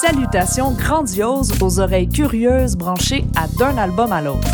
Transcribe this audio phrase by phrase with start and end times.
[0.00, 4.48] Salutations grandioses aux oreilles curieuses branchées à d'un album à l'autre.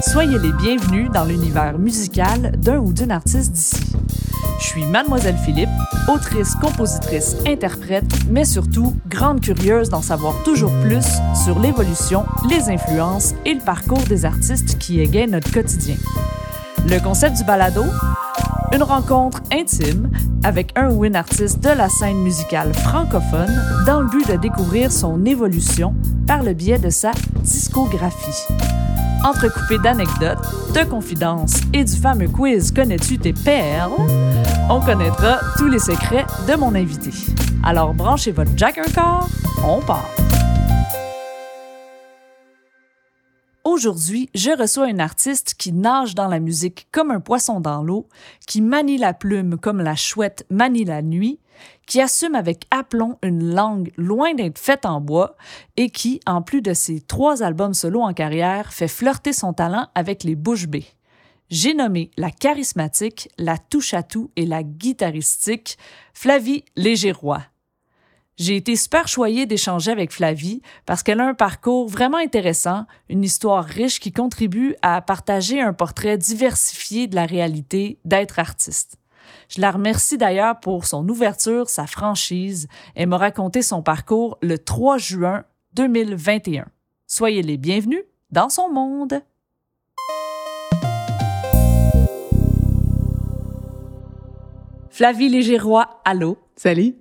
[0.00, 3.96] Soyez les bienvenus dans l'univers musical d'un ou d'une artiste d'ici.
[4.60, 5.70] Je suis Mademoiselle Philippe,
[6.06, 11.04] autrice, compositrice, interprète, mais surtout grande curieuse d'en savoir toujours plus
[11.44, 15.96] sur l'évolution, les influences et le parcours des artistes qui égayent notre quotidien.
[16.88, 17.82] Le concept du balado
[18.72, 20.10] une rencontre intime
[20.44, 24.92] avec un ou une artiste de la scène musicale francophone dans le but de découvrir
[24.92, 25.94] son évolution
[26.26, 27.12] par le biais de sa
[27.42, 28.46] discographie.
[29.24, 30.38] Entrecoupé d'anecdotes,
[30.74, 33.92] de confidences et du fameux quiz Connais-tu tes perles,
[34.70, 37.10] on connaîtra tous les secrets de mon invité.
[37.64, 39.28] Alors branchez votre jack un corps,
[39.64, 40.08] on part!
[43.66, 48.08] Aujourd'hui, je reçois une artiste qui nage dans la musique comme un poisson dans l'eau,
[48.46, 51.40] qui manie la plume comme la chouette manie la nuit,
[51.84, 55.34] qui assume avec aplomb une langue loin d'être faite en bois
[55.76, 59.88] et qui, en plus de ses trois albums solo en carrière, fait flirter son talent
[59.96, 60.86] avec les bouches bées.
[61.50, 65.76] J'ai nommé la charismatique, la touche-à-tout et la guitaristique
[66.14, 67.42] Flavie Légéroy.
[68.38, 73.24] J'ai été super choyée d'échanger avec Flavie parce qu'elle a un parcours vraiment intéressant, une
[73.24, 78.98] histoire riche qui contribue à partager un portrait diversifié de la réalité d'être artiste.
[79.48, 82.68] Je la remercie d'ailleurs pour son ouverture, sa franchise.
[82.94, 86.66] Elle m'a raconté son parcours le 3 juin 2021.
[87.06, 89.22] Soyez les bienvenus dans son monde.
[94.90, 96.36] Flavie Légéroy, allô?
[96.54, 96.96] Salut.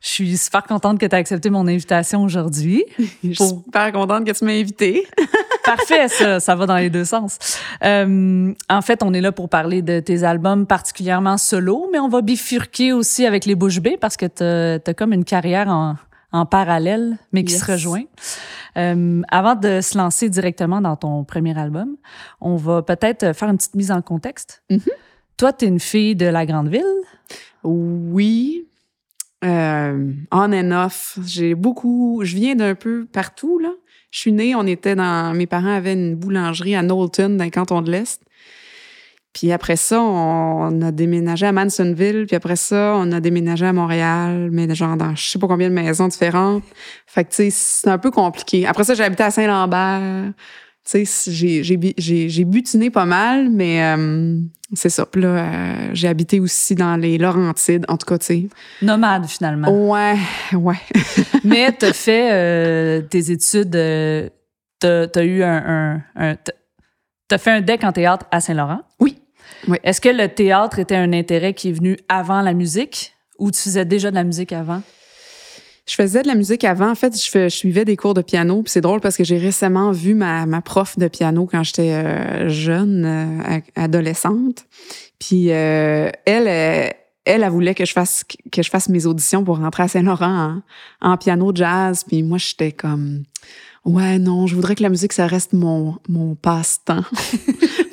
[0.00, 2.84] Je suis super contente que tu aies accepté mon invitation aujourd'hui.
[2.98, 5.06] Je suis super contente que tu m'aies invitée.
[5.64, 7.38] Parfait, ça, ça va dans les deux sens.
[7.84, 12.08] Euh, en fait, on est là pour parler de tes albums particulièrement solo, mais on
[12.08, 14.44] va bifurquer aussi avec les Bouches B parce que tu
[14.88, 15.96] as, comme une carrière en,
[16.32, 18.04] en parallèle, mais qui se rejoint.
[18.76, 21.96] Euh, avant de se lancer directement dans ton premier album,
[22.40, 24.62] on va peut-être faire une petite mise en contexte.
[24.70, 24.88] Mm-hmm.
[25.38, 26.84] Toi, tu es une fille de la grande ville.
[27.64, 28.67] Oui,
[29.44, 31.18] euh, on and off.
[31.24, 32.20] J'ai beaucoup.
[32.24, 33.70] Je viens d'un peu partout, là.
[34.10, 35.34] Je suis née, on était dans.
[35.34, 38.22] Mes parents avaient une boulangerie à Knowlton, dans le canton de l'Est.
[39.34, 42.26] Puis après ça, on a déménagé à Mansonville.
[42.26, 45.68] Puis après ça, on a déménagé à Montréal, mais genre dans je sais pas combien
[45.68, 46.64] de maisons différentes.
[47.06, 48.66] Fait que, tu sais, c'est un peu compliqué.
[48.66, 50.32] Après ça, j'ai habité à Saint-Lambert.
[50.90, 54.38] J'ai butiné pas mal, mais euh,
[54.72, 55.04] c'est ça.
[55.04, 58.48] Puis là, euh, j'ai habité aussi dans les Laurentides, en tout cas, tu sais.
[58.80, 59.68] Nomade, finalement.
[59.68, 60.16] Ouais,
[60.54, 60.80] ouais.
[61.44, 63.70] mais t'as fait euh, tes études,
[64.80, 66.02] t'as as eu un...
[66.16, 66.36] un,
[67.28, 68.80] t'as fait un deck en théâtre à Saint-Laurent?
[69.00, 69.18] Oui.
[69.68, 69.76] oui.
[69.82, 73.60] Est-ce que le théâtre était un intérêt qui est venu avant la musique ou tu
[73.60, 74.82] faisais déjà de la musique avant?
[75.88, 76.90] Je faisais de la musique avant.
[76.90, 78.62] En fait, je, fais, je suivais des cours de piano.
[78.62, 81.92] Puis c'est drôle parce que j'ai récemment vu ma, ma prof de piano quand j'étais
[81.92, 84.66] euh, jeune, euh, adolescente.
[85.18, 86.92] Puis euh, elle, elle,
[87.24, 88.22] elle, voulait que je fasse
[88.52, 90.60] que je fasse mes auditions pour rentrer à Saint-Laurent
[91.00, 92.04] en, en, piano jazz.
[92.06, 93.22] Puis moi, j'étais comme
[93.86, 97.04] ouais non, je voudrais que la musique ça reste mon mon passe-temps.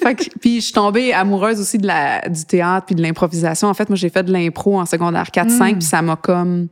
[0.41, 3.69] puis je suis tombée amoureuse aussi de la du théâtre puis de l'improvisation.
[3.69, 5.77] En fait, moi j'ai fait de l'impro en secondaire 4 5 mm.
[5.79, 6.67] puis ça m'a comme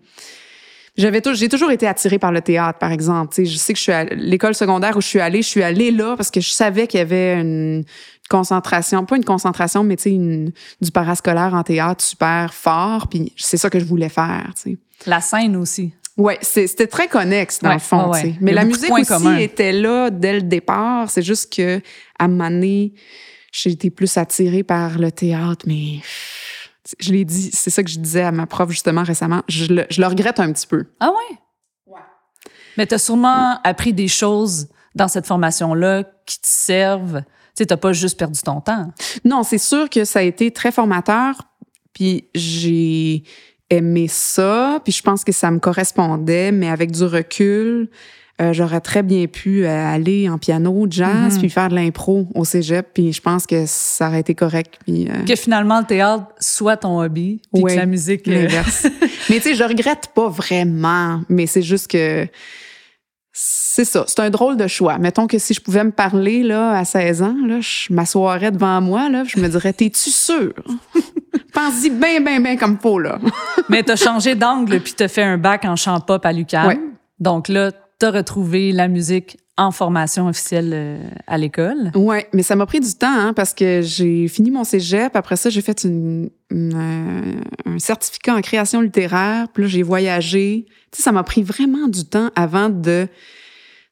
[0.95, 3.33] j'avais j'ai toujours été attirée par le théâtre, par exemple.
[3.37, 5.91] je sais que je suis à l'école secondaire où je suis allée, je suis allée
[5.91, 7.83] là parce que je savais qu'il y avait une
[8.29, 13.07] concentration, pas une concentration, mais tu sais, du parascolaire en théâtre super fort.
[13.07, 14.51] Puis c'est ça que je voulais faire.
[14.55, 14.77] sais.
[15.05, 15.93] La scène aussi.
[16.15, 18.11] Ouais, c'était très connexe dans le fond.
[18.39, 21.09] Mais la musique aussi était là dès le départ.
[21.09, 21.81] C'est juste que
[22.19, 22.93] à un moment donné,
[23.51, 26.01] j'ai été plus attirée par le théâtre, mais
[26.99, 29.41] je l'ai dit, c'est ça que je disais à ma prof justement récemment.
[29.47, 30.85] Je le, je le regrette un petit peu.
[30.99, 31.37] Ah ouais?
[31.87, 32.01] Ouais.
[32.77, 37.23] Mais tu as sûrement appris des choses dans cette formation-là qui te servent.
[37.55, 38.91] Tu sais, pas juste perdu ton temps.
[39.23, 41.35] Non, c'est sûr que ça a été très formateur.
[41.93, 43.23] Puis j'ai
[43.69, 44.79] aimé ça.
[44.83, 47.89] Puis je pense que ça me correspondait, mais avec du recul,
[48.41, 51.39] euh, j'aurais très bien pu euh, aller en piano, jazz, mm-hmm.
[51.39, 54.79] puis faire de l'impro au cégep, puis je pense que ça aurait été correct.
[54.83, 58.25] Puis, euh, Que finalement, le théâtre soit ton hobby, puis que la musique...
[58.25, 58.87] l'inverse.
[59.29, 62.27] mais tu sais, je regrette pas vraiment, mais c'est juste que...
[63.35, 64.99] C'est ça, c'est un drôle de choix.
[64.99, 68.81] Mettons que si je pouvais me parler là à 16 ans, là, je m'assoirais devant
[68.81, 70.53] moi, là, je me dirais, t'es-tu sûr?
[71.53, 73.19] Pense-y bien, bien, bien comme faut, là.
[73.69, 76.93] mais t'as changé d'angle, puis t'as fait un bac en chant pop à l'UQAM.
[77.19, 77.71] Donc là,
[78.03, 81.89] t'as retrouvé la musique en formation officielle euh, à l'école?
[81.95, 85.15] Ouais, mais ça m'a pris du temps hein, parce que j'ai fini mon cégep.
[85.15, 89.47] Après ça, j'ai fait une, une, euh, un certificat en création littéraire.
[89.53, 90.65] Puis là, j'ai voyagé.
[90.91, 93.07] Tu sais, ça m'a pris vraiment du temps avant de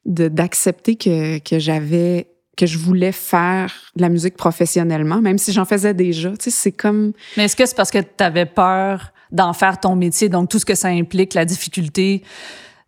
[0.04, 2.28] de- d'accepter que, que j'avais
[2.58, 6.32] que je voulais faire de la musique professionnellement, même si j'en faisais déjà.
[6.32, 9.80] Tu sais, c'est comme Mais est-ce que c'est parce que tu avais peur d'en faire
[9.80, 12.22] ton métier, donc tout ce que ça implique, la difficulté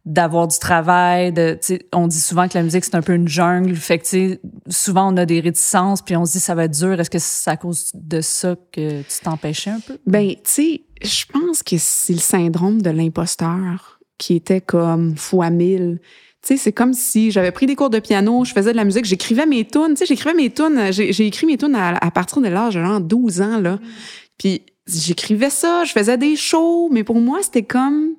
[0.04, 1.58] d'avoir du travail, de,
[1.92, 5.16] on dit souvent que la musique c'est un peu une jungle, fait que souvent on
[5.16, 7.00] a des réticences puis on se dit ça va être dur.
[7.00, 9.98] Est-ce que c'est à cause de ça que tu t'empêchais un peu?
[10.06, 15.50] Ben, tu sais, je pense que c'est le syndrome de l'imposteur qui était comme fois
[15.50, 16.00] mille.
[16.42, 18.84] Tu sais, c'est comme si j'avais pris des cours de piano, je faisais de la
[18.84, 19.94] musique, j'écrivais mes tunes.
[19.94, 22.74] Tu sais, j'écrivais mes tunes, j'ai j'ai écrit mes tunes à, à partir de l'âge
[22.74, 23.78] de genre 12 ans, là.
[24.36, 28.16] Puis j'écrivais ça, je faisais des shows, mais pour moi, c'était comme...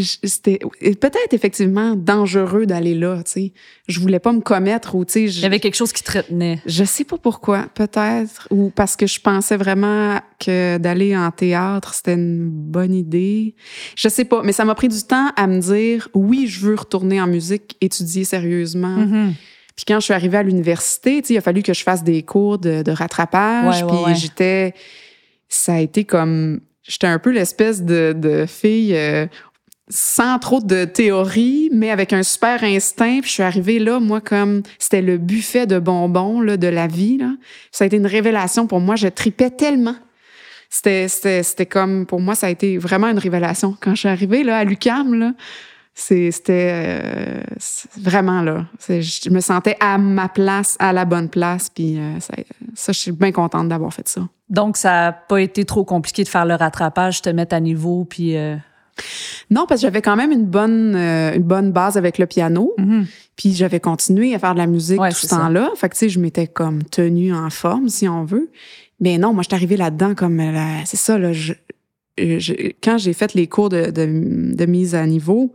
[0.00, 3.52] C'était peut-être effectivement dangereux d'aller là, tu sais.
[3.88, 5.28] Je voulais pas me commettre ou, tu sais...
[5.28, 6.60] je- Il y avait quelque chose qui te retenait.
[6.66, 11.94] je sais pas pourquoi, peut-être, ou parce que je pensais vraiment que d'aller en théâtre,
[11.94, 13.54] c'était une bonne idée.
[13.96, 16.74] Je sais pas, mais ça m'a pris du temps à me dire, oui, je veux
[16.74, 18.88] retourner en musique, étudier sérieusement.
[18.96, 19.32] Mhm.
[19.74, 22.04] Puis quand je suis arrivée à l'université, tu sais, il a fallu que je fasse
[22.04, 23.82] des cours de, de rattrapage.
[23.82, 24.14] Ouais, puis ouais, ouais.
[24.16, 24.74] j'étais,
[25.48, 29.26] ça a été comme, j'étais un peu l'espèce de, de fille euh,
[29.90, 33.20] sans trop de théorie, mais avec un super instinct.
[33.20, 36.86] Puis je suis arrivée là, moi, comme c'était le buffet de bonbons là, de la
[36.86, 37.18] vie.
[37.18, 37.32] Là.
[37.72, 38.96] Ça a été une révélation pour moi.
[38.96, 39.96] Je tripais tellement.
[40.70, 43.74] C'était, c'était, c'était comme, pour moi, ça a été vraiment une révélation.
[43.80, 45.34] Quand je suis arrivée là, à l'UCAM,
[45.94, 46.70] c'est- c'était
[47.02, 47.40] euh,
[47.98, 48.66] vraiment là.
[48.86, 51.70] Je me sentais à ma place, à la bonne place.
[51.70, 52.18] Puis euh,
[52.74, 54.20] ça, je suis bien contente d'avoir fait ça.
[54.50, 58.04] Donc ça a pas été trop compliqué de faire le rattrapage, te mettre à niveau
[58.04, 58.56] puis euh,
[59.50, 62.72] Non, parce que j'avais quand même une bonne, euh, une bonne base avec le piano.
[62.78, 63.06] mhm.
[63.36, 65.70] Puis j'avais continué à faire de la musique Ouais, tout ce temps-là.
[65.76, 68.50] Fait que, tu sais, je m'étais comme tenue en forme, si on veut.
[69.00, 70.40] Mais non, moi, je suis arrivée là-dedans comme...
[70.40, 71.32] euh, la- C'est ça, là.
[71.32, 71.52] Je,
[72.18, 75.52] je- quand j'ai fait les cours de, de, de mise à niveau,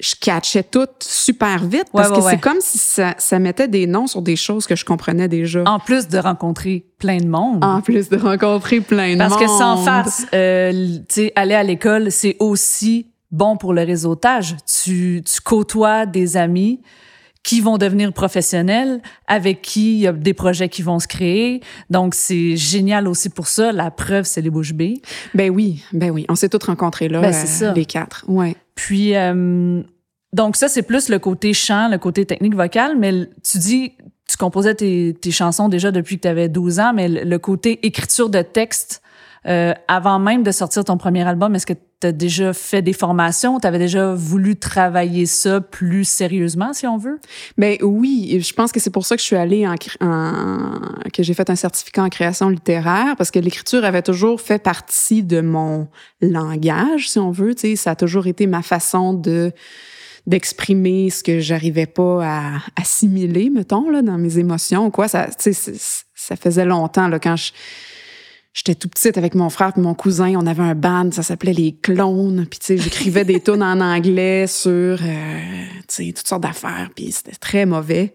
[0.00, 2.38] je catchais tout super vite parce Ouais, que c'est ouais.
[2.38, 5.62] comme si ça, ça mettait des noms sur des choses que je comprenais déjà.
[5.66, 7.62] en plus de rencontrer plein de monde.
[7.64, 9.40] En plus de rencontrer plein de Parce monde.
[9.42, 14.56] que sans farce, euh, tu aller à l'école, c'est aussi bon pour le réseautage.
[14.82, 16.80] Tu, tu côtoies des amis
[17.44, 21.60] qui vont devenir professionnels, avec qui il y a des projets qui vont se créer.
[21.90, 23.70] Donc, c'est génial aussi pour ça.
[23.70, 25.00] La preuve, c'est les bouches bées.
[25.34, 26.24] Ben oui, ben oui.
[26.28, 27.72] On s'est tous rencontrés là, Ben, euh, ça.
[27.74, 28.24] les quatre.
[28.26, 28.56] Ouais.
[28.74, 29.82] Puis, euh,
[30.32, 33.12] donc ça, c'est plus le côté chant, le côté technique vocale, mais
[33.48, 33.92] tu dis,
[34.26, 37.38] tu composais tes, tes chansons déjà depuis que tu avais 12 ans, mais le, le
[37.38, 39.02] côté écriture de texte,
[39.46, 41.74] euh, avant même de sortir ton premier album, est-ce que
[42.12, 43.58] tu déjà fait des formations?
[43.60, 47.20] Tu avais déjà voulu travailler ça plus sérieusement, si on veut?
[47.58, 51.34] Ben oui, je pense que c'est pour ça que je suis allée en, que j'ai
[51.34, 55.88] fait un certificat en création littéraire parce que l'écriture avait toujours fait partie de mon
[56.20, 57.54] langage, si on veut.
[57.54, 59.52] Tu sais, ça a toujours été ma façon de
[60.26, 65.06] d'exprimer ce que j'arrivais pas à assimiler, mettons là, dans mes émotions quoi.
[65.06, 67.52] Ça, ça faisait longtemps là quand je
[68.54, 70.34] J'étais tout petite avec mon frère et mon cousin.
[70.36, 72.46] On avait un band, ça s'appelait Les Clones.
[72.48, 74.96] Puis, tu sais, j'écrivais des tunes en anglais sur, euh,
[75.88, 76.88] tu sais, toutes sortes d'affaires.
[76.94, 78.14] Puis, c'était très mauvais.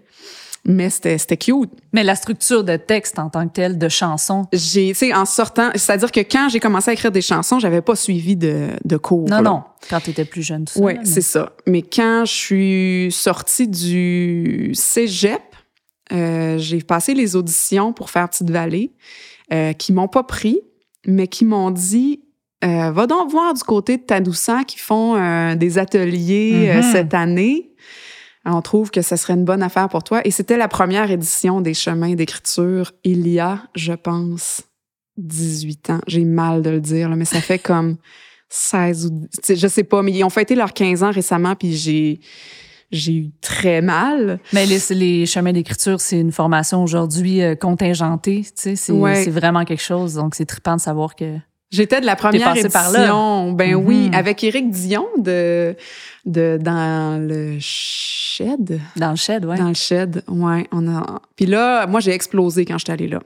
[0.66, 1.72] Mais c'était c'était cute.
[1.94, 5.26] Mais la structure de texte en tant que telle, de chanson, J'ai, tu sais, en
[5.26, 8.98] sortant, c'est-à-dire que quand j'ai commencé à écrire des chansons, j'avais pas suivi de, de
[8.98, 9.28] cours.
[9.30, 9.42] non, là.
[9.42, 10.80] non, quand tu étais plus jeune, tout ça.
[10.82, 11.54] Oui, c'est ça.
[11.66, 15.42] Mais quand je suis sortie du cégep,
[16.12, 18.92] euh, j'ai passé les auditions pour faire Petite Vallée,
[19.54, 20.60] euh, qui m'ont pas pris,
[21.06, 22.22] mais qui m'ont dit
[22.64, 26.84] euh, va donc voir du côté de Tadoussac qui font euh, des ateliers Mhm.
[26.92, 27.72] cette année.
[28.46, 30.22] On trouve que ce serait une bonne affaire pour toi.
[30.26, 34.64] Et c'était la première édition des chemins d'écriture il y a, je pense,
[35.18, 36.00] 18 ans.
[36.08, 37.98] J'ai mal de le dire, là, mais ça fait comme
[38.50, 39.28] 16 ou...
[39.48, 42.20] Je sais pas, mais ils ont fêté leurs 15 ans récemment, puis j'ai...
[42.92, 44.40] J'ai eu très mal.
[44.54, 48.42] Mais les, les chemins d'écriture, c'est une formation aujourd'hui euh, contingentée.
[48.46, 49.30] Tu sais, c'est Ouais.
[49.30, 50.16] vraiment quelque chose.
[50.16, 51.36] Donc, c'est trippant de savoir que.
[51.72, 52.70] J'étais de la première édition.
[52.72, 53.52] par là.
[53.54, 53.86] Ben Mhm.
[53.86, 55.76] oui, avec Éric Dion de,
[56.26, 58.80] de dans le shed.
[58.96, 59.58] Dans le shed, ouais.
[59.58, 60.68] Dans le shed, ouais.
[60.72, 61.22] On a.
[61.36, 63.20] Puis là, moi j'ai explosé quand j'étais allée là.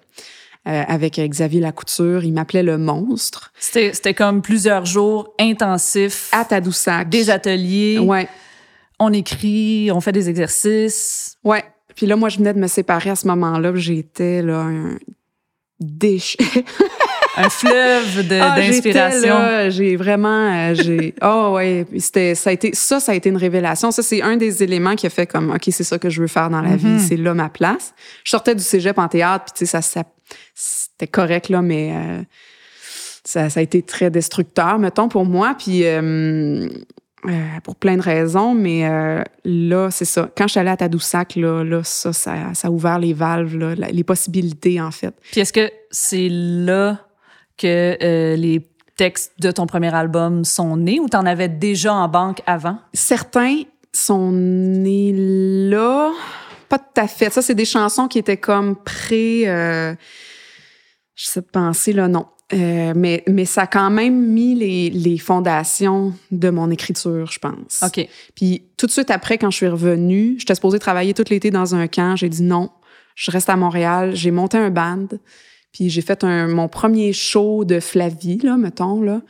[0.68, 3.52] Euh, avec Xavier Lacouture, il m'appelait le monstre.
[3.60, 7.08] C'était c'était comme plusieurs jours intensifs, À Tadoussac.
[7.10, 8.28] des ateliers, Ouais,
[9.00, 11.36] on écrit, on fait des exercices.
[11.44, 11.64] ouais.
[11.96, 13.72] Puis là, moi, je venais de me séparer à ce moment-là.
[13.76, 14.98] J'étais là un
[15.80, 16.44] déchet.
[17.38, 19.70] un fleuve Ah, d'inspiration.
[19.70, 23.38] J'ai vraiment, euh, j'ai, oh ouais, c'était, ça a été, ça, ça a été une
[23.38, 23.92] révélation.
[23.92, 26.28] Ça, c'est un des éléments qui a fait comme, ok, c'est ça que je veux
[26.28, 26.78] faire dans la Mhm.
[26.78, 27.94] vie, c'est là ma place.
[28.24, 30.04] Je sortais du cégep en théâtre, puis tu sais, ça, ça
[30.56, 32.22] c'était correct là, mais euh,
[33.24, 35.82] ça, ça a été très destructeur, mettons pour moi, puis.
[35.86, 36.68] euh,
[37.26, 40.30] euh, pour plein de raisons, mais euh, là, c'est ça.
[40.36, 43.56] Quand je suis allée à Tadoussac, là, là ça, ça, ça a ouvert les valves,
[43.58, 45.16] là, les possibilités, en fait.
[45.32, 47.00] Puis est-ce que c'est là
[47.58, 52.08] que euh, les textes de ton premier album sont nés ou t'en avais déjà en
[52.08, 52.78] banque avant?
[52.94, 53.64] Certains
[53.94, 55.14] sont nés
[55.70, 56.12] là.
[56.70, 57.32] Pas tout à fait.
[57.32, 59.44] Ça, c'est des chansons qui étaient comme pré...
[59.48, 59.94] euh,
[61.16, 62.26] je sais penser, là, non.
[62.52, 67.40] Euh, mais, mais ça a quand même mis les, les fondations de mon écriture, je
[67.40, 67.82] pense.
[67.84, 68.08] OK.
[68.36, 71.74] Puis tout de suite après, quand je suis revenue, j'étais supposée travailler tout l'été dans
[71.74, 72.16] un camp.
[72.16, 72.70] J'ai dit non,
[73.16, 74.12] je reste à Montréal.
[74.16, 75.08] J'ai monté un band.
[75.72, 79.22] Puis j'ai fait un, mon premier show de Flavie, là, mettons, là,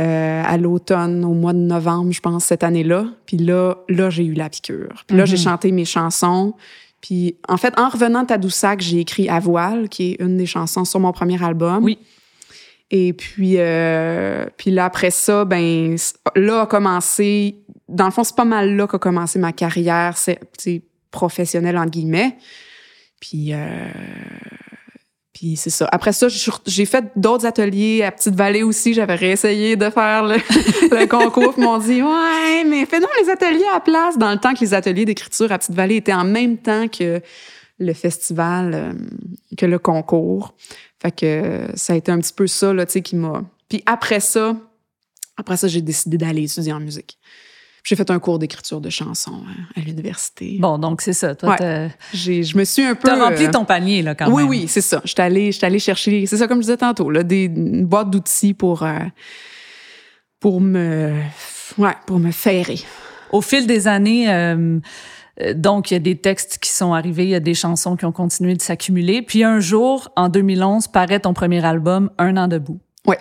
[0.00, 3.06] euh, à l'automne, au mois de novembre, je pense, cette année-là.
[3.26, 5.04] Puis là, là j'ai eu la piqûre.
[5.06, 5.42] Puis là, j'ai Mhm.
[5.42, 6.54] chanté mes chansons.
[7.00, 10.46] Puis en fait, en revenant de Tadoussac, j'ai écrit À voile, qui est une des
[10.46, 11.84] chansons sur mon premier album.
[11.84, 11.98] Oui.
[12.90, 15.96] Et puis, euh, puis là, après ça, ben,
[16.36, 17.56] là a commencé,
[17.88, 20.38] dans le fond, c'est pas mal là qu'a commencé ma carrière c'est,
[21.10, 22.36] professionnelle, entre guillemets.
[23.20, 23.88] Puis, euh,
[25.32, 25.88] puis c'est ça.
[25.90, 26.28] Après ça,
[26.66, 28.94] j'ai fait d'autres ateliers à Petite-Vallée aussi.
[28.94, 31.54] J'avais réessayé de faire le, concours.
[31.54, 34.16] Puis m'ont dit, ouais, mais fais donc les ateliers à place.
[34.16, 37.20] Dans le temps que les ateliers d'écriture à Petite-Vallée étaient en même temps que
[37.78, 38.92] le festival, euh,
[39.56, 40.54] que le concours.
[41.06, 43.44] Fait que euh, ça a été un petit peu ça, là, tu sais, qui m'a...
[43.68, 44.56] Puis après ça,
[45.36, 47.16] après ça, j'ai décidé d'aller étudier en musique.
[47.84, 50.56] J'ai fait un cours d'écriture de chansons hein, à l'université.
[50.58, 51.36] Bon, donc c'est ça.
[51.36, 51.90] Toi, Ouais.
[52.12, 53.06] je me suis un peu...
[53.06, 54.50] t'as rempli euh, ton panier, là, quand oui, même.
[54.50, 55.00] oui, c'est ça.
[55.04, 58.10] J'étais allée, j'étais allée chercher, c'est ça comme je disais tantôt, là, des une boîte
[58.10, 58.98] d'outils pour euh,
[60.40, 61.14] pour me
[61.78, 62.80] ouais, pour me ferrer.
[63.30, 64.80] Au fil des années, euh, euh,
[65.54, 68.04] donc, il y a des textes qui sont arrivés, il y a des chansons qui
[68.04, 69.22] ont continué de s'accumuler.
[69.22, 72.80] Puis un jour, en 2011, paraît ton premier album, Un an debout.
[73.06, 73.18] Ouais.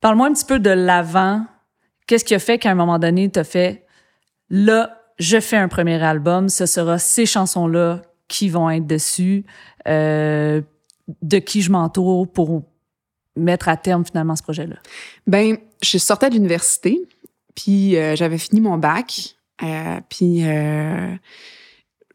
[0.00, 1.44] Parle-moi un petit peu de l'avant.
[2.06, 3.86] Qu'est-ce qui a fait qu'à un moment donné, tu as fait
[4.48, 9.44] là, je fais un premier album, ce sera ces chansons-là qui vont être dessus,
[9.88, 10.60] euh,
[11.22, 12.62] de qui je m'entoure pour
[13.36, 14.76] mettre à terme finalement ce projet-là?
[15.26, 17.00] Ben, je sortais de l'université,
[17.54, 19.35] puis euh, j'avais fini mon bac, euh,
[20.08, 21.14] puis euh,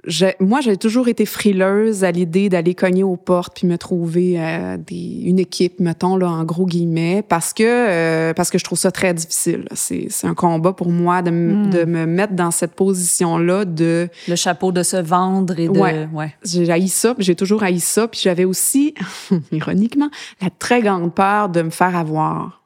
[0.07, 4.35] j'ai- moi j'avais toujours été frileuse à l'idée d'aller cogner aux portes puis me trouver
[4.39, 8.63] euh, des, une équipe, mettons là en gros guillemets, parce que euh, parce que je
[8.63, 9.67] trouve ça très difficile.
[9.73, 11.69] C'est c'est un combat pour moi de, m- Mm.
[11.69, 15.77] de me mettre dans cette position là de Le chapeau de se vendre et de...
[15.79, 16.07] Ouais.
[16.11, 16.33] ouais.
[16.43, 18.95] j'ai haï ça, j'ai toujours haï ça, puis j'avais aussi,
[19.51, 20.09] ironiquement,
[20.41, 22.63] la très grande peur de me faire avoir.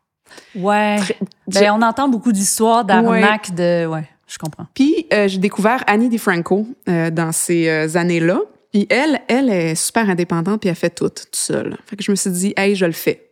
[0.56, 0.98] Ouais.
[1.00, 1.18] Très-
[1.48, 3.86] Ben, on entend beaucoup d'histoires d'arnaques de.
[3.88, 4.66] Ouais, je comprends.
[4.74, 8.42] Puis euh, j'ai découvert Annie DiFranco euh, dans ces euh, années-là.
[8.72, 11.78] Puis elle, elle est super indépendante, puis elle fait tout, toute seule.
[11.86, 13.30] Fait que je me suis dit, hey, je le fais.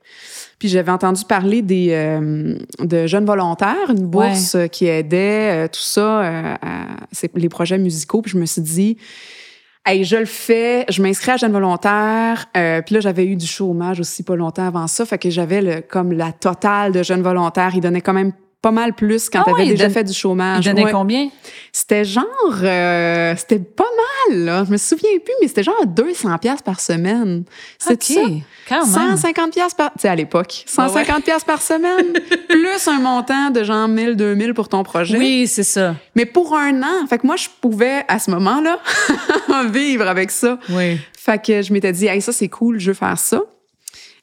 [0.57, 6.55] Puis j'avais entendu parler des euh, de jeunes volontaires, une bourse qui aidait tout ça,
[6.61, 6.97] à,
[7.35, 8.21] les projets musicaux.
[8.21, 8.97] Puis je me suis dit,
[9.85, 12.45] hey, je le fais, je m'inscris à jeunes volontaires.
[12.55, 15.81] Euh, puis là, j'avais eu du chômage aussi pas longtemps avant ça, fait que j'avais
[15.81, 17.71] comme la totale de jeunes volontaires.
[17.75, 18.33] Ils donnaient quand même
[18.63, 20.65] pas mal plus quand Ah t'avais ouais, déjà fait du chômage.
[20.65, 20.91] Il donnait Ouais.
[20.91, 21.27] combien?
[21.73, 22.23] C'était genre,
[22.63, 23.83] euh, c'était pas
[24.29, 24.63] mal, là.
[24.65, 27.43] Je me souviens plus, mais c'était genre 200 pièces par semaine.
[27.77, 28.21] C'est OK, ça?
[28.69, 29.17] quand même.
[29.17, 30.63] 150 pièces par, tu sais, à l'époque.
[30.65, 32.13] 150 pièces par semaine,
[32.49, 35.17] plus un montant de genre 1000, 2000 pour ton projet.
[35.17, 35.95] Oui, c'est ça.
[36.15, 37.05] Mais pour un an.
[37.09, 38.79] Fait que moi, je pouvais, à ce moment-là,
[39.71, 40.57] vivre avec ça.
[40.69, 40.97] Oui.
[41.19, 43.41] Fait que je m'étais dit, hey, ça, c'est cool, je veux faire ça.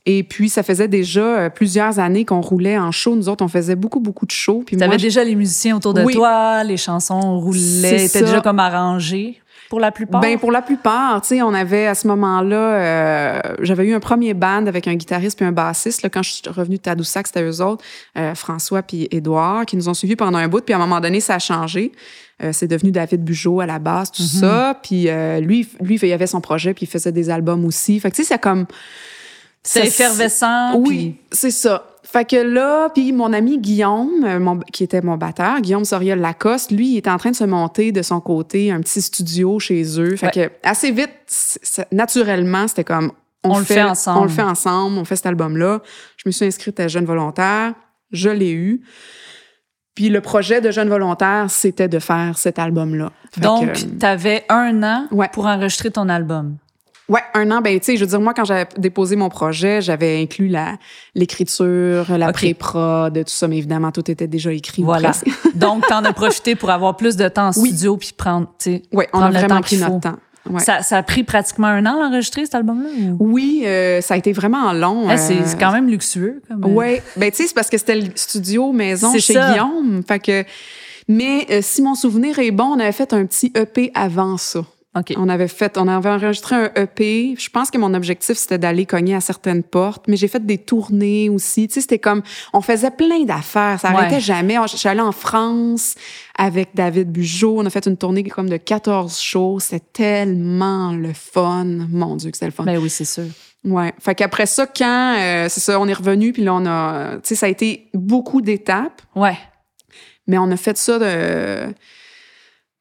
[0.06, 3.14] Et puis, ça faisait déjà euh, plusieurs années qu'on roulait en show.
[3.16, 4.62] Nous autres, on faisait beaucoup, beaucoup de shows.
[4.66, 6.14] Puis Tu avais déjà les musiciens autour de Oui.
[6.14, 8.22] toi, les chansons roulaient, étaient ça.
[8.22, 9.40] déjà comme arrangées
[9.70, 10.20] pour la plupart?
[10.20, 14.00] Ben pour la plupart, tu sais, on avait à ce moment-là, euh, j'avais eu un
[14.00, 16.02] premier band avec un guitariste puis un bassiste.
[16.02, 17.84] Là, quand je suis revenue de Tadoussac, c'était eux autres,
[18.18, 20.64] euh, François puis Édouard, qui nous ont suivis pendant un bout.
[20.64, 21.92] Puis à un moment donné, ça a changé.
[22.42, 24.76] Euh, c'est devenu David Bugeaud à la base, tout ça.
[24.82, 25.08] Puis
[25.40, 28.00] lui, lui, il avait son projet puis il faisait des albums aussi.
[28.00, 28.66] Fait que tu sais, c'est comme
[29.62, 30.76] Ça- effervescent.
[30.78, 31.86] oui, c'est ça.
[32.02, 36.18] Fait que là, puis mon ami Guillaume, euh, mon- qui était mon batteur, Guillaume Soriol
[36.18, 39.58] Lacoste, lui, il était en train de se monter de son côté un petit studio
[39.60, 40.16] chez eux.
[40.16, 41.10] Fait que assez vite,
[41.92, 43.12] naturellement, c'était comme
[43.44, 44.18] On le fait ensemble.
[44.18, 45.82] On le fait ensemble, on fait cet album-là.
[46.16, 47.74] Je me suis inscrite à Jeune Volontaire,
[48.10, 48.80] je l'ai eu.
[49.94, 53.12] Puis le projet de Jeune Volontaire, c'était de faire cet album-là.
[53.36, 55.28] Donc, que, tu avais un an Ouais.
[55.32, 56.56] pour enregistrer ton album.
[57.10, 59.82] Ouais, un an, ben, tu sais, je veux dire, moi, quand j'avais déposé mon projet,
[59.82, 60.76] j'avais inclus la,
[61.14, 62.32] l'écriture, la Ok.
[62.34, 64.82] pré-prod, tout ça, mais évidemment, tout était déjà écrit.
[64.82, 65.12] Voilà.
[65.54, 67.68] Donc, t'en as profité pour avoir plus de temps en Oui.
[67.70, 68.82] studio puis prendre, tu sais.
[68.92, 70.16] Ouais, on a vraiment temps pris notre temps.
[70.48, 70.60] Ouais.
[70.60, 72.88] Ça, ça a pris pratiquement un an l'enregistrer, cet album-là?
[73.18, 75.06] ou- Oui, euh, ça a été vraiment long.
[75.16, 76.40] C'est euh, c'est quand même luxueux.
[76.48, 79.34] Comme, euh, Ouais, ben tu sais, c'est parce que c'était le studio maison C'est chez
[79.34, 79.50] ça.
[79.52, 80.02] Guillaume.
[80.08, 80.44] Fait que,
[81.08, 84.64] mais euh, si mon souvenir est bon, on avait fait un petit EP avant ça.
[85.16, 87.36] On avait fait, on avait enregistré un EP.
[87.38, 90.58] Je pense que mon objectif c'était d'aller cogner à certaines portes, mais j'ai fait des
[90.58, 91.68] tournées aussi.
[91.68, 93.78] Tu sais, c'était comme, on faisait plein d'affaires.
[93.80, 93.94] Ça Ouais.
[93.96, 94.56] arrêtait jamais.
[94.68, 95.94] Je suis allée en France
[96.36, 97.60] avec David Bugeaud.
[97.60, 99.60] On a fait une tournée comme de 14 shows.
[99.60, 101.64] C'était tellement le fun.
[101.88, 102.64] Mon Dieu, que c'était le fun.
[102.64, 103.26] Ben oui, c'est sûr.
[103.64, 103.92] Ouais.
[104.00, 107.20] Fait qu'après ça, quand euh, c'est ça, on est revenu, puis là on a, tu
[107.24, 109.38] sais, ça a été beaucoup d'étapes, Ouais.
[110.26, 111.72] mais on a fait ça de.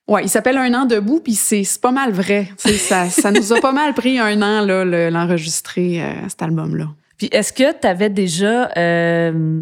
[0.10, 2.50] Ouais, il s'appelle Un an debout, puis c'est pas mal vrai.
[2.58, 6.88] Ça, ça nous a pas mal pris un an le- l'enregistrer euh, cet album-là.
[7.18, 9.62] Puis est-ce que tu avais déjà euh,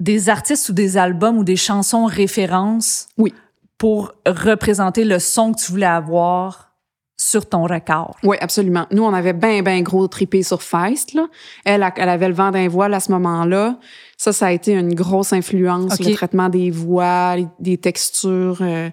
[0.00, 3.34] des artistes ou des albums ou des chansons références Oui.
[3.76, 6.72] pour représenter le son que tu voulais avoir
[7.16, 8.16] sur ton record?
[8.22, 8.86] Oui, absolument.
[8.92, 11.14] Nous, on avait ben, ben gros tripé sur Feist.
[11.14, 11.26] Là.
[11.64, 13.76] Elle, elle avait le vent d'un voile à ce moment-là.
[14.16, 16.06] Ça, ça a été une grosse influence, Ok.
[16.06, 18.58] le traitement des voix, des textures.
[18.62, 18.88] euh,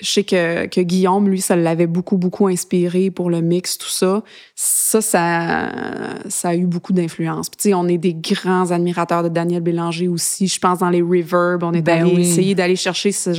[0.00, 3.88] je sais que, que Guillaume, lui, ça l'avait beaucoup, beaucoup inspiré pour le mix, tout
[3.88, 4.22] ça.
[4.54, 5.70] Ça, ça,
[6.28, 7.48] ça a eu beaucoup d'influence.
[7.48, 10.46] Puis, tu sais, on est des grands admirateurs de Daniel Bélanger aussi.
[10.46, 12.20] Je pense dans les reverbs, on est Ben allé oui.
[12.20, 13.30] essayer d'aller chercher ce,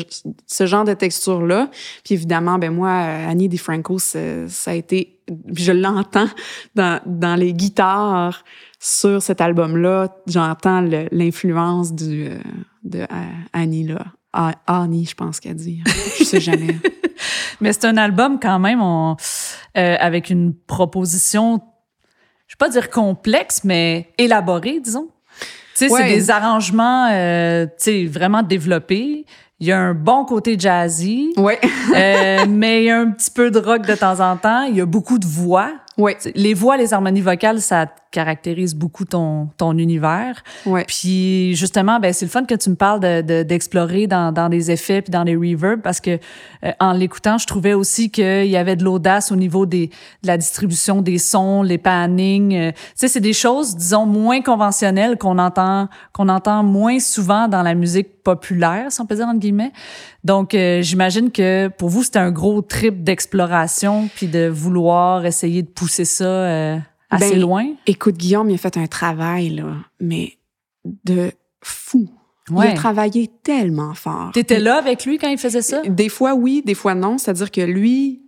[0.48, 1.70] ce genre de texture-là.
[2.03, 5.20] Puis évidemment, ben moi, Annie DiFranco, ça, ça a été,
[5.53, 6.29] je l'entends
[6.75, 8.44] dans, dans les guitares
[8.79, 10.15] sur cet album-là.
[10.27, 12.39] J'entends l'influence du euh,
[12.84, 13.06] de euh,
[13.53, 14.06] Annie là.
[14.33, 15.81] Ah, Annie, je pense qu'elle dit.
[16.19, 16.77] Je sais jamais.
[17.62, 19.15] Mais c'est un album quand même on,
[19.77, 21.62] euh, avec une proposition,
[22.48, 25.09] je vais pas dire complexe, mais élaborée, disons.
[25.75, 26.01] Tu sais, Ouais.
[26.07, 29.25] c'est des arrangements, euh, tu sais, vraiment développés.
[29.59, 31.59] Il y a un bon côté jazzy, ouais,
[31.93, 34.63] euh, mais il y a un petit peu de rock de temps en temps.
[34.63, 35.74] Il y a beaucoup de voix.
[36.20, 40.44] Sais, Les voix, les harmonies vocales, ça caractérise beaucoup ton, ton univers.
[40.65, 40.84] ouais.
[40.88, 44.50] Puis justement, ben c'est le fun que tu me parles de- de- d'explorer dans, dans
[44.50, 46.18] des effets puis dans les reverbs parce que
[46.63, 49.88] euh, en l'écoutant, je trouvais aussi qu'il y avait de l'audace au niveau des
[50.24, 52.55] de la distribution des sons, les pannings.
[52.55, 57.48] euh, tu sais, c'est des choses, disons, moins conventionnelles qu'on entend qu'on entend moins souvent
[57.48, 59.72] dans la musique populaire, si on peut dire entre guillemets.
[60.24, 65.62] Donc, euh, j'imagine que pour vous, c'était un gros trip d'exploration puis de vouloir essayer
[65.62, 66.78] de pousser ça euh,
[67.10, 67.68] assez Ben, loin?
[67.86, 70.38] Écoute, Guillaume, il a fait un travail, là, mais
[71.04, 72.10] de fou.
[72.52, 74.32] Il a travaillé tellement fort.
[74.34, 75.82] T'étais là avec lui quand il faisait ça?
[75.84, 77.20] Des fois, oui, des fois, non.
[77.20, 78.24] C'est-à-dire que lui,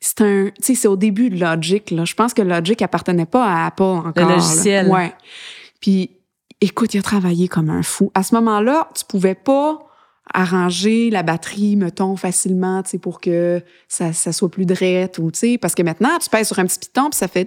[0.00, 0.50] c'est un.
[0.56, 2.04] Tu sais, c'est au début de Logic, là.
[2.04, 4.12] Je pense que Logic appartenait pas à Apple encore.
[4.16, 4.34] là.
[4.34, 4.88] logiciel.
[4.88, 5.14] Ouais.
[5.80, 6.10] Puis,
[6.60, 8.10] écoute, il a travaillé comme un fou.
[8.14, 9.78] À ce moment-là, tu pouvais pas
[10.32, 15.30] arranger la batterie, mettons, facilement, tu sais, pour que ça, ça soit plus drette ou,
[15.30, 17.44] tu sais, parce que maintenant, tu pèses sur un petit piton puis ça fait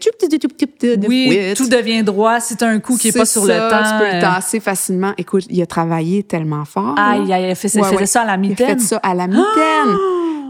[1.08, 2.40] Oui, tout devient droit.
[2.40, 3.84] C'est un coup qui est pas C'est sur le ça, temps.
[3.84, 5.14] Tu peux le euh, tasser facilement.
[5.18, 6.96] Écoute, il a travaillé tellement fort.
[6.98, 8.06] Ah, il a fait, Ouais, ouais.
[8.06, 8.80] ça à la Il a mitaine.
[8.80, 9.44] fait ça à la mitaine.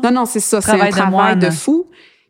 [0.03, 0.61] Non, non, c'est ça.
[0.61, 1.87] C'est un Travail de de, fou.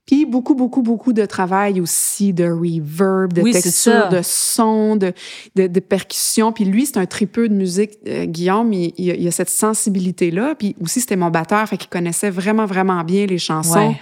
[0.07, 5.13] Puis beaucoup, beaucoup, beaucoup de travail aussi, de reverb, de Oui, texture, de son, de,
[5.55, 6.53] de, de percussion.
[6.53, 7.91] Puis lui, c'est un tripeux de musique.
[8.07, 10.55] Euh, Guillaume, il, il a, il a cette sensibilité-là.
[10.55, 13.89] Puis aussi, c'était mon batteur, fait qu'il connaissait vraiment, vraiment bien les chansons.
[13.89, 14.01] Ouais.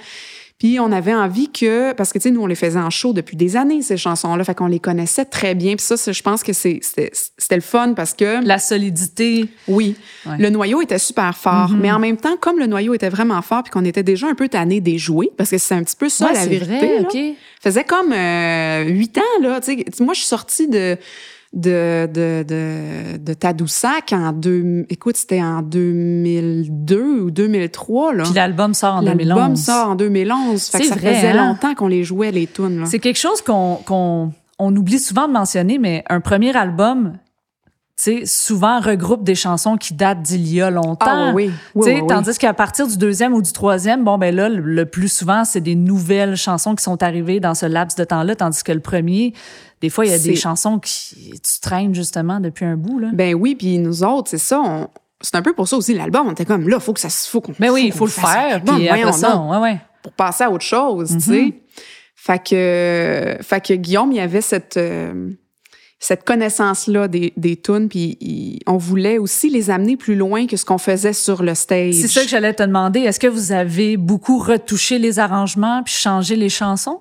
[0.58, 3.12] Puis on avait envie que, parce que tu sais, nous on les faisait en show
[3.12, 5.76] depuis des années ces chansons-là, fait qu'on les connaissait très bien.
[5.76, 7.12] Puis ça, je pense que c'était
[7.52, 9.50] le fun parce que La solidité.
[9.68, 10.38] oui, Ouais.
[10.40, 11.80] le noyau était super fort, Mhm.
[11.82, 14.34] mais en même temps, comme le noyau était vraiment fort, puis qu'on était déjà un
[14.36, 17.00] peu tanné des jouer, parce que c'est un petit peu ça Ouais, la vérité.
[17.00, 17.34] vrai, là.
[17.62, 19.60] Faisait comme euh, huit ans là.
[19.60, 20.98] Tu sais, moi, je suis sortie de
[21.56, 28.24] de, de, de, de Tadoussac en deux, écoute, c'était en 2002 ou 2003, là.
[28.24, 29.60] Puis l'album sort en L'album 2011.
[29.60, 30.64] sort en 2011.
[30.68, 31.48] Fait que ça vrai, faisait hein?
[31.48, 32.86] longtemps qu'on les jouait, les tunes, là.
[32.86, 37.14] C'est quelque chose qu'on qu'on on oublie souvent de mentionner, mais un premier album,
[37.98, 41.06] tu sais, souvent regroupe des chansons qui datent d'il y a longtemps.
[41.08, 42.02] Ah oui, oui.
[42.10, 45.46] Tandis qu'à partir du deuxième ou du troisième, bon, ben là, le, le plus souvent,
[45.46, 48.82] c'est des nouvelles chansons qui sont arrivées dans ce laps de temps-là, tandis que le
[48.82, 49.34] premier,
[49.80, 53.00] des fois, il y a des chansons qui tu traînes justement depuis un bout.
[53.00, 53.10] Là.
[53.14, 54.90] Ben oui, puis nous autres, c'est ça, on-
[55.22, 57.30] c'est un peu pour ça aussi l'album, on était comme là, faut que ça se
[57.30, 59.78] faut qu'on Mais Ben oui, il faut le faire, puis après ça, ouais, ouais.
[60.04, 61.20] pour passer à autre chose, tu Mhm.
[61.22, 61.54] sais.
[62.18, 65.30] Fait que fait que Guillaume, il y avait cette euh,
[66.06, 70.64] cette connaissance-là des, des tunes, puis on voulait aussi les amener plus loin que ce
[70.64, 71.96] qu'on faisait sur le stage.
[71.96, 73.00] C'est ça que j'allais te demander.
[73.00, 77.00] Est-ce que vous avez beaucoup retouché les arrangements puis changé les chansons?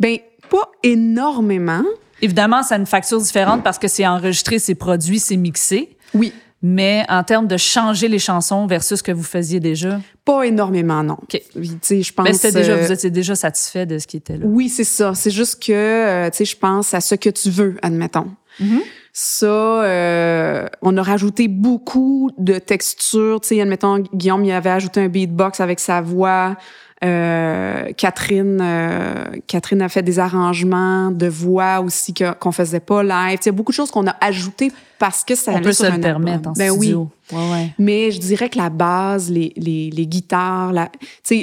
[0.00, 0.16] Ben,
[0.48, 1.84] pas énormément.
[2.22, 5.98] Évidemment, ça a une facture différente parce que c'est enregistré, c'est produit, c'est mixé.
[6.14, 6.32] Oui.
[6.62, 10.00] Mais en termes de changer les chansons versus ce que vous faisiez déjà?
[10.24, 11.14] Pas énormément, non.
[11.14, 11.42] OK.
[11.56, 12.24] Oui, tu sais, je pense.
[12.24, 14.46] Mais c'était déjà, euh, vous étiez déjà satisfait de ce qui était là.
[14.46, 15.12] Oui, c'est ça.
[15.14, 18.28] C'est juste que, euh, tu sais, je pense à ce que tu veux, admettons.
[18.60, 18.80] Mhm.
[19.12, 23.40] Ça, euh, on a rajouté beaucoup de textures.
[23.40, 26.56] Tu sais, admettons, Guillaume, il avait ajouté un beatbox avec sa voix.
[27.04, 33.02] Euh, Catherine, euh, Catherine a fait des arrangements de voix aussi que, qu'on faisait pas
[33.02, 33.38] live.
[33.42, 35.84] Il y a beaucoup de choses qu'on a ajoutées parce que ça On peut se
[35.84, 37.08] le permettre en ben studio.
[37.32, 37.36] oui.
[37.36, 37.74] Ouais, ouais.
[37.78, 40.90] Mais je dirais que la base, les, les, les guitares, la,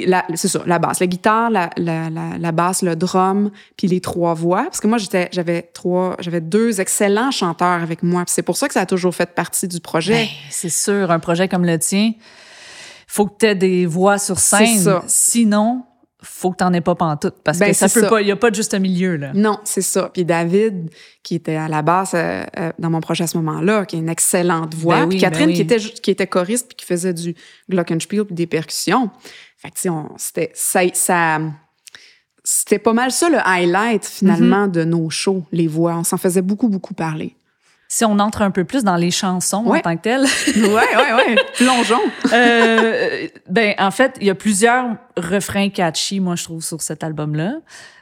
[0.06, 1.00] la- c'est ça, la basse.
[1.00, 4.62] La guitare, la, la, la, la basse, le drum, puis les trois voix.
[4.64, 8.24] Parce que moi, j'étais, j'avais trois, j'avais deux excellents chanteurs avec moi.
[8.28, 10.14] C'est pour ça que ça a toujours fait partie du projet.
[10.14, 12.12] Ben, c'est sûr, un projet comme le tien,
[13.12, 14.66] faut que tu aies des voix sur scène.
[14.66, 15.02] C'est ça.
[15.08, 15.82] Sinon,
[16.22, 17.36] faut que t'en aies pas pantoute.
[17.42, 18.08] Parce Ben, que ça peut ça.
[18.08, 19.32] pas, il y a pas de juste un milieu, là.
[19.34, 20.10] Non, c'est ça.
[20.12, 20.90] Puis David,
[21.22, 23.98] qui était à la basse euh, euh, dans mon projet à ce moment-là, qui a
[23.98, 24.96] une excellente voix.
[24.96, 25.54] Ben oui, puis Catherine, ben oui.
[25.56, 27.34] qui était qui était choriste puis qui faisait du
[27.70, 29.10] glockenspiel puis des percussions.
[29.56, 31.38] Fait que tu sais, on- c'était ça, ça
[32.44, 34.70] c'était pas mal ça le highlight finalement Mm-hmm.
[34.72, 35.96] de nos shows, les voix.
[35.96, 37.34] On s'en faisait beaucoup beaucoup parler.
[37.92, 40.22] Si on entre un peu plus dans les chansons en tant que telles,
[40.56, 41.36] ouais, ouais, ouais.
[41.56, 41.98] Plongeons.
[42.32, 47.02] euh, ben en fait, il y a plusieurs refrains catchy, moi je trouve, sur cet
[47.02, 47.54] album-là.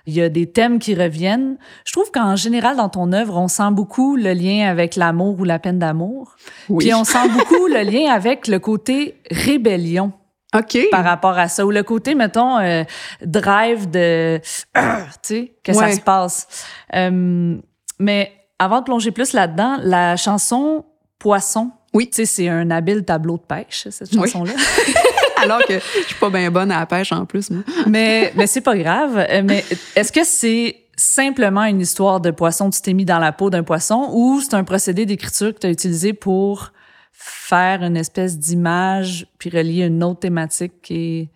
[0.05, 1.57] Il y a des thèmes qui reviennent.
[1.87, 5.45] Je trouve qu'en général, dans ton œuvre, on sent beaucoup le lien avec l'amour ou
[5.45, 6.37] la peine d'amour.
[6.69, 6.85] Oui.
[6.85, 10.13] Puis on sent beaucoup le lien avec le côté rébellion.
[10.55, 10.79] OK.
[10.91, 11.67] par rapport à ça.
[11.67, 12.85] Ou le côté, mettons, euh,
[13.23, 14.41] drive de...
[14.75, 16.47] Ah, tu sais, que ça se passe.
[16.95, 17.59] Euh,
[17.99, 20.85] mais avant de plonger plus là-dedans, la chanson
[21.19, 22.07] Poisson, Oui.
[22.11, 24.29] tu sais, c'est un habile tableau de pêche, cette Oui.
[24.31, 24.53] chanson-là.
[25.43, 27.63] Alors que je suis pas bien bonne à la pêche en plus, moi.
[27.87, 29.19] mais mais c'est pas grave.
[29.31, 29.65] Euh, Mais
[29.97, 33.63] est-ce que c'est simplement une histoire de poisson, tu t'es mis dans la peau d'un
[33.63, 36.73] poisson, ou c'est un procédé d'écriture que tu as utilisé pour
[37.13, 41.29] faire une espèce d'image, puis relier une autre thématique qui est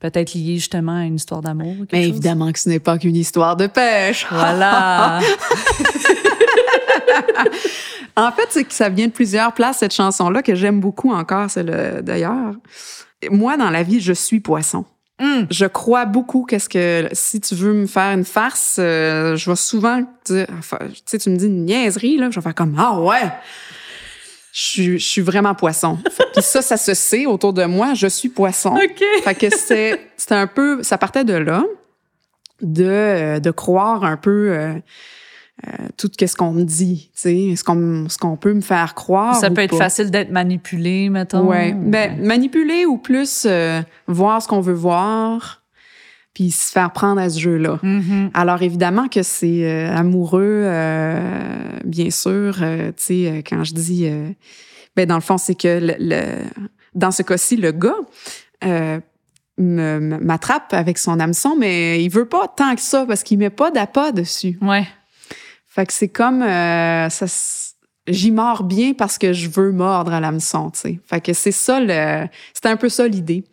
[0.00, 1.74] peut-être liée justement à une histoire d'amour?
[1.92, 2.08] Mais chose?
[2.10, 4.26] évidemment que ce n'est pas qu'une histoire de pêche.
[4.30, 5.20] Voilà.
[8.16, 11.48] En fait, c'est que ça vient de plusieurs places, cette chanson-là, que j'aime beaucoup encore,
[11.48, 12.52] c'est le d'ailleurs.
[13.30, 14.84] Moi, dans la vie, je suis poisson.
[15.20, 15.46] Hum.
[15.50, 19.56] Je crois beaucoup qu'est-ce que si tu veux me faire une farce, euh, je vais
[19.56, 22.76] souvent dire, enfin, tu sais, tu me dis une niaiserie là, je vais faire comme
[22.78, 23.30] ah ouais,
[24.52, 25.98] je suis, je suis vraiment poisson.
[26.34, 28.76] Puis ça, ça se sait autour de moi, je suis poisson.
[28.76, 29.04] OK.
[29.24, 31.64] Fait que c'est c'était un peu, ça partait de là,
[32.62, 34.50] de de croire un peu.
[34.52, 34.74] euh,
[35.66, 39.34] euh, tout ce qu'on me dit, tu sais, ce qu'on qu'on peut me faire croire.
[39.34, 39.78] Ça ou peut être pas.
[39.84, 41.48] facile d'être manipulé, mettons.
[41.48, 41.72] Ouais.
[41.72, 45.62] Ben, manipuler ou plus euh, voir ce qu'on veut voir,
[46.34, 47.80] puis se faire prendre à ce jeu-là.
[47.82, 48.30] Mhm.
[48.34, 50.70] Alors évidemment que c'est euh, amoureux,
[51.84, 52.54] bien sûr.
[52.58, 54.08] tu sais, quand je dis,
[54.94, 56.44] ben dans le fond, c'est que le, le-
[56.94, 57.94] dans ce cas-ci, le gars
[59.58, 63.70] m'attrape avec son hameçon, mais il veut pas tant que ça parce qu'il met pas
[63.70, 64.58] d'appât dessus.
[64.62, 64.86] Ouais.
[65.78, 67.26] Fait que c'est comme euh, ça.
[68.08, 71.00] J'y mords bien parce que je veux mordre à l'hameçon, tu sais.
[71.06, 72.26] Fait que c'est ça le.
[72.52, 73.44] C'était un peu ça l'idée.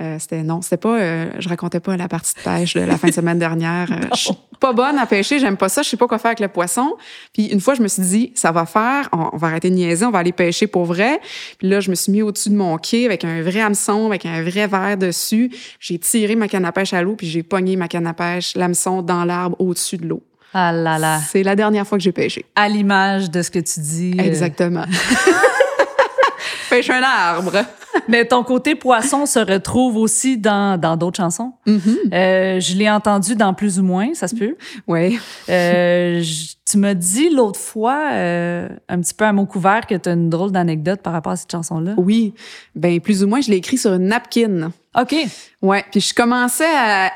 [0.00, 0.98] Euh, c'était non, c'était pas.
[0.98, 3.92] euh, je racontais pas la partie de pêche de la fin de semaine dernière.
[3.92, 6.30] Euh, je suis pas bonne à pêcher, j'aime pas ça, je sais pas quoi faire
[6.30, 6.96] avec le poisson.
[7.34, 9.74] Puis une fois, je me suis dit, ça va faire, on, on va arrêter de
[9.74, 11.20] niaiser, on va aller pêcher pour vrai.
[11.58, 14.24] Puis là, je me suis mis au-dessus de mon quai avec un vrai hameçon, avec
[14.24, 15.50] un vrai verre dessus.
[15.78, 18.56] J'ai tiré ma canne à pêche à l'eau, puis j'ai pogné ma canne à pêche,
[18.56, 20.22] l'hameçon dans l'arbre au-dessus de l'eau.
[20.58, 21.18] Ah là là.
[21.30, 22.46] C'est la dernière fois que j'ai pêché.
[22.54, 24.16] À l'image de ce que tu dis.
[24.18, 24.84] euh, Exactement.
[26.70, 27.52] Pêche un arbre.
[28.08, 31.52] Mais ton côté poisson se retrouve aussi dans dans d'autres chansons.
[31.66, 34.56] Euh, je l'ai entendu dans plus ou moins, ça se peut.
[34.86, 35.18] Oui.
[35.48, 39.94] Euh, je- tu m'as dit l'autre fois, euh, un petit peu à mot couvert, que
[39.94, 41.94] tu as une drôle d'anecdote par rapport à cette chanson-là.
[41.96, 42.34] Oui.
[42.74, 44.72] Ben, plus ou moins, je l'ai écrit sur une napkin.
[44.98, 45.14] OK.
[45.60, 45.84] Ouais.
[45.90, 47.10] Puis je commençais à,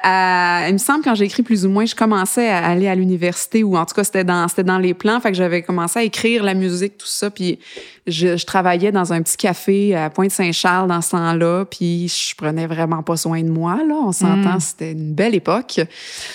[0.65, 2.95] à- il me semble quand j'ai écrit plus ou moins, je commençais à aller à
[2.95, 5.19] l'université ou en tout cas c'était dans c'était dans les plans.
[5.21, 7.31] Fait que j'avais commencé à écrire la musique tout ça.
[7.31, 7.59] Puis
[8.07, 11.65] je, je travaillais dans un petit café à Pointe-Saint-Charles dans ce temps-là.
[11.65, 13.95] Puis je prenais vraiment pas soin de moi là.
[13.95, 14.61] On s'entend, Mm.
[14.61, 15.81] c'était une belle époque.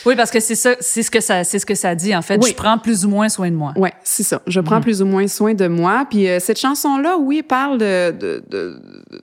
[0.08, 2.24] Oui, parce que c'est ça, c'est ce que ça, c'est ce que ça dit en
[2.24, 2.42] fait.
[2.44, 2.50] Oui.
[2.52, 3.74] Je prends plus ou moins soin de moi.
[3.78, 4.42] Ouais, c'est ça.
[4.48, 6.06] Je prends plus ou moins soin de moi.
[6.10, 8.80] Puis euh, cette chanson-là, oui, parle de, de, de-
[9.12, 9.22] de-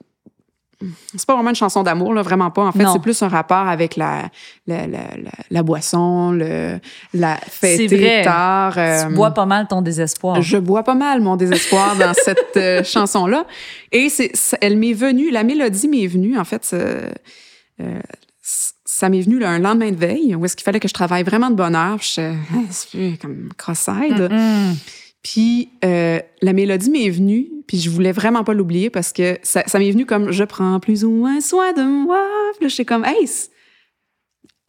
[1.15, 2.63] c'est pas vraiment une chanson d'amour, là, vraiment pas.
[2.63, 4.23] En fait, c'est plus un rapport avec la,
[4.67, 6.77] la, la, la, la boisson, le,
[7.13, 7.39] la
[7.87, 8.21] vrai.
[8.25, 8.73] tard.
[8.77, 10.41] euh, Tu bois pas mal ton désespoir.
[10.41, 13.45] je bois pas mal mon désespoir dans cette euh, chanson-là.
[13.93, 17.09] Et c'est, elle m'est venue, la mélodie m'est venue, en fait, euh,
[18.95, 21.23] ça m'est venu là, un lendemain de veille où est-ce qu'il fallait que je travaille
[21.23, 21.97] vraiment de bonne heure.
[22.01, 22.35] Je
[22.71, 24.29] suis comme cross-eyed.
[25.23, 29.63] Puis euh, la mélodie m'est venue, puis je voulais vraiment pas l'oublier parce que ça,
[29.65, 32.21] ça m'est venu comme je prends plus ou moins soin de moi.
[32.57, 33.27] Puis là, j'étais comme hey,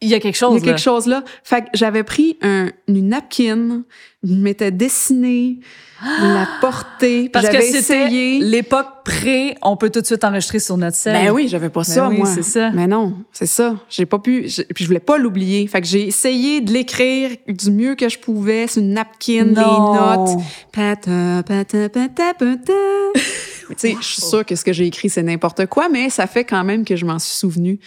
[0.01, 0.55] Il y a quelque il y chose.
[0.55, 0.77] a quelque là.
[0.77, 1.23] chose là.
[1.43, 3.83] Fait que j'avais pris un, une napkin,
[4.23, 5.59] je m'étais dessinée,
[6.05, 10.97] la portée, Parce que c'était l'époque pré, on peut tout de suite enregistrer sur notre
[10.97, 11.13] scène.
[11.25, 12.27] Ben oui, j'avais pas Ben ça, oui, moi.
[12.27, 12.71] c'est ça.
[12.71, 13.75] Mais non, c'est ça.
[13.89, 14.47] J'ai pas pu.
[14.73, 15.67] Puis je voulais pas l'oublier.
[15.67, 19.51] Fait que j'ai essayé de l'écrire du mieux que je pouvais sur une napkin, les
[19.53, 19.93] Non.
[20.25, 20.43] notes.
[20.71, 22.73] Pata, pata, pata, pata.
[23.67, 26.27] Tu sais, je suis sûre que ce que j'ai écrit, c'est n'importe quoi, mais ça
[26.27, 27.79] fait quand même que je m'en suis souvenu.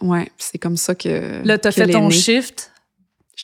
[0.00, 1.44] Ouais, c'est comme ça que.
[1.44, 2.70] Là, t'as fait ton shift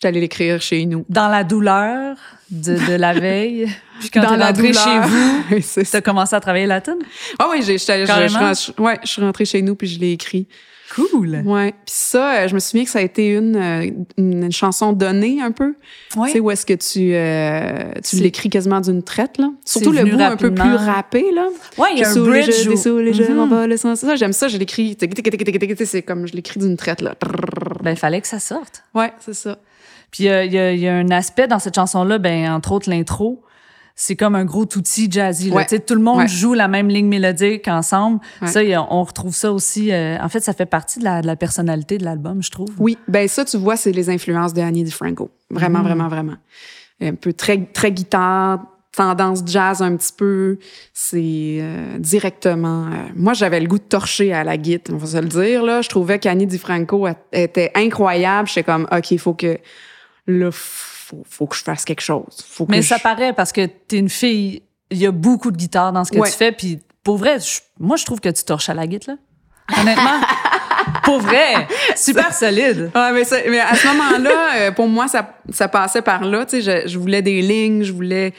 [0.00, 1.04] J'étais allée l'écrire chez nous.
[1.10, 2.16] dans la douleur
[2.50, 3.66] de, de la veille.
[4.00, 4.82] Puis quand Dans la rentré douleur.
[4.82, 5.82] chez vous, ça.
[5.84, 6.96] t'as commencé à travailler la tune.
[7.38, 10.48] Ah oui, je, je, je- ouais, je suis rentrée chez nous puis je l'ai écrit.
[10.94, 11.42] Cool.
[11.44, 11.72] Ouais.
[11.84, 14.92] Puis ça, euh, je me souviens que ça a été une, euh, une, une chanson
[14.94, 15.74] donnée un peu.
[16.16, 16.28] Ouais.
[16.28, 19.50] Tu sais, où est-ce que tu, euh, tu l'écris quasiment d'une traite, là.
[19.66, 21.46] Surtout le bout un peu plus rappé, là.
[21.76, 22.50] Ouais, il y a Je un bridge.
[22.64, 23.34] je où- dessoule et je Mhm.
[23.34, 24.00] m'en vais le sens.
[24.00, 24.96] Ça, j'aime ça, je l'écris.
[24.98, 27.14] C'est comme je l'écris d'une traite, là.
[27.82, 28.82] Ben, il fallait que ça sorte.
[28.94, 29.58] Ouais, c'est ça.
[30.11, 32.73] Puis euh, il y, a, il y a un aspect dans cette chanson-là, ben entre
[32.73, 33.42] autres l'intro,
[33.94, 35.51] c'est comme un gros outil jazzy.
[35.51, 35.57] là.
[35.57, 35.66] Ouais.
[35.81, 36.29] Tout le monde Ouais.
[36.29, 38.20] joue la même ligne mélodique ensemble.
[38.40, 38.49] Ouais.
[38.49, 39.92] Ça, y on retrouve ça aussi.
[39.92, 42.68] euh, en fait, ça fait partie de la, de la personnalité de l'album, je trouve.
[42.79, 45.31] Oui, ben ça, tu vois, c'est les influences de Annie DiFranco.
[45.51, 45.85] Vraiment, Mhm.
[45.85, 46.37] vraiment, vraiment.
[47.03, 48.61] Un peu très, très guitare,
[48.96, 50.59] tendance jazz un petit peu.
[50.94, 52.87] C'est euh, directement...
[52.87, 55.62] euh, moi, j'avais le goût de torcher à la guitare, on va se le dire.
[55.62, 55.83] Là.
[55.83, 58.49] Je trouvais qu'Annie DiFranco était incroyable.
[58.49, 59.59] J'étais comme, OK, il faut que...
[60.26, 62.44] Là, faut, faut que je fasse quelque chose.
[62.48, 65.50] Faut que Mais je- ça paraît parce que t'es une fille, il y a beaucoup
[65.50, 66.30] de guitare dans ce que Ouais.
[66.30, 66.52] tu fais.
[66.52, 69.16] Puis pour vrai, je- moi, je trouve que tu torches à la guitare, là.
[69.80, 70.20] Honnêtement.
[71.04, 71.66] pour vrai.
[71.96, 72.90] Super solide.
[72.94, 76.44] Ouais, mais, ça- mais à ce moment-là, euh, pour moi, ça, ça passait par là.
[76.46, 78.33] Tu sais, je, je voulais des lignes, je voulais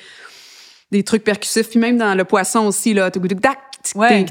[0.92, 1.70] des trucs percussifs.
[1.70, 3.58] Puis même dans le poisson aussi, là, tac,
[3.96, 4.26] Ouais.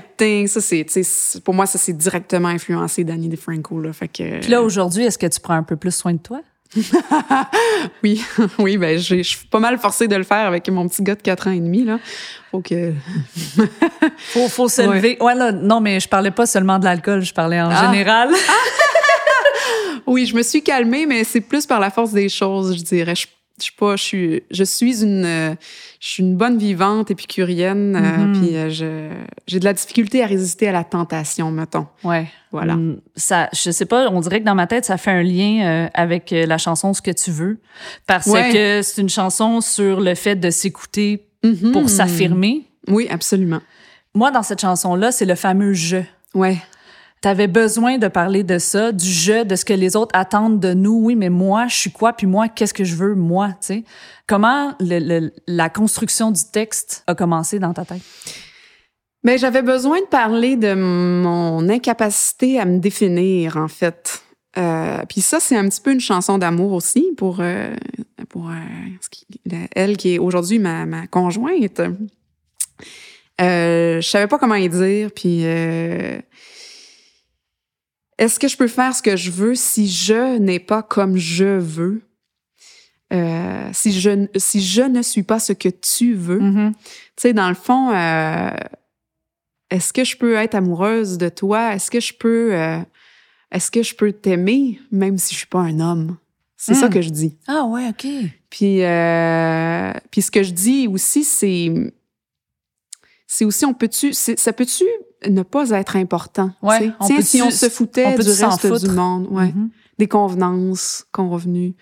[0.47, 3.81] ça c'est, tu sais, c'est- pour moi, ça c'est directement influencé d'Annie DeFranco.
[3.81, 6.19] Là, fait que, Puis là, aujourd'hui, est-ce que tu prends un peu plus soin de
[6.19, 6.41] toi?
[8.03, 8.23] oui,
[8.59, 11.23] oui, ben je suis pas mal forcée de le faire avec mon petit gars de
[11.23, 11.99] 4 ans et demi là.
[12.51, 12.93] Faut que
[14.19, 14.97] Faut, faut se Ouais.
[14.97, 15.17] lever.
[15.21, 17.91] Ouais, là, non, mais je parlais pas seulement de l'alcool, je parlais en Ah.
[17.91, 18.31] général.
[20.07, 23.15] Oui, je me suis calmée, mais c'est plus par la force des choses, je dirais.
[23.15, 23.27] Je,
[23.61, 25.57] je suis pas, je suis, je suis une,
[26.01, 28.41] je suis une bonne vivante épicurienne, euh, Mhm.
[28.41, 29.11] puis euh, je,
[29.47, 31.87] j'ai de la difficulté à résister à la tentation, mettons.
[32.05, 32.27] Ouais.
[32.53, 32.75] Voilà.
[32.75, 35.65] Hum, Ça, je sais pas, on dirait que dans ma tête, ça fait un lien
[35.65, 37.59] euh, avec la chanson Ce que tu veux.
[38.07, 38.53] Parce Ouais.
[38.53, 41.73] que c'est une chanson sur le fait de s'écouter Mhm.
[41.73, 42.65] pour s'affirmer.
[42.89, 43.61] Oui, absolument.
[44.15, 45.99] Moi, dans cette chanson-là, c'est le fameux je.
[46.35, 46.59] Ouais.
[47.21, 50.73] T'avais besoin de parler de ça, du je, de ce que les autres attendent de
[50.73, 50.99] nous.
[51.05, 52.15] Oui, mais moi, je suis quoi?
[52.15, 53.49] Puis moi, qu'est-ce que je veux, moi?
[53.61, 53.85] Tu sais?
[54.27, 58.01] Comment le- la construction du texte a commencé dans ta tête?
[59.23, 64.23] Mais j'avais besoin de parler de mon incapacité à me définir, en fait.
[64.57, 67.75] Euh, puis ça, c'est un petit peu une chanson d'amour aussi pour, euh,
[68.31, 71.83] pour euh, elle qui est aujourd'hui ma, ma conjointe.
[73.39, 75.45] Je savais pas comment y dire, puis
[78.21, 81.59] est-ce que je peux faire ce que je veux si je n'ai pas comme je
[81.59, 82.03] veux?
[83.13, 86.39] Euh, si, je, si je ne suis pas ce que tu veux?
[86.39, 86.73] Mm-hmm.
[86.75, 86.81] Tu
[87.17, 88.51] sais, dans le fond, euh,
[89.71, 91.75] est-ce que je peux être amoureuse de toi?
[91.75, 92.79] Est-ce que je peux, euh,
[93.51, 96.19] est-ce que je peux t'aimer même si je suis pas un homme?
[96.57, 96.93] C'est ça Hmm.
[96.93, 97.37] que je dis.
[97.49, 98.07] Ah ouais, OK.
[98.51, 98.83] Puis,
[100.11, 101.73] puis ce que je dis aussi, c'est,
[103.27, 104.85] c'est aussi, on peut-tu, ça peut-tu
[105.29, 106.51] ne pas être important?
[106.63, 108.89] Ouais, on Tiens, si on se foutait on du reste foutre?
[108.89, 109.71] du monde, ouais, Mhm.
[109.99, 111.75] des convenances convenues.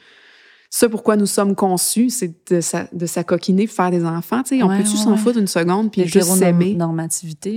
[0.71, 4.43] Ce pourquoi nous sommes conçus, c'est de, sa, de s'acoquiner faire des enfants.
[4.53, 6.75] On Ouais, peut-tu s'en foutre une seconde puis juste s'aimer?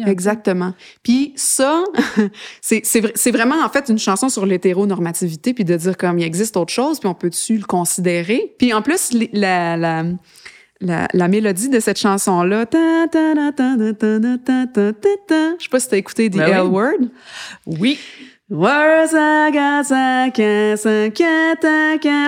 [0.06, 0.10] Peu.
[0.10, 0.74] Exactement.
[1.04, 1.84] Puis ça,
[2.62, 6.20] c'est c'est vra- c'est vraiment en fait une chanson sur l'hétéronormativité, puis de dire comme
[6.20, 8.56] il existe autre chose, puis on peut-tu le considérer?
[8.58, 9.76] Puis en plus, la,
[10.82, 12.66] la, la, mélodie de cette chanson-là.
[12.72, 12.78] Je
[15.60, 16.70] sais pas si t'as écouté The ben L oui.
[16.70, 17.00] Word.
[17.66, 18.00] Oui.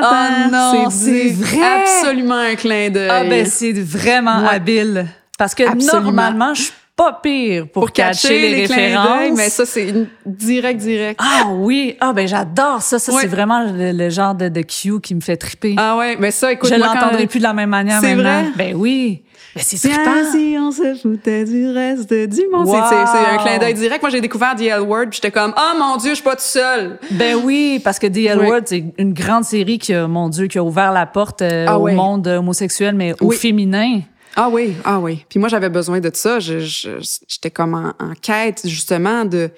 [0.01, 1.81] Oh non, c'est vrai!
[1.81, 3.09] Absolument un clin d'œil.
[3.11, 5.07] Ah ben c'est vraiment habile.
[5.37, 9.37] Parce que normalement, je suis pas pire pour, catcher, les, clins d'œil, références.
[9.37, 11.19] mais ça, c'est une- direct, direct.
[11.23, 12.99] Ah oui, ah ben j'adore ça.
[12.99, 13.21] Ça, Ouais.
[13.21, 15.73] c'est vraiment le, le genre de, de cue qui me fait triper.
[15.77, 18.43] Ah ouais, mais ça, écoute, Je quand- l'entendrai plus de la même manière C'est maintenant.
[18.43, 18.51] vrai?
[18.55, 19.23] Ben oui.
[19.55, 20.31] Ben c'est trippant.
[20.31, 22.67] si on se foutait du reste du monde.
[22.67, 22.75] Wow.
[22.89, 22.95] C'est-
[23.35, 24.01] un clin d'œil direct.
[24.01, 26.35] Moi, j'ai découvert The L Word, puis j'étais comme, oh mon Dieu, je suis pas
[26.35, 26.99] tout seul.
[27.11, 28.47] Ben oui, parce que The L Oui.
[28.47, 31.65] Word, c'est une grande série qui a, mon Dieu, qui a ouvert la porte euh,
[31.67, 34.01] Ah au monde homosexuel, mais au féminin.
[34.35, 35.25] Ah oui, ah oui.
[35.29, 36.39] Puis moi, j'avais besoin de ça.
[36.39, 39.49] J'étais comme en, en quête, justement, de,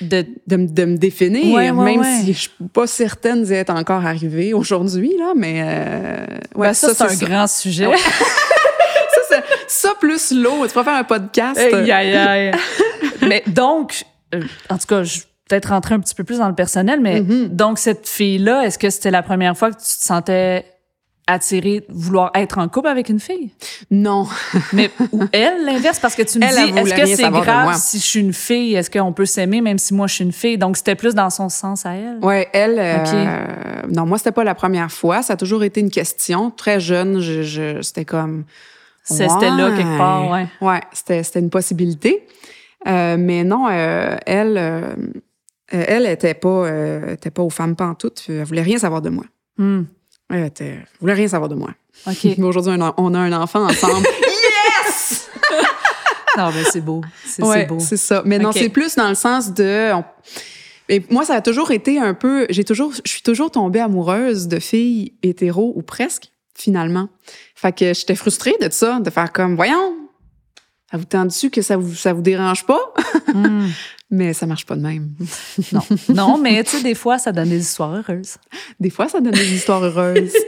[0.00, 2.20] De, de, me- de me définir, Ouais, ouais, même ouais.
[2.20, 6.74] si je suis pas certaine d'y être encore arrivée aujourd'hui, là, mais euh, ouais, ben
[6.74, 7.26] ça, c'est un ça.
[7.26, 7.88] grand sujet.
[9.14, 11.58] Ça, c'est- ça plus l'eau, tu pourrais faire un podcast.
[11.58, 12.50] Aïe, aïe, aïe.
[13.22, 16.48] mais donc, euh, en tout cas, je vais peut-être rentrer un petit peu plus dans
[16.48, 17.48] le personnel, mais Mhm.
[17.48, 20.64] donc cette fille-là, est-ce que c'était la première fois que tu te sentais
[21.26, 23.50] attirée, vouloir être en couple avec une fille?
[23.90, 24.26] Non.
[24.72, 27.98] Mais ou elle, l'inverse, parce que tu me Elle, dis, est-ce que c'est grave si
[27.98, 28.74] je suis une fille?
[28.74, 30.58] Est-ce qu'on peut s'aimer même si moi je suis une fille?
[30.58, 32.18] Donc c'était plus dans son sens à elle.
[32.22, 32.76] Ouais, elle.
[32.78, 35.22] euh, non, moi, c'était pas la première fois.
[35.22, 36.50] Ça a toujours été une question.
[36.50, 38.44] Très jeune, je, je- c'était comme.
[39.02, 40.46] C'était là quelque part, ouais.
[40.62, 42.26] Ouais, c'était, c'était une possibilité.
[42.86, 44.58] Euh, mais non, euh, elle,
[45.68, 46.68] elle était pas,
[47.10, 48.24] était pas aux femmes pantoutes.
[48.28, 49.24] Elle voulait rien savoir de moi.
[49.58, 49.82] Hmm.
[50.32, 51.70] Était, elle voulait rien savoir de moi.
[52.06, 52.24] OK.
[52.38, 54.06] Mais aujourd'hui, on a- un enfant ensemble.
[54.86, 55.30] yes!
[56.36, 57.02] non, mais c'est beau.
[57.24, 57.78] C'est Ouais, beau.
[57.78, 58.22] c'est ça.
[58.24, 59.92] Mais non, c'est plus dans le sens de.
[59.92, 60.04] on-
[60.88, 62.46] Et moi, ça a toujours été un peu.
[62.50, 67.08] J'ai toujours, je suis toujours tombée amoureuse de filles hétéros ou presque, finalement.
[67.54, 69.94] Fait que j'étais frustrée de ça, de faire comme, voyons,
[70.90, 72.80] ça vous tend dessus que ça vous, ça vous dérange pas,
[73.32, 73.68] Hmm.
[74.14, 75.10] Mais ça marche pas de même.
[75.72, 75.80] Non.
[76.08, 78.36] non, mais tu sais, des fois, ça donne des histoires heureuses.
[78.78, 80.32] Des fois, ça donne des histoires heureuses.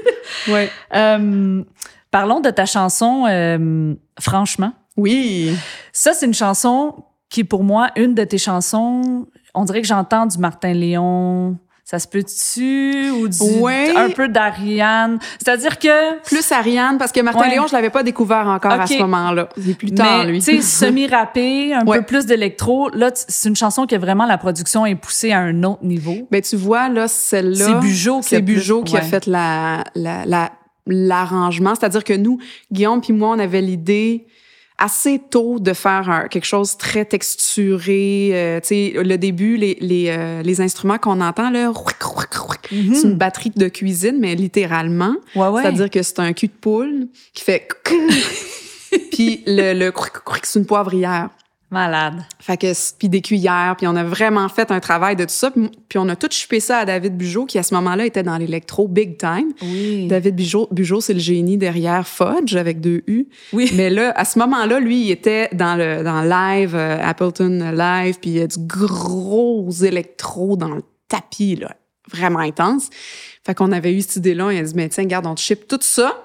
[0.48, 0.68] Ouais.
[0.92, 1.62] Euh,
[2.10, 4.72] parlons de ta chanson euh, Franchement.
[4.96, 5.54] Oui.
[5.92, 10.26] Ça, c'est une chanson qui, pour moi, une de tes chansons, on dirait que j'entends
[10.26, 11.56] du Martin Léon.
[11.88, 13.10] Ça se peut-tu?
[13.12, 13.94] Ou du, Ouais.
[13.94, 15.20] un peu d'Ariane.
[15.38, 16.20] C'est-à-dire que...
[16.24, 17.50] Plus Ariane, parce que Martin Ouais.
[17.50, 19.48] Léon, je l'avais pas découvert encore à ce moment-là.
[19.56, 20.38] C'est plus tard, mais, lui.
[20.42, 21.98] tu sais, semi-rappé, un Ouais.
[21.98, 22.90] peu plus d'électro.
[22.90, 26.26] Là, c'est une chanson que vraiment la production est poussée à un autre niveau.
[26.32, 27.64] Ben, tu vois, là, celle-là.
[27.66, 30.50] C'est Bugeaud qui a Bugeaud qui a fait la, la, la-
[30.88, 31.74] l'arrangement.
[31.76, 32.38] C'est-à-dire que nous,
[32.72, 34.26] Guillaume puis moi, on avait l'idée
[34.78, 38.30] assez tôt de faire un- quelque chose très texturé.
[38.32, 41.96] euh, tu sais, le début, les, les, euh, les instruments qu'on entend, là, rouic,
[42.70, 45.14] c'est une batterie de cuisine, mais littéralement.
[45.34, 45.62] Ouais, ouais.
[45.62, 47.68] C'est-à-dire que c'est un cul de poule qui fait...
[49.12, 49.92] puis le, le
[50.42, 51.30] c'est une poivrière.
[51.70, 52.24] Malade.
[52.38, 55.50] Fait que puis des cuillères, puis on a vraiment fait un travail de tout ça,
[55.50, 58.36] puis on a tout chupé ça à David Bugeaud qui à ce moment-là était dans
[58.38, 59.52] l'électro big time.
[59.62, 60.06] Oui.
[60.06, 63.26] David Bugeaud, Bugeaud c'est le génie derrière Fudge avec deux U.
[63.52, 63.72] Oui.
[63.74, 68.18] Mais là à ce moment-là, lui il était dans le dans live euh, Appleton live,
[68.20, 71.74] puis il y a du gros électro dans le tapis là,
[72.12, 72.90] vraiment intense.
[73.44, 75.66] Fait qu'on avait eu cette idée-là, il a dit mais tiens, garde on te ship
[75.66, 76.16] tout ça,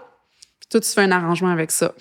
[0.59, 1.95] puis toi tu fais un arrangement avec ça.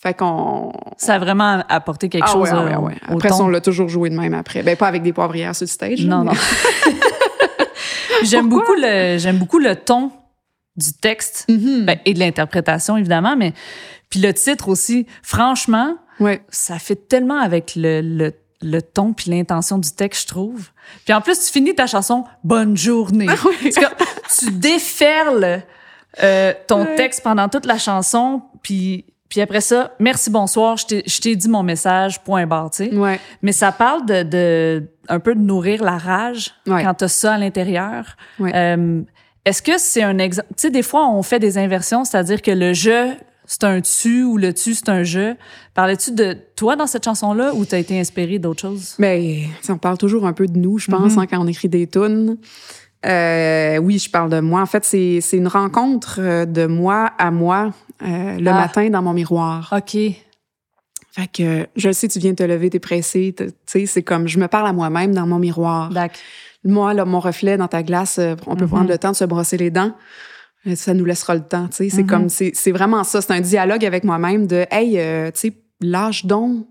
[0.00, 2.94] Fait qu'on Ça a vraiment apporté quelque ah chose ouais, ah ouais, ah ouais.
[3.10, 4.62] au Après, ça, on l'a toujours joué de même après.
[4.62, 6.04] Ben, pas avec des poivrières sur le stage.
[6.04, 6.38] Non, mais- non.
[8.24, 10.12] j'aime beaucoup le j'aime beaucoup le ton
[10.76, 11.84] du texte Mhm.
[11.86, 13.52] ben, et de l'interprétation évidemment, mais
[14.10, 15.06] puis le titre aussi.
[15.22, 16.42] Franchement, Ouais.
[16.48, 18.32] ça fait tellement avec le, le,
[18.62, 20.68] le ton puis l'intention du texte, je trouve.
[21.04, 23.28] Puis en plus, tu finis ta chanson Bonne journée.
[23.44, 23.70] Oui.
[23.74, 25.62] Parce que tu déferles
[26.22, 26.94] euh, ton Ouais.
[26.96, 31.36] texte pendant toute la chanson, puis puis après ça, merci, bonsoir, je t'ai- je t'ai
[31.36, 32.94] dit mon message, point barre, tu sais.
[32.94, 33.20] Ouais.
[33.42, 36.82] Mais ça parle de, de un peu de nourrir la rage Ouais.
[36.82, 38.16] quand t'as ça à l'intérieur.
[38.38, 38.52] Ouais.
[38.54, 39.02] Euh,
[39.44, 40.48] Est-ce que c'est un exemple?
[40.56, 43.14] Tu sais, des fois, on fait des inversions, c'est-à-dire que le je,
[43.46, 45.34] c'est un tu ou le tu, c'est un je.
[45.72, 48.94] Parlais-tu de toi dans cette chanson-là ou t'as été inspiré d'autres choses?
[48.98, 51.18] Mais on parle toujours un peu de nous, je pense, Mhm.
[51.20, 52.36] hein, quand on écrit des tunes.
[53.06, 54.60] Euh, oui, je parle de moi.
[54.60, 58.54] En fait, c'est une rencontre euh, de moi à moi euh, le Ah.
[58.54, 59.72] matin dans mon miroir.
[59.76, 59.96] OK.
[61.12, 63.34] Fait que je sais, tu viens de te lever, t'es pressé.
[63.36, 65.90] Tu sais, c'est comme je me parle à moi-même dans mon miroir.
[65.90, 66.16] D'accord.
[66.64, 68.70] Moi, là, mon reflet dans ta glace, on peut Mhm.
[68.70, 69.92] prendre le temps de se brosser les dents.
[70.74, 71.88] Ça nous laissera le temps, tu sais.
[71.88, 72.08] C'est Mhm.
[72.08, 73.20] comme, c'est c'est vraiment ça.
[73.22, 76.66] C'est un dialogue avec moi-même de, hey, euh, tu sais, lâche donc,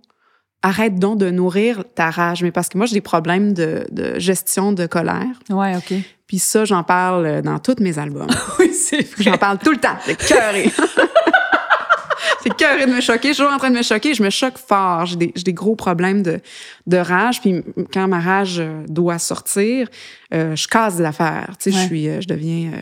[0.61, 2.43] arrête donc de nourrir ta rage.
[2.43, 5.25] Mais parce que moi, j'ai des problèmes de, de gestion de colère.
[5.49, 5.93] Ouais, OK.
[6.27, 8.27] Puis ça, j'en parle euh, dans tous mes albums.
[8.59, 9.23] Oui, c'est vrai.
[9.23, 9.95] J'en parle tout le temps.
[10.05, 10.69] C'est cœuré.
[12.43, 13.29] c'est cœuré de me choquer.
[13.29, 14.13] Je suis toujours en train de me choquer.
[14.13, 15.05] Je me choque fort.
[15.05, 16.39] J'ai des, gros problèmes de,
[16.85, 17.41] de rage.
[17.41, 17.63] Puis
[17.93, 19.87] quand ma rage euh, doit sortir,
[20.33, 21.51] euh, je casse l'affaire.
[21.59, 21.81] Tu sais, Ouais.
[21.83, 22.81] je suis, euh, je deviens euh,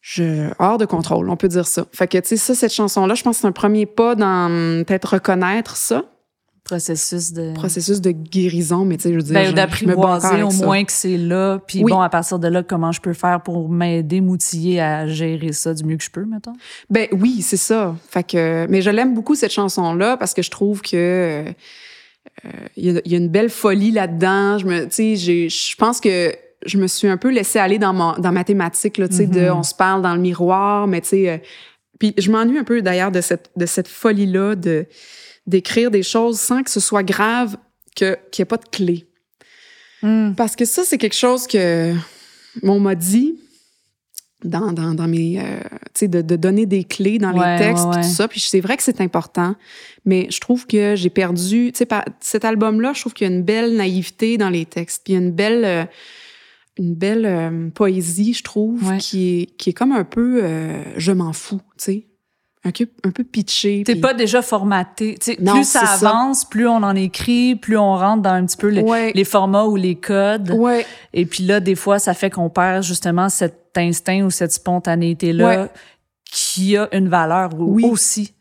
[0.00, 1.30] je, hors de contrôle.
[1.30, 1.86] On peut dire ça.
[1.92, 4.46] Fait que, tu sais, ça, cette chanson-là, je pense que c'est un premier pas dans
[4.46, 6.04] hum, peut-être reconnaître ça.
[6.64, 10.64] Processus de processus de guérison, mais tu sais, je veux dire, ben, d'apprivoiser au ça.
[10.64, 11.58] moins que c'est là.
[11.66, 11.92] Puis Oui.
[11.92, 15.74] bon, à partir de là, comment je peux faire pour m'aider, m'outiller à gérer ça
[15.74, 16.54] du mieux que je peux, mettons?
[16.88, 17.94] Ben oui, c'est ça.
[18.08, 21.44] Fait que, mais je l'aime beaucoup cette chanson-là parce que je trouve que euh,
[22.46, 24.56] euh, il y, a- il y a une belle folie là-dedans.
[24.58, 26.34] Je me, tu sais, j'ai- je pense que
[26.64, 29.26] je me suis un peu laissée aller dans ma dans ma thématique là, tu sais,
[29.26, 29.56] de Mhm.
[29.58, 31.36] on se parle dans le miroir, mais tu sais, euh,
[31.98, 34.86] puis je m'ennuie un peu d'ailleurs de cette de cette folie-là de
[35.46, 37.56] d'écrire des choses sans que ce soit grave,
[37.96, 39.06] que qu'il n'y ait pas de clé.
[40.36, 41.94] Parce que ça, c'est quelque chose que
[42.62, 43.38] on m'a dit
[44.44, 45.40] dans, dans, dans mes.
[45.40, 45.58] euh,
[45.94, 48.28] tu sais, de, de donner des clés dans Ouais, les textes, ouais, tout ça.
[48.28, 49.56] Puis c'est vrai que c'est important,
[50.04, 51.72] mais je trouve que j'ai perdu.
[51.72, 51.88] Tu sais,
[52.20, 55.16] cet album-là, je trouve qu'il y a une belle naïveté dans les textes, puis il
[55.16, 55.64] y a une belle.
[55.64, 55.84] euh,
[56.76, 58.98] une belle euh, poésie, je trouve, Ouais.
[58.98, 62.06] qui, est, qui est comme un peu euh, je m'en fous, tu sais.
[62.66, 63.82] Un peu, un peu pitché.
[63.84, 65.18] T'es puis- pas déjà formaté.
[65.40, 68.70] Non, plus ça avance, plus on en écrit, plus on rentre dans un petit peu
[68.70, 69.12] le- Ouais.
[69.14, 70.50] les formats ou les codes.
[70.50, 74.52] Ouais, Et puis là, des fois, ça fait qu'on perd justement cet instinct ou cette
[74.52, 75.68] spontanéité-là Ouais.
[76.24, 77.84] qui a une valeur Oui.
[77.84, 78.32] aussi.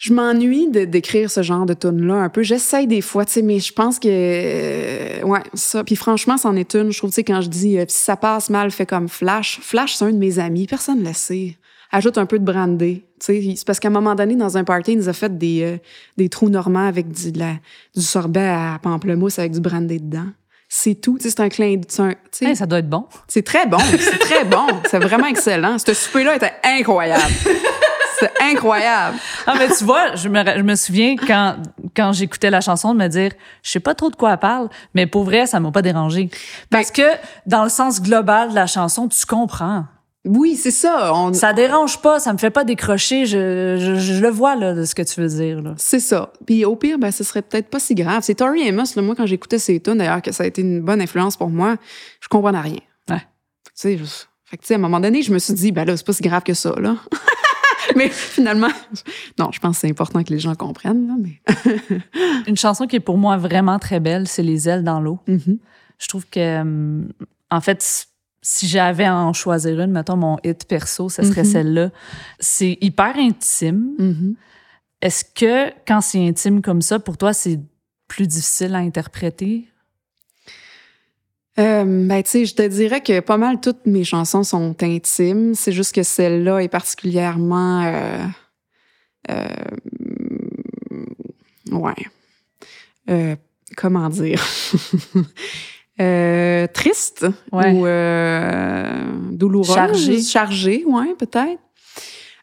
[0.00, 2.42] Je m'ennuie d'écrire ce genre de tune là un peu.
[2.42, 5.84] J'essaye des fois, tu sais, mais je pense que euh, ouais, ça.
[5.84, 6.90] Puis franchement, c'en est une.
[6.90, 9.60] Je trouve, tu sais, quand je dis euh, si ça passe mal, fais comme Flash.
[9.62, 10.66] Flash, c'est un de mes amis.
[10.66, 11.56] Personne ne le sait.
[11.96, 13.04] Ajoute un peu de brandy.
[13.20, 15.76] C'est parce qu'à un moment donné, dans un party, il nous a fait des euh,
[16.16, 17.54] des trous normands avec du, de la-
[17.94, 20.26] du sorbet à pamplemousse avec du brandy dedans.
[20.68, 21.18] C'est tout.
[21.20, 21.80] C'est un clin.
[22.40, 23.06] Hey, ça doit être bon.
[23.28, 23.78] c'est très bon.
[23.98, 24.66] C'est très bon.
[24.90, 25.76] C'est vraiment excellent.
[25.78, 27.22] Ce souper-là était incroyable.
[28.18, 29.16] C'est incroyable.
[29.46, 31.56] Ah, mais tu vois, je me, je me souviens quand,
[31.96, 33.30] quand j'écoutais la chanson de me dire,
[33.62, 36.28] je sais pas trop de quoi elle parle, mais pour vrai, ça m'a pas dérangé.
[36.70, 37.02] Parce que
[37.46, 39.84] dans le sens global de la chanson, tu comprends.
[40.26, 41.12] Oui, c'est ça.
[41.14, 43.26] On, Ça dérange pas, ça me fait pas décrocher.
[43.26, 45.74] Je, je, je le vois, là, de ce que tu veux dire, là.
[45.76, 46.32] C'est ça.
[46.46, 48.22] Puis au pire, ben, ce serait peut-être pas si grave.
[48.22, 50.80] C'est Tori Amos, là, moi, quand j'écoutais ses tunes, d'ailleurs, que ça a été une
[50.80, 51.76] bonne influence pour moi,
[52.20, 52.78] je comprenais rien.
[53.10, 53.18] Ouais.
[53.66, 54.04] Tu sais, je-
[54.46, 56.06] fait que, tu sais, à un moment donné, je me suis dit, ben là, c'est
[56.06, 56.96] pas si grave que ça, là.
[57.96, 58.68] mais finalement,
[59.38, 61.42] non, je pense que c'est important que les gens comprennent, là, mais.
[62.46, 65.18] Une chanson qui est pour moi vraiment très belle, c'est Les ailes dans l'eau.
[65.28, 65.58] Mhm.
[65.98, 67.08] Je trouve que, hum,
[67.50, 68.06] en fait,
[68.46, 71.50] si j'avais à en choisir une, mettons mon hit perso, ce serait Mhm.
[71.50, 71.90] celle-là.
[72.38, 73.94] C'est hyper intime.
[73.98, 74.34] Mhm.
[75.00, 77.58] Est-ce que quand c'est intime comme ça, pour toi, c'est
[78.06, 79.66] plus difficile à interpréter?
[81.58, 85.54] Euh, ben, tu sais, je te dirais que pas mal toutes mes chansons sont intimes.
[85.54, 87.82] C'est juste que celle-là est particulièrement.
[87.84, 88.26] euh,
[89.30, 89.46] euh,
[91.72, 93.38] ouais.
[93.76, 94.42] Comment dire?
[96.00, 97.70] Euh, triste Ouais.
[97.72, 99.74] ou euh, douloureuse.
[99.74, 100.20] Chargée.
[100.22, 101.60] Chargée, ouais, peut-être.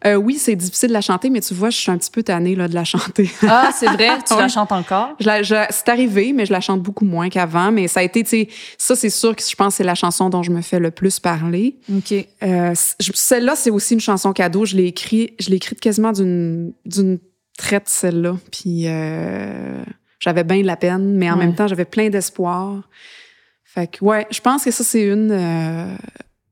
[0.03, 2.23] Euh, oui, c'est difficile de la chanter, mais tu vois, je suis un petit peu
[2.23, 3.29] tannée là, de la chanter.
[3.47, 5.09] Ah, c'est vrai, tu la chantes encore?
[5.19, 7.71] Je la- je- c'est arrivé, mais je la chante beaucoup moins qu'avant.
[7.71, 8.47] Mais ça a été, tu sais,
[8.79, 10.89] ça, c'est sûr que je pense que c'est la chanson dont je me fais le
[10.89, 11.77] plus parler.
[11.95, 12.13] OK.
[12.41, 14.65] Euh, celle-là, c'est aussi une chanson cadeau.
[14.65, 17.19] Je l'ai écrit, je l'ai écrite quasiment d'une, d'une
[17.59, 18.37] traite, celle-là.
[18.51, 19.83] Puis euh,
[20.19, 21.45] j'avais bien de la peine, mais en Ouais.
[21.45, 22.89] même temps, j'avais plein d'espoir.
[23.73, 25.95] Fait que, ouais, je pense que ça, c'est une euh,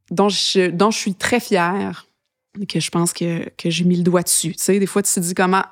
[0.10, 2.08] dont, je, dont je suis très fière.
[2.62, 4.54] et Que je pense que, que j'ai mis le doigt dessus.
[4.54, 5.64] Tu sais, des fois, tu te dis comment.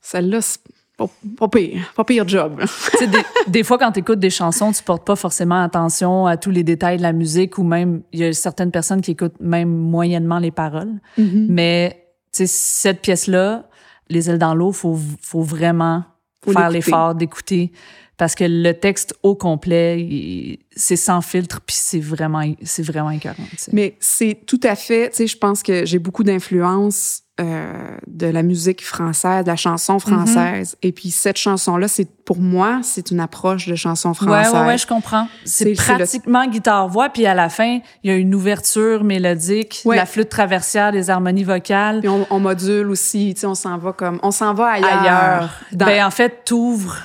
[0.00, 0.58] Celle-là, c'est
[0.96, 1.06] pas,
[1.38, 1.92] pas pire.
[1.94, 2.60] Pas pire job.
[2.60, 6.26] Tu sais, des, des fois, quand tu écoutes des chansons, tu portes pas forcément attention
[6.26, 9.12] à tous les détails de la musique ou même, il y a certaines personnes qui
[9.12, 11.00] écoutent même moyennement les paroles.
[11.16, 11.46] Mm-hmm.
[11.48, 13.68] Mais, tu sais, cette pièce-là,
[14.10, 16.02] Les ailes dans l'eau, faut, faut vraiment
[16.44, 17.72] Faut faire l'effort d'écouter
[18.16, 23.42] parce que le texte au complet, c'est sans filtre puis c'est vraiment, c'est vraiment écœurant.
[23.72, 28.28] Mais c'est tout à fait, tu sais, je pense que j'ai beaucoup d'influence euh, de
[28.28, 30.76] la musique française, de la chanson française.
[30.82, 34.52] Et puis cette chanson-là, c'est pour moi, c'est une approche de chanson Ouais, française.
[34.52, 35.26] ouais, ouais, je comprends.
[35.44, 39.96] C'est le- pratiquement guitare-voix, puis à la fin, il y a une ouverture mélodique, Ouais.
[39.96, 41.98] la flûte traversière, des harmonies vocales.
[42.00, 45.00] Puis on, on module aussi, tu sais, on s'en va comme, on s'en va ailleurs.
[45.02, 45.50] ailleurs.
[45.72, 46.98] Dans- Ben, en fait, t'ouvres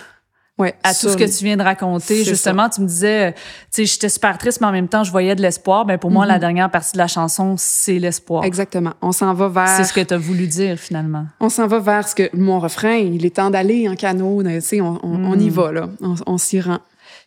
[0.60, 2.24] ouais, à tout ce que tu viens de raconter.
[2.24, 3.42] Justement, tu me disais, euh, tu
[3.72, 5.86] sais, j'étais super triste, mais en même temps, je voyais de l'espoir.
[5.86, 6.30] Ben, pour moi, Mhm.
[6.32, 8.44] la dernière partie de la chanson, c'est l'espoir.
[8.44, 8.94] Exactement.
[9.02, 9.68] On s'en va vers.
[9.76, 11.26] C'est ce que tu as voulu dire, finalement.
[11.40, 12.96] On s'en va vers ce que mon refrain.
[12.98, 14.44] Il est temps d'aller en canot.
[14.44, 15.54] Tu sais, on, on, on y Mm.
[15.54, 15.90] va là.
[16.02, 16.80] On, on s'y rend.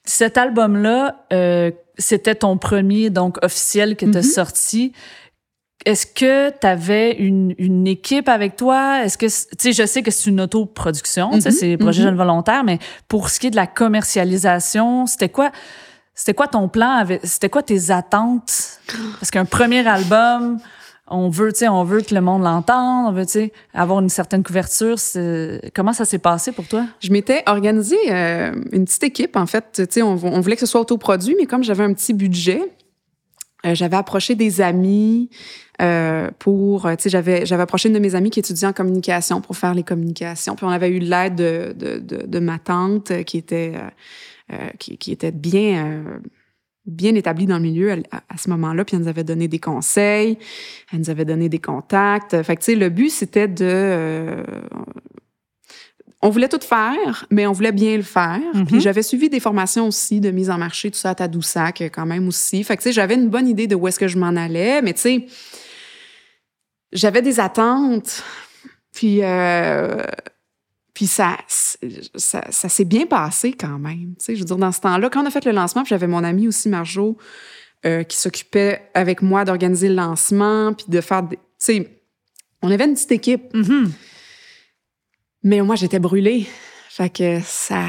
[0.05, 4.27] Cet album-là, euh, c'était ton premier, donc officiel, que tu as Mhm.
[4.29, 4.93] sorti.
[5.85, 9.05] Est-ce que tu avais une, une équipe avec toi?
[9.05, 12.09] Est-ce que, tu sais, je sais que c'est une autoproduction, sais, Mhm, c'est projet mhm.
[12.09, 12.79] jeune volontaire, mais
[13.09, 15.51] pour ce qui est de la commercialisation, c'était quoi,
[16.15, 17.05] c'était quoi ton plan?
[17.25, 18.81] C'était quoi tes attentes?
[19.19, 20.59] Parce qu'un premier album,
[21.09, 24.01] on veut, tu sais, on veut que le monde l'entende, on veut, tu sais, avoir
[24.01, 24.97] une certaine couverture.
[25.75, 26.87] Comment ça s'est passé pour toi?
[27.01, 29.65] Je m'étais organisé euh, une petite équipe, en fait.
[29.75, 32.63] Tu sais, on, on, voulait que ce soit autoproduit, mais comme j'avais un petit budget,
[33.67, 35.31] euh, j'avais approché des amis
[35.83, 39.41] euh, pour, tu sais, j'avais, j'avais approché une de mes amies qui étudiait en communication
[39.41, 40.55] pour faire les communications.
[40.55, 43.73] Puis on avait eu l'aide de, de, de, de ma tante qui était,
[44.53, 46.05] euh, qui, qui, était bien
[46.87, 50.39] bien établie dans le milieu à, ce moment-là, puis elle nous avait donné des conseils,
[50.93, 52.43] elle nous avait donné des contacts.
[52.43, 53.65] Fait que, tu sais, le but, c'était de...
[53.65, 54.43] Euh,
[56.25, 58.41] on voulait tout faire, mais on voulait bien le faire.
[58.55, 58.67] Mm-hmm.
[58.67, 62.07] Puis j'avais suivi des formations aussi de mise en marché, tout ça à Tadoussac quand
[62.07, 62.63] même aussi.
[62.63, 64.83] Fait que, tu sais, j'avais une bonne idée de où est-ce que je m'en allais,
[64.83, 65.27] mais tu sais,
[66.93, 68.23] j'avais des attentes.
[68.93, 69.23] Puis...
[69.23, 70.03] Euh,
[70.95, 74.15] puis ça, ça, ça s'est bien passé quand même.
[74.19, 76.07] Tu sais, je veux dire, dans ce temps-là, quand on a fait le lancement, j'avais
[76.07, 77.17] mon ami aussi, Marjo,
[77.87, 81.37] euh, qui s'occupait avec moi d'organiser le lancement, puis de faire des...
[81.37, 82.03] Tu sais,
[82.61, 83.55] on avait une petite équipe.
[83.55, 83.91] Mm-hmm.
[85.45, 86.47] Mais moi, j'étais brûlée.
[86.91, 87.87] Fait que ça...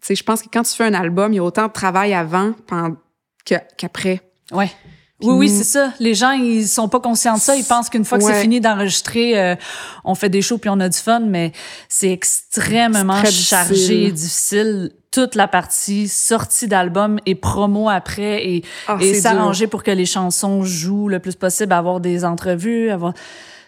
[0.00, 1.72] Tu sais, je pense que quand tu fais un album, il y a autant de
[1.72, 2.54] travail avant
[3.44, 4.20] qu'après.
[4.52, 4.70] Ouais.
[5.22, 5.92] Oui, oui, c'est ça.
[5.98, 7.56] Les gens, ils sont pas conscients de ça.
[7.56, 9.54] Ils pensent qu'une fois que c'est fini d'enregistrer, euh,
[10.04, 11.52] on fait des shows puis on a du fun, mais
[11.88, 14.92] c'est extrêmement chargé, difficile.
[15.10, 20.06] Toute la partie sortie d'album et promo après et, ah, et s'arranger pour que les
[20.06, 23.14] chansons jouent le plus possible, avoir des entrevues, avoir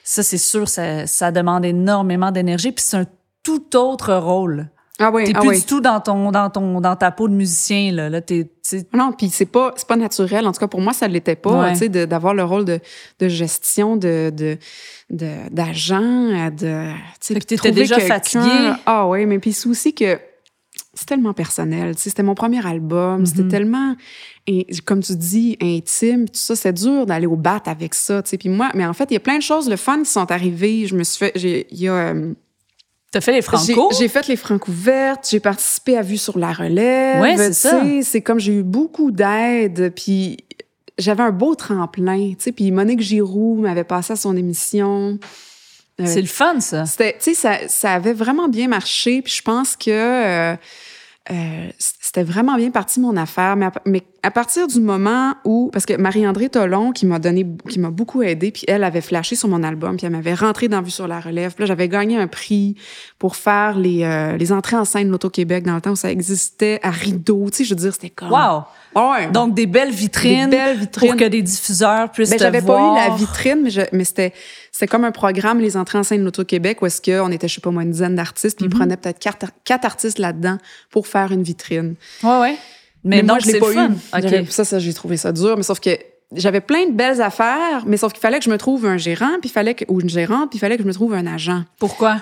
[0.05, 3.07] ça, c'est sûr, ça, ça demande énormément d'énergie puis c'est un
[3.43, 4.69] tout autre rôle.
[4.99, 7.33] Ah oui, t'es ah plus du tout dans ton dans ton dans ta peau de
[7.33, 8.11] musicien là.
[8.11, 8.51] Là, t'es,
[8.93, 10.47] non, puis c'est pas c'est pas naturel.
[10.47, 11.71] En tout cas, pour moi, ça l'était pas.
[11.73, 12.79] Tu sais, d'avoir le rôle de,
[13.19, 14.59] de gestion de de
[15.51, 18.73] d'agent, de, tu t'étais déjà fatigué.
[18.87, 20.19] Ah oui, mais puis c'est aussi que
[20.95, 21.97] c'est tellement personnel.
[21.97, 23.25] Tu sais, c'était mon premier album.
[23.25, 23.49] C'était mm-hmm.
[23.49, 23.97] tellement
[24.85, 28.39] comme tu dis intime tout ça c'est dur d'aller au bat avec ça tu sais
[28.39, 30.33] puis moi mais en fait il y a plein de choses le fun qui sont
[30.33, 32.35] arrivées je me suis fait il y a euh,
[33.13, 33.91] T'as fait les franco?
[33.99, 37.21] J'ai fait les franco ouvertes, j'ai participé à Vue sur la relève.
[37.21, 37.83] Ouais, c'est ça.
[38.03, 40.39] C'est comme j'ai eu beaucoup d'aide, puis
[40.99, 42.53] j'avais un beau tremplin, tu sais.
[42.53, 45.19] Puis Monique Giroux m'avait passé à son émission.
[46.01, 46.87] Euh, c'est le fun, ça.
[46.87, 49.21] C'était, tu sais, ça, ça avait vraiment bien marché.
[49.21, 50.57] Puis je pense que euh,
[51.31, 53.55] euh, c'était vraiment bien parti mon affaire.
[53.57, 57.79] Mais mais à partir du moment où, parce que Marie-André Tolon, qui m'a donné, qui
[57.79, 60.83] m'a beaucoup aidé, puis elle avait flashé sur mon album, puis elle m'avait rentré dans
[60.83, 61.55] Vue sur la relève.
[61.55, 62.77] Puis là, j'avais gagné un prix
[63.19, 66.11] pour faire les, euh, les entrées en scène de l'Auto-Québec dans le temps où ça
[66.11, 67.47] existait à rideau.
[67.51, 68.31] Tu sais, je veux dire, c'était comme...
[68.31, 68.65] Wow!
[68.95, 69.29] Ouais.
[69.31, 70.51] Donc, des belles vitrines.
[70.51, 71.11] Des belles vitrines.
[71.11, 74.33] Pour que des diffuseurs puissent ben, J'avais pas eu la vitrine, mais, je, mais c'était,
[74.71, 77.55] c'était comme un programme, les entrées en scène de l'Auto-Québec, où est-ce qu'on était, je
[77.55, 78.79] sais pas moi, une dizaine d'artistes, puis ils mm-hmm.
[78.79, 80.59] prenaient peut-être quatre, quatre artistes là-dedans
[80.91, 81.95] pour faire une vitrine.
[82.23, 82.57] Ouais, ouais.
[83.05, 84.47] Mais, moi, je l'ai pas eu.
[84.51, 85.57] Ça, ça, j'ai trouvé ça dur.
[85.57, 85.91] Mais sauf que
[86.35, 89.39] j'avais plein de belles affaires, mais sauf qu'il fallait que je me trouve un gérant,
[89.41, 91.65] puis fallait que, ou une gérante, puis il fallait que je me trouve un agent.
[91.79, 92.17] Pourquoi?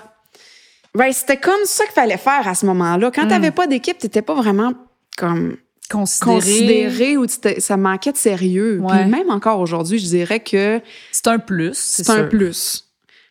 [0.95, 3.11] Ben, c'était comme ça qu'il fallait faire à ce moment-là.
[3.15, 3.31] Quand tu hmm.
[3.31, 4.73] t'avais pas d'équipe, t'étais pas vraiment
[5.17, 5.57] comme
[5.91, 7.27] considéré, ou
[7.59, 8.83] ça manquait de sérieux.
[8.87, 10.81] Puis même encore aujourd'hui, je dirais que
[11.13, 11.77] c'est un plus.
[11.77, 12.87] C'est un plus.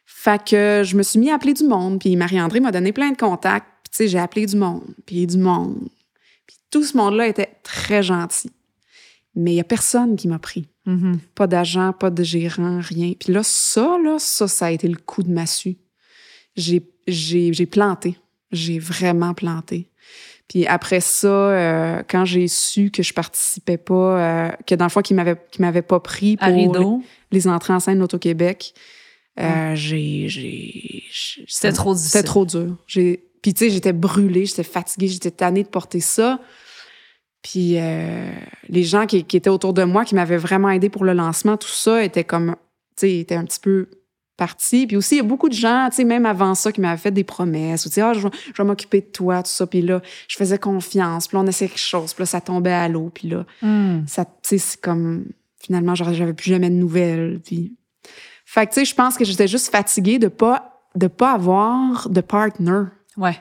[0.06, 3.12] Fait que je me suis mis à appeler du monde, puis Marie-André m'a donné plein
[3.12, 3.68] de contacts.
[3.84, 5.78] Puis tu sais, j'ai appelé du monde, puis du monde,
[6.70, 8.52] tout ce monde-là était très gentil.
[9.36, 10.68] Mais il n'y a personne qui m'a pris.
[10.88, 11.20] Mm-hmm.
[11.36, 13.14] Pas d'agent, pas de gérant, rien.
[13.20, 15.78] Puis là, ça, là, ça, ça a été le coup de massue.
[16.56, 18.18] J'ai, planté.
[18.52, 19.89] J'ai vraiment planté.
[20.50, 24.90] Puis après ça, euh, quand j'ai su que je participais pas, euh, que dans le
[24.90, 26.50] fond, qu'ils m'avaient, qu'ils m'avaient pas pris pour
[27.32, 28.74] les, entrées en scène d'Auto-Québec,
[29.40, 31.04] euh, j'ai, j'ai,
[31.48, 32.12] C'était trop difficile.
[32.12, 32.76] C'était trop dur.
[32.88, 36.40] J'ai, puis tu sais, j'étais brûlée, j'étais fatiguée, j'étais tannée de porter ça.
[37.44, 38.32] Puis euh,
[38.68, 41.70] les gens qui, étaient autour de moi, qui m'avaient vraiment aidé pour le lancement, tout
[41.70, 42.56] ça était comme,
[42.98, 43.88] tu sais, était un petit peu
[44.40, 44.88] parti.
[44.88, 46.98] Puis aussi, il y a beaucoup de gens, tu sais, même avant ça, qui m'avaient
[46.98, 49.68] fait des promesses, ou tu sais, ah, je, vais m'occuper de toi, tout ça.
[49.68, 52.72] Puis là, je faisais confiance, puis là, on essayait quelque chose, puis là, ça tombait
[52.72, 54.08] à l'eau, puis là, hmm.
[54.08, 55.26] ça, tu sais, c'est comme,
[55.62, 57.76] finalement, j'avais plus jamais de nouvelles, puis...
[58.46, 62.10] Fait que, tu sais, je pense que j'étais juste fatiguée de pas, de pas avoir
[62.10, 62.86] de partner.
[63.16, 63.40] Ouais.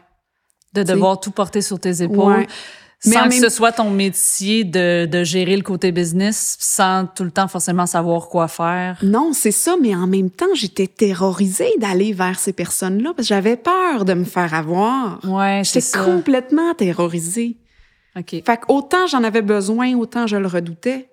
[0.75, 2.47] De devoir tout porter sur tes épaules.
[3.07, 7.23] Mais sans que ce soit ton métier de, de, gérer le côté business, sans tout
[7.23, 8.99] le temps forcément savoir quoi faire.
[9.03, 13.35] Non, c'est ça, mais en même temps, j'étais terrorisée d'aller vers ces personnes-là parce que
[13.35, 15.21] j'avais peur de me faire avoir.
[15.25, 17.59] Ouais, J'étais complètement terrorisée.
[18.19, 18.31] OK.
[18.45, 21.09] Fait qu'autant j'en avais besoin, autant je le redoutais.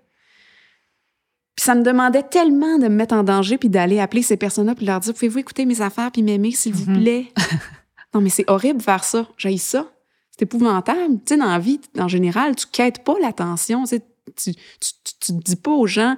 [1.56, 4.74] Puis ça me demandait tellement de me mettre en danger puis d'aller appeler ces personnes-là
[4.76, 7.02] puis leur dire pouvez-vous écouter mes affaires puis m'aimer s'il vous mm-hmm.
[7.02, 7.26] plaît.
[8.14, 9.86] non mais c'est horrible faire ça, j'ai ça.
[10.38, 11.16] C'est épouvantable.
[11.26, 13.86] Tu sais, dans la vie, en général, tu quêtes pas l'attention.
[13.86, 14.00] Tu,
[14.36, 16.18] tu, tu, tu, dis pas aux gens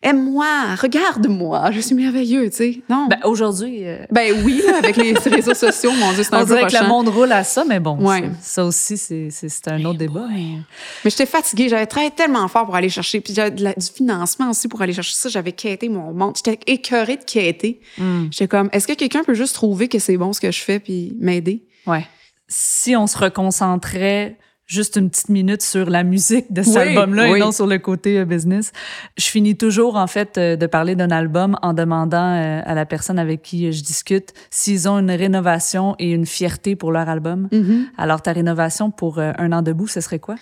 [0.00, 2.80] aime-moi, regarde-moi, je suis merveilleux, tu sais.
[2.88, 3.08] Non.
[3.08, 3.84] Ben, aujourd'hui.
[3.84, 6.68] euh, Ben oui, là, avec les réseaux sociaux, mon Dieu, c'est un on peu dirait
[6.70, 8.22] que le monde roule à ça, mais bon, Ouais.
[8.40, 10.26] ça, ça aussi, c'est un autre débat.
[10.30, 10.58] mais-
[11.04, 14.68] Mais j'étais fatiguée, j'avais travaillé tellement fort pour aller chercher, puis j'avais du financement aussi
[14.68, 17.80] pour aller chercher ça, j'avais quêté mon monde, j'étais écœurée de quêter.
[17.98, 18.26] Hmm.
[18.30, 20.78] J'étais comme, est-ce que quelqu'un peut juste trouver que c'est bon ce que je fais
[20.78, 21.64] puis m'aider?
[21.88, 22.06] Ouais.
[22.48, 27.30] Si on se reconcentrait juste une petite minute sur la musique de cet Oui, album-là
[27.30, 27.38] oui.
[27.38, 28.72] et non sur le côté euh, business,
[29.16, 32.84] je finis toujours, en fait, euh, de parler d'un album en demandant euh, à la
[32.84, 37.48] personne avec qui je discute s'ils ont une rénovation et une fierté pour leur album.
[37.96, 40.34] Alors, ta rénovation pour Un an debout, ce serait quoi?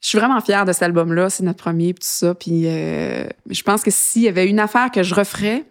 [0.00, 2.34] Je suis vraiment fière de cet album-là, c'est notre premier, puis tout ça.
[2.34, 5.64] Puis euh, je pense que s'il y avait une affaire que je referais,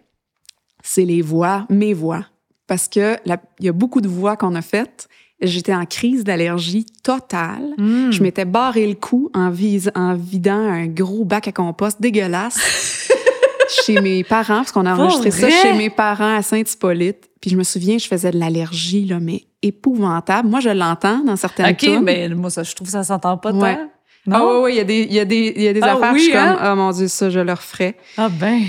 [0.82, 2.26] c'est les voix, mes voix.
[2.66, 5.08] Parce que il y a beaucoup de voix qu'on a faites.
[5.44, 7.74] J'étais en crise d'allergie totale.
[7.78, 8.10] Hmm.
[8.10, 9.52] Je m'étais barré le cou en,
[9.94, 13.10] en vidant un gros bac à compost dégueulasse
[13.84, 17.30] chez mes parents, parce qu'on a enregistré ça chez mes parents à Saint-Hippolyte.
[17.40, 20.48] Puis je me souviens, je faisais de l'allergie, là, mais épouvantable.
[20.48, 22.00] Moi, je l'entends dans certaines OK, tunes.
[22.02, 23.74] mais moi, ça, je trouve que ça s'entend pas Ouais.
[23.76, 23.88] tant.
[24.30, 25.80] Ah oui, oui, il y a des, il y a des, il y a des
[25.82, 26.56] Ah affaires oui, je suis hein?
[26.58, 27.94] comme, oh mon Dieu, ça, je le referais.
[28.16, 28.62] Ah ben,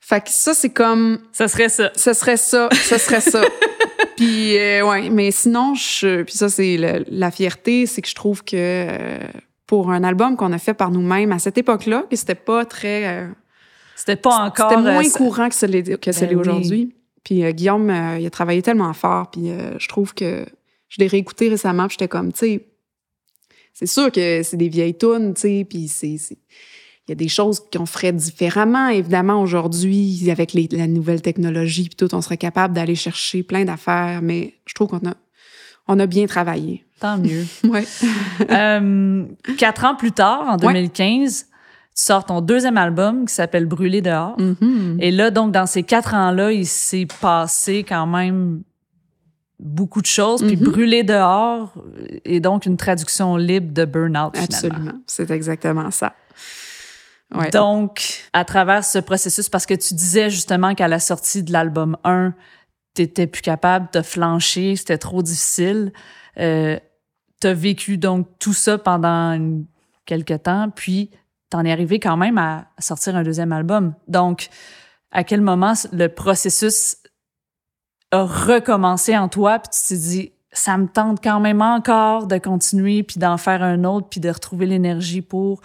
[0.00, 1.90] Fait que ça, c'est comme, ça serait ça.
[1.94, 3.42] ce serait ça, ce serait ça.
[4.16, 8.14] puis, euh, ouais, mais sinon, je, puis ça, c'est le- la fierté, c'est que je
[8.14, 9.18] trouve que euh,
[9.66, 13.06] pour un album qu'on a fait par nous-mêmes à cette époque-là, que c'était pas très.
[13.08, 13.28] euh,
[13.96, 14.70] C'était pas encore...
[14.70, 16.34] C'était moins euh, courant que ce l'est que Ben oui.
[16.34, 16.94] aujourd'hui.
[17.24, 20.44] Puis euh, Guillaume, il a travaillé tellement fort, puis je trouve que
[20.88, 22.66] je l'ai réécouté récemment, puis j'étais comme, tu sais,
[23.72, 26.36] c'est sûr que c'est des vieilles tunes, tu sais, puis c'est c'est-
[27.06, 31.88] il y a des choses qu'on ferait différemment, évidemment, aujourd'hui, avec les, la nouvelle technologie,
[31.88, 35.14] tout, on serait capable d'aller chercher plein d'affaires, mais je trouve qu'on a,
[35.88, 36.84] on a bien travaillé.
[37.00, 37.44] Tant mieux.
[37.64, 37.84] Ouais.
[38.50, 39.24] Euh,
[39.58, 40.72] quatre ans plus tard, en Ouais.
[40.74, 41.46] 2015, tu
[41.94, 44.38] sors ton deuxième album qui s'appelle Brûler dehors.
[44.40, 44.98] Mhm.
[45.00, 48.62] Et là, donc, dans ces quatre ans-là, il s'est passé quand même
[49.58, 50.42] beaucoup de choses.
[50.42, 50.64] Puis Mhm.
[50.64, 51.72] Brûler dehors
[52.24, 54.36] est donc une traduction libre de Burnout.
[54.36, 54.92] Absolument.
[55.06, 56.14] C'est exactement ça.
[57.34, 57.50] Ouais.
[57.50, 61.96] Donc, à travers ce processus, parce que tu disais justement qu'à la sortie de l'album
[62.04, 62.34] 1,
[62.94, 65.92] t'étais plus capable, t'as flanché, c'était trop difficile.
[66.38, 66.78] Euh,
[67.40, 69.64] t'as vécu donc tout ça pendant une-
[70.04, 71.10] quelques temps, puis
[71.48, 73.94] t'en es arrivé quand même à sortir un deuxième album.
[74.08, 74.48] Donc,
[75.10, 76.96] à quel moment le processus
[78.10, 82.36] a recommencé en toi, puis tu t'es dit, ça me tente quand même encore de
[82.36, 85.62] continuer, puis d'en faire un autre, puis de retrouver l'énergie pour...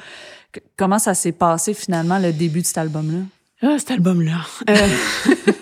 [0.77, 3.19] Comment ça s'est passé finalement le début de cet album-là?
[3.61, 4.39] Ah, cet album-là.
[4.69, 4.75] Euh,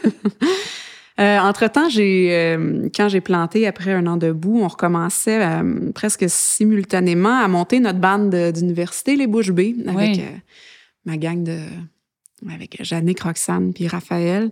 [1.20, 6.26] euh, entre-temps, j'ai, euh, quand j'ai planté après un an debout, on recommençait euh, presque
[6.28, 10.24] simultanément à monter notre bande de- d'université, les Bouches B, avec Oui.
[11.06, 11.60] ma gang de.
[12.52, 14.52] avec Jannick, Roxane, puis Raphaël.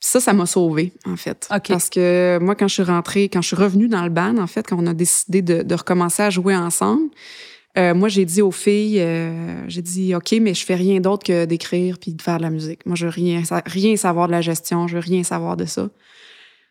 [0.00, 1.46] Puis ça, ça m'a sauvée, en fait.
[1.68, 4.46] Parce que moi, quand je suis rentrée, quand je suis revenue dans le band, en
[4.46, 7.10] fait, quand on a décidé de, de recommencer à jouer ensemble,
[7.78, 11.24] euh, moi, j'ai dit aux filles, euh, j'ai dit, OK, mais je fais rien d'autre
[11.24, 12.84] que d'écrire puis de faire de la musique.
[12.86, 15.88] Moi, je veux rien, rien savoir de la gestion, je veux rien savoir de ça.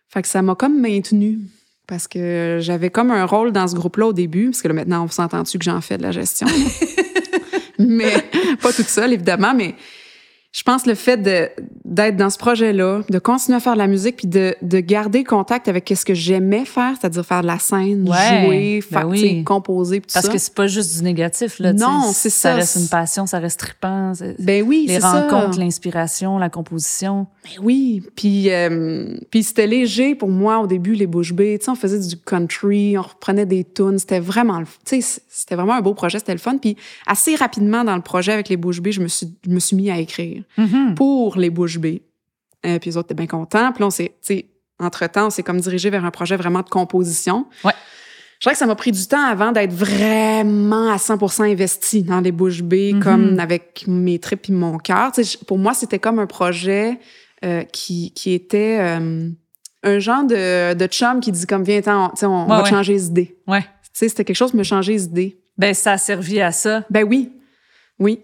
[0.10, 1.40] Fait que ça m'a comme maintenue
[1.88, 5.06] parce que j'avais comme un rôle dans ce groupe-là au début, parce que là, maintenant,
[5.06, 6.48] on s'entend-tu que j'en fais de la gestion?
[7.80, 8.12] mais
[8.62, 9.76] pas toute seule, évidemment, mais
[10.54, 11.22] je pense le fait
[11.86, 15.24] d'être dans ce projet-là, de continuer à faire de la musique, puis de, de garder
[15.24, 19.08] contact avec ce que j'aimais faire, c'est-à-dire faire de la scène, Ouais, jouer, ben faire,
[19.08, 19.44] oui.
[19.44, 20.32] composer, puis tout Parce ça.
[20.32, 21.74] que c'est pas juste du négatif, là.
[21.74, 22.52] Non, c'est ça.
[22.52, 24.14] Ça reste une passion, ça reste trippant.
[24.40, 25.28] ben oui, les c'est ça.
[25.30, 27.28] rencontres, l'inspiration, la composition.
[27.44, 31.66] Ben oui, puis euh, puis c'était léger pour moi au début les Bouches Bées, tu
[31.66, 35.76] sais on faisait du country, on reprenait des tunes, c'était vraiment tu sais c'était vraiment
[35.76, 36.76] un beau projet, c'était le fun puis
[37.06, 39.76] assez rapidement dans le projet avec les Bouches Bées, je me suis je me suis
[39.76, 40.96] mis à écrire Mhm.
[40.96, 42.04] pour les Bouches Bées.
[42.66, 44.12] Euh, puis les autres étaient bien contents, puis là on s'est
[44.80, 47.46] entre-temps, on s'est comme dirigé vers un projet vraiment de composition.
[47.64, 47.74] Ouais.
[48.40, 52.20] Je dirais que ça m'a pris du temps avant d'être vraiment à 100% investi dans
[52.20, 53.04] les Bouches Bées, Mhm.
[53.04, 55.12] comme avec mes tripes et mon cœur.
[55.48, 57.00] Pour moi, c'était comme un projet
[57.44, 59.30] euh, qui, qui était euh,
[59.84, 62.70] un genre de, de chum qui dit comme, viens, on, on, Ouais, va ouais.
[62.70, 63.38] changer les idées.
[63.48, 63.64] Ouais.
[63.94, 65.40] C'était quelque chose qui me changeait les idées.
[65.58, 66.84] Ben, ça a servi à ça.
[66.92, 67.32] Ben oui,
[68.00, 68.22] oui.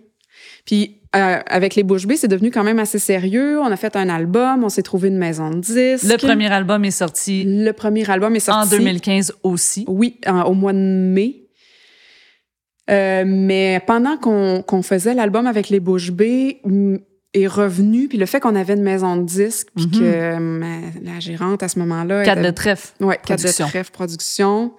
[0.66, 3.59] Puis euh, avec les Bouches Bées, c'est devenu quand même assez sérieux.
[3.59, 6.03] On a fait un album, on s'est trouvé une maison de disques.
[6.11, 9.86] Le premier album est sorti Le premier album est sorti en 2015 aussi.
[9.88, 11.41] Oui, en- au mois de mai.
[12.89, 16.99] Euh, mais pendant qu'on qu'on faisait l'album avec les Bouches Bées, m-
[17.34, 19.91] est revenu, puis le fait qu'on avait une maison de disques, puis Mhm.
[19.99, 20.68] que ma-
[21.14, 22.22] la gérante à ce moment-là...
[22.24, 22.89] Était- de trèfle.
[22.99, 23.49] Ouais, Quatre de.
[23.51, 24.74] Trèfle Production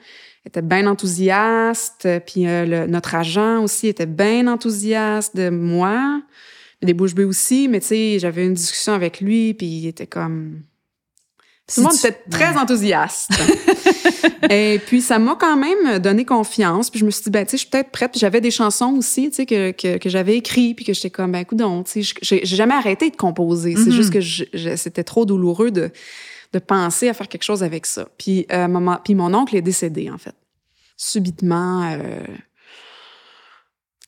[0.46, 2.08] était bien enthousiaste.
[2.26, 6.20] Puis euh, le- notre agent aussi était bien enthousiaste de moi,
[6.82, 10.06] des bouches bées aussi, mais tu sais, j'avais une discussion avec lui, puis il était
[10.06, 10.60] comme...
[11.66, 13.30] Tout le monde était très enthousiaste.
[14.50, 16.90] Et puis, ça m'a quand même donné confiance.
[16.90, 18.10] Puis je me suis dit, ben, tu sais, je suis peut-être prête.
[18.10, 20.76] Puis j'avais des chansons aussi, tu sais, que, que, que j'avais écrites.
[20.76, 21.58] Puis que j'étais comme, ben, écoute,
[21.90, 23.74] tu sais, j'ai jamais arrêté de composer.
[23.76, 23.92] C'est Mhm.
[23.92, 25.90] juste que c'était trop douloureux de,
[26.54, 28.08] de penser à faire quelque chose avec ça.
[28.16, 30.34] Puis, euh, maman, puis mon oncle est décédé, en fait.
[30.96, 32.24] Subitement, euh,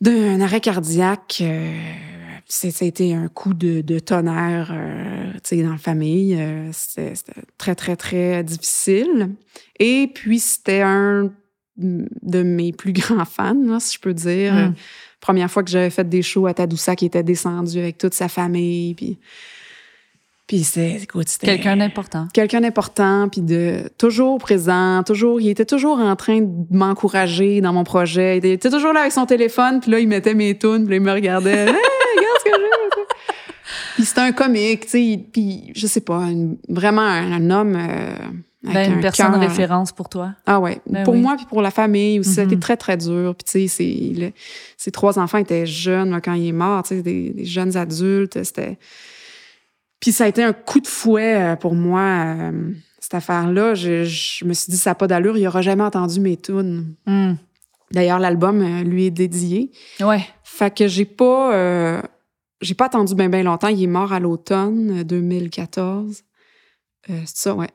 [0.00, 1.38] d'un arrêt cardiaque.
[1.40, 1.82] euh,
[2.80, 6.36] été un coup de, de tonnerre, euh, dans la famille.
[6.36, 9.30] Euh, c'était c'était très, très, très difficile.
[9.80, 11.32] Et puis, c'était un
[11.76, 14.54] de mes plus grands fans, là, si je peux dire.
[14.54, 14.58] Mm.
[14.58, 14.68] Euh,
[15.20, 18.28] Première fois que j'avais fait des shows à Tadoussac, qui était descendu avec toute sa
[18.28, 18.94] famille.
[18.94, 19.18] Puis,
[20.46, 21.46] puis c'était, écoute, c'était...
[21.46, 22.28] Quelqu'un d'important.
[22.32, 27.72] Quelqu'un d'important, puis de toujours présent, toujours, il était toujours en train de m'encourager dans
[27.72, 28.38] mon projet.
[28.38, 30.96] Il était toujours là avec son téléphone, puis là, il mettait mes tunes, puis là,
[30.96, 31.66] il me regardait.
[32.16, 33.02] Hey, regarde ce que j'ai!
[33.96, 37.74] Puis c'était un comique, tu sais, puis je sais pas, une- vraiment un, un homme
[37.76, 38.14] euh,
[38.64, 40.32] avec Ben, un une personne cœur- référence pour toi.
[40.46, 41.20] Ah ouais, Ben pour oui.
[41.20, 42.60] moi puis pour la famille aussi, ça a été Mhm.
[42.60, 43.34] très très dur.
[43.34, 44.32] Puis tu sais, c'est il-
[44.76, 47.76] ses trois enfants étaient jeunes là, quand il est mort, tu sais, des, des jeunes
[47.76, 48.78] adultes, c'était.
[50.00, 53.74] Puis ça a été un coup de fouet euh, pour moi euh, cette affaire-là.
[53.74, 56.94] Je, je me suis dit ça n'a pas d'allure, il aura jamais entendu mes tunes.
[57.06, 57.34] Hmm.
[57.92, 59.70] D'ailleurs, l'album euh, lui est dédié.
[60.00, 60.24] Ouais.
[60.42, 62.02] Fait que j'ai pas euh,
[62.60, 63.68] j'ai pas attendu bien bien longtemps.
[63.68, 66.22] Il est mort à l'automne euh, 2014.
[67.08, 67.70] Euh, c'est ça, ouais.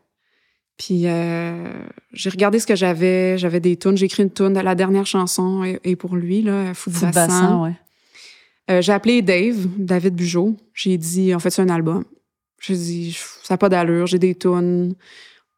[0.78, 3.38] Puis euh, j'ai regardé ce que j'avais.
[3.38, 3.96] J'avais des tunes.
[3.96, 4.60] J'ai écrit une tune.
[4.60, 7.76] La dernière chanson est, est pour lui, là, Fou de bassin, ouais.
[8.72, 10.56] Euh, j'ai appelé Dave, David Bugeaud.
[10.74, 12.04] J'ai dit, on fait un album.
[12.62, 14.08] J'ai dit, ça n'a pas d'allure.
[14.08, 14.96] J'ai des tunes.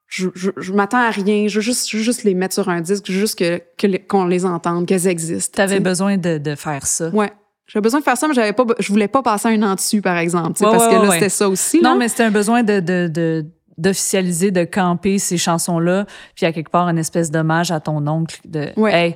[0.07, 1.47] Je, je, je m'attends à rien.
[1.47, 3.09] Je veux juste, je veux juste les mettre sur un disque.
[3.11, 5.55] Juste que, les- qu'on les entende, qu'elles existent.
[5.57, 5.84] T'avais tu sais.
[5.84, 7.09] besoin de, de faire ça.
[7.09, 7.32] Ouais.
[7.68, 10.01] J'avais besoin de faire ça, mais j'avais pas, je voulais pas passer un an dessus,
[10.01, 10.64] par exemple.
[10.64, 11.14] Ouais, parce ouais, que là, ouais.
[11.16, 11.82] c'était ça aussi.
[11.82, 13.45] Non, mais c'était un besoin de, de, de-
[13.78, 16.05] d'officialiser, de camper ces chansons-là,
[16.36, 18.93] puis à quelque part une espèce d'hommage à ton oncle de Ouais.
[18.93, 19.16] Hey,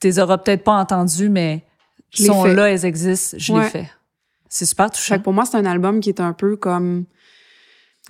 [0.00, 1.64] t'es auras peut-être pas entendues, mais
[2.14, 2.54] Je sont fait.
[2.54, 3.62] là, elles existent, je Ouais.
[3.64, 3.90] l'ai fait.
[4.48, 5.16] C'est super Fait touchant.
[5.18, 7.04] que pour moi, c'est un album qui est un peu comme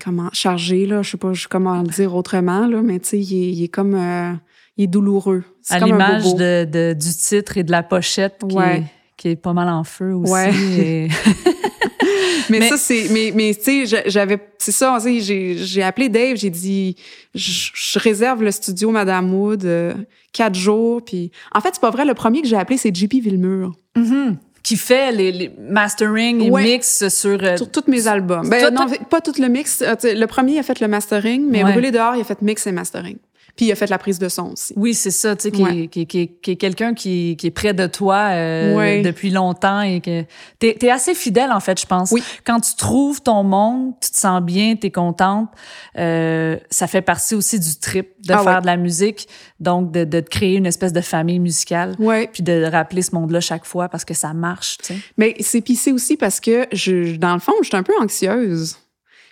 [0.05, 3.33] comment chargé là, je sais pas comment le dire autrement là, mais tu sais, il,
[3.45, 4.33] est- il est comme euh,
[4.77, 5.45] il est douloureux.
[5.71, 8.79] À l'image de, de- du titre et de la pochette qui, Ouais.
[8.79, 8.85] est,
[9.17, 10.33] qui est pas mal en feu aussi.
[10.33, 10.53] Ouais.
[10.55, 11.09] et-
[12.51, 16.09] Mais, Mais- ça c'est mais mais tu sais j'a- j'avais c'est ça j'ai j'ai appelé
[16.09, 16.97] Dave j'ai dit
[17.35, 19.95] je, réserve le studio Madame Wood euh,
[20.33, 23.15] quatre jours puis en fait c'est pas vrai le premier que j'ai appelé c'est JP
[23.23, 24.37] Villemur Mhm.
[24.63, 26.63] Qui fait les, les mastering et Ouais.
[26.65, 27.39] mix sur.
[27.45, 30.63] euh, sur tous mes albums ben non pas tout le mix Euh, le premier a
[30.63, 31.73] fait le mastering mais Ouais.
[31.73, 33.19] Brûlé dehors il a fait mix et mastering
[33.57, 35.63] puis il a fait la prise de son aussi Oui, c'est ça, tu sais, qui,
[35.63, 35.79] Ouais.
[35.85, 39.03] est- qui, qui, est- qui est quelqu'un qui, qui est près de toi euh, Ouais.
[39.03, 40.25] depuis longtemps et que
[40.59, 42.11] t'es es assez fidèle en fait, je pense.
[42.11, 42.23] Oui.
[42.45, 45.49] Quand tu trouves ton monde, tu te sens bien, t'es contente.
[45.99, 48.61] Euh, ça fait partie aussi du trip de Ah faire ouais.
[48.63, 49.29] de la musique,
[49.61, 53.15] donc de, de te créer une espèce de famille musicale, ouais puis de rappeler ce
[53.15, 55.01] monde-là chaque fois parce que ça marche, tu sais.
[55.17, 57.93] Mais c'est puis c'est aussi parce que je dans le fond, je suis un peu
[58.01, 58.77] anxieuse.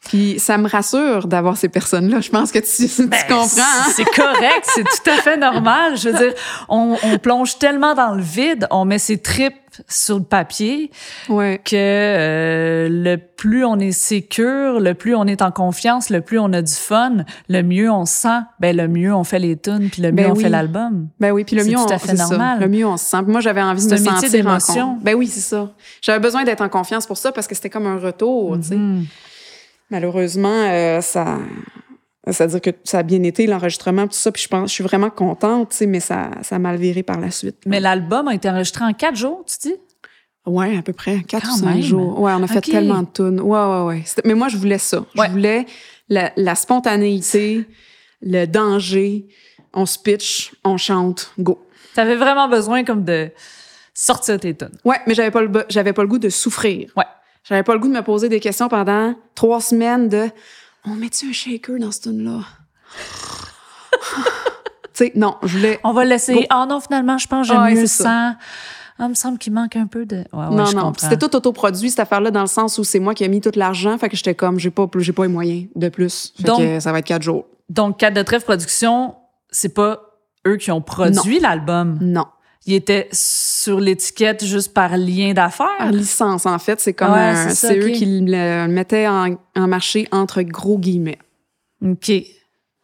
[0.09, 2.21] Puis ça me rassure d'avoir ces personnes-là.
[2.21, 3.45] Je pense que tu, tu Ben, comprends.
[3.61, 3.91] hein?
[3.95, 5.97] C'est correct, c'est tout à fait normal.
[5.97, 6.35] Je veux dire,
[6.69, 9.55] on, on plonge tellement dans le vide, on met ses tripes
[9.89, 10.91] sur le papier
[11.31, 11.59] Ouais.
[11.65, 16.39] que euh, le plus on est sécure, le plus on est en confiance, le plus
[16.39, 19.57] on a du fun, le mieux on se sent, ben le mieux on fait les
[19.57, 20.43] tunes, puis le mieux Ben on oui.
[20.43, 21.09] fait l'album.
[21.21, 22.27] Ben oui, puis le mieux, tout on, à fait ça.
[22.29, 22.61] normal.
[22.61, 23.23] Le mieux, on se sent.
[23.27, 24.95] Moi, j'avais envie de me sentir en d'émotion.
[24.97, 25.71] con- Ben oui, c'est ça.
[26.03, 28.77] J'avais besoin d'être en confiance pour ça parce que c'était comme un retour, tu sais.
[29.93, 31.39] Malheureusement, euh, ça...
[32.31, 34.31] Ça veut dire que ça a bien été, l'enregistrement, tout ça.
[34.31, 37.03] Puis je pense, je suis vraiment contente, tu sais, mais ça, ça a mal viré
[37.03, 37.57] par la suite.
[37.67, 39.75] Mais l'album a été enregistré en quatre jours, tu dis?
[40.47, 41.23] Ouais, à peu près.
[41.25, 41.83] Quatre Quand ou cinq même.
[41.83, 42.21] jours.
[42.21, 43.41] Ouais, on a fait tellement de tunes.
[43.41, 44.05] Ouais, ouais, ouais.
[44.25, 45.01] Mais moi, je voulais ça.
[45.17, 45.27] Ouais.
[45.27, 45.67] Je voulais
[46.09, 47.67] la, la spontanéité,
[48.21, 49.27] le danger.
[49.75, 51.59] On se pitch, on chante, go.
[51.97, 53.31] T'avais vraiment besoin comme de
[53.95, 54.79] sortir tes tunes.
[54.85, 56.93] Ouais, mais j'avais pas le, j'avais pas le goût de souffrir.
[56.97, 57.05] Ouais.
[57.45, 60.29] J'avais pas le goût de me poser des questions pendant trois semaines de
[60.85, 62.41] on met-tu un shaker dans cette tune-là?
[64.03, 64.11] tu
[64.95, 65.79] sais, non, je voulais.
[65.85, 66.35] On va laisser.
[66.35, 66.41] Go.
[66.51, 68.35] Ah non, finalement, je pense que j'aime Ouais, mieux sans.
[68.99, 70.17] Ah, il me semble qu'il manque un peu de.
[70.33, 70.93] Ouais, ouais, non, je non.
[70.97, 73.53] C'était tout autoproduit, cette affaire-là, dans le sens où c'est moi qui ai mis tout
[73.55, 73.97] l'argent.
[73.99, 76.33] Fait que j'étais comme, j'ai pas, j'ai pas les moyens de plus.
[76.37, 77.47] Fait Donc- que ça va être quatre jours.
[77.71, 79.15] Donc, 4 de trèfle production,
[79.51, 80.01] c'est pas
[80.47, 81.99] eux qui ont produit l'album?
[82.03, 82.27] Non.
[82.67, 85.67] Il était sur l'étiquette juste par lien d'affaires.
[85.79, 86.81] Par licence, en fait.
[86.81, 91.19] C'est comme Ouais, c'est eux qui le mettaient en, en marché entre gros guillemets.
[91.85, 92.07] OK.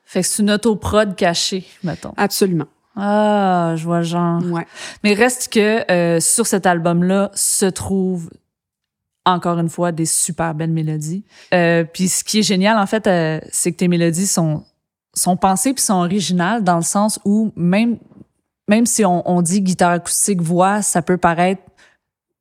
[0.04, 2.14] Fait que c'est une autoprod cachée, mettons.
[2.16, 2.66] Absolument.
[2.96, 4.42] Ah, je vois le genre.
[4.46, 4.66] Ouais.
[5.04, 8.30] Mais reste que euh, sur cet album-là se trouve
[9.28, 11.24] encore une fois, des super belles mélodies.
[11.54, 14.64] Euh, puis ce qui est génial, en fait, euh, c'est que tes mélodies sont,
[15.14, 17.98] sont pensées puis sont originales dans le sens où même,
[18.68, 21.62] même si on, on dit guitare acoustique, voix, ça peut paraître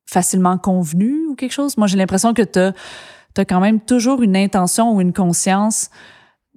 [0.08, 1.76] facilement convenu ou quelque chose.
[1.76, 5.90] Moi, j'ai l'impression que tu as, quand même toujours une intention ou une conscience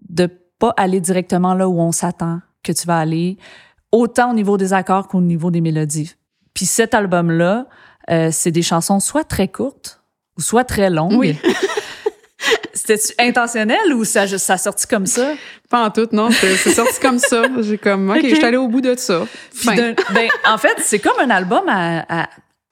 [0.09, 3.37] de pas aller directement là où on s'attend que tu vas aller,
[3.91, 6.15] autant au niveau des accords qu'au niveau des mélodies.
[6.53, 7.67] Puis cet album-là,
[8.09, 10.01] euh, c'est des chansons soit très courtes
[10.37, 11.17] ou soit très longues.
[11.17, 11.37] Oui.
[12.83, 15.33] C'était intentionnel ou ça, ça a sorti comme ça?
[15.69, 16.29] Pas en tout, non.
[16.31, 17.43] C'est sorti comme ça.
[17.59, 19.27] J'ai comme, OK, je suis allée au bout de ça.
[19.65, 19.95] ben,
[20.45, 22.27] en fait, c'est comme un album à,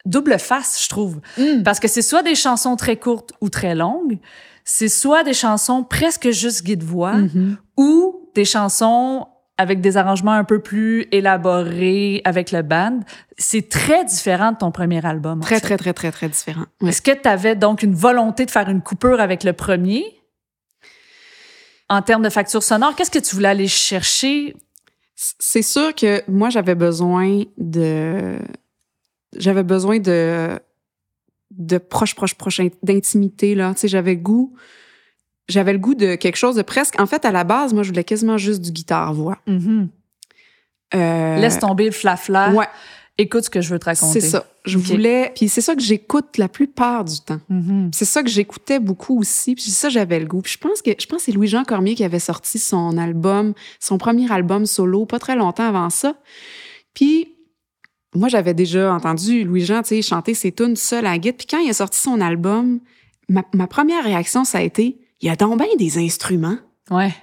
[0.06, 1.20] double face, je trouve.
[1.38, 1.62] Mm.
[1.64, 4.18] Parce que c'est soit des chansons très courtes ou très longues,
[4.66, 7.56] c'est soit des chansons presque juste guide-voix Mm-hmm.
[7.78, 9.28] ou des chansons
[9.60, 13.02] avec des arrangements un peu plus élaborés avec le band.
[13.38, 15.40] C'est très différent de ton premier album.
[15.40, 15.62] en Très, fait.
[15.62, 16.64] très, très, très, très différent.
[16.82, 16.90] Ouais.
[16.90, 20.06] Est-ce que tu avais donc une volonté de faire une coupure avec le premier?
[21.90, 24.56] En termes de facture sonore, qu'est-ce que tu voulais aller chercher?
[25.16, 28.38] C'est sûr que moi, j'avais besoin de.
[29.36, 30.58] J'avais besoin de.
[31.52, 33.74] de proche, proche, proche, d'intimité, là.
[33.74, 34.56] Tu sais, j'avais goût.
[35.50, 37.00] J'avais le goût de quelque chose de presque.
[37.00, 39.38] En fait, à la base, moi, je voulais quasiment juste du guitare-voix.
[40.96, 42.52] Euh, Laisse tomber le flafla.
[42.52, 42.68] Ouais,
[43.22, 44.22] Écoute ce que je veux te raconter.
[44.22, 44.46] c'est ça.
[44.64, 45.34] Je voulais.
[45.36, 47.42] Puis c'est ça que j'écoute la plupart du temps.
[47.50, 47.92] Mhm.
[47.94, 49.56] C'est ça que j'écoutais beaucoup aussi.
[49.56, 50.42] Puis ça, j'avais le goût.
[50.42, 53.98] Puis je pense que je pense c'est Louis-Jean Cormier qui avait sorti son album, son
[53.98, 56.16] premier album solo, pas très longtemps avant ça.
[56.94, 57.36] Puis
[58.16, 61.38] moi, j'avais déjà entendu Louis-Jean, tu sais, chanter ses tunes seul à la guitare.
[61.40, 62.80] Puis quand il a sorti son album,
[63.28, 66.58] ma, ma première réaction, ça a été, il y a donc bien des instruments.
[66.90, 67.14] Ouais.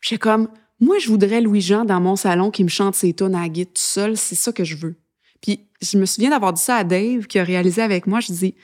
[0.00, 0.48] J'étais comme,
[0.80, 3.74] moi, je voudrais Louis-Jean dans mon salon qui me chante ses tunes à la guitare
[3.74, 4.16] tout seul.
[4.16, 4.96] C'est ça que je veux.
[5.40, 8.20] Puis je me souviens d'avoir dit ça à Dave, qui a réalisé avec moi.
[8.20, 8.54] Je dis,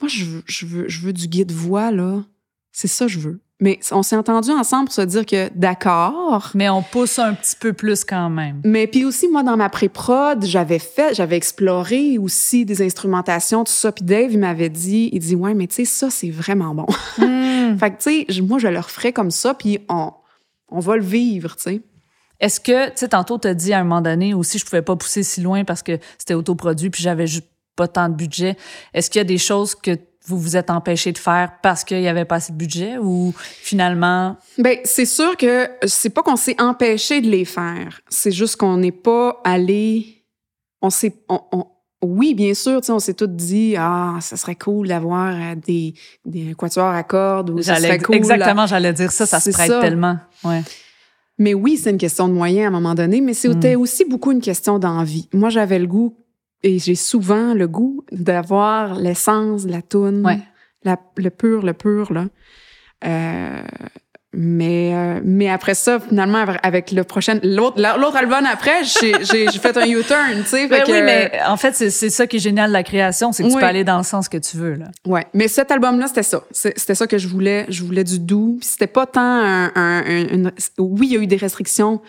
[0.00, 2.24] moi, je veux, je veux, je veux du guide-voix, là.
[2.72, 3.40] C'est ça que je veux.
[3.60, 6.50] Mais on s'est entendu ensemble pour se dire que d'accord.
[6.54, 8.60] Mais on pousse un petit peu plus quand même.
[8.64, 13.72] Mais puis aussi, moi, dans ma pré-prod, j'avais fait, j'avais exploré aussi des instrumentations, tout
[13.72, 13.92] ça.
[13.92, 16.86] Puis Dave, il m'avait dit, il dit, ouais, mais tu sais, ça, c'est vraiment bon.
[17.18, 17.76] Hmm.
[17.78, 20.12] fait que, tu sais, moi, je le referais comme ça, puis on,
[20.68, 21.80] on va le vivre, tu sais.
[22.40, 24.96] Est-ce que, tu sais, tantôt, t'as dit à un moment donné aussi, je pouvais pas
[24.96, 27.46] pousser si loin parce que c'était autoproduit puis j'avais juste
[27.76, 28.56] pas tant de budget.
[28.92, 32.00] Est-ce qu'il y a des choses que vous vous êtes empêché de faire parce qu'il
[32.00, 36.36] y avait pas assez de budget ou finalement, Ben, c'est sûr que c'est pas qu'on
[36.36, 38.00] s'est empêché de les faire.
[38.08, 40.24] C'est juste qu'on n'est pas allé.
[40.80, 41.14] On s'est.
[41.28, 41.66] on- on-
[42.02, 45.54] oui, bien sûr, tu sais, on s'est tous dit, ah, ça serait cool d'avoir euh,
[45.54, 45.94] des,
[46.26, 48.14] des quatuors à cordes ou ça serait cool.
[48.16, 49.80] exactement, j'allais dire ça, ça se prête ça.
[49.80, 50.18] tellement.
[50.44, 50.62] Ouais.
[51.38, 54.32] Mais oui, c'est une question de moyens à un moment donné, mais c'était aussi beaucoup
[54.32, 55.28] une question d'envie.
[55.32, 56.14] Moi, j'avais le goût,
[56.64, 60.38] et j'ai souvent le goût d'avoir l'essence de la toune, Ouais.
[60.82, 62.24] la- le pur, le pur, là.
[63.04, 63.62] Euh,
[64.36, 69.46] mais, euh, mais après ça, finalement, avec le prochain, l'autre, l'autre album après, j'ai, j'ai,
[69.48, 70.66] j'ai fait un U-turn, tu sais.
[70.66, 73.30] Ben oui, que- mais en fait, c'est c'est ça qui est génial de la création,
[73.30, 73.60] c'est que tu Oui.
[73.60, 74.74] peux aller dans le sens que tu veux.
[74.74, 74.86] Là.
[75.06, 76.42] Ouais, mais cet album-là, c'était ça.
[76.50, 77.66] C'était ça que je voulais.
[77.68, 78.56] Je voulais du doux.
[78.60, 82.00] Puis C'était pas tant un, un- un- une- Oui, il y a eu des restrictions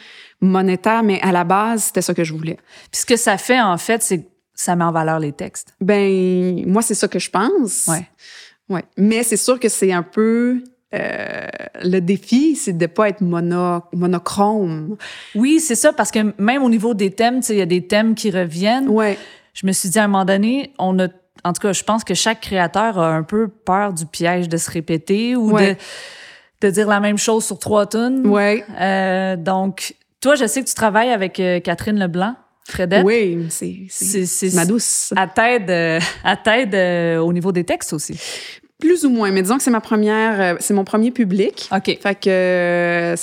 [0.42, 2.58] monétaires, mais à la base, c'était ça que je voulais.
[2.92, 4.26] Puis ce que ça fait, en fait, c'est que
[4.56, 5.74] ça met en valeur les textes.
[5.82, 7.86] Ben, moi, c'est ça que je pense.
[7.88, 8.08] Ouais.
[8.70, 8.84] Ouais.
[8.98, 10.64] Mais c'est sûr que c'est un peu...
[10.94, 11.48] euh,
[11.84, 14.96] le défi, c'est de pas être mono, monochrome.
[15.36, 18.16] Oui, c'est ça, parce que même au niveau des thèmes, il y a des thèmes
[18.16, 18.88] qui reviennent.
[18.90, 19.18] Ouais.
[19.54, 21.08] Je me suis dit à un moment donné, on a,
[21.44, 24.58] en tout cas, je pense que chaque créateur a un peu peur du piège de
[24.58, 25.78] se répéter ou Ouais.
[26.62, 28.26] de, de dire la même chose sur trois tonnes.
[28.28, 28.64] Ouais.
[28.80, 32.36] Euh, donc, toi, je sais que tu travailles avec euh, Catherine Leblanc,
[32.68, 33.06] Fredette?
[33.06, 35.14] Oui, c'est, ma douce.
[35.16, 38.20] À t'aide, euh, à t'aide euh, au niveau des textes aussi?
[38.80, 41.70] Plus ou moins, mais disons que c'est ma première, euh, c'est mon premier public.
[41.72, 41.98] OK.
[42.02, 43.16] Fait que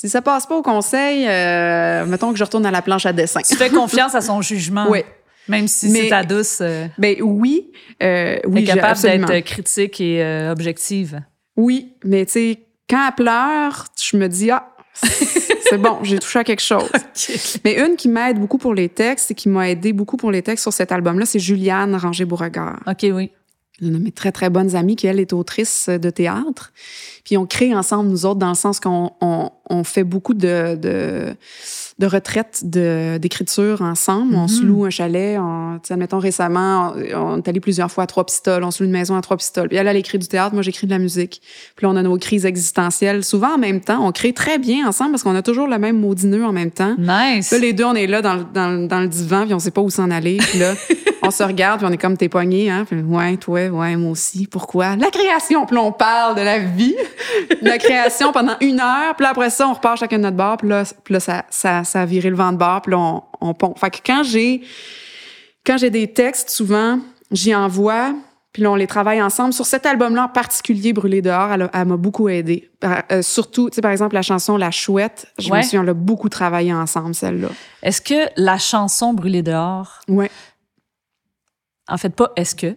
[0.00, 3.12] si ça passe pas au conseil, euh, mettons que je retourne à la planche à
[3.12, 3.40] dessin.
[3.40, 4.86] Tu fais confiance à son jugement.
[4.88, 5.00] Oui.
[5.48, 7.72] Même si c'est ta douce, euh, Ben oui,
[8.02, 11.20] euh, oui, capable d'être critique et objective.
[11.56, 12.58] Oui, mais tu sais,
[12.88, 14.68] quand elle pleure, je me dis ah,
[15.02, 16.90] c'est bon, j'ai touché à quelque chose.
[17.64, 20.42] Mais une qui m'aide beaucoup pour les textes et qui m'a aidé beaucoup pour les
[20.42, 22.80] textes sur cet album-là, c'est Juliane Ranger-Beauregard.
[22.86, 23.30] OK, oui.
[23.80, 26.72] Une de mes très, très bonnes amies qui, elle, est autrice de théâtre.
[27.24, 30.76] Puis on crée ensemble, nous autres, dans le sens qu'on on, on fait beaucoup de,
[30.76, 31.34] de,
[31.98, 34.34] de retraites de- d'écriture ensemble.
[34.36, 34.68] On se Mhm.
[34.68, 35.38] loue un chalet.
[35.38, 38.62] On, admettons, récemment, on, on est allé plusieurs fois à Trois Pistoles.
[38.64, 39.68] On se loue une maison à Trois Pistoles.
[39.68, 40.54] Puis elle, elle écrit du théâtre.
[40.54, 41.42] Moi, j'écris de la musique.
[41.76, 43.24] Puis là, on a nos crises existentielles.
[43.24, 44.06] Souvent en même temps.
[44.06, 46.70] On crée très bien ensemble parce qu'on a toujours le même maudit nœud en même
[46.70, 46.94] temps.
[46.98, 47.50] Nice.
[47.50, 49.58] Là, les deux, on est là dans, le- dans, le- dans le divan, puis on
[49.58, 50.36] sait pas où s'en aller.
[50.38, 50.74] Puis là,
[51.22, 52.84] on se regarde, puis on est comme t'es poigné, hein?
[52.88, 54.46] Puis, ouais, toi, ouais, moi aussi.
[54.46, 54.96] Pourquoi?
[54.96, 55.66] La création.
[55.66, 56.94] Puis là, on parle de la vie,
[57.62, 59.14] la création pendant une heure.
[59.16, 60.56] Puis là, après ça, on repart chacun de notre bar.
[60.56, 62.82] Puis là, puis là ça, ça, ça a viré le vent de bar.
[62.82, 63.78] Puis là, on, on pompe.
[63.78, 64.62] Fait que quand j'ai,
[65.66, 66.98] quand j'ai des textes, souvent,
[67.30, 68.14] j'y envoie.
[68.52, 69.52] Puis là, on les travaille ensemble.
[69.52, 72.70] Sur cet album-là en particulier, Brûlé dehors, elle, m'a beaucoup aidé.
[72.82, 75.58] Euh, surtout, tu sais, par exemple, la chanson La Chouette, je Ouais.
[75.58, 77.48] me suis, on l'a beaucoup travaillé ensemble, celle-là.
[77.82, 80.30] Est-ce que la chanson Brûlée dehors, Ouais.
[81.88, 82.74] en fait, pas est-ce que,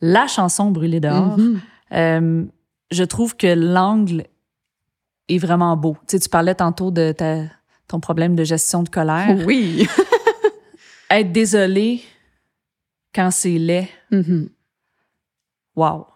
[0.00, 1.60] la chanson Brûlée dehors, Mhm.
[1.92, 2.44] euh,
[2.90, 4.24] je trouve que l'angle
[5.28, 5.96] est vraiment beau.
[6.08, 7.42] Tu sais, tu parlais tantôt de ta,
[7.88, 9.36] ton problème de gestion de colère.
[9.46, 9.86] Oui.
[11.10, 12.02] Être désolé
[13.14, 14.48] quand c'est laid, Mhm.
[15.76, 16.06] wow.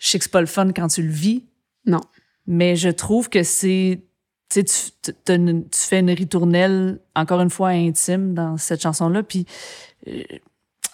[0.00, 1.44] Je sais que c'est pas le fun quand tu le vis.
[1.84, 2.00] Non.
[2.46, 4.02] Mais je trouve que c'est.
[4.48, 5.12] Tu tu
[5.72, 9.24] fais une ritournelle, encore une fois, intime dans cette chanson-là.
[9.24, 9.44] Puis,
[10.06, 10.22] euh,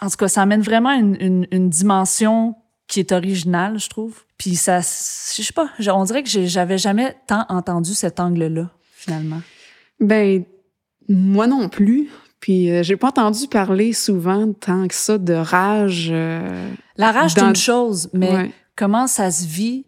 [0.01, 2.55] en tout cas, ça amène vraiment une, une- une dimension
[2.89, 4.25] qui est originale, je trouve.
[4.39, 4.81] Puis, ça.
[4.81, 9.41] Je sais pas, on dirait que j'avais jamais tant entendu cet angle-là, finalement.
[10.01, 10.45] Ben,
[11.09, 12.09] moi non plus.
[12.41, 16.09] Puis euh, j'ai pas entendu parler souvent tant que ça de rage.
[16.11, 18.53] euh, La rage, c'est Dans- une chose, mais ouais.
[18.75, 19.87] comment ça se vit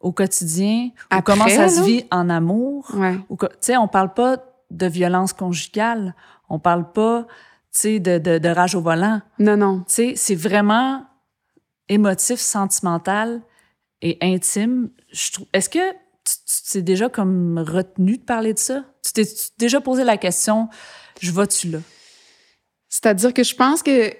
[0.00, 2.90] au quotidien, ou comment ça se vit en amour.
[2.94, 3.16] Ouais.
[3.30, 4.36] Tu sais, on parle pas
[4.70, 6.14] de violence conjugale,
[6.50, 7.26] on parle pas,
[7.74, 9.22] tu sais, de, de, de rage au volant.
[9.38, 9.78] Non, non.
[9.80, 11.04] Tu sais, c'est vraiment
[11.88, 13.40] émotif, sentimental
[14.02, 14.90] et intime.
[15.52, 15.92] Est-ce que
[16.24, 18.84] tu t'es déjà comme retenu de parler de ça?
[19.04, 19.24] Tu t'es
[19.58, 20.68] déjà posé la question,
[21.20, 21.78] je vais-tu là?
[22.88, 24.10] C'est-à-dire que je pense que,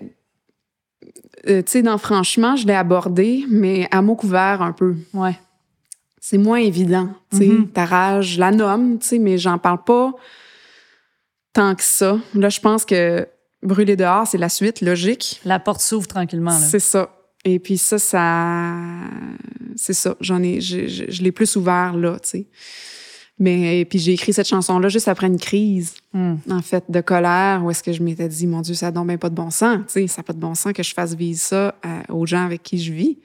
[1.47, 4.97] euh, tu sais, dans Franchement, je l'ai abordé, mais à mots couverts un peu.
[5.14, 5.39] Ouais.
[6.21, 7.47] C'est moins évident, tu sais.
[7.47, 7.69] Mhm.
[7.69, 10.12] Ta rage, je la nomme, tu sais, mais j'en parle pas
[11.53, 12.19] tant que ça.
[12.35, 13.27] Là, je pense que
[13.62, 15.41] Brûler dehors, c'est la suite logique.
[15.45, 16.53] La porte s'ouvre tranquillement.
[16.53, 17.11] C'est ça.
[17.45, 18.74] Et puis ça, ça,
[19.76, 20.16] c'est ça.
[20.20, 22.47] J'en ai, je, je, je l'ai plus ouvert là, tu sais.
[23.41, 26.36] Mais et puis j'ai écrit cette chanson-là juste après une crise, Hmm.
[26.51, 29.18] en fait, de colère, où est-ce que je m'étais dit, mon Dieu, ça donne bien
[29.18, 31.14] pas de bon sens, tu sais, ça n'a pas de bon sens que je fasse
[31.14, 33.18] vivre ça à- aux gens avec qui je vis.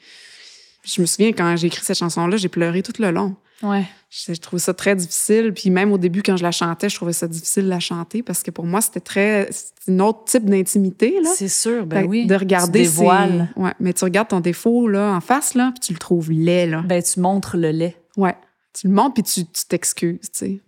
[0.84, 3.36] Je me souviens quand j'ai écrit cette chanson-là, j'ai pleuré tout le long.
[3.62, 3.86] Ouais.
[4.10, 5.54] Je, je trouvais ça très difficile.
[5.54, 8.22] Puis même au début, quand je la chantais, je trouvais ça difficile de la chanter
[8.22, 11.30] parce que pour moi, c'était très, c'est un autre type d'intimité là.
[11.34, 12.26] C'est sûr, ben Fait oui.
[12.26, 13.48] De regarder Tu dévoiles.
[13.56, 16.30] ses- Ouais, mais tu regardes ton défaut là en face là, puis tu le trouves
[16.32, 16.82] laid là.
[16.86, 17.96] Ben, tu montres le lait.
[18.18, 18.36] Ouais.
[18.78, 20.60] Tu le montres puis tu t'excuses, tu sais.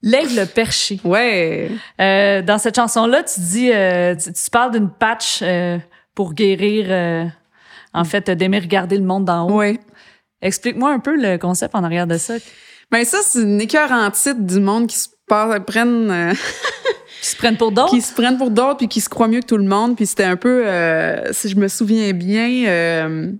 [0.00, 1.00] L'aigle perché.
[1.04, 1.70] Ouais.
[2.00, 5.76] Euh, dans cette chanson-là, tu dis, euh, tu, tu parles d'une patch euh,
[6.14, 6.86] pour guérir,
[7.94, 9.56] en fait, d'aimer regarder le monde d'en haut.
[9.58, 9.78] Ouais.
[10.42, 12.34] Explique-moi un peu le concept en arrière de ça,
[12.90, 16.32] Ben ça c'est une écœur en titre du monde qui se par- prennent euh,
[17.20, 17.90] qui se prennent pour d'autres?
[17.94, 20.06] qui se prennent pour d'autres puis qui se croient mieux que tout le monde puis
[20.06, 23.32] c'était un peu euh, si je me souviens bien euh,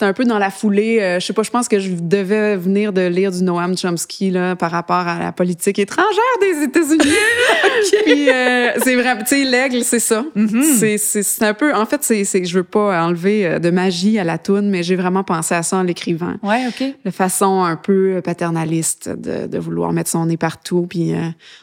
[0.00, 2.56] c'était un peu dans la foulée euh, je sais pas je pense que je devais
[2.56, 6.08] venir de lire du Noam Chomsky là par rapport à la politique étrangère
[6.40, 7.04] des États-Unis
[8.06, 10.62] puis euh, c'est vrai tu sais l'aigle c'est ça Mhm.
[10.62, 14.24] c'est c'est un peu en fait c'est je veux pas enlever euh, de magie à
[14.24, 16.82] la toune mais j'ai vraiment pensé à ça en l'écrivant Ouais, OK.
[17.04, 21.18] de façon un peu paternaliste de, de vouloir mettre son nez partout puis euh,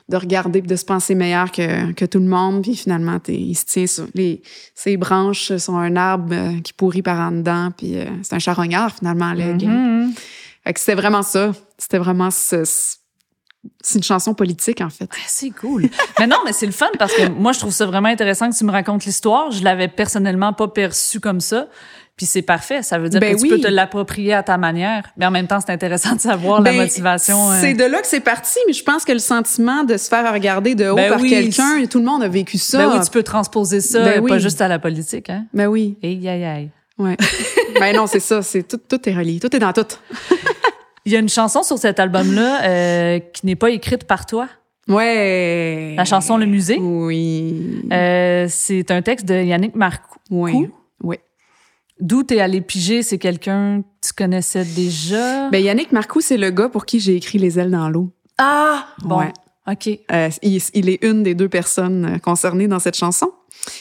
[0.09, 3.33] de regarder puis de se penser meilleur que, que tout le monde puis finalement t'es-
[3.33, 4.41] il se tient sur les
[4.75, 8.39] ses branches sont un arbre euh, qui pourrit par en dedans puis euh, c'est un
[8.39, 10.13] charognard finalement l'aigle Mhm.
[10.63, 12.95] Fait que c'était vraiment ça c'était vraiment ce- ce-
[13.83, 15.89] c'est une chanson politique en fait Ah, C'est cool.
[16.19, 18.55] mais non, mais c'est le fun parce que moi, je trouve ça vraiment intéressant que
[18.55, 19.51] tu me racontes l'histoire.
[19.51, 21.67] Je l'avais personnellement pas perçu comme ça.
[22.15, 22.81] Puis c'est parfait.
[22.81, 23.49] Ça veut dire Ben que oui.
[23.49, 25.09] tu peux te l'approprier à ta manière.
[25.17, 27.51] Mais en même temps, c'est intéressant de savoir la Ben, motivation.
[27.51, 27.57] euh.
[27.61, 30.31] C'est de là que c'est parti, mais je pense que le sentiment de se faire
[30.33, 32.77] regarder de haut Ben par oui, quelqu'un, tout le monde a vécu ça.
[32.79, 34.39] Ben oui, tu peux transposer ça, Ben pas oui.
[34.39, 35.45] juste à la politique, hein.
[35.53, 35.97] Ben oui.
[36.03, 36.69] Aïe, aïe, aïe.
[36.97, 37.17] Ouais.
[37.79, 38.41] ben non, c'est ça.
[38.41, 39.39] C'est tout, tout est relié.
[39.39, 39.85] Tout est dans tout.
[41.05, 44.47] Il y a une chanson sur cet album-là euh, qui n'est pas écrite par toi?
[44.89, 45.93] Ouais.
[45.97, 46.77] La chanson Le Musée?
[46.79, 47.81] Oui.
[47.91, 50.19] Euh, c'est un texte de Yannick Marcoux.
[50.31, 50.69] oui.
[51.03, 51.17] Oui.
[51.99, 55.49] D'où t'es allé piger, c'est quelqu'un que tu connaissais déjà?
[55.49, 58.11] Ben Yannick Marcoux, c'est le gars pour qui j'ai écrit Les ailes dans l'eau.
[58.37, 58.85] ah!
[59.03, 59.19] Bon.
[59.19, 59.33] Ouais.
[59.69, 59.89] OK.
[60.11, 63.31] Euh, il, il est une des deux personnes concernées dans cette chanson.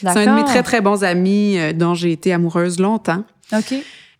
[0.01, 3.23] C'est un de mes très, très bons amis dont j'ai été amoureuse longtemps.
[3.53, 3.73] OK.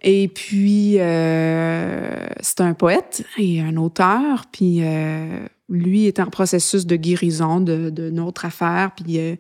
[0.04, 4.46] Et puis, euh, c'est un poète et un auteur.
[4.52, 8.92] Puis, euh, lui est en processus de guérison de, de notre affaire.
[8.96, 9.36] Puis, euh,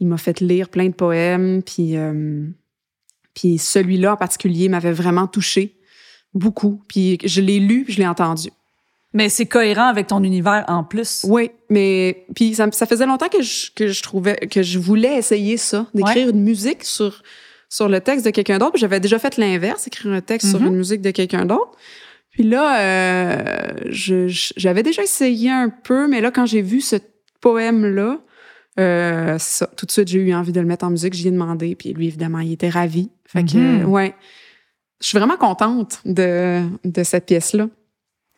[0.00, 1.62] il m'a fait lire plein de poèmes.
[1.62, 1.94] Puis,
[3.34, 5.76] puis celui-là en particulier m'avait vraiment touché
[6.32, 6.82] beaucoup.
[6.88, 8.48] Puis, je l'ai lu, je l'ai entendu.
[9.12, 11.26] Mais c'est cohérent avec ton univers en plus.
[11.28, 15.16] Oui, mais puis ça, ça faisait longtemps que je, que je trouvais que je voulais
[15.16, 17.22] essayer ça, d'écrire une musique sur
[17.70, 18.76] sur le texte de quelqu'un d'autre.
[18.76, 20.66] J'avais déjà fait l'inverse, écrire un texte sur Mhm.
[20.66, 21.70] une musique de quelqu'un d'autre.
[22.32, 26.96] Puis là, euh, j'avais déjà essayé un peu, mais là, quand j'ai vu ce
[27.40, 28.18] poème-là,
[28.78, 31.14] euh, ça, tout de suite, j'ai eu envie de le mettre en musique.
[31.14, 33.10] J'y ai demandé, puis lui, évidemment, il était ravi.
[33.26, 33.84] Fait que, Mhm.
[33.86, 34.14] ouais,
[35.00, 37.68] je suis vraiment contente de, de cette pièce-là.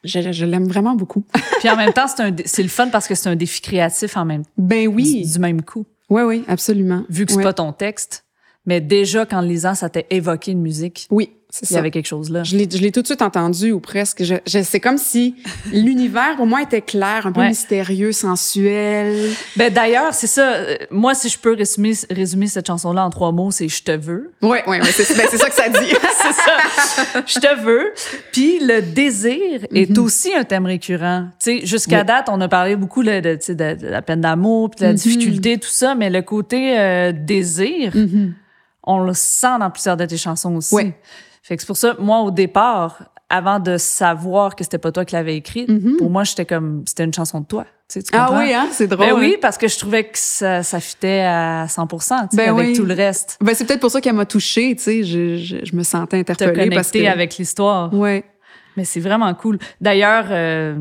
[0.04, 1.24] Je, je l'aime vraiment beaucoup.
[1.60, 2.06] Puis en même temps,
[2.44, 5.38] c'est le fun parce que c'est un défi créatif en même Ben oui, du, du
[5.38, 5.86] même coup.
[6.10, 7.04] oui, oui, absolument.
[7.08, 7.44] Vu que c'est Ouais.
[7.44, 8.24] pas ton texte,
[8.66, 11.06] mais déjà qu'en lisant, ça t'a évoqué une musique.
[11.10, 11.78] Oui, c'est Il y ça.
[11.80, 12.44] avait quelque chose là.
[12.44, 14.22] Je l'ai, tout de suite entendu ou presque.
[14.24, 15.34] Je, je- c'est comme si
[15.72, 17.48] l'univers pour moi était clair, un peu Ouais.
[17.48, 19.30] mystérieux, sensuel.
[19.56, 20.52] Ben d'ailleurs, c'est ça.
[20.54, 23.92] euh, Moi, si je peux résumer, résumer cette chanson-là en trois mots, c'est je te
[23.92, 24.32] veux.
[24.42, 25.78] Ouais, ouais, ouais, c'est, ben, c'est ça que ça dit.
[26.22, 27.22] c'est ça.
[27.26, 27.92] Je te veux.
[28.32, 31.26] Puis le désir est aussi un thème récurrent.
[31.42, 32.06] Tu sais, jusqu'à Oui.
[32.06, 33.36] date, on a parlé beaucoup là, de,
[33.90, 34.96] la peine d'amour, puis de la Mhm.
[34.98, 38.34] difficulté, tout ça, mais le côté euh, désir, Mhm.
[38.84, 40.74] On le sent dans plusieurs de tes chansons aussi.
[40.74, 40.98] Ouais.
[41.42, 45.04] Fait que c'est pour ça, moi, au départ, avant de savoir que c'était pas toi
[45.04, 45.96] qui l'avais écrite, Mhm.
[45.96, 47.64] pour moi, j'étais comme, c'était une chanson de toi.
[47.88, 49.06] Tu, sais, tu Ah oui, hein, c'est drôle.
[49.06, 49.38] Ben oui, hein.
[49.40, 52.72] parce que je trouvais que ça, ça fitait à 100 tu sais, Ben avec oui.
[52.74, 53.38] tout le reste.
[53.40, 55.02] Ben, c'est peut-être pour ça qu'elle m'a touchée, tu sais.
[55.02, 57.06] Je, je, je me sentais interpellée connecté parce que.
[57.06, 57.92] avec l'histoire.
[57.92, 58.24] Ouais.
[58.76, 59.58] Mais c'est vraiment cool.
[59.80, 60.76] D'ailleurs, euh,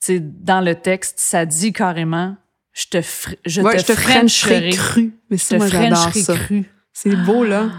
[0.00, 2.36] tu sais, dans le texte, ça dit carrément
[2.72, 4.70] je te, fr- je Ouais, te, je te frencherai.
[4.70, 5.12] cru.
[5.30, 6.34] Mais Je te moi, j'adore ça.
[6.34, 6.64] cru.
[6.92, 7.70] C'est beau, là.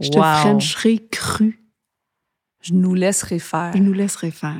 [0.00, 0.24] Je te Wow.
[0.24, 1.60] frencherai cru.
[2.62, 3.72] Je nous laisserai faire.
[3.74, 4.56] Je nous laisserai faire.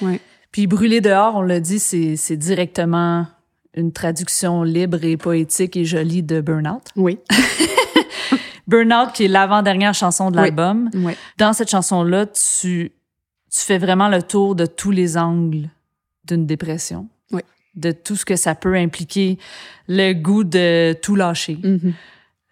[0.00, 0.20] Ouais.
[0.52, 3.26] Puis brûler dehors, on l'a dit, c'est c'est directement
[3.74, 6.82] une traduction libre et poétique et jolie de Burnout.
[6.96, 7.18] Oui.
[8.66, 10.44] Burnout, qui est l'avant-dernière chanson de Oui.
[10.44, 10.90] l'album.
[10.94, 11.16] Ouais.
[11.38, 12.92] Dans cette chanson-là, tu,
[13.50, 15.68] tu fais vraiment le tour de tous les angles
[16.24, 17.08] d'une dépression.
[17.30, 17.42] Oui.
[17.76, 19.38] De tout ce que ça peut impliquer,
[19.88, 21.58] le goût de tout lâcher.
[21.62, 21.92] Mhm.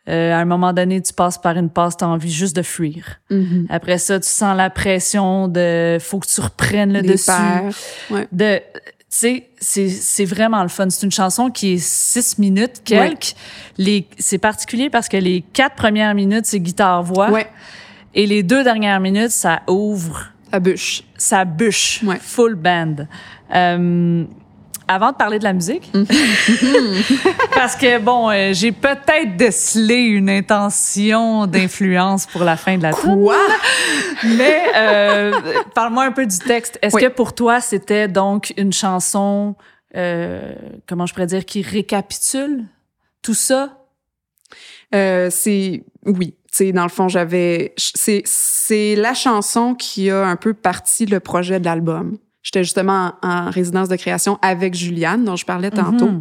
[0.08, 2.62] Euh, à un moment donné, tu passes par une passe, tu as envie juste de
[2.62, 3.20] fuir.
[3.30, 3.66] Mhm.
[3.70, 7.26] Après ça, tu sens la pression de faut que tu reprennes le Les dessus.
[7.30, 7.70] pères.
[8.10, 8.28] Ouais.
[8.30, 10.90] De, tu sais, c'est, c'est vraiment le fun.
[10.90, 13.34] C'est une chanson qui est six minutes quelques.
[13.78, 17.30] Les, c'est particulier parce que les quatre premières minutes, c'est guitare-voix.
[17.30, 17.46] Ouais.
[18.14, 21.02] Et les deux dernières minutes, ça ouvre, À bûche.
[21.16, 22.18] ça bûche, Ouais.
[22.20, 23.06] full band.
[23.54, 24.24] Euh,
[24.88, 25.90] avant de parler de la musique,
[27.54, 32.90] parce que bon, euh, j'ai peut-être décelé une intention d'influence pour la fin de la.
[32.92, 33.36] Quoi?
[34.36, 35.32] Mais euh,
[35.74, 36.78] parle-moi un peu du texte.
[36.82, 37.02] Est-ce Oui.
[37.02, 39.54] que pour toi, c'était donc une chanson,
[39.96, 40.54] euh,
[40.86, 42.64] comment je pourrais dire, qui récapitule
[43.22, 43.78] tout ça?
[44.94, 50.36] Euh, c'est oui, c'est dans le fond j'avais c'est c'est la chanson qui a un
[50.36, 52.18] peu parti le projet de l'album.
[52.44, 56.06] J'étais justement en, en résidence de création avec Juliane dont je parlais tantôt.
[56.08, 56.20] Mhm.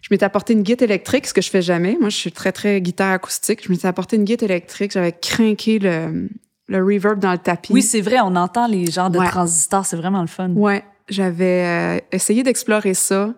[0.00, 1.96] Je m'étais apporté une guitare électrique, ce que je fais jamais.
[2.00, 3.64] Moi, je suis très très guitare acoustique.
[3.64, 6.28] Je m'étais apporté une guitare électrique, j'avais craqué le
[6.68, 7.72] le reverb dans le tapis.
[7.72, 9.28] Oui, c'est vrai, on entend les genres de Ouais.
[9.28, 10.50] transistors, c'est vraiment le fun.
[10.50, 13.34] Ouais, j'avais euh, essayé d'explorer ça.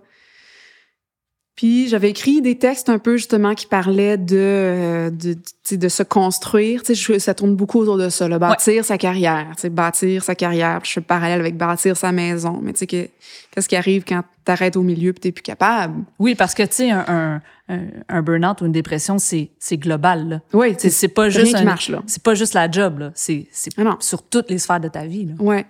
[1.59, 5.35] Puis j'avais écrit des textes un peu justement qui parlaient de euh, de,
[5.73, 6.85] de se construire.
[6.85, 10.23] Tu sais, ça tourne beaucoup autour de ça, le bâtir sa carrière, tu sais, bâtir
[10.23, 10.79] sa carrière.
[10.81, 12.61] Puis je fais le parallèle avec bâtir sa maison.
[12.63, 13.09] Mais tu sais, que-
[13.51, 16.05] qu'est-ce qui arrive quand t'arrêtes au milieu puis t'es plus capable?
[16.21, 20.29] Oui, parce que, tu sais, un, un, un, burn-out ou une dépression, c'est c'est global.
[20.29, 20.41] là.
[20.53, 22.05] Ouais, C'est c'est pas rien juste qui un- marche, là.
[22.07, 23.11] C'est pas juste la job, là.
[23.17, 25.35] C'est c'est Ah sur toutes les sphères de ta vie, là.
[25.41, 25.67] Ouais.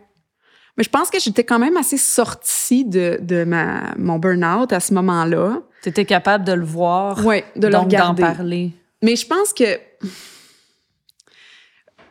[0.76, 4.80] Mais je pense que j'étais quand même assez sortie de, de ma, mon burn-out à
[4.80, 5.62] ce moment-là.
[5.83, 8.72] T'étais capable de le voir, Ouais, de donc d'en parler.
[9.03, 9.79] Mais je pense que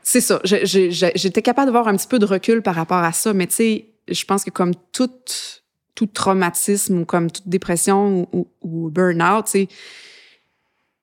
[0.01, 0.39] c'est ça.
[0.43, 3.85] J'étais capable d'avoir un petit peu de recul par rapport à ça, mais tu sais,
[4.07, 5.09] je pense que comme tout,
[5.95, 9.67] tout traumatisme ou comme toute dépression ou, ou, ou burn-out, tu sais,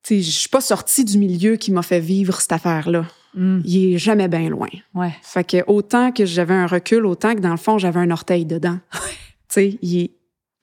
[0.03, 3.07] tu sais, je suis pas sortie du milieu qui m'a fait vivre cette affaire-là.
[3.35, 4.69] Mm, Il est jamais bien loin.
[4.95, 5.13] ouais.
[5.23, 8.47] Fait que autant que j'avais un recul, autant que dans le fond, j'avais un orteil
[8.47, 8.79] dedans.
[8.93, 8.99] tu
[9.49, 10.11] sais, il est,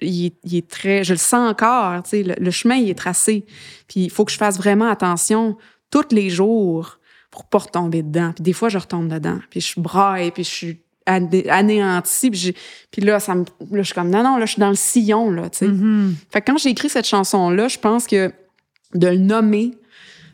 [0.02, 1.04] il, est, il est très...
[1.04, 3.46] Je le sens encore, tu sais, le, le chemin, il est tracé.
[3.88, 5.58] Puis il faut que je fasse vraiment attention
[5.90, 7.00] tous les jours
[7.30, 8.32] pour pas retomber dedans.
[8.34, 9.40] Puis des fois, je retombe dedans.
[9.50, 12.30] Puis je braille, puis je suis ané- anéantie.
[12.30, 14.76] Puis, là, ça me, là, je suis comme, non, non, là, je suis dans le
[14.76, 15.68] sillon, là, tu sais.
[15.68, 16.16] Mhm.
[16.30, 18.32] Fait que quand j'ai écrit cette chanson-là, je pense que
[18.94, 19.72] de le nommer,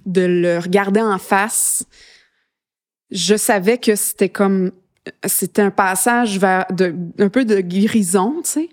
[0.06, 1.85] de le regarder en face,
[3.11, 4.72] je savais que c'était comme
[5.26, 8.69] c'était un passage vers de, un peu de guérison, tu sais.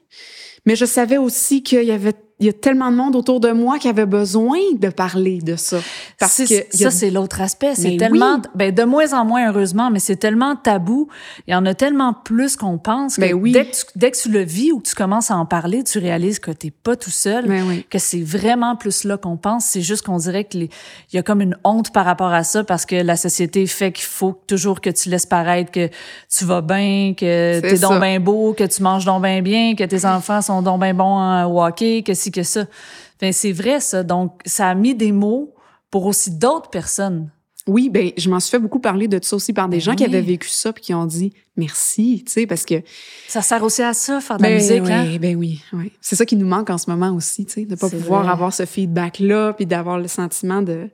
[0.66, 2.14] Mais je savais aussi qu'il y avait
[2.44, 5.56] il y a tellement de monde autour de moi qui avait besoin de parler de
[5.56, 5.78] ça.
[6.18, 7.74] Parce que ça, c'est l'autre aspect.
[7.74, 11.08] C'est tellement, ben, de moins en moins, heureusement, mais c'est tellement tabou.
[11.46, 13.52] Il y en a tellement plus qu'on pense que, ben oui.
[13.52, 15.84] dès, que tu, dès que tu le vis ou que tu commences à en parler,
[15.84, 17.86] tu réalises que t'es pas tout seul, Ben oui.
[17.88, 19.64] que c'est vraiment plus là qu'on pense.
[19.64, 20.70] C'est juste qu'on dirait que les,
[21.12, 23.90] il y a comme une honte par rapport à ça parce que la société fait
[23.90, 25.88] qu'il faut toujours que tu laisses paraître que
[26.28, 29.84] tu vas bien, que t'es donc bien beau, que tu manges donc bien bien, que
[29.84, 32.66] tes enfants sont donc bien bons en hockey, que si, que ça.
[33.16, 34.02] Enfin, c'est vrai, ça.
[34.02, 35.54] Donc, ça a mis des mots
[35.90, 37.30] pour aussi d'autres personnes.
[37.66, 39.94] Oui, ben je m'en suis fait beaucoup parler de ça aussi par des Ben gens
[39.94, 42.74] qui avaient vécu ça puis qui ont dit merci, tu sais, parce que
[43.26, 45.16] Ça sert aussi à ça, faire de la ben, musique, oui, hein?
[45.18, 45.92] ben oui, oui.
[46.02, 48.32] C'est ça qui nous manque en ce moment aussi, tu sais, de pas pouvoir vrai.
[48.32, 50.90] avoir ce feedback là puis d'avoir le sentiment de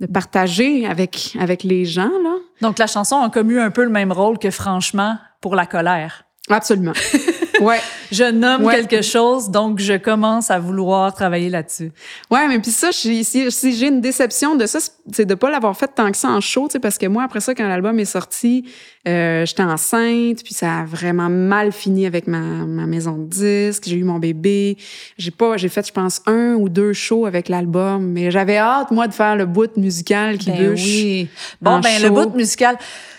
[0.00, 2.38] de partager avec avec les gens là.
[2.60, 5.66] Donc, la chanson a comme eu un peu le même rôle que Franchement pour la
[5.66, 6.24] colère.
[6.48, 6.92] Absolument.
[7.60, 7.78] ouais.
[8.12, 8.74] Je nomme Ouais.
[8.76, 11.90] quelque chose, donc je commence à vouloir travailler là-dessus.
[12.30, 14.78] Ouais, mais puis ça, j'ai- si, si j'ai une déception de ça,
[15.12, 17.24] c'est de pas l'avoir fait tant que ça en show, tu sais, parce que moi,
[17.24, 18.64] après ça, quand l'album est sorti,
[19.08, 23.84] euh, j'étais enceinte, puis ça a vraiment mal fini avec ma, ma maison de disques.
[23.86, 24.76] J'ai eu mon bébé.
[25.18, 28.90] J'ai pas, j'ai fait, je pense, un ou deux shows avec l'album, mais j'avais hâte,
[28.92, 30.84] moi, de faire le bout musical qui Ben bûche.
[30.84, 31.28] oui.
[31.60, 32.76] Bon, en ben, le bout musical.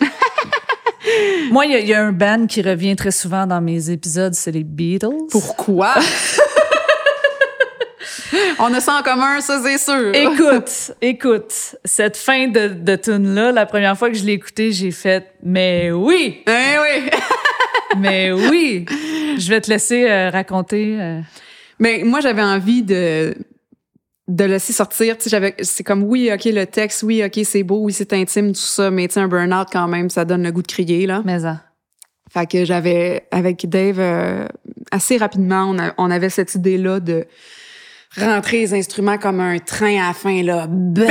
[1.50, 3.90] Moi, il y, a- il y a un band qui revient très souvent dans mes
[3.90, 5.08] épisodes, c'est les Beatles.
[5.30, 5.94] Pourquoi?
[8.58, 10.14] On a ça en commun, ça, c'est sûr.
[10.14, 14.90] Écoute, écoute, cette fin de, de tune-là, la première fois que je l'ai écoutée, j'ai
[14.90, 16.42] fait «Mais oui!
[16.46, 17.10] Eh oui.
[17.98, 18.86] Mais oui!»
[19.38, 20.96] Je vais te laisser euh, raconter.
[20.98, 21.20] euh,
[21.78, 23.34] Mais moi, j'avais envie de
[24.28, 25.16] de laisser sortir.
[25.16, 28.12] Tu sais, j'avais, c'est comme oui, ok, le texte, oui, ok, c'est beau, oui, c'est
[28.12, 30.66] intime, tout ça, mais tu sais, un burn-out quand même, ça donne le goût de
[30.66, 31.22] crier là.
[31.24, 31.60] mais ça.
[32.32, 34.46] Fait que j'avais avec Dave euh,
[34.90, 37.24] assez rapidement, on, a- on avait cette idée là de
[38.20, 40.66] rentrer les instruments comme un train à la fin là.
[40.68, 41.06] Bang!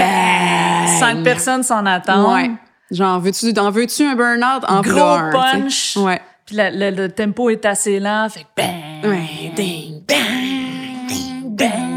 [0.99, 2.33] Cinq personnes s'en attendent.
[2.33, 2.51] Ouais.
[2.91, 4.63] Genre, veux-tu, en veux-tu un burn-out?
[4.67, 5.95] En Gros un, punch.
[5.97, 6.19] Ouais.
[6.45, 9.51] Puis la- le, le tempo est assez lent, fait bang, Ouais.
[9.55, 11.94] ding, bang, ding, bang, ding,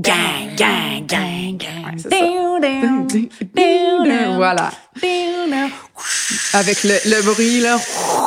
[0.00, 1.96] gang, gang, gang, gang.
[4.36, 4.70] Voilà.
[6.54, 7.76] Avec le, le bruit là.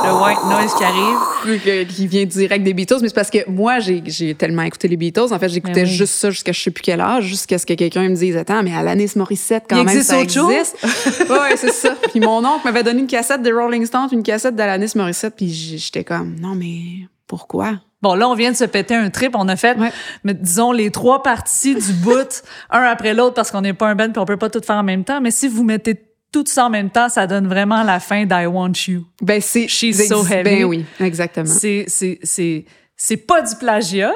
[0.05, 1.87] Le white noise qui arrive.
[1.87, 4.97] qui vient direct des Beatles, mais c'est parce que moi, j'ai j'ai tellement écouté les
[4.97, 5.31] Beatles.
[5.33, 5.93] En fait, j'écoutais Ben oui.
[5.95, 8.63] juste ça jusqu'à je sais plus quel âge, jusqu'à ce que quelqu'un me dise Attends,
[8.63, 10.51] mais Alanis Morissette, quand Il même, existe ça autre chose?
[10.53, 10.77] existe.
[11.29, 11.95] ouais, c'est ça.
[12.11, 15.51] Puis mon oncle m'avait donné une cassette de Rolling Stones, une cassette d'Alanis Morissette, puis
[15.51, 17.79] j'étais comme Non, mais pourquoi?
[18.03, 19.33] Bon, là, on vient de se péter un trip.
[19.35, 19.91] On a fait, Ouais.
[20.25, 23.95] mais disons, les trois parties du bout, un après l'autre, parce qu'on n'est pas un
[23.95, 25.21] band puis on peut pas tout faire en même temps.
[25.21, 25.95] Mais si vous mettez
[26.31, 29.05] tout ça en même temps, ça donne vraiment la fin d'I Want You.
[29.21, 29.67] Ben, c'est.
[29.69, 30.43] She's so c'est- heavy.
[30.43, 31.45] Ben oui, exactement.
[31.47, 32.65] C'est, c'est, c'est,
[32.97, 34.11] c'est pas du plagiat,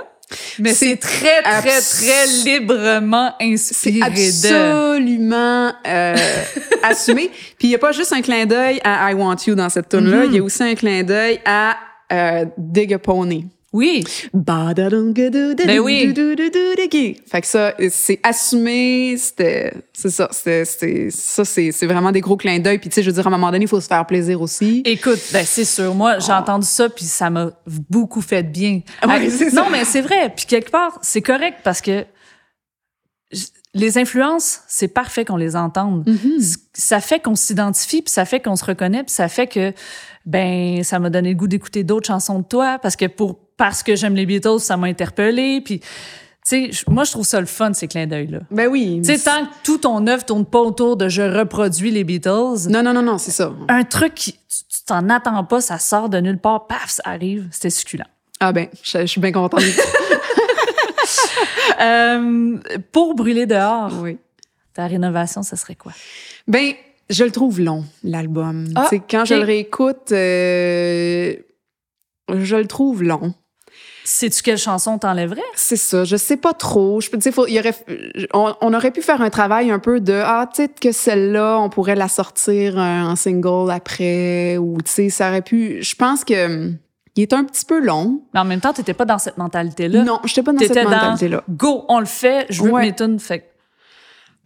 [0.59, 4.05] mais c'est, C'est très, très, très librement C'est inspiré de.
[4.05, 6.15] absolument euh,
[6.83, 7.29] assumé.
[7.57, 9.87] Puis il y a pas juste un clin d'œil à I Want You dans cette
[9.89, 11.77] tune là, il y a aussi un clin d'œil à
[12.11, 13.47] euh, Dig a Pony.
[13.77, 14.03] Oui.
[15.65, 16.13] Ben oui.
[17.29, 22.21] Fait que ça, c'est assumé, c'était, c'est ça, c'était, c'était- ça, c'est, c'est vraiment des
[22.21, 22.79] gros clins d'œil.
[22.79, 24.41] Puis tu sais, je veux dire, à un moment donné, il faut se faire plaisir
[24.41, 24.81] aussi.
[24.85, 25.93] Écoute, ben c'est sûr.
[25.93, 27.51] Moi, j'ai entendu ça puis ça m'a
[27.89, 28.73] beaucoup fait de bien.
[28.73, 29.69] Ouais, Ah, c'est non, ça.
[29.71, 30.33] mais c'est vrai.
[30.35, 32.03] Puis quelque part, c'est correct parce que
[33.73, 36.07] les influences, c'est parfait qu'on les entende.
[36.07, 36.57] Mm-hmm.
[36.73, 39.73] Ça fait qu'on s'identifie, puis ça fait qu'on se reconnaît, puis ça fait que
[40.25, 43.83] ben ça m'a donné le goût d'écouter d'autres chansons de toi parce que pour parce
[43.83, 45.61] que j'aime les Beatles, ça m'a interpellé.
[45.61, 45.85] Puis tu
[46.43, 48.39] sais, moi je trouve ça le fun ces clins d'œil là.
[48.51, 49.01] Ben oui.
[49.03, 52.69] Tu sais, tant que tout ton œuvre tourne pas autour de je reproduis les Beatles,
[52.69, 53.53] Non, non, non, non, c'est ça.
[53.67, 57.47] un truc qui tu t'en attends pas, ça sort de nulle part, paf, ça arrive,
[57.51, 58.05] c'était succulent.
[58.39, 59.61] Ah ben, je, je suis bien contente.
[61.79, 62.57] Euh,
[62.91, 64.17] pour brûler dehors, oui.
[64.73, 65.91] ta rénovation, ça serait quoi?
[66.47, 66.73] Ben,
[67.09, 68.67] je le trouve long, l'album.
[68.75, 71.35] Ah, quand je le réécoute, euh,
[72.33, 73.33] je le trouve long.
[74.09, 75.41] Sais-tu quelle chanson t'enlèverais?
[75.53, 77.01] C'est ça, je sais pas trop.
[77.01, 77.75] Je peux dire, faut- il y aurait,
[78.33, 81.69] on, on aurait pu faire un travail un peu de ah, peut-être que celle-là, on
[81.69, 85.79] pourrait la sortir euh, en single après, ou tu sais, ça aurait pu.
[85.83, 86.77] Je pense que hum,
[87.17, 88.21] il est un petit peu long.
[88.33, 90.03] Mais en même temps, t'étais pas dans cette mentalité-là.
[90.05, 91.43] Non, j'étais pas dans cette mentalité-là.
[91.49, 92.83] go, on le fait, je veux Ouais.
[92.83, 93.49] mes tunes, fait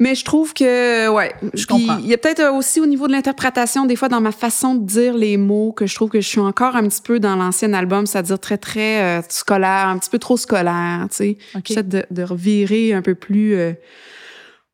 [0.02, 1.32] Mais je trouve que, ouais.
[1.53, 1.98] Je comprends.
[1.99, 4.73] Il y a peut-être euh, aussi au niveau de l'interprétation, des fois dans ma façon
[4.76, 7.36] de dire les mots, que je trouve que je suis encore un petit peu dans
[7.36, 11.38] l'ancien album, c'est-à-dire très, très euh, scolaire, un petit peu trop scolaire, tu sais.
[11.64, 13.73] J'essaie de, de revirer un peu plus euh,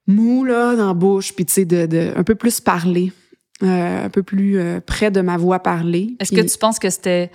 [0.08, 3.12] mou, là, dans la bouche, puis tu sais, de, de, un peu plus parler.
[3.64, 6.16] euh, un peu plus près de ma voix parlée.
[6.20, 7.32] Est-ce que tu penses que c'était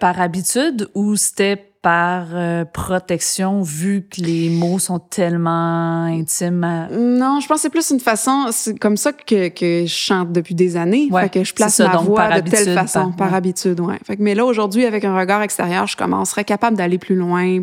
[0.00, 2.26] par habitude ou c'était par
[2.72, 6.88] protection vu que les mots sont tellement intimes?
[6.90, 10.32] Non, je pense que c'est plus une façon, c'est comme ça que, que je chante
[10.32, 11.06] depuis des années.
[11.12, 13.36] Ouais, fait que je place ça, ma donc voix de telle façon, par- par, ouais.
[13.36, 13.98] habitude, ouais.
[14.04, 17.62] Fait que, mais là, aujourd'hui, avec un regard extérieur, je commencerais capable d'aller plus loin.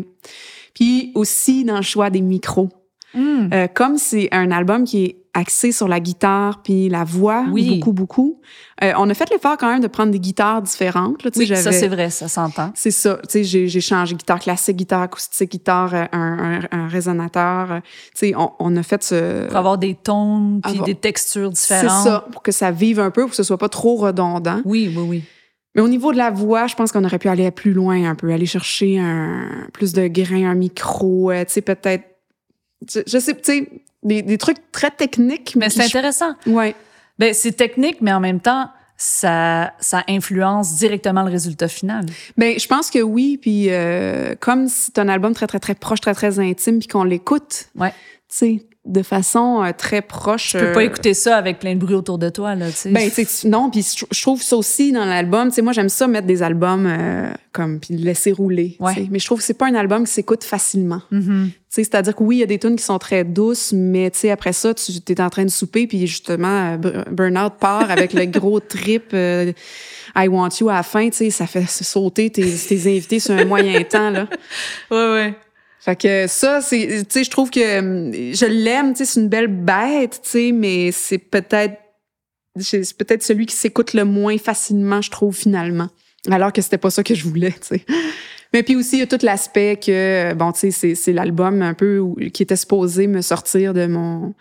[0.74, 2.70] Puis aussi dans le choix des micros.
[3.12, 3.50] Hmm.
[3.52, 7.74] Euh, comme c'est un album qui est axé sur la guitare puis la voix, Oui.
[7.76, 8.40] beaucoup, beaucoup,
[8.82, 11.22] euh, on a fait l'effort quand même de prendre des guitares différentes.
[11.24, 12.70] Là, tu sais, Oui, ça c'est vrai, ça s'entend.
[12.74, 13.16] c'est ça.
[13.24, 17.72] Tu sais, j'ai, j'ai changé guitare classique, guitare acoustique, guitare, euh, un, un, un résonateur.
[17.72, 17.80] euh,
[18.14, 19.46] Tu sais, on, on a fait ce...
[19.48, 22.04] Pour avoir des tons puis Avoir- des textures C'est différentes.
[22.04, 24.60] ça, pour que ça vive un peu, pour que ce soit pas trop redondant.
[24.64, 25.24] Oui, oui, oui.
[25.74, 28.14] Mais au niveau de la voix, je pense qu'on aurait pu aller plus loin un
[28.14, 32.04] peu, aller chercher un, plus de grain, un micro, euh, tu sais, peut-être...
[32.88, 33.68] Je, je sais, tu sais,
[34.04, 35.54] des, des trucs très techniques.
[35.56, 36.34] Mais c'est je- intéressant.
[36.46, 36.74] Ouais.
[37.18, 42.06] Ben, c'est technique, mais en même temps, ça, ça influence directement le résultat final.
[42.36, 43.38] Ben, je pense que oui.
[43.40, 47.04] Puis euh, comme c'est un album très, très, très proche, très, très intime, puis qu'on
[47.04, 47.90] l'écoute, Ouais.
[47.90, 47.96] tu
[48.28, 50.50] sais, de façon euh, très proche.
[50.50, 52.90] Tu peux pas écouter ça avec plein de bruit autour de toi, là, tu sais.
[52.90, 55.48] Ben, tu sais, tu- non, puis je trouve ça aussi dans l'album.
[55.48, 58.76] Tu sais, moi, j'aime ça mettre des albums euh, comme, puis le laisser rouler.
[58.80, 59.06] Ouais.
[59.10, 61.00] Mais je trouve que c'est pas un album qui s'écoute facilement.
[61.10, 64.10] Tu sais, c'est-à-dire que oui, il y a des tunes qui sont très douces, mais
[64.10, 67.54] tu sais, après ça, tu es en train de souper, puis justement, euh, Bur- Burnout
[67.58, 69.50] part avec le gros trip euh,
[70.14, 73.34] I Want You à la fin, tu sais, ça fait sauter tes, tes invités sur
[73.34, 74.28] un moyen temps, là.
[74.90, 75.34] Ouais, ouais.
[75.84, 79.20] Fait que ça, c'est, tu sais, je trouve que hum, je l'aime, tu sais, c'est
[79.20, 81.74] une belle bête, tu sais, mais c'est peut-être,
[82.58, 85.88] c'est peut-être celui qui s'écoute le moins facilement, je trouve, finalement.
[86.30, 87.84] Alors que c'était pas ça que je voulais, tu sais.
[88.54, 91.74] Mais puis aussi, il y a tout l'aspect que, bon, tu sais, c'est, l'album un
[91.74, 92.02] peu
[92.32, 94.32] qui était supposé me sortir de mon,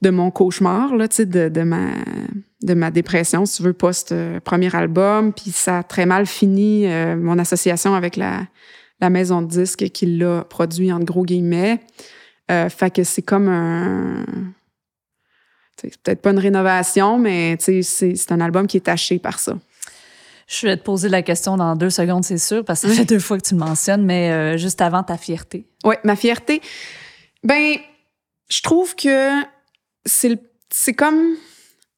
[0.00, 1.88] de mon cauchemar, là, tu sais, de, ma,
[2.62, 5.34] de ma dépression, si tu veux, post-premier album.
[5.34, 8.46] Puis ça a très mal fini, euh, mon association avec la,
[9.00, 11.80] la maison de disques qui l'a produit, entre gros guillemets.
[12.50, 14.24] Euh, fait que c'est comme un...
[15.80, 19.58] C'est peut-être pas une rénovation, mais c'est c'est un album qui est taché par ça.
[20.46, 23.04] Je vais te poser la question dans deux secondes, c'est sûr, parce que ça fait
[23.04, 25.64] deux fois que tu le mentionnes, mais euh, juste avant ta fierté.
[25.84, 26.60] Ouais, ma fierté.
[27.44, 27.76] Ben,
[28.50, 29.30] je trouve que
[30.04, 30.38] c'est
[30.94, 31.36] comme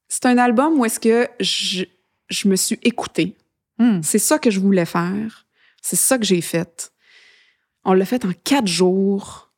[0.09, 1.85] c'est un album où est-ce que je,
[2.29, 3.35] je me suis écoutée.
[3.79, 4.01] Hmm.
[4.03, 5.47] C'est ça que je voulais faire.
[5.81, 6.92] C'est ça que j'ai fait.
[7.85, 9.51] On l'a fait en quatre jours.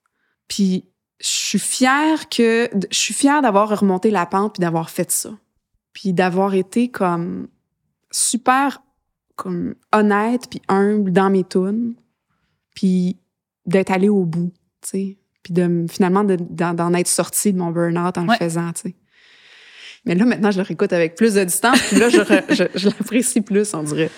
[0.49, 0.85] Puis
[1.21, 5.31] je suis fière que je suis fière d'avoir remonté la pente puis d'avoir fait ça.
[5.93, 7.49] Puis d'avoir été comme
[8.11, 8.81] super
[9.37, 11.95] comme honnête puis humble dans mes tunes.
[12.75, 13.19] Puis
[13.67, 14.53] d'être allée au bout,
[14.83, 15.19] tu sais.
[15.43, 18.37] Puis de finalement de- d'en être sortie de mon burn-out en Ouais.
[18.41, 18.95] le faisant, tu sais.
[20.07, 22.19] Mais là, maintenant, je le réécoute avec plus de distance, puis là, je,
[22.75, 24.11] je l'apprécie plus, on dirait.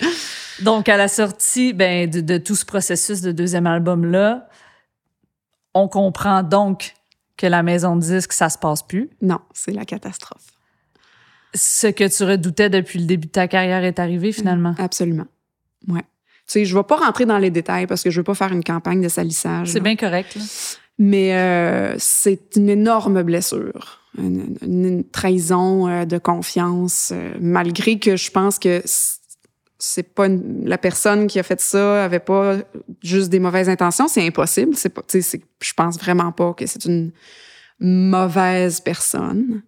[0.62, 4.48] Donc, à la sortie ben, de, de tout ce processus de deuxième album-là,
[5.74, 6.94] on comprend donc
[7.36, 9.10] que la maison de disque, ça se passe plus.
[9.20, 10.42] Non, c'est la catastrophe.
[11.54, 14.74] Ce que tu redoutais depuis le début de ta carrière est arrivé finalement.
[14.78, 15.26] Absolument.
[15.88, 16.00] Ouais.
[16.00, 18.52] Tu sais, je vais pas rentrer dans les détails parce que je veux pas faire
[18.52, 19.68] une campagne de salissage.
[19.68, 20.34] C'est bien correct.
[20.36, 20.42] là.
[20.98, 27.98] Mais euh, c'est une énorme blessure, une, une- une trahison euh, de confiance, euh, malgré
[27.98, 28.80] que je pense que
[29.78, 32.56] c'est pas une- la personne qui a fait ça avait pas
[33.02, 34.74] juste des mauvaises intentions, c'est impossible.
[34.76, 37.12] C'est pas, tu c'est- je pense vraiment pas que c'est une
[37.80, 39.62] mauvaise personne,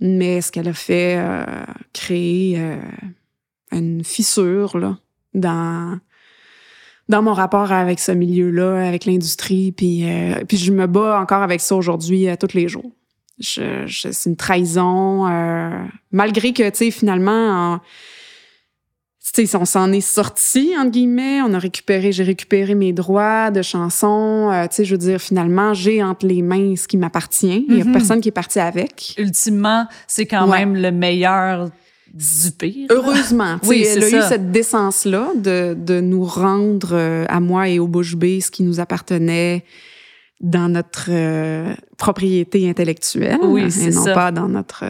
[0.00, 1.44] mais ce qu'elle a fait, euh,
[1.92, 2.76] créer euh,
[3.70, 4.98] une fissure là
[5.34, 5.98] dans
[7.08, 11.42] dans mon rapport avec ce milieu-là, avec l'industrie, puis euh, puis je me bats encore
[11.42, 12.90] avec ça aujourd'hui euh, tous les jours.
[13.38, 17.80] Je, je- c'est une trahison, euh, malgré que tu sais finalement, en-
[19.32, 23.50] tu sais, on s'en est sorti entre guillemets, on a récupéré, j'ai récupéré mes droits
[23.50, 26.96] de chansons, euh, tu sais, je veux dire finalement j'ai entre les mains ce qui
[26.98, 27.64] m'appartient.
[27.68, 27.92] Il y a Mhm.
[27.92, 29.14] personne qui est parti avec.
[29.18, 30.58] Ultimement, c'est quand Ouais.
[30.58, 31.70] même le meilleur
[32.12, 32.88] du pire.
[32.90, 37.78] Heureusement, Oui, elle a eu cette décence-là de, de nous rendre euh, à moi et
[37.78, 39.64] au Bouche B ce qui nous appartenait
[40.42, 44.12] dans notre euh, propriété intellectuelle Oui, et c'est non ça.
[44.12, 44.84] pas dans notre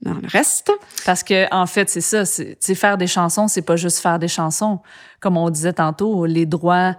[0.00, 0.70] dans le reste.
[1.04, 2.24] Parce que en fait, c'est ça.
[2.24, 4.78] C'est faire des chansons, c'est pas juste faire des chansons.
[5.20, 6.94] Comme on disait tantôt, les droits,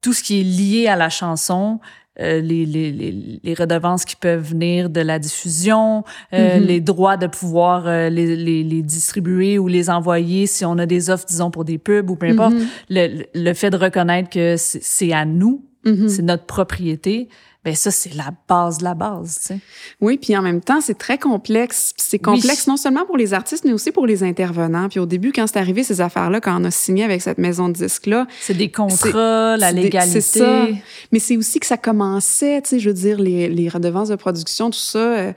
[0.00, 1.78] tout ce qui est lié à la chanson,
[2.20, 6.04] euh, les, les, les, les redevances qui peuvent venir de la diffusion,
[6.34, 6.64] euh, Mhm.
[6.66, 10.84] les droits de pouvoir euh, les, les, les distribuer ou les envoyer si on a
[10.86, 12.52] des offres, disons, pour des pubs ou peu importe.
[12.54, 12.66] Mhm.
[12.90, 16.08] Le, le fait de reconnaître que c'est à nous Mhm.
[16.08, 17.28] c'est notre propriété,
[17.64, 19.58] ben ça, c'est la base de la base, tu sais.
[20.00, 21.94] Oui, puis en même temps, c'est très complexe.
[21.96, 24.88] C'est complexe non seulement pour les artistes, mais aussi pour les intervenants.
[24.88, 27.68] Puis au début, quand c'est arrivé, ces affaires-là, quand on a signé avec cette maison
[27.68, 30.20] de disques-là, C'est des contrats, la légalité.
[30.20, 30.66] c'est ça.
[31.12, 34.16] mais c'est aussi que ça commençait, tu sais, je veux dire, les, les redevances de
[34.16, 35.32] production, tout ça, euh,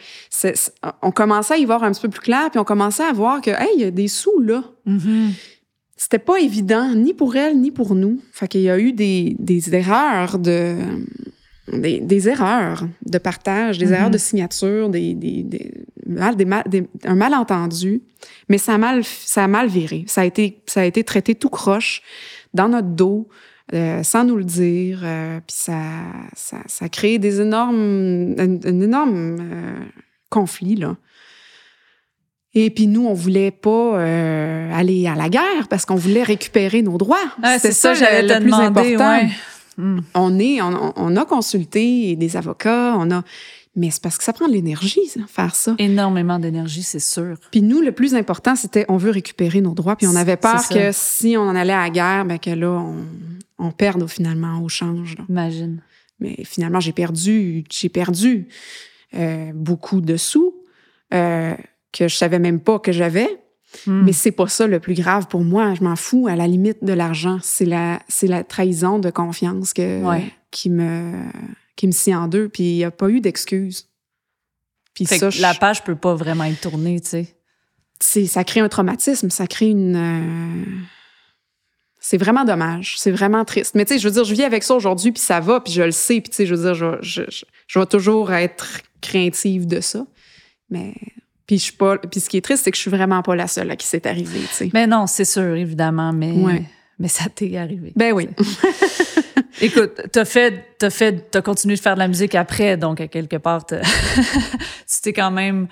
[1.03, 3.39] on commençait à y voir un petit peu plus clair, puis on commençait à voir
[3.39, 4.63] que, hey, il y a des sous là.
[4.85, 5.31] Mhm.
[5.95, 8.19] C'était pas évident, ni pour elle, ni pour nous.
[8.33, 10.75] Fait qu'il y a eu des, des erreurs de...
[11.71, 13.93] Des, des erreurs de partage, des Mhm.
[13.93, 15.71] erreurs de signature, des, des, des,
[16.05, 18.03] mal- des mal- des- un malentendu.
[18.49, 20.03] Mais ça a mal, ça a mal viré.
[20.07, 22.03] Ça a été, ça a été traité tout croche
[22.53, 23.27] dans notre dos,
[23.73, 25.01] euh, sans nous le dire.
[25.03, 25.79] euh, puis ça,
[26.35, 29.79] ça, ça a créé des énormes, un, un énorme euh,
[30.29, 30.95] conflit, là.
[32.53, 36.83] Et puis nous, on voulait pas euh, aller à la guerre parce qu'on voulait récupérer
[36.83, 37.17] nos droits.
[37.43, 39.11] Ouais, c'est ça, j'allais le, te le plus demander, important.
[39.25, 39.29] ouais.
[39.77, 39.99] Mm.
[40.13, 43.23] On est, on, on a consulté des avocats, on a,
[43.75, 45.75] mais c'est parce que ça prend de l'énergie, ça, faire ça.
[45.77, 47.37] Énormément d'énergie, c'est sûr.
[47.51, 49.95] Puis nous, le plus important, c'était on veut récupérer nos droits.
[49.95, 52.69] Puis on avait peur que si on en allait à la guerre, ben que là,
[52.69, 53.05] on,
[53.59, 55.17] on perde finalement au change.
[55.17, 55.25] là.
[55.27, 55.81] Imagine.
[56.19, 58.47] Mais finalement, j'ai perdu, j'ai perdu
[59.13, 60.53] euh, beaucoup de sous
[61.13, 61.53] euh,
[61.91, 63.27] que je savais même pas que j'avais.
[63.87, 64.03] Mm.
[64.05, 65.73] Mais c'est pas ça le plus grave pour moi.
[65.73, 67.39] Je m'en fous à la limite de l'argent.
[67.43, 70.31] C'est la, c'est la trahison de confiance que, Ouais.
[70.51, 71.13] qui me,
[71.75, 72.47] qui me scie en deux.
[72.49, 73.89] Puis il n'y a pas eu d'excuses.
[74.93, 77.35] Puis ça, que la page peut pas vraiment être tournée, tu sais.
[77.99, 79.95] c'est, ça crée un traumatisme, ça crée une.
[79.97, 80.63] euh,
[81.99, 83.75] C'est vraiment dommage, c'est vraiment triste.
[83.75, 85.73] Mais tu sais, je veux dire, je vis avec ça aujourd'hui, puis ça va, puis
[85.73, 88.31] je le sais, puis tu sais, je veux dire, je, je, je, je vais toujours
[88.31, 90.05] être craintive de ça.
[90.69, 90.93] Mais
[91.47, 91.97] puis je suis pas.
[91.97, 93.85] Puis ce qui est triste, c'est que je suis vraiment pas la seule à qui
[93.87, 94.69] c'est arrivé, tu sais.
[94.73, 96.63] Mais non, c'est sûr, évidemment, mais, Ouais.
[96.99, 97.93] mais ça t'est arrivé.
[97.95, 98.29] Ben oui.
[99.61, 103.07] Écoute, t'as fait, t'as fait, t'as continué de faire de la musique après, donc à
[103.07, 103.75] quelque part, tu
[105.01, 105.67] t'es quand même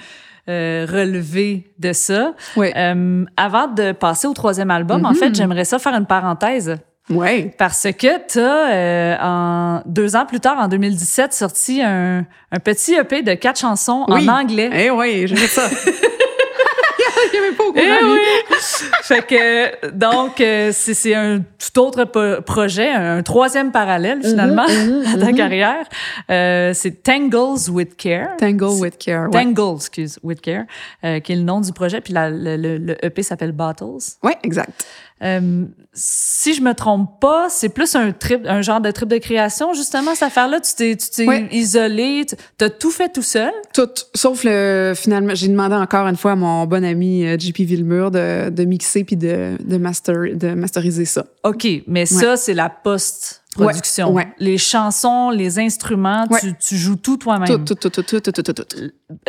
[0.49, 2.33] euh, relevé de ça.
[2.55, 2.73] Ouais.
[2.77, 5.15] Euh, avant de passer au troisième album, en Mhm.
[5.15, 6.77] fait, j'aimerais ça faire une parenthèse
[7.09, 7.53] Ouais.
[7.57, 12.95] parce que t'as, euh, en deux ans plus tard, en 2017, sorti un, un petit
[12.95, 14.27] EP de quatre chansons Oui.
[14.30, 14.69] en anglais.
[14.73, 15.69] Eh oui, j'ai fait ça.
[17.34, 17.85] Il n'y avait pas au courant.
[17.85, 18.19] Eh oui!
[19.03, 25.03] fait que, donc, euh, c'est un tout autre po- projet, un troisième parallèle, finalement, Mhm,
[25.13, 25.35] à ta mhm.
[25.35, 25.85] carrière.
[26.30, 28.35] Euh, c'est Tangles with Care.
[28.38, 29.30] Tangle with care.
[29.31, 29.43] Ouais.
[29.43, 30.65] Tangles, excuse, with Care,
[31.03, 32.01] euh, qui est le nom du projet.
[32.01, 34.15] Puis la- le, le- le EP s'appelle Bottles.
[34.23, 34.85] ouais, exact.
[35.23, 39.73] Euh, si je me trompe pas, c'est plus un genre de trip de création.
[39.73, 42.25] Justement, cette affaire-là, tu t'es, tu t'es isolé,
[42.57, 43.51] t'as tout fait tout seul?
[43.73, 47.59] Tout, sauf le finalement, j'ai demandé encore une fois à mon bon ami euh, JP
[47.59, 51.25] Villemur de, mixer puis de, masteriser ça.
[51.43, 54.11] Ok, mais ça c'est la post production.
[54.11, 54.27] Ouais.
[54.39, 56.25] Les chansons, les instruments,
[56.59, 57.47] tu, joues tout toi-même.
[57.47, 58.77] Tout, tout, tout, tout, tout, tout, tout, tout.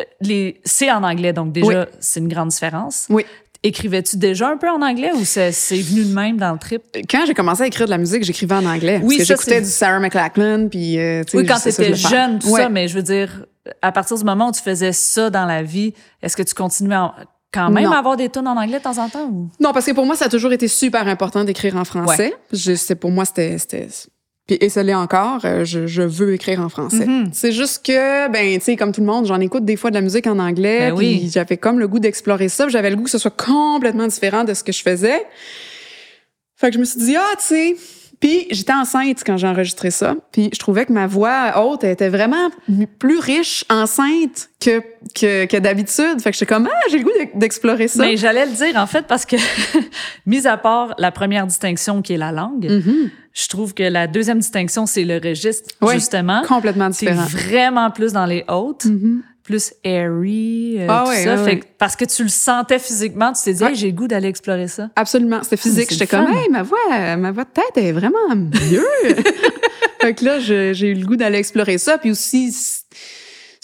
[0.00, 3.06] Euh, c'est en anglais, donc déjà, c'est une grande différence.
[3.10, 3.24] Oui.
[3.66, 6.82] Écrivais-tu déjà un peu en anglais ou c'est, c'est venu de même dans le trip?
[7.10, 9.00] Quand j'ai commencé à écrire de la musique, j'écrivais en anglais.
[9.02, 12.08] Oui, parce ça, que j'écoutais du Sarah McLachlan, puis euh, Oui, quand je t'étais je
[12.08, 12.60] jeune, tout Ouais.
[12.60, 13.46] ça, mais je veux dire,
[13.80, 16.96] à partir du moment où tu faisais ça dans la vie, est-ce que tu continuais
[17.54, 17.92] quand même Non.
[17.92, 19.24] à avoir des tunes en anglais de temps en temps?
[19.32, 19.48] Ou?
[19.58, 22.34] Non, parce que pour moi, ça a toujours été super important d'écrire en français.
[22.52, 23.56] Je, c'est, pour moi, c'était...
[24.46, 27.06] puis, et ça l'est encore, euh, je, je veux écrire en français.
[27.06, 27.30] Mhm.
[27.32, 29.94] C'est juste que, ben, tu sais, comme tout le monde, j'en écoute des fois de
[29.94, 30.90] la musique en anglais.
[30.90, 31.30] Ben puis oui.
[31.32, 32.68] j'avais comme le goût d'explorer ça.
[32.68, 35.24] J'avais le goût que ce soit complètement différent de ce que je faisais.
[36.56, 37.76] Fait que je me suis dit, ah, tu sais.
[38.20, 40.14] Puis j'étais enceinte quand j'ai enregistré ça.
[40.32, 42.48] Puis je trouvais que ma voix haute elle était vraiment
[42.98, 44.80] plus riche enceinte que,
[45.14, 46.20] que, que d'habitude.
[46.22, 48.02] Fait que j'étais comme, ah, j'ai le goût d'ex- d'explorer ça.
[48.04, 49.36] Mais j'allais le dire, en fait, parce que,
[50.26, 53.10] mis à part la première distinction qui est la langue, Mhm.
[53.34, 56.42] Je trouve que la deuxième distinction, c'est le registre, Ouais, justement.
[56.46, 57.26] Complètement C'est différent.
[57.26, 59.22] vraiment plus dans les hautes, Mhm.
[59.42, 61.36] plus airy, euh, Ah tout ouais, ça.
[61.44, 63.64] Fait que- parce que tu le sentais physiquement, tu t'es dit.
[63.64, 64.88] Hey, j'ai le goût d'aller explorer ça.
[64.96, 65.86] Absolument, c'était physique.
[65.90, 66.78] c'est J'étais comme, hey, ma voix,
[67.16, 68.86] ma voix de tête est vraiment mieux.
[70.00, 71.98] fait que là, j'ai eu le goût d'aller explorer ça.
[71.98, 72.54] Puis aussi,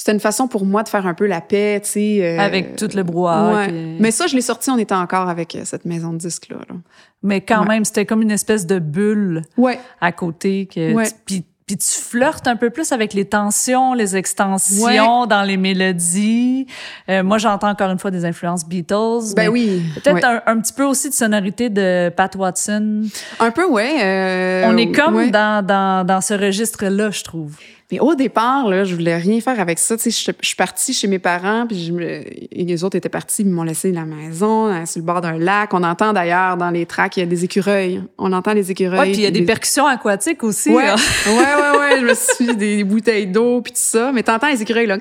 [0.01, 2.19] c'était une façon pour moi de faire un peu la paix, tu sais.
[2.23, 3.53] euh, Avec tout le brouhaha.
[3.55, 3.69] ouais.
[3.69, 6.57] puis- Mais ça, je l'ai sorti, on était encore avec euh, cette maison de disques-là.
[6.71, 6.77] là.
[7.23, 7.69] Mais quand Ouais.
[7.69, 9.79] même, c'était comme une espèce de bulle Ouais.
[10.01, 11.07] à côté que Ouais.
[11.07, 15.57] tu- puis puis tu flirtes un peu plus avec les tensions, les extensions dans les
[15.57, 16.67] mélodies.
[17.09, 19.35] Euh, moi, j'entends encore une fois des influences Beatles.
[19.37, 19.81] Ben oui.
[20.03, 23.03] Peut-être un, un petit peu aussi de sonorité de Pat Watson.
[23.39, 24.03] Un peu, ouais.
[24.03, 27.57] euh, On est comme dans, dans, dans ce registre-là, je trouve.
[27.93, 29.97] Mais au départ, là, je voulais rien faire avec ça.
[29.97, 32.97] Tu sais, je, je suis partie chez mes parents, puis je me- et les autres
[32.97, 35.75] étaient partis, ils m'ont laissé la maison, euh, sur le bord d'un lac.
[35.75, 38.03] On entend d'ailleurs dans les tracks, il y a des écureuils.
[38.19, 38.99] On entend les écureuils.
[38.99, 40.71] Ouais, puis il y a des les- percussions aquatiques aussi.
[40.71, 40.95] Ouais, là.
[41.27, 42.01] ouais, ouais, ouais.
[42.01, 44.13] Je me suis des bouteilles d'eau puis tout ça.
[44.13, 44.99] Mais t'entends les écureuils, là,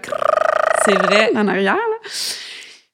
[0.86, 1.32] C'est vrai.
[1.36, 2.10] en arrière, là.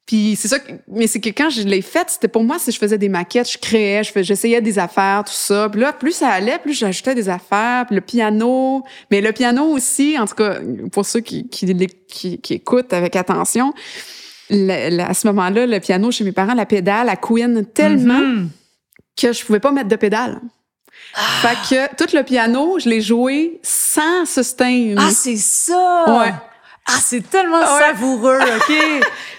[0.05, 2.71] Puis c'est ça, que- mais c'est que quand je l'ai faite, c'était pour moi, si
[2.71, 5.67] je faisais des maquettes, je créais, je fais- j'essayais des affaires, tout ça.
[5.69, 8.83] Puis là, plus ça allait, plus j'ajoutais des affaires, puis le piano.
[9.09, 10.59] Mais le piano aussi, en tout cas,
[10.91, 11.65] pour ceux qui, qui,
[12.07, 13.73] qui, qui écoutent avec attention,
[14.51, 18.19] le- le- à ce moment-là, le piano chez mes parents, la pédale, elle couine tellement
[18.19, 18.49] Mhm.
[19.19, 20.39] que je pouvais pas mettre de pédale.
[21.41, 24.93] Fait que tout le piano, je l'ai joué sans sustain.
[24.97, 26.05] Ah, c'est ça!
[26.19, 26.33] Ouais.
[26.87, 27.79] Ah, c'est tellement Ouais.
[27.87, 28.75] savoureux, OK?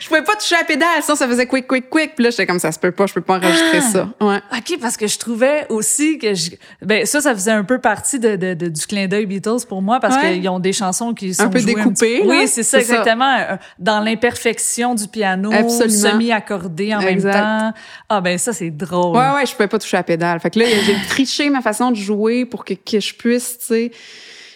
[0.00, 2.14] je pouvais pas toucher à la pédale, sinon ça faisait quick, quick, quick.
[2.16, 3.80] Puis là, j'étais comme ça se peut pas, je peux pas enregistrer Ah.
[3.92, 4.08] ça.
[4.20, 4.40] Ouais.
[4.52, 6.50] OK, parce que je trouvais aussi que je...
[6.82, 9.80] ben ça, ça faisait un peu partie de, de- de- du clin d'œil Beatles pour
[9.80, 10.34] moi parce Ouais.
[10.40, 12.28] qu'ils ont des chansons qui sont peu jouées découpées, petit-.
[12.28, 13.36] Oui, c'est ça, exactement.
[13.38, 16.10] Euh, Dans l'imperfection du piano, Absolument.
[16.10, 17.32] semi-accordé en Exact.
[17.32, 17.42] même
[17.72, 17.72] temps.
[18.08, 19.16] Ah ben ça, c'est drôle.
[19.16, 20.40] Ouais, ouais, je pouvais pas toucher à la pédale.
[20.40, 23.66] Fait que là, j'ai triché ma façon de jouer pour que, que je puisse, tu
[23.66, 23.90] sais,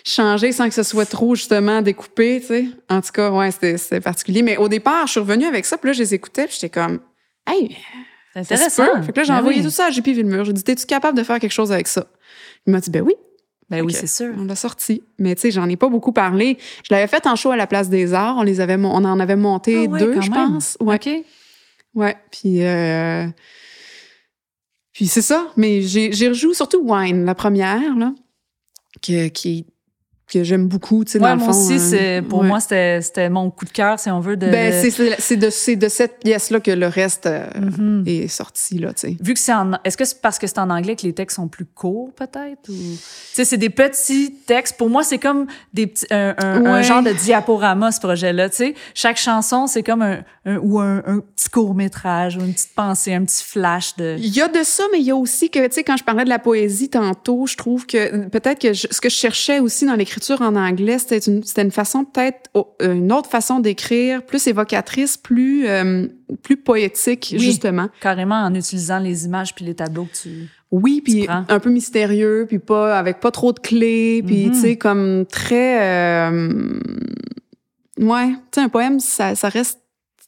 [0.05, 2.65] changer sans que ce soit trop, justement, découpé, tu sais.
[2.89, 4.43] En tout cas, ouais, c'était particulier.
[4.43, 6.71] Mais au départ, je suis revenue avec ça, puis là, je les écoutais, puis j'étais
[6.71, 7.01] comme,
[7.47, 7.77] hey,
[8.33, 9.03] C'est intéressant.
[9.03, 9.65] Fait que là, j'ai Ben envoyé oui.
[9.65, 10.45] tout ça à JP Villemur.
[10.45, 12.07] J'ai dit, t'es-tu capable de faire quelque chose avec ça?
[12.67, 13.15] Il m'a dit, ben oui.
[13.71, 14.35] Ben oui, c'est sûr.
[14.37, 15.03] On l'a sorti.
[15.19, 16.59] Mais tu sais, j'en ai pas beaucoup parlé.
[16.83, 18.37] Je l'avais fait en show à la Place des Arts.
[18.37, 20.77] On les avait, on en avait monté Ah ouais, deux, je pense.
[20.81, 20.97] Ouais.
[20.97, 21.09] OK.
[21.95, 22.17] Ouais.
[22.33, 23.27] Puis, euh,
[24.93, 25.47] puis c'est ça.
[25.57, 28.13] Mais j'ai, rejoué surtout Wine, la première, là,
[29.03, 29.67] que, qui,
[30.31, 31.59] que j'aime beaucoup, tu sais, Ouais, dans le moi fond.
[31.61, 32.47] aussi, euh, c'est, pour ouais.
[32.47, 34.49] moi, c'était, c'était mon coup de cœur, si on veut, de...
[34.49, 38.05] Ben, c'est, de, c'est de cette pièce-là que le reste euh, Mhm.
[38.07, 39.17] est sorti, là, tu sais.
[39.21, 39.73] Vu que c'est en...
[39.85, 42.69] Est-ce que c'est parce que c'est en anglais que les textes sont plus courts, peut-être?
[42.69, 42.73] Ou...
[42.73, 42.99] Tu
[43.33, 44.77] sais, c'est des petits textes.
[44.79, 48.49] Pour moi, c'est comme des petits, un, un- genre de diaporama, ce projet-là.
[48.51, 52.53] Tu sais, chaque chanson, c'est comme un, un- ou un, un petit court-métrage ou une
[52.55, 54.17] petite pensée, un petit flash de...
[54.19, 56.05] Il y a de ça, mais il y a aussi que, tu sais, quand je
[56.05, 59.59] parlais de la poésie tantôt, je trouve que peut-être que je- ce que je cherchais
[59.59, 63.61] aussi dans l'écriture en anglais, c'était une, c'était une façon peut-être, oh, une autre façon
[63.61, 66.07] d'écrire, plus évocatrice, plus, euh,
[66.43, 67.39] plus poétique, Oui.
[67.41, 67.89] justement.
[68.01, 70.49] Carrément en utilisant les images puis les tableaux que tu...
[70.73, 74.53] Oui, puis un peu mystérieux, puis pas avec pas trop de clés, puis Mhm.
[74.53, 75.83] tu sais comme très
[76.31, 76.79] euh,
[77.99, 79.81] ouais, tu sais un poème ça, ça reste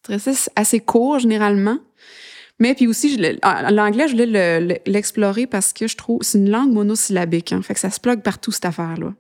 [0.07, 1.79] ça reste assez court généralement.
[2.59, 4.27] Mais puis aussi en- l'anglais je voulais
[4.61, 7.91] le- le- l'explorer parce que je trouve c'est une langue monosyllabique hein, fait que ça
[7.91, 9.15] se plug partout cette affaire là.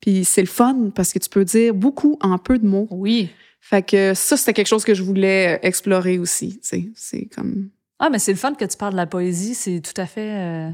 [0.00, 2.86] Puis c'est le fun parce que tu peux dire beaucoup en peu de mots.
[2.90, 3.30] Oui.
[3.60, 8.10] Fait que ça c'était quelque chose que je voulais euh, explorer aussi, c'est comme Ah,
[8.10, 9.54] mais c'est le fun que tu parles de la poésie.
[9.54, 10.70] C'est tout à fait euh,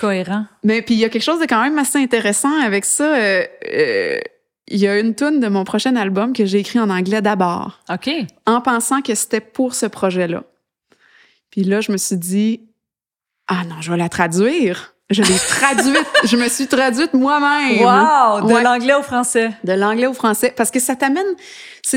[0.00, 0.46] cohérent.
[0.64, 3.14] Mais puis il y a quelque chose de quand même assez intéressant avec ça.
[3.16, 4.18] euh, euh,
[4.68, 7.80] Il y a une tune de mon prochain album que j'ai écrit en anglais d'abord,
[7.88, 8.10] OK.
[8.46, 10.42] en pensant que c'était pour ce projet-là.
[11.50, 12.60] Puis là, je me suis dit,
[13.46, 14.94] ah non, je vais la traduire.
[15.10, 16.06] Je l'ai traduite.
[16.24, 17.78] je me suis traduite moi-même.
[17.80, 18.46] Wow!
[18.46, 18.62] De Ouais.
[18.62, 19.50] l'anglais au français.
[19.64, 20.52] De l'anglais au français.
[20.54, 21.24] Parce que ça t'amène,
[21.82, 21.96] ça,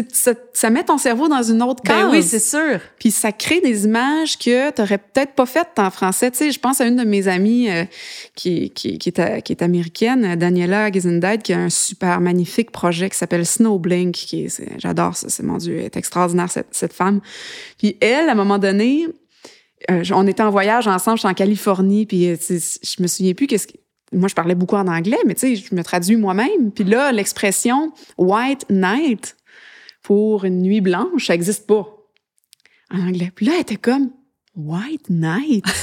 [0.53, 2.05] ça met ton cerveau dans une autre case.
[2.05, 2.79] Ben oui, c'est sûr.
[2.99, 6.31] Puis ça crée des images que tu n'aurais peut-être pas faites en français.
[6.31, 7.83] Tu sais, je pense à une de mes amies euh,
[8.35, 13.09] qui, qui, qui, est, qui est américaine, Daniela Gesendide, qui a un super magnifique projet
[13.09, 14.15] qui s'appelle Snowblink.
[14.15, 14.47] Qui
[14.77, 17.19] j'adore ça, c'est mon Dieu, elle est extraordinaire cette, cette femme.
[17.77, 19.07] Puis elle, à un moment donné,
[19.89, 23.33] euh, on était en voyage ensemble, je suis en Californie, puis euh, je me souviens
[23.33, 23.77] plus qu'est-ce que
[24.13, 26.71] moi, je parlais beaucoup en anglais, mais tu sais, je me traduis moi-même.
[26.75, 29.37] Puis là, l'expression white night
[30.03, 31.87] pour une nuit blanche, ça n'existe pas
[32.93, 33.31] en anglais.
[33.33, 34.11] Puis là, elle était comme
[34.55, 35.65] white night?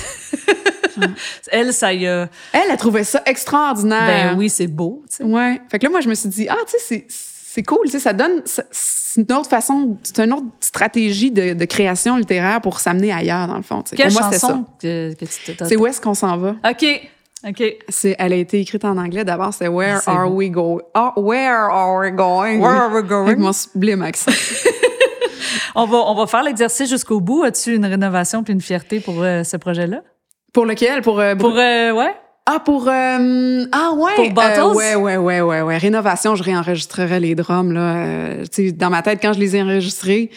[1.52, 2.28] Elle, ça y a.
[2.52, 4.32] Elle a trouvé ça extraordinaire.
[4.32, 5.04] Ben oui, c'est beau.
[5.08, 5.22] tu sais.
[5.22, 5.60] Ouais.
[5.70, 7.06] Fait que là, moi, je me suis dit, ah, tu sais, c'est,
[7.50, 11.54] c'est cool, tu sais, ça donne, c'est une autre façon, c'est une autre stratégie de,
[11.54, 13.80] de création littéraire pour s'amener ailleurs, dans le fond.
[13.82, 13.96] tu sais.
[13.96, 14.60] Quelle Pour moi, c'était ça.
[14.82, 16.56] que, que C'est où est-ce qu'on s'en va?
[16.68, 16.84] OK.
[17.48, 17.62] OK.
[17.88, 20.80] C'est, elle a été écrite en anglais d'abord, c'est Where C'est are we going?
[21.16, 22.58] where are we going?
[22.60, 23.26] Where are we going?
[23.28, 24.30] Avec mon sublime accent.
[25.74, 27.44] On va, on va faire l'exercice jusqu'au bout.
[27.44, 30.02] As-tu une rénovation puis une fierté pour euh, ce projet-là?
[30.52, 31.02] pour lequel?
[31.02, 32.14] Pour, euh, Pour, euh, ouais?
[32.50, 32.88] Ah, pour.
[32.88, 34.12] euh, ah, ouais.
[34.16, 34.58] Pour Bottles?
[34.60, 35.76] Euh, ouais, ouais, ouais, ouais, ouais.
[35.78, 37.96] Rénovation, je réenregistrerais les drums, là.
[38.06, 40.30] Euh, tu sais, dans ma tête, quand je les ai enregistrés,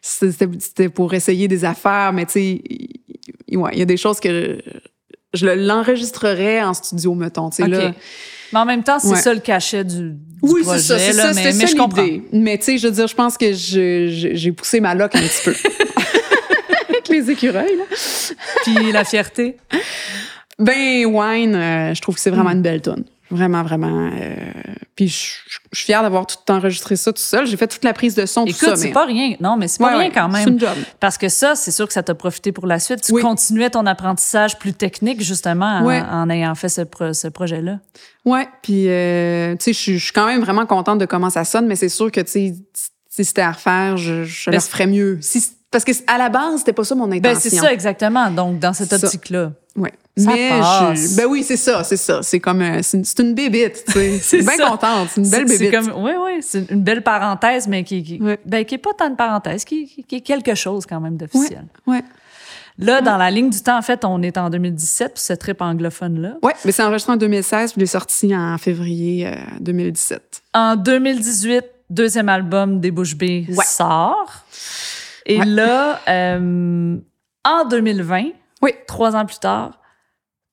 [0.00, 3.00] c'était pour essayer des affaires, mais tu sais, il-
[3.48, 4.58] il ouais, il y a des choses que
[5.34, 7.70] je le- l'enregistrerais en studio, mettons, tu sais, OK.
[7.70, 7.92] là.
[8.52, 9.16] Mais en même temps, c'est Ouais.
[9.20, 10.78] ça le cachet du, du Oui, projet.
[10.78, 12.06] c'est ça, c'est là, ça, mais, mais ça je comprends.
[12.32, 15.16] Mais tu sais, je veux dire, je pense que je- je- j'ai poussé ma loque
[15.16, 15.54] un petit peu.
[16.88, 17.84] Avec les écureuils, là.
[18.62, 19.56] Puis la fierté.
[20.58, 23.04] Ben, Wine, euh, je trouve que c'est vraiment une belle tonne.
[23.30, 24.08] Vraiment, vraiment.
[24.12, 24.36] euh,
[24.94, 25.32] puis je
[25.72, 27.44] je suis fière d'avoir tout enregistré ça tout seul.
[27.46, 28.66] J'ai fait toute la prise de son, tout ça.
[28.68, 29.34] Écoute, c'est mais- pas rien.
[29.40, 30.54] Non, mais c'est pas Ouais, rien quand C'est même.
[30.54, 30.76] une job.
[31.00, 33.02] Parce que ça, c'est sûr que ça t'a profité pour la suite.
[33.02, 33.20] Tu Oui.
[33.22, 36.00] continuais ton apprentissage plus technique, justement, en, Ouais.
[36.08, 37.80] en ayant fait ce, pro- ce projet-là.
[38.24, 41.28] Ouais, puis euh, tu sais, je suis- je suis quand même vraiment contente de comment
[41.30, 42.54] ça sonne, mais c'est sûr que tu sais,
[43.10, 45.18] si c'était à refaire, je, je le referais mieux.
[45.20, 47.22] Si, parce que à la base, c'était pas ça mon intention.
[47.22, 48.30] Ben, c'est ça, exactement.
[48.30, 49.52] Donc, dans cette C'est optique-là.
[49.76, 49.92] Ouais.
[50.16, 51.12] Ça mais passe.
[51.12, 52.22] je, ben oui, c'est ça, c'est ça.
[52.22, 54.18] C'est comme euh, c'est une, une bébite, tu sais.
[54.22, 54.70] C'est bien ça.
[54.70, 55.70] contente, c'est une belle bébite.
[55.70, 58.38] comme, oui, oui, c'est une belle parenthèse, mais qui, qui, Ouais.
[58.46, 61.18] ben, qui est pas tant de parenthèse, qui, qui, qui est quelque chose quand même
[61.18, 61.64] d'officiel.
[61.86, 62.02] Ouais.
[62.78, 65.60] Là, dans la ligne du temps, en fait, on est en 2017 pour ce trip
[65.62, 66.34] anglophone-là.
[66.42, 70.42] Ouais, mais c'est enregistré en 2016, puis il est sorti en février euh, 2017.
[70.54, 74.44] En 2018, deuxième album des Bouches B sort.
[75.26, 76.96] Et là, euh,
[77.44, 78.24] en 2020,
[78.62, 78.72] Oui.
[78.86, 79.78] trois ans plus tard,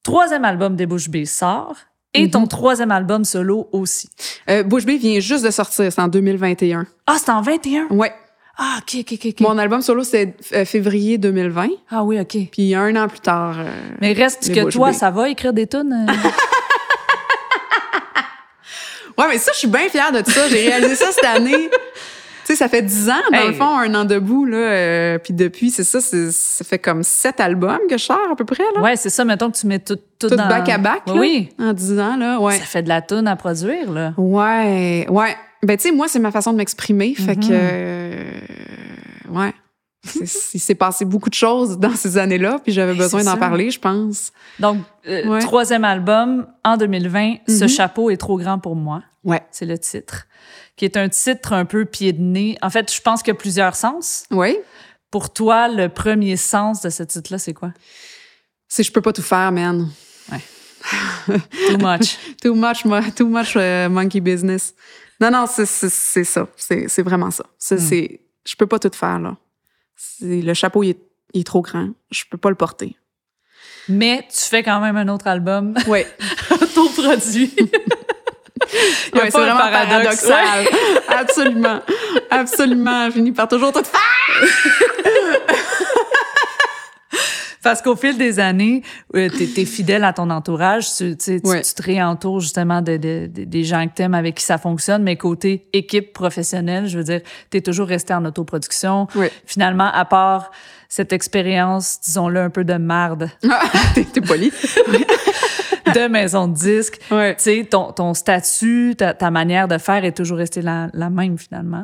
[0.04, 1.76] troisième album des Bouches B sort.
[2.16, 2.48] Et ton Mhm.
[2.48, 4.08] troisième album solo aussi.
[4.48, 6.86] Euh, Bush B vient juste de sortir, c'est en 2021.
[7.08, 7.88] Ah, c'est en 21?
[7.90, 8.14] Ouais.
[8.56, 9.40] Ah, OK, OK, OK.
[9.40, 12.38] Mon album solo, c'est euh, février 2020, Ah oui, OK.
[12.52, 13.56] puis un an plus tard.
[13.58, 13.66] euh,
[14.00, 14.94] Mais reste que Bush toi, B.
[14.94, 16.06] ça va écrire des tunes?
[16.08, 16.14] euh?
[19.18, 20.48] Ouais, mais ça, je suis bien fière de ça.
[20.50, 21.70] J'ai réalisé ça cette année.
[22.46, 23.48] Tu sais, ça fait dix ans, dans Hey.
[23.48, 24.58] le fond, un an debout, là.
[24.58, 28.44] euh, puis depuis, c'est ça, ça fait comme sept albums que je sors, à peu
[28.46, 28.82] près, là.
[28.82, 29.24] ouais, c'est ça.
[29.24, 30.48] Mettons que tu mets tout, tout, Tout dans...
[30.50, 31.14] back à back, là.
[31.16, 31.50] Oui.
[31.60, 32.58] En dix ans, là, ouais.
[32.58, 34.14] Ça fait de la tune à produire, là.
[34.18, 35.36] Ouais, ouais.
[35.64, 37.14] Ben, tu sais, moi, c'est ma façon de m'exprimer.
[37.16, 37.48] Fait que.
[37.50, 38.32] euh,
[39.32, 39.54] ouais.
[40.06, 43.38] C'est- Il s'est passé beaucoup de choses dans ces années-là, puis j'avais Ben, besoin d'en
[43.38, 44.34] parler, je pense.
[44.60, 45.40] Donc, euh, Ouais.
[45.40, 47.70] troisième album en 2020, Ce Mhm.
[47.70, 49.02] chapeau est trop grand pour moi.
[49.24, 49.42] Ouais.
[49.52, 50.26] C'est le titre.
[50.76, 52.58] Qui est un titre un peu pied de nez.
[52.62, 54.26] En fait, je pense qu'il y a plusieurs sens.
[54.32, 54.58] Oui.
[55.12, 57.72] Pour toi, le premier sens de ce titre-là, c'est quoi?
[58.68, 59.92] C'est je peux pas tout faire, man.
[61.28, 62.18] Too much.
[62.42, 62.84] Too much,
[63.16, 64.74] too much euh, monkey business.
[65.22, 66.48] Non, non, c'est ça.
[66.58, 67.46] C'est vraiment ça.
[67.72, 67.78] Mm.
[67.78, 69.38] c'est- je peux pas tout faire, là.
[70.22, 71.00] Le chapeau, il est,
[71.34, 71.92] il est trop grand.
[72.12, 72.98] Je peux pas le porter.
[73.88, 76.04] Mais tu fais quand même un autre album Oui.
[76.52, 77.54] autoproduit.
[79.14, 80.28] Il y a Ouais, pas c'est un vraiment paradoxe.
[80.28, 80.74] paradoxal.
[81.20, 81.80] Absolument.
[82.30, 83.06] Absolument.
[83.08, 84.50] Je finis par toujours tout faire.
[87.62, 88.82] Parce qu'au fil des années,
[89.16, 92.98] euh, t'es es fidèle à ton entourage, tu, tu, tu- tu te réentoures justement de,
[92.98, 96.98] de- de- des gens que t'aimes avec qui ça fonctionne, mais côté équipe professionnelle, je
[96.98, 97.22] veux dire,
[97.52, 99.08] t'es toujours resté en autoproduction.
[99.16, 99.28] Oui.
[99.46, 100.52] Finalement, à part
[100.90, 103.30] cette expérience, disons-le, un peu de marde
[103.96, 104.52] t'es, t'es poli.
[105.94, 107.36] De maison de disque, Ouais.
[107.36, 111.10] tu sais, ton, ton statut, ta, ta manière de faire est toujours restée la, la
[111.10, 111.84] même finalement.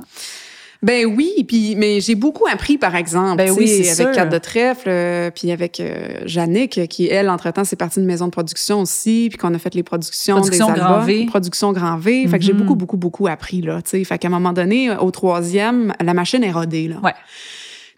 [0.82, 4.12] Ben oui, puis mais j'ai beaucoup appris par exemple, Ben oui, avec sûr.
[4.14, 8.28] Cat de trèfle, euh, puis avec euh, Jannick qui elle entre-temps c'est partie d'une maison
[8.28, 11.26] de production aussi, puis qu'on a fait les productions Production des Grand albums, V.
[11.26, 12.60] production Grand V, fait que j'ai Mhm.
[12.60, 16.14] beaucoup beaucoup beaucoup appris là, tu sais, fait qu'à un moment donné au troisième, la
[16.14, 16.96] machine est rodée là.
[17.04, 17.14] Ouais.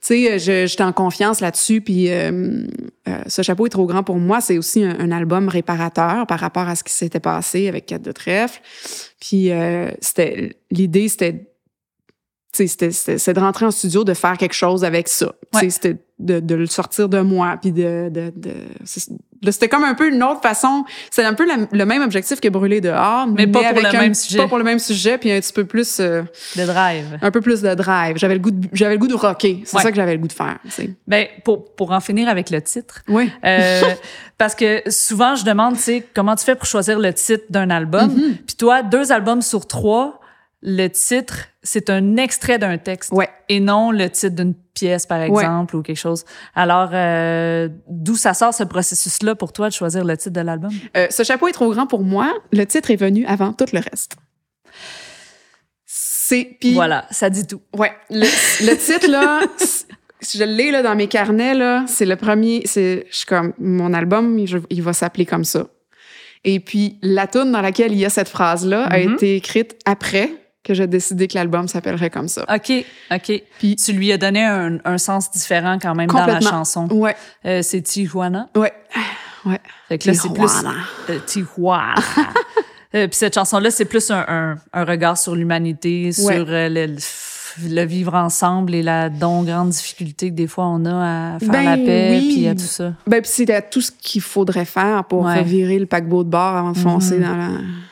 [0.01, 2.63] Tu sais, je- j'étais en confiance là-dessus, puis euh,
[3.07, 4.41] euh, ce chapeau est trop grand pour moi.
[4.41, 7.99] C'est aussi un, un album réparateur par rapport à ce qui s'était passé avec Cat
[7.99, 8.59] de trèfle.
[9.19, 11.33] Puis euh, c'était l'idée, c'était
[12.53, 15.35] tu sais, c'était- c'était c'était de rentrer en studio, de faire quelque chose avec ça.
[15.53, 15.69] Tu sais, Ouais.
[15.69, 18.09] C'était de, de le sortir de moi, puis de...
[18.11, 18.53] de, de
[18.83, 19.11] c'est-
[19.49, 20.85] c'était comme un peu une autre façon.
[21.09, 23.91] C'est un peu la- le même objectif que brûler dehors, Mais pas pour le un-
[24.01, 24.38] même sujet.
[24.38, 25.99] Pas pour le même sujet, puis un petit peu plus...
[25.99, 26.22] euh,
[26.55, 27.18] De drive.
[27.22, 28.18] un peu plus de drive.
[28.18, 29.63] J'avais le goût de, j'avais le goût de rocker.
[29.65, 29.84] C'est Ouais.
[29.84, 30.59] ça que j'avais le goût de faire.
[30.65, 30.89] tu sais.
[31.07, 33.31] Ben, pour, pour en finir avec le titre, Oui.
[33.45, 33.81] Euh,
[34.38, 37.69] parce que souvent, je demande, tu sais, comment tu fais pour choisir le titre d'un
[37.69, 38.11] album?
[38.13, 38.35] Mhm.
[38.45, 40.19] Puis toi, deux albums sur trois,
[40.61, 43.29] le titre, c'est un extrait d'un texte Ouais.
[43.49, 46.25] et non le titre d'une pièce, par exemple, ou quelque chose.
[46.55, 50.71] Alors, euh, d'où ça sort ce processus-là pour toi de choisir le titre de l'album?
[50.97, 52.33] Euh, ce chapeau est trop grand pour moi.
[52.51, 54.15] Le titre est venu avant tout le reste.
[55.85, 57.61] C'est puis Voilà, ça dit tout.
[57.77, 57.91] ouais.
[58.09, 58.21] Le,
[58.65, 59.41] le titre là,
[60.21, 62.61] je l'ai là dans mes carnets là, c'est le premier.
[62.65, 65.67] C'est je suis comme mon album, il, je- il va s'appeler comme ça.
[66.43, 69.13] Et puis la tune dans laquelle il y a cette phrase là a Mhm.
[69.13, 70.31] été écrite après
[70.63, 72.43] que j'ai décidé que l'album s'appellerait comme ça.
[72.53, 72.71] OK,
[73.11, 73.43] OK.
[73.57, 76.88] Puis- tu lui as donné un, un sens différent quand même dans la chanson.
[76.91, 77.15] Ouais,
[77.45, 78.47] Euh, c'est Tijuana.
[78.55, 78.71] ouais,
[79.45, 79.59] ouais.
[79.89, 80.73] Fait que là, c'est plus Tijuana.
[81.09, 81.95] euh, Tijuana.
[82.93, 86.39] Euh, Puis cette chanson-là, c'est plus un, un, un regard sur l'humanité, sur Ouais.
[86.47, 86.95] euh, le,
[87.69, 91.49] le- vivre ensemble et la donc grande difficulté que des fois on a à faire
[91.49, 92.33] Ben la paix, oui.
[92.35, 92.93] puis à tout ça.
[93.07, 95.43] Ben, puis c'était tout ce qu'il faudrait faire pour Ouais.
[95.43, 97.23] virer le paquebot de bord avant de foncer Mhm.
[97.23, 97.49] dans la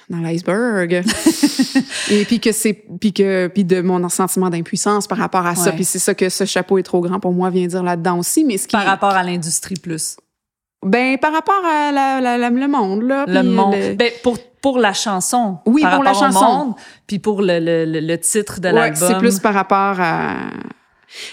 [0.09, 1.03] dans l'iceberg.
[2.11, 5.71] Et puis que c'est puis que puis de mon sentiment d'impuissance par rapport à ça.
[5.71, 8.43] Puis c'est ça que ce chapeau est trop grand pour moi vient dire là-dedans aussi.
[8.43, 10.17] Mais ce qui Par rapport à l'industrie plus.
[10.85, 13.25] ben par rapport à la, la- la- le monde là.
[13.27, 13.75] Le monde.
[13.75, 15.59] le- Ben, pour, pour la chanson.
[15.65, 16.41] Oui, par pour la au chanson.
[16.45, 16.73] monde,
[17.07, 19.07] puis pour le, le, le, titre de Ouais, l'album.
[19.07, 20.35] c'est plus par rapport à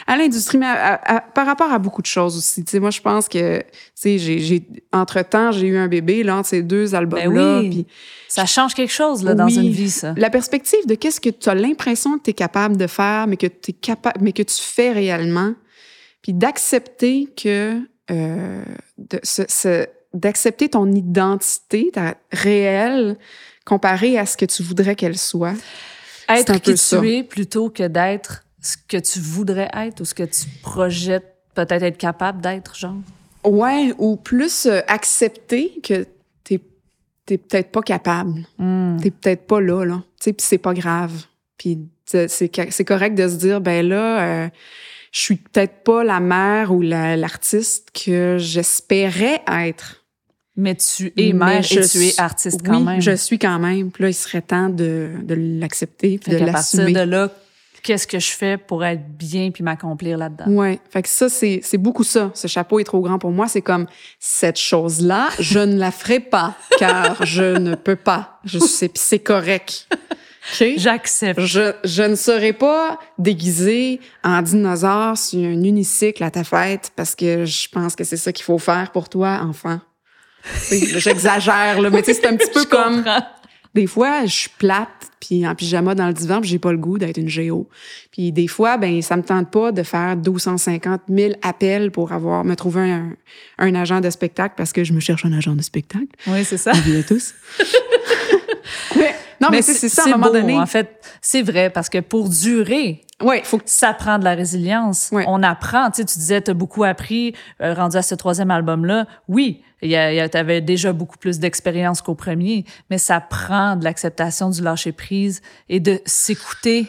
[0.06, 2.64] à l'industrie, mais à- à- à- par rapport à beaucoup de choses aussi.
[2.64, 6.36] Tu sais, moi, je pense que, tu sais, j'ai, entre-temps, j'ai eu un bébé, là,
[6.38, 7.28] entre ces deux albums-là.
[7.28, 7.68] Ben oui.
[7.68, 7.86] puis
[8.26, 9.56] Ça change quelque chose là, dans Oui.
[9.56, 10.14] une vie, ça.
[10.16, 13.36] la perspective de qu'est-ce que tu as l'impression que tu es capable de faire, mais
[13.36, 15.52] que, t'es capable, mais que tu fais réellement,
[16.22, 17.78] puis d'accepter que...
[18.10, 18.62] euh,
[18.96, 19.86] de, ce- ce-
[20.16, 23.16] d'accepter ton identité ta réelle
[23.64, 25.54] comparée à ce que tu voudrais qu'elle soit.
[26.28, 27.00] Être un peu qui ça.
[27.00, 31.36] tu es plutôt que d'être ce que tu voudrais être ou ce que tu projettes
[31.54, 32.96] peut-être être capable d'être, genre?
[33.44, 36.06] Ouais, ou plus euh, accepter que
[36.42, 36.60] t'es
[37.24, 38.46] t'es peut-être pas capable.
[38.58, 38.96] Hmm.
[39.00, 40.02] T'es peut-être pas là, là.
[40.20, 41.12] Tu sais, puis c'est pas grave.
[41.58, 44.48] Puis c'est correct de se dire, ben là, euh,
[45.12, 50.04] je suis peut-être pas la mère ou la- l'artiste que j'espérais être.
[50.56, 53.00] Mais tu es mère et tu es artiste quand oui, même.
[53.00, 53.90] je suis quand même.
[53.90, 57.30] Puis là, il serait temps de, de l'accepter puis Fait de qu'à partir de là,
[57.86, 60.46] qu'est-ce que je fais pour être bien puis m'accomplir là-dedans?
[60.48, 62.30] Ouais, fait que ça c'est c'est beaucoup ça.
[62.34, 63.86] Ce chapeau est trop grand pour moi, c'est comme
[64.18, 68.40] cette chose-là, je ne la ferai pas car je ne peux pas.
[68.44, 69.88] Je sais puis c'est correct.
[70.76, 71.40] J'accepte.
[71.40, 77.14] Je, je ne serai pas déguisée en dinosaure sur un unicycle à ta fête parce
[77.14, 79.80] que je pense que c'est ça qu'il faut faire pour toi, enfant.
[80.70, 83.04] J'exagère, là, mais tu sais, c'est un petit peu comme...
[83.74, 84.88] Des fois, je suis plate,
[85.20, 87.68] puis en pyjama dans le divan, puis j'ai pas le goût d'être une géo.
[88.10, 92.42] Puis des fois, ben ça me tente pas de faire 1250 000 appels pour avoir
[92.42, 93.10] me trouver un,
[93.58, 96.06] un agent de spectacle parce que je me cherche un agent de spectacle.
[96.26, 96.72] Oui, c'est ça.
[96.74, 97.34] On à tous?
[98.96, 100.54] mais, non, mais, c'est ça, à un moment beau, donné.
[100.54, 104.34] En fait, c'est vrai, parce que pour durer, Ouais, faut que ça prend de la
[104.34, 105.08] résilience.
[105.10, 105.24] Ouais.
[105.26, 105.90] On apprend.
[105.90, 109.06] Tu sais, tu disais, tu as beaucoup appris, euh, rendu à ce troisième album-là.
[109.26, 114.62] Oui, tu avais déjà beaucoup plus d'expérience qu'au premier, mais ça prend de l'acceptation du
[114.62, 115.40] lâcher-prise
[115.70, 116.88] et de s'écouter.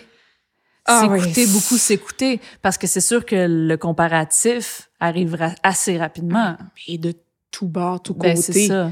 [0.86, 1.52] Ah s'écouter, oui.
[1.54, 2.42] beaucoup s'écouter.
[2.62, 6.58] Parce que c'est sûr que le comparatif arrivera assez rapidement.
[6.88, 7.14] et de
[7.52, 8.54] tout bord, tout Ben, côté.
[8.54, 8.92] c'est ça.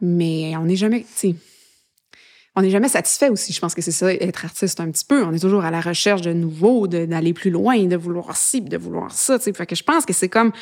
[0.00, 1.34] Mais on n'est jamais, tu sais,
[2.54, 3.52] on n'est jamais satisfait aussi.
[3.52, 5.24] Je pense que c'est ça, être artiste un petit peu.
[5.24, 8.76] On est toujours à la recherche de nouveau, d'aller plus loin, de vouloir ci, de
[8.76, 9.38] vouloir ça.
[9.38, 10.52] Tu sais, fait que je pense que c'est comme,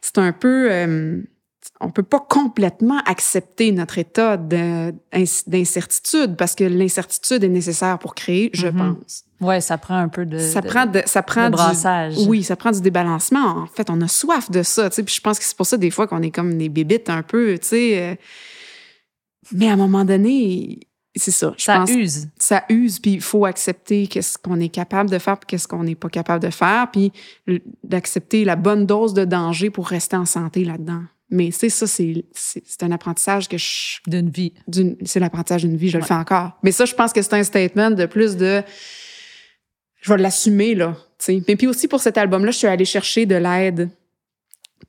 [0.00, 1.22] c'est un peu, euh,
[1.80, 4.92] on peut pas complètement accepter notre état de-
[5.46, 8.96] d'incertitude parce que l'incertitude est nécessaire pour créer, je Mhm.
[8.96, 9.24] pense.
[9.40, 10.38] Ouais, ça prend un peu de.
[10.38, 12.14] Ça de- prend, de, ça prend de du- brassage.
[12.26, 13.58] oui, ça prend du débalancement.
[13.58, 15.02] En fait, on a soif de ça, tu sais.
[15.02, 17.22] Puis je pense que c'est pour ça des fois qu'on est comme des bébites un
[17.22, 17.98] peu, tu sais.
[18.00, 18.14] euh.
[19.52, 20.80] Mais à un moment donné,
[21.18, 21.52] c'est ça.
[21.58, 22.28] Je Ça pense use.
[22.38, 25.84] ça use, puis il faut accepter qu'est-ce qu'on est capable de faire, puis qu'est-ce qu'on
[25.84, 27.12] n'est pas capable de faire, puis
[27.84, 31.02] d'accepter la bonne dose de danger pour rester en santé là-dedans.
[31.28, 34.52] Mais c'est ça, c'est un apprentissage que je D'une vie.
[35.04, 36.58] c'est l'apprentissage d'une vie, je le fais encore.
[36.62, 38.62] Mais ça, je pense que c'est un statement de plus de
[40.02, 41.42] je vais l'assumer là, tu sais.
[41.46, 43.88] Mais puis aussi pour cet album-là, je suis allée chercher de l'aide,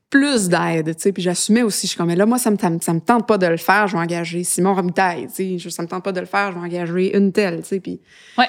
[0.10, 1.12] plus d'aide, tu sais.
[1.12, 3.00] Puis j'assumais aussi, je suis comme mais là moi ça me ça me, ça me
[3.02, 5.70] tente pas de le faire, je vais engager Simon Robitaille, tu sais.
[5.70, 7.80] Ça me tente pas de le faire, je vais engager une telle, tu sais.
[7.80, 8.00] Puis
[8.38, 8.48] Ouais.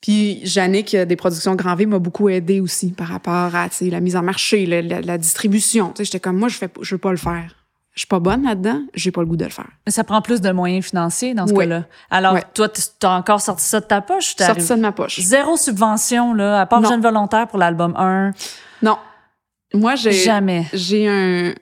[0.00, 3.76] puis Jannick euh, des productions Grand V m'a beaucoup aidé aussi par rapport à tu
[3.76, 5.88] sais, la mise en marché, la, la distribution.
[5.90, 7.54] Tu sais, j'étais comme moi je fais je veux pas le faire.
[7.94, 9.70] Je suis pas bonne là-dedans, j'ai pas le goût de le faire.
[9.86, 11.64] Mais ça prend plus de moyens financiers dans ce Ouais.
[11.64, 11.84] cas-là.
[12.10, 12.42] Alors, Ouais.
[12.52, 14.36] toi, tu as encore sorti ça de ta poche?
[14.36, 15.18] Sorti ça de ma poche.
[15.20, 16.90] Zéro subvention, là, à part Non.
[16.90, 18.32] Jeune Volontaire pour l'album 1.
[18.82, 18.98] Non.
[19.76, 20.66] Moi, j'ai Jamais.
[20.72, 21.54] j'ai un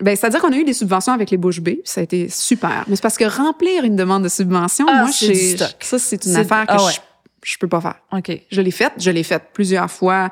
[0.00, 2.84] ben, c'est-à-dire qu'on a eu des subventions avec les Bouches B, ça a été super.
[2.88, 5.76] Mais c'est parce que remplir une demande de subvention, Ah, moi, c'est j'ai- du stock.
[5.80, 6.92] ça, c'est une affaire que ah ouais.
[6.92, 7.94] je, je peux pas faire.
[8.12, 8.32] OK.
[8.50, 10.30] Je l'ai faite, je l'ai faite plusieurs fois.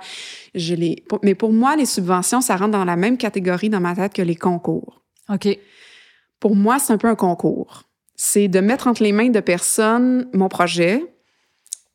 [0.56, 3.94] Je l'ai, mais pour moi, les subventions, ça rentre dans la même catégorie dans ma
[3.94, 5.02] tête que les concours.
[5.32, 5.48] OK.
[6.40, 7.84] Pour moi, c'est un peu un concours.
[8.16, 11.04] C'est de mettre entre les mains de personnes mon projet.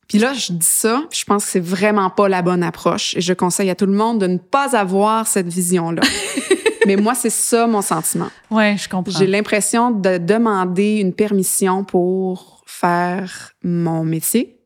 [0.07, 3.15] Puis là, je dis ça, puis je pense que c'est vraiment pas la bonne approche.
[3.15, 6.01] Et je conseille à tout le monde de ne pas avoir cette vision-là.
[6.85, 8.29] Mais moi, c'est ça mon sentiment.
[8.51, 9.17] Ouais, je comprends.
[9.17, 14.59] J'ai l'impression de demander une permission pour faire mon métier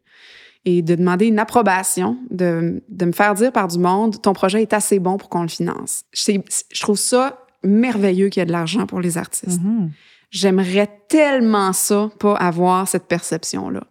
[0.65, 4.61] et de demander une approbation, de, de me faire dire par du monde, ton projet
[4.61, 6.03] est assez bon pour qu'on le finance.
[6.13, 9.61] Je trouve ça merveilleux qu'il y ait de l'argent pour les artistes.
[9.61, 9.91] Mhm.
[10.29, 13.83] J'aimerais tellement ça, pas avoir cette perception-là.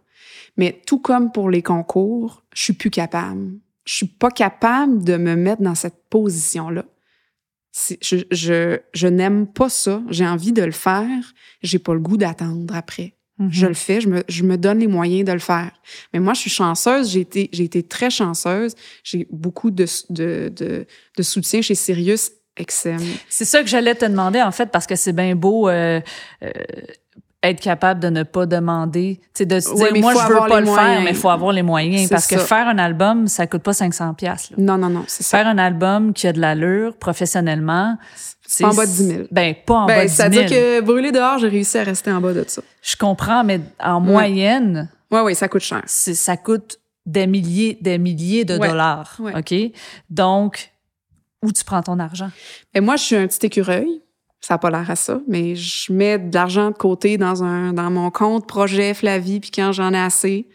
[0.56, 3.52] Mais tout comme pour les concours, je suis plus capable.
[3.84, 6.84] Je suis pas capable de me mettre dans cette position-là.
[8.00, 10.02] Je, je, je n'aime pas ça.
[10.08, 11.34] J'ai envie de le faire.
[11.62, 13.16] J'ai pas le goût d'attendre après.
[13.38, 13.48] Mhm.
[13.52, 15.72] Je le fais, je me, je me donne les moyens de le faire.
[16.12, 18.74] Mais moi, je suis chanceuse, j'ai été, j'ai été très chanceuse.
[19.04, 22.98] J'ai beaucoup de, de, de, de soutien chez Sirius XM.
[23.28, 26.00] C'est ça que j'allais te demander, en fait, parce que c'est bien beau euh,
[26.42, 26.50] euh,
[27.42, 30.60] être capable de ne pas demander, tu sais, de se dire, moi, je veux pas
[30.60, 32.02] le faire, mais il faut avoir les moyens.
[32.02, 34.50] C'est Parce que faire un album, ça coûte pas 500 pièces.
[34.58, 35.38] Non, non, non, c'est ça.
[35.38, 37.98] Faire un album qui a de l'allure professionnellement,
[38.46, 39.22] c'est en bas de 10 000.
[39.30, 40.30] Ben, pas en bas Ben, de 10 000.
[40.32, 42.62] c'est-à-dire que brûler dehors, j'ai réussi à rester en bas de ça.
[42.82, 45.82] Je comprends, mais en moyenne, Ouais, ouais, ça coûte cher.
[45.86, 48.68] c'est- ça coûte des milliers, des milliers de Ouais.
[48.68, 49.16] dollars.
[49.20, 49.32] Ouais.
[49.38, 49.54] OK?
[50.10, 50.72] Donc,
[51.42, 52.30] où tu prends ton argent?
[52.74, 54.00] Et moi, je suis un petit écureuil.
[54.46, 57.72] Ça n'a pas l'air à ça, mais je mets de l'argent de côté dans un
[57.72, 60.46] dans mon compte projet Flavie, puis quand j'en ai assez,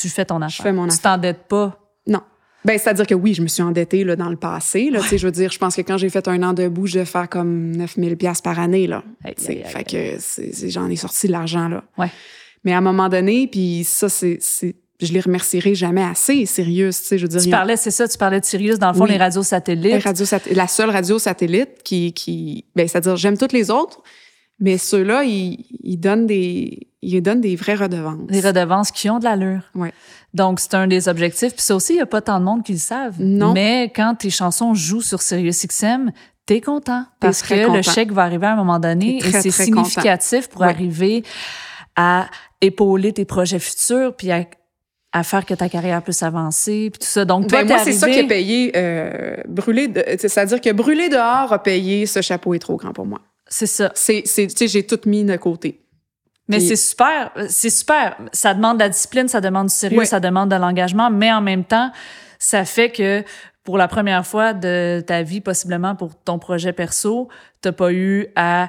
[0.00, 0.62] Tu fais ton affaire.
[0.62, 1.02] fais mon tu affaire.
[1.14, 1.76] t'endettes pas.
[2.06, 2.20] non.
[2.64, 4.90] Ben, c'est-à-dire que oui, je me suis endettée là, dans le passé.
[4.90, 6.86] Là, Tu sais, Je veux dire, je pense que quand j'ai fait un an debout,
[6.86, 8.86] je vais faire comme 9000 pièces par année.
[8.86, 11.66] Là, Aïe, Tu sais, aïe, aïe, fait que j'en ai sorti de l'argent.
[11.68, 11.82] là.
[11.98, 12.10] Ouais.
[12.64, 14.38] Mais à un moment donné, puis ça, c'est-
[15.00, 16.88] je les remercierai jamais assez, sérieux.
[16.90, 18.94] Tu sais, je veux dire, Tu parlais, c'est ça, tu parlais de Sirius, dans le
[18.96, 19.10] fond, Oui.
[19.10, 19.92] les radios satellites.
[19.92, 24.02] les radios sat- la seule radio satellite qui, qui ben, c'est-à-dire, j'aime toutes les autres,
[24.58, 28.26] mais ceux-là, ils, ils donnent des, ils donnent des vraies redevances.
[28.28, 29.60] Des redevances qui ont de l'allure.
[29.74, 29.92] Ouais.
[30.32, 31.52] Donc, c'est un des objectifs.
[31.54, 33.16] Puis ça aussi, il n'y a pas tant de monde qui le savent.
[33.18, 33.52] Non.
[33.52, 36.10] Mais quand tes chansons jouent sur SiriusXM,
[36.46, 37.04] t'es content.
[37.20, 41.22] Parce que le chèque va arriver à un moment donné et c'est significatif pour arriver
[41.96, 42.26] à
[42.60, 44.44] épauler tes projets futurs puis à,
[45.16, 47.24] à faire que ta carrière puisse avancer puis tout ça.
[47.24, 48.72] Donc, toi, Ben, moi, c'est ça qui est payé.
[48.76, 53.20] Euh, brûler, c'est-à-dire que brûler dehors a payé ce chapeau est trop grand pour moi.
[53.46, 53.90] C'est ça.
[53.94, 55.80] C'est, c'est, tu sais, j'ai tout mis de côté.
[56.48, 58.16] Mais c'est super, c'est super.
[58.32, 61.40] Ça demande de la discipline, ça demande du sérieux, ça demande de l'engagement, mais en
[61.40, 61.90] même temps,
[62.38, 63.24] ça fait que
[63.64, 67.28] pour la première fois de ta vie, possiblement pour ton projet perso,
[67.62, 68.68] t'as pas eu à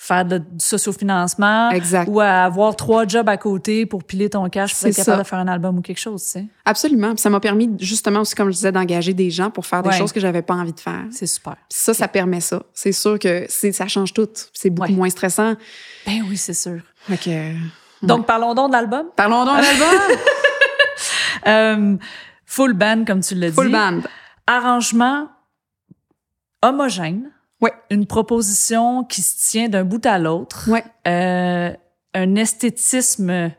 [0.00, 2.08] faire de- du sociofinancement Exact.
[2.08, 5.22] ou à avoir trois jobs à côté pour piler ton cash pour être capable ça.
[5.24, 6.46] de faire un album ou quelque chose, tu sais.
[6.64, 7.08] Absolument.
[7.14, 9.88] Puis ça m'a permis, justement, aussi, comme je disais, d'engager des gens pour faire des
[9.88, 9.98] Ouais.
[9.98, 11.04] choses que j'avais pas envie de faire.
[11.10, 11.54] C'est super.
[11.68, 12.62] Puis ça, ça permet ça.
[12.72, 14.28] C'est sûr que ça change tout.
[14.52, 14.94] C'est beaucoup Ouais.
[14.94, 15.54] moins stressant.
[16.06, 16.78] Ben oui, c'est sûr.
[17.08, 17.54] Que,
[18.06, 19.06] Donc, parlons donc de l'album.
[19.16, 19.88] parlons donc d'album.
[21.46, 21.96] Euh,
[22.46, 23.54] full band, comme tu l'as dit.
[23.54, 24.00] Full band.
[24.46, 25.28] arrangement
[26.62, 27.30] homogène.
[27.60, 27.72] Ouais.
[27.90, 30.68] Une proposition qui se tient d'un bout à l'autre.
[30.70, 30.84] Ouais.
[31.06, 31.72] Euh,
[32.14, 33.50] un esthétisme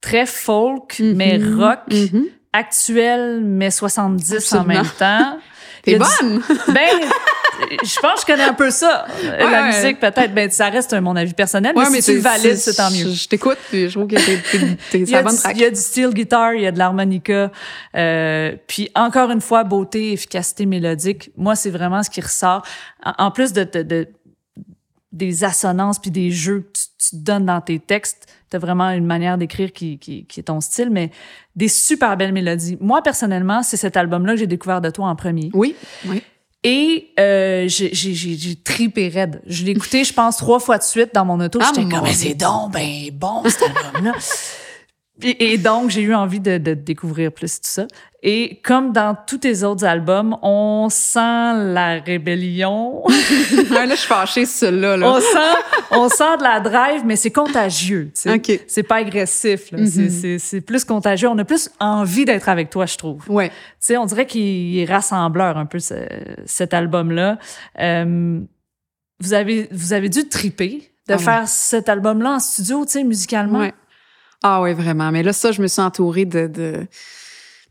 [0.00, 1.60] très folk, mais Mhm.
[1.60, 2.24] rock, Mhm.
[2.52, 4.64] actuel, mais 70 Absolument.
[4.64, 5.38] en même temps.
[5.82, 6.42] T'es du- bonne!
[6.68, 7.00] Ben,
[7.84, 9.06] je pense que je connais un peu ça.
[9.38, 10.32] La musique, peut-être.
[10.34, 13.08] Ben, ça reste mon avis personnel, Ouais, mais si tu le valides, c'est- tant mieux.
[13.10, 14.16] Je, je t'écoute, puis je trouve que
[14.90, 15.56] t'es, la a bonne track.
[15.56, 17.50] il y a du steel guitar, il y a de l'harmonica.
[17.96, 21.30] Euh, puis encore une fois, beauté, efficacité mélodique.
[21.36, 22.62] Moi, c'est vraiment ce qui ressort.
[23.04, 24.08] En, en plus de, de- de-
[25.12, 28.90] des assonances puis des jeux que tu, tu donnes dans tes textes, tu as vraiment
[28.90, 31.10] une manière d'écrire qui, qui, qui est ton style, mais
[31.56, 32.78] des super belles mélodies.
[32.80, 35.50] Moi, personnellement, c'est cet album-là que j'ai découvert de toi en premier.
[35.52, 35.74] Oui,
[36.06, 36.22] oui.
[36.62, 39.40] Et euh, j'ai tripé raide.
[39.46, 41.58] Je l'ai écouté, je pense, trois fois de suite dans mon auto.
[41.62, 44.12] Ah, J'étais comme, c'est donc ben bon, cet album-là.
[45.22, 47.86] Et, et donc, j'ai eu envie de, de découvrir plus tout ça.
[48.22, 51.18] Et comme dans tous tes autres albums, on sent
[51.72, 53.02] la rébellion.
[53.70, 54.98] Là, je suis fâchée celui-là.
[54.98, 55.10] Là.
[55.10, 55.58] on sent,
[55.92, 58.10] on sent de la drive, mais c'est contagieux.
[58.14, 58.34] tu sais.
[58.34, 58.60] OK.
[58.68, 59.70] C'est pas agressif.
[59.72, 59.78] là.
[60.38, 61.28] C'est- plus contagieux.
[61.28, 63.22] On a plus envie d'être avec toi, je trouve.
[63.30, 63.50] Ouais.
[63.96, 65.94] On dirait qu'il est rassembleur un peu ce-
[66.44, 67.38] cet album-là.
[67.80, 68.40] Euh,
[69.20, 71.22] vous avez vous avez dû triper de Ah ouais.
[71.24, 73.60] faire cet album-là en studio, musicalement?
[73.60, 73.72] Ouais.
[74.42, 75.10] Ah oui, vraiment.
[75.10, 76.46] Mais là, ça, je me suis entourée de...
[76.46, 76.86] de...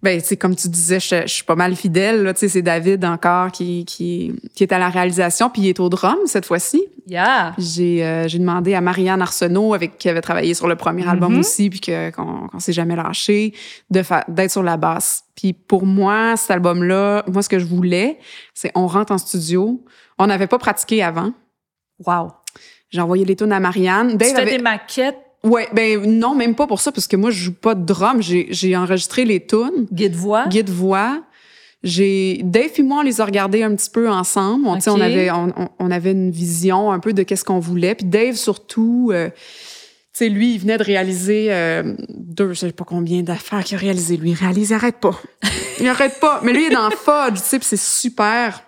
[0.01, 2.31] Ben, tu sais, comme tu disais, je, je suis pas mal fidèle.
[2.33, 5.79] Tu sais, c'est David encore qui, qui, qui est à la réalisation, puis il est
[5.81, 6.85] au drum cette fois-ci.
[7.05, 7.53] Yeah.
[7.57, 11.33] J'ai euh, j'ai demandé à Marianne Arsenault, avec qui avait travaillé sur le premier album
[11.33, 11.39] Mhm.
[11.39, 13.53] aussi, puis que- qu'on qu'on s'est jamais lâché,
[13.89, 15.23] de d'être sur la basse.
[15.35, 18.19] Puis pour moi, cet album-là, moi, ce que je voulais,
[18.53, 19.83] c'est on rentre en studio.
[20.17, 21.33] On n'avait pas pratiqué avant.
[22.05, 22.31] Wow.
[22.89, 24.11] J'ai envoyé les tunes à Marianne.
[24.11, 27.15] Tu Dave fais avait- des maquettes, Ouais, ben non, même pas pour ça, parce que
[27.15, 28.21] moi, je joue pas de drum.
[28.21, 30.47] J'ai enregistré les tunes, guide-voix.
[30.47, 31.21] guide voix.
[31.81, 34.67] J'ai Dave et moi, on les a regardés un petit peu ensemble.
[34.67, 34.97] On, tu sais, Ok.
[34.97, 37.95] on avait on, on- avait une vision un peu de qu'est-ce qu'on voulait.
[37.95, 39.35] Puis Dave surtout, euh, tu
[40.11, 43.79] sais, lui, il venait de réaliser euh, deux, je sais pas combien d'affaires qu'il a
[43.79, 44.17] réalisé.
[44.17, 45.17] Lui, il réalise, il arrête pas,
[45.79, 46.41] il arrête pas.
[46.43, 48.61] Mais lui, il est dans Fudge, tu sais, c'est super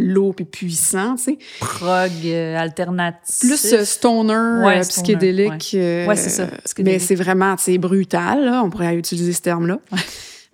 [0.00, 1.38] lourd puis puissant, tu sais.
[1.60, 3.38] prog euh, alternatif.
[3.40, 5.72] Plus euh, stoner, Ouais, euh, psychédélique.
[5.74, 6.48] euh, Ouais, c'est ça,
[6.82, 8.62] Mais c'est vraiment, c'est brutal, là.
[8.64, 9.78] On pourrait utiliser ce terme-là.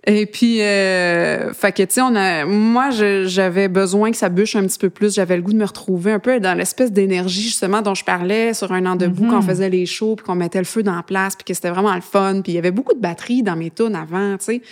[0.08, 4.54] Et puis, euh, fait que, tu sais, on a, moi, j'avais besoin que ça bûche
[4.54, 5.14] un petit peu plus.
[5.16, 8.54] J'avais le goût de me retrouver un peu dans l'espèce d'énergie, justement, dont je parlais
[8.54, 9.30] sur un an debout, Mhm.
[9.30, 11.54] quand on faisait les shows, puis qu'on mettait le feu dans la place, puis que
[11.54, 12.40] c'était vraiment le fun.
[12.42, 14.62] Puis il y avait beaucoup de batterie dans mes tunes avant, tu sais.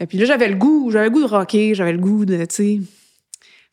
[0.00, 2.38] Et puis là, j'avais le goût, j'avais le goût de rocker, j'avais le goût de,
[2.46, 2.80] tu sais.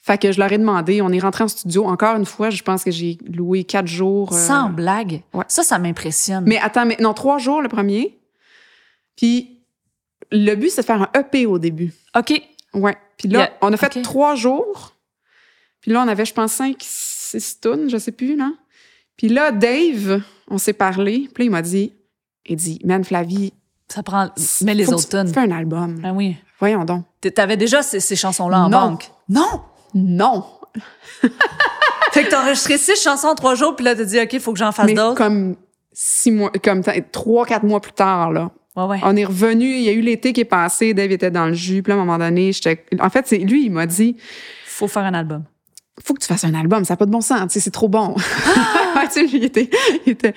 [0.03, 1.85] Fait que je leur ai demandé, on est rentré en studio.
[1.85, 4.33] Encore une fois, je pense que j'ai loué quatre jours.
[4.33, 5.21] euh, Sans blague?
[5.33, 5.45] ouais.
[5.47, 6.43] Ça, ça m'impressionne.
[6.47, 8.17] Mais attends, mais non, trois jours le premier.
[9.15, 9.59] Puis
[10.31, 11.93] le but, c'est de faire un EP au début.
[12.17, 12.41] OK.
[12.73, 12.97] Ouais.
[13.17, 14.95] Puis là, Yeah, on a fait trois jours.
[15.81, 18.51] Puis là, on avait, je pense, cinq, six tonnes, je sais plus, là.
[19.17, 21.29] Puis là, Dave, on s'est parlé.
[21.33, 21.93] Puis là, il m'a dit,
[22.47, 23.53] il dit, man, Flavie,
[23.87, 24.29] Ça prend.
[24.63, 25.33] Mais les autres tu.
[25.33, 26.01] Fais un album.
[26.03, 26.37] Ah oui.
[26.59, 27.05] Voyons donc.
[27.35, 28.89] T'avais déjà ces, ces chansons-là en Non.
[28.89, 29.11] banque?
[29.29, 29.61] Non!
[29.93, 30.45] Non.
[32.11, 34.53] Fait que t'as enregistré six chansons en trois jours, puis là, t'as dit, OK, faut
[34.53, 35.15] que j'en fasse d'autres.
[35.15, 35.55] comme
[35.93, 36.81] six mois, comme
[37.11, 38.51] trois, quatre mois plus tard, là.
[38.75, 38.99] Ouais, ouais.
[39.03, 41.53] On est revenu, il y a eu l'été qui est passé, Dave était dans le
[41.53, 42.85] jus, puis là, à un moment donné, j'étais.
[42.99, 44.15] En fait, c'est lui, il m'a dit
[44.65, 45.43] Faut faire un album.
[46.01, 47.71] faut que tu fasses un album, ça n'a pas de bon sens, tu sais, c'est
[47.71, 48.15] trop bon.
[48.95, 49.03] Ah!
[49.07, 49.69] tu sais, lui, il était,
[50.05, 50.33] il était,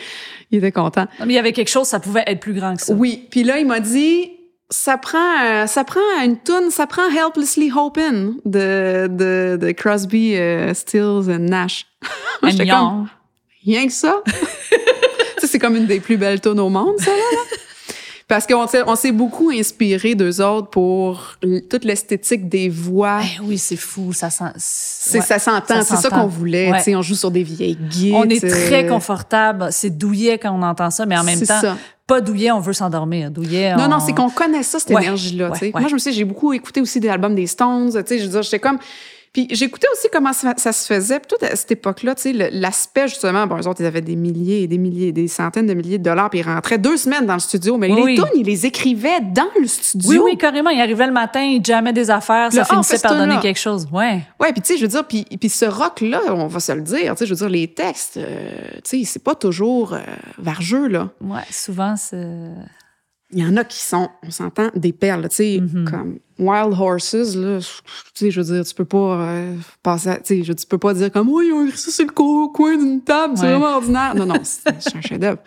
[0.51, 1.07] il était content.
[1.21, 2.93] Non, mais il y avait quelque chose, ça pouvait être plus grand que ça.
[2.93, 4.33] Oui, puis là, il m'a dit
[4.75, 10.37] ça prend, euh, ça prend une tune, ça prend Helplessly Hopin' de, de, de Crosby,
[10.37, 11.87] euh, Stills and Nash.
[12.43, 12.69] And Young.
[12.69, 13.09] comme,
[13.65, 14.21] rien que ça.
[15.39, 17.57] ça, c'est comme une des plus belles tunes au monde, ça, là.
[18.35, 21.37] Parce qu'on s'est, on s'est beaucoup inspiré d'eux autres pour
[21.71, 23.21] toute l'esthétique des voix.
[23.23, 24.45] Eh oui, c'est fou, ça sent.
[24.57, 25.25] C'est, ouais.
[25.25, 26.23] ça s'entend, ça c'est ça s'entend.
[26.23, 26.69] qu'on voulait.
[26.73, 26.97] Ouais.
[26.97, 28.15] On joue sur des vieilles guides.
[28.17, 29.69] On est très confortable.
[29.71, 31.77] C'est douillet quand on entend ça, mais en même temps, ça.
[32.09, 33.31] pas douillet, on veut s'endormir.
[33.31, 33.89] Douillet, Non, on...
[33.89, 35.51] non, c'est qu'on connaît ça, cette Ouais, énergie-là.
[35.51, 35.73] ouais, ouais.
[35.73, 37.93] Moi, je me sais, j'ai beaucoup écouté aussi des albums des Stones.
[37.93, 38.79] tu sais, Je veux dire, j'étais comme.
[39.35, 41.19] Puis j'écoutais aussi comment ça, ça se faisait.
[41.19, 44.15] Puis tout à cette époque-là, tu sais, l'aspect, justement, bon, eux autres, ils avaient des
[44.15, 47.27] milliers et des milliers, des centaines de milliers de dollars, puis ils rentraient deux semaines
[47.27, 47.77] dans le studio.
[47.77, 50.09] Mais Oui, les tunes, ils les écrivaient dans le studio.
[50.09, 50.71] Oui, oui, carrément.
[50.71, 53.59] Il arrivait le matin, il jammait des affaires, ça Le- ah, finissait par donner quelque
[53.59, 53.89] chose.
[53.93, 54.21] Ouais.
[54.41, 56.83] Ouais, puis tu sais, je veux dire, puis, puis ce rock-là, on va se le
[56.83, 58.51] dire, tu sais, je veux dire, les textes, euh,
[58.85, 59.99] tu sais, c'est pas toujours euh,
[60.39, 61.09] vargeux, là.
[61.21, 62.25] Ouais, souvent, c'est.
[63.33, 65.89] Il y en a qui sont, on s'entend, des perles, tu sais, Mhm.
[65.91, 67.65] comme Wild Horses, là, tu
[68.15, 70.79] sais, je veux dire, tu peux pas euh, passer, à- tu sais, je- tu peux
[70.79, 73.45] pas dire comme, oui, ils ont écrit ça sur le co- coin d'une table, c'est
[73.45, 73.51] Ouais.
[73.53, 74.15] vraiment ordinaire.
[74.15, 75.41] Non, non, c'est un chef-d'œuvre.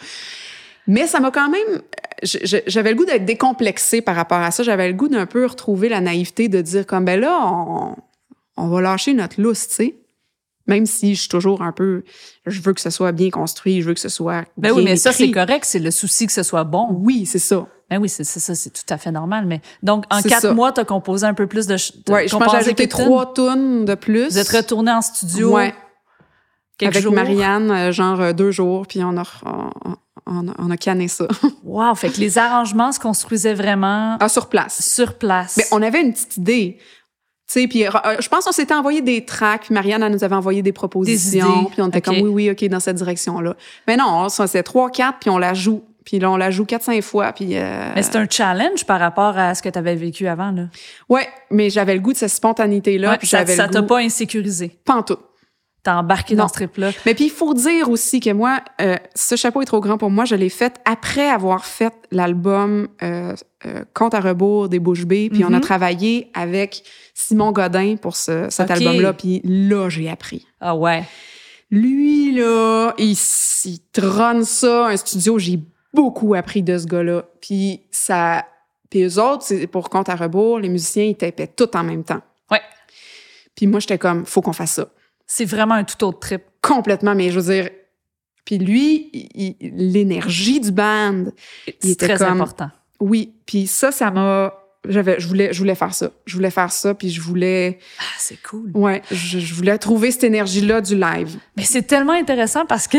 [0.87, 1.81] Mais ça m'a quand même,
[2.23, 4.63] j'avais le goût d'être décomplexée par rapport à ça.
[4.63, 7.95] J'avais le goût d'un peu retrouver la naïveté de dire comme, ben là, on,
[8.57, 9.95] on va lâcher notre lousse, tu sais.
[10.67, 12.03] Même si je suis toujours un peu,
[12.45, 14.97] je veux que ce soit bien construit, je veux que ce soit Ben oui, mais
[14.97, 15.65] ça, c'est correct.
[15.65, 16.87] C'est le souci que ce soit bon.
[16.91, 17.67] Oui, c'est ça.
[17.89, 19.45] Ben oui, c'est ça, c'est tout à fait normal.
[19.45, 20.53] Mais donc, en quatre ça.
[20.53, 21.75] mois, t'as composé un peu plus de.
[22.11, 24.27] Ouais, je pense que j'ai ajouté trois tunes de plus.
[24.29, 25.53] Vous êtes retourné en studio?
[25.53, 25.73] Ouais,
[26.77, 27.13] quelques avec jours?
[27.13, 29.95] Marianne, euh, genre euh, deux jours, puis on a, on,
[30.25, 31.27] on, on a canné ça.
[31.63, 34.81] Wow, fait que les arrangements se construisaient vraiment ah, sur place.
[34.81, 35.55] sur place.
[35.57, 36.77] Mais on avait une petite idée.
[37.49, 40.23] Tu sais, puis euh, je pense qu'on s'était envoyé des tracks, puis Marianne, elle nous
[40.23, 43.55] avait envoyé des propositions, puis on était comme oui, oui, OK, dans cette direction-là.
[43.87, 45.81] Mais non, ça, c'est trois, quatre, puis on la joue.
[46.03, 47.57] Puis là, on la joue quatre, cinq fois, puis...
[47.57, 50.51] euh, Mais c'est un challenge par rapport à ce que tu avais vécu avant.
[50.51, 50.63] Là.
[51.09, 53.87] Ouais, mais j'avais le goût de cette spontanéité-là, Ouais, puis ça ça t'a goût...
[53.87, 54.77] pas insécurisé.
[54.85, 55.17] Pas en tout.
[55.83, 56.43] T'as embarqué Non.
[56.43, 56.91] dans ce trip-là.
[57.05, 60.09] Mais puis il faut dire aussi que moi, euh, ce chapeau est trop grand pour
[60.09, 60.25] moi.
[60.25, 63.33] Je l'ai fait après avoir fait l'album euh,
[63.65, 65.29] euh, Compte à rebours des Bouches Bées.
[65.31, 65.61] Puis on a Mhm.
[65.61, 66.83] travaillé avec
[67.13, 69.13] Simon Godin pour ce, cet album-là.
[69.13, 70.45] Puis là, j'ai appris.
[70.59, 71.03] Ah ouais.
[71.71, 73.15] Lui, là, il,
[73.65, 75.37] il trône ça, un studio.
[75.39, 75.59] J'ai
[75.93, 77.23] beaucoup appris de ce gars-là.
[77.41, 78.45] Puis ça...
[78.89, 82.21] Puis eux autres, pour Compte à rebours, les musiciens, ils tapaient tout en même temps.
[82.51, 82.61] Ouais.
[83.55, 84.87] Puis moi, j'étais comme, faut qu'on fasse ça
[85.27, 86.41] C'est vraiment un tout autre trip.
[86.61, 87.69] complètement, mais je veux dire.
[88.45, 89.29] Puis lui,
[89.61, 91.25] l'énergie du band,
[91.79, 92.69] C'est très comme- important.
[92.99, 93.33] oui.
[93.45, 94.53] Puis ça, ça m'a.
[94.87, 96.11] J'avais, je voulais, je voulais faire ça.
[96.25, 98.71] Je voulais faire ça, puis je voulais, Ah, c'est cool.
[98.73, 101.37] ouais, je, je voulais trouver cette énergie-là du live.
[101.57, 102.97] Mais c'est tellement intéressant parce que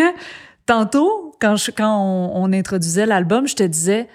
[0.66, 4.06] tantôt, quand, je, quand on, on introduisait l'album, je te disais,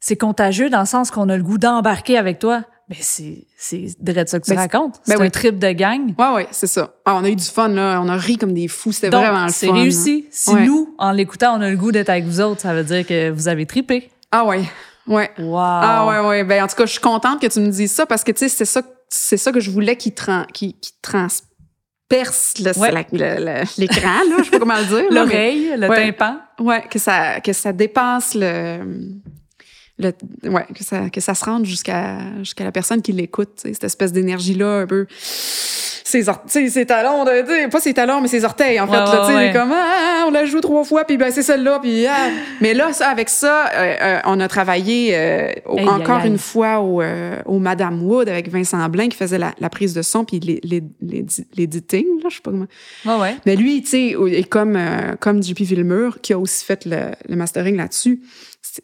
[0.00, 2.64] c'est contagieux dans le sens qu'on a le goût d'embarquer avec toi.
[2.90, 4.96] Mais c'est, c'est de ça que tu Ben, racontes.
[5.06, 5.26] ben c'est oui.
[5.28, 6.12] un trip de gang.
[6.18, 6.92] Ouais, ouais, c'est ça.
[7.04, 8.90] Ah, on a eu du fun là, on a ri comme des fous.
[8.92, 9.74] C'était vraiment le c'est fun.
[9.74, 10.26] réussi.
[10.30, 10.66] Si Ouais.
[10.66, 13.30] nous, en l'écoutant, on a le goût d'être avec vous autres, ça veut dire que
[13.30, 14.10] vous avez tripé.
[14.32, 14.62] Ah ouais,
[15.06, 15.30] ouais.
[15.38, 15.56] Wow.
[15.56, 16.44] Ah ouais, ouais.
[16.44, 18.40] Ben en tout cas, je suis contente que tu me dises ça parce que tu
[18.40, 21.46] sais, c'est ça, c'est ça que je voulais qui tran, qui, qui transperce
[22.76, 22.90] Ouais.
[23.12, 25.04] le- l'écran là, je sais pas comment le dire.
[25.12, 26.06] L'oreille, le Ouais.
[26.12, 26.38] tympan.
[26.58, 28.80] Ouais, que ça, que ça dépasse le.
[30.00, 33.68] Le ouais, que ça, que ça se rende jusqu'à jusqu'à la personne qui l'écoute, tu
[33.68, 35.06] sais, cette espèce d'énergie-là, un peu.
[36.02, 36.24] Ses,
[36.70, 38.92] ses talons, de- pas ses talons, mais ses orteils, en fait.
[38.94, 39.52] Ouais, là, tu sais, ouais, ouais.
[39.52, 42.30] comme, ah, on la joue trois fois, puis ben, c'est celle-là, puis ah.
[42.60, 46.38] Mais là, ça, avec ça, euh, euh, on a travaillé euh, au- encore aïe, une
[46.38, 50.02] fois au, euh, au Madame Wood avec Vincent Blain qui faisait la, la prise de
[50.02, 50.60] son, puis les,
[52.20, 52.66] là, je sais pas comment.
[53.06, 53.36] Ouais, ouais.
[53.46, 54.78] Mais lui, tu sais, est comme,
[55.20, 58.20] comme JP Villemur, qui a aussi fait le, le mastering là-dessus,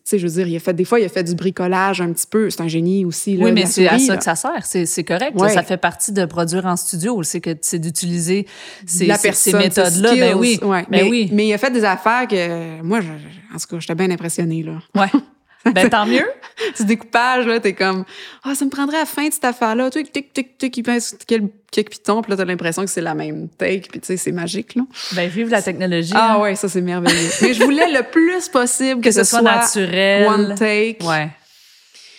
[0.05, 2.13] sais, je veux dire, il a fait, des fois, il a fait du bricolage un
[2.13, 2.51] petit peu.
[2.51, 3.37] C'est un génie aussi.
[3.37, 4.19] Là, oui, mais c'est à ça là.
[4.19, 4.65] que ça sert.
[4.65, 5.35] C'est c'est correct.
[5.35, 5.43] là.
[5.43, 5.53] Ouais.
[5.53, 7.23] Ça fait partie de produire en studio.
[7.23, 8.47] C'est que c'est d'utiliser
[8.87, 10.15] ces, méthodes-là.
[10.15, 10.59] Ben oui.
[10.63, 10.83] Ouais.
[10.83, 11.29] Ben mais, oui.
[11.33, 13.09] mais il a fait des affaires que, moi, je-
[13.55, 14.79] en tout cas, j'étais bien impressionnée, là.
[14.95, 15.11] Ouais.
[15.75, 16.27] Ben tant mieux.
[16.75, 18.05] Ce découpage, là, t'es comme,
[18.45, 19.91] ah, ça me prendrait à la fin de cette affaire-là.
[19.91, 23.01] Tic, tic, tic, tic, il pince quel- quelques pitons, puis là, t'as l'impression que c'est
[23.03, 24.83] la même take, puis tu sais, c'est magique, là.
[25.13, 26.13] Ben vive la technologie.
[26.15, 26.41] Ah hein.
[26.41, 27.29] ouais, ça, c'est merveilleux.
[27.43, 30.27] mais je voulais le plus possible Que ce soit naturel.
[30.29, 30.99] One take.
[31.05, 31.31] Ouais.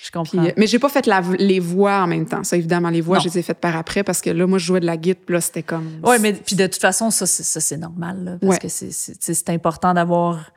[0.03, 0.37] Je comprends.
[0.37, 2.41] Puis, euh, mais j'ai pas fait la- les voix en même temps.
[2.43, 3.23] Ça, évidemment, les voix, Non.
[3.23, 5.23] je les ai faites par après parce que là, moi, je jouais de la guitare,
[5.25, 5.99] puis là, c'était comme.
[6.03, 8.59] Oui, mais puis de toute façon, ça, c'est, normal, là, parce Ouais.
[8.59, 8.87] que tu
[9.33, 10.51] c'est important d'avoir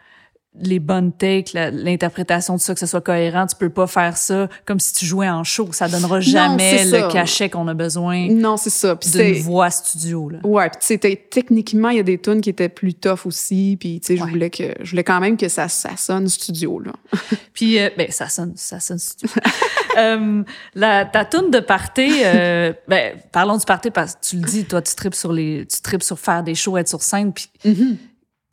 [0.58, 3.46] les bonnes takes, l'interprétation de ça, que ce soit cohérent.
[3.46, 5.68] Tu peux pas faire ça comme si tu jouais en show.
[5.72, 7.08] Ça donnera jamais le ça.
[7.08, 8.98] cachet qu'on a besoin Non, c'est ça.
[9.12, 10.28] D'une voix studio.
[10.28, 10.38] Là.
[10.42, 10.98] Ouais, puis
[11.30, 14.24] techniquement, il y a des tunes qui étaient plus tough aussi, puis tu sais, je
[14.24, 16.92] voulais que je voulais quand même que ça, ça sonne studio là.
[17.52, 19.28] Puis, euh, ben, ça sonne, ça sonne studio.
[19.98, 20.44] Euh,
[20.76, 24.64] la, ta tune de party, euh, ben, parlons du party parce que tu le dis,
[24.64, 27.50] toi, tu tripes sur les, tu tripes sur faire des shows, être sur scène, puis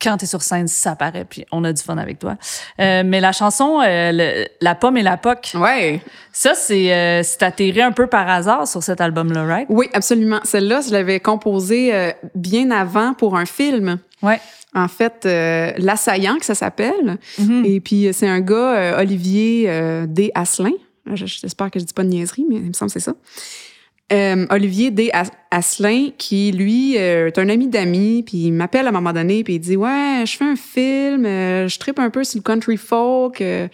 [0.02, 2.36] quand t'es sur scène, ça paraît, puis on a du fun avec toi.
[2.80, 6.02] Euh, mais la chanson, euh, le- La pomme et la poque, Ouais.
[6.32, 9.65] ça, c'est, euh, c'est atterri un peu par hasard sur cet album-là, right?
[9.69, 10.40] Oui, absolument.
[10.44, 13.98] Celle-là, je l'avais composée euh, bien avant pour un film.
[14.22, 14.40] Ouais.
[14.76, 17.18] En fait, euh, L'Assaillant, que ça s'appelle.
[17.40, 17.65] Mhm.
[17.65, 20.32] Et puis, euh, c'est un gars, euh, Olivier euh, D.
[20.36, 20.72] Asselin.
[21.11, 23.14] Je- J'espère que je dis pas de niaiserie, mais il me semble que c'est ça.
[24.13, 25.09] Euh, Olivier D.
[25.11, 29.11] As- Asselin, qui, lui, euh, est un ami d'amis, puis il m'appelle à un moment
[29.11, 32.38] donné, puis il dit «Ouais, je fais un film, euh, je tripe un peu sur
[32.39, 33.67] le country folk, euh,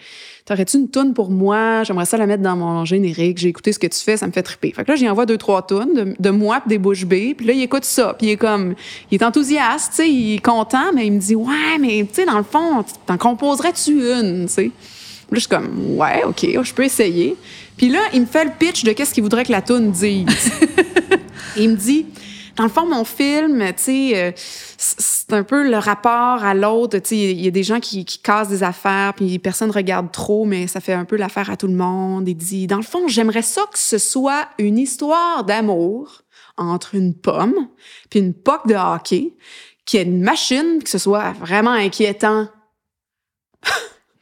[0.44, 1.84] t'aurais-tu une toune pour moi?
[1.84, 4.32] J'aimerais ça la mettre dans mon générique, j'ai écouté ce que tu fais, ça me
[4.32, 6.78] fait triper.» Fait que là, j'y envoie deux, trois tounes de, de moi pis des
[6.78, 8.74] bouches bées, puis là, il écoute ça, puis il est comme...
[9.10, 12.14] Il est enthousiaste, tu sais, il est content, mais il me dit «Ouais, mais tu
[12.14, 14.70] sais, dans le fond, t'en composerais-tu une, tu sais?»
[15.30, 17.34] Là, je suis comme, ouais, OK, je peux essayer.
[17.76, 20.26] Puis là, il me fait le pitch de qu'est-ce qu'il voudrait que la toune dise.
[21.56, 22.06] Il me dit,
[22.56, 26.98] dans le fond, mon film, tu sais, euh, c'est un peu le rapport à l'autre.
[26.98, 30.10] Tu sais, il y a des gens qui, qui cassent des affaires, puis personne regarde
[30.10, 32.28] trop, mais ça fait un peu l'affaire à tout le monde.
[32.28, 36.22] Il dit, dans le fond, j'aimerais ça que ce soit une histoire d'amour
[36.56, 37.68] entre une pomme
[38.10, 39.34] puis une poque de hockey,
[39.84, 42.48] qui ait une machine, que ce soit vraiment inquiétant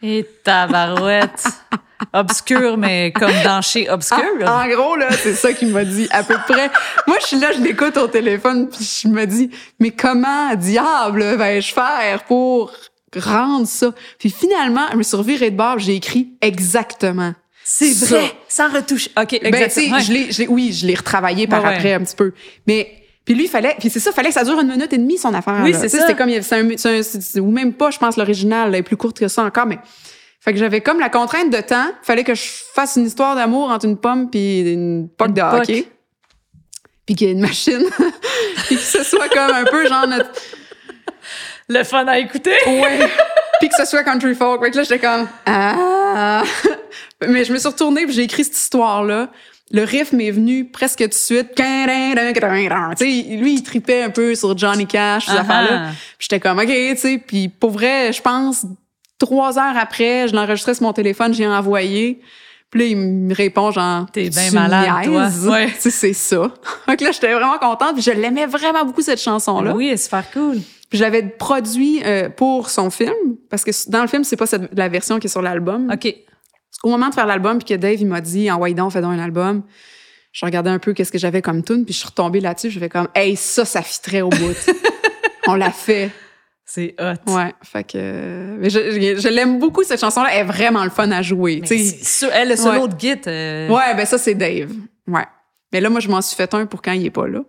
[0.03, 1.47] Et tabarouette.
[2.13, 4.23] Obscur, mais comme dans chez Obscur.
[4.45, 6.71] Ah, en gros, là, c'est ça qu'il m'a dit à peu près.
[7.07, 9.51] Moi, je suis là, je l'écoute au téléphone, puis je me dis,
[9.81, 12.73] mais comment, diable, vais-je faire pour
[13.17, 13.93] rendre ça?
[14.19, 17.35] Puis finalement, je me suis revirée de bord, j'ai écrit exactement.
[17.65, 19.09] c'est vrai, sans retouche.
[19.17, 19.99] OK, Ben, tu sais, exactement.
[20.01, 21.75] je l'ai, je l'ai- oui, je l'ai retravaillé par Ouais, ouais.
[21.77, 22.33] après un petit peu.
[22.67, 22.93] Mais,
[23.25, 25.17] puis lui, il fallait, puis c'est ça, fallait que ça dure une minute et demie,
[25.17, 25.61] son affaire.
[25.63, 26.01] Oui, c'est ça.
[26.01, 28.97] C'était comme, c'est un, c'est un- c'est- ou même pas, je pense, l'original, est plus
[28.97, 29.79] courte que ça encore, mais.
[30.43, 31.93] Fait que j'avais comme la contrainte de temps.
[32.03, 32.43] Fallait que je
[32.75, 35.87] fasse une histoire d'amour entre une pomme puis une poque de hockey.
[37.07, 37.85] Puis qu'il y ait une machine.
[38.67, 40.31] puis que ce soit comme un peu genre notre...
[41.69, 42.57] Le fun à écouter.
[42.67, 43.09] Ouais.
[43.61, 44.61] puis que ce soit country folk.
[44.65, 45.29] Fait que là, j'étais comme...
[45.47, 46.43] Ah!
[47.29, 49.31] Mais je me suis retournée puis j'ai écrit cette histoire-là.
[49.71, 51.55] Le riff m'est venu presque tout de suite.
[51.55, 55.93] Tu sais, lui, il tripait un peu sur Johnny Cash, ces affaires-là.
[56.19, 57.23] j'étais comme, OK, tu sais.
[57.25, 58.67] Puis pour vrai, je pense,
[59.27, 62.21] trois heures après, je l'enregistrais sur mon téléphone, j'ai envoyé.
[62.71, 64.07] Puis là, il me répond genre...
[64.13, 65.29] T'es bien malade, toi.
[65.51, 65.67] Ouais.
[65.73, 66.37] Tu sais, c'est ça.
[66.89, 67.95] Donc là, j'étais vraiment contente.
[67.95, 69.75] Puis je l'aimais vraiment beaucoup, cette chanson-là.
[69.75, 70.57] Oui, c'est super cool.
[70.89, 73.13] Puis je l'avais produit euh, pour son film.
[73.51, 75.91] Parce que dans le film, c'est pas cette- la version qui est sur l'album.
[75.93, 76.15] OK.
[76.83, 79.13] Au moment de faire l'album, puis que Dave, il m'a dit, envoie donc, fais donc
[79.13, 79.63] un album.
[80.33, 82.71] Je regardais un peu qu'est-ce que j'avais comme tune, puis je suis retombée là-dessus.
[82.71, 84.57] Je fais comme, hey, ça, ça fitterait au bout.
[85.47, 86.11] On l'a fait.
[86.65, 87.31] C'est hot.
[87.33, 88.57] Ouais, fait que.
[88.59, 90.31] Mais je, je- je l'aime beaucoup, cette chanson-là.
[90.33, 91.61] Elle est vraiment le fun à jouer.
[91.69, 91.77] Mais
[92.33, 92.89] elle, le solo Ouais.
[92.89, 93.21] de Git.
[93.27, 94.71] euh, Ouais, ben ça, c'est Dave.
[95.07, 95.25] Ouais.
[95.73, 97.41] Mais là, moi, je m'en suis fait un pour quand il est pas là.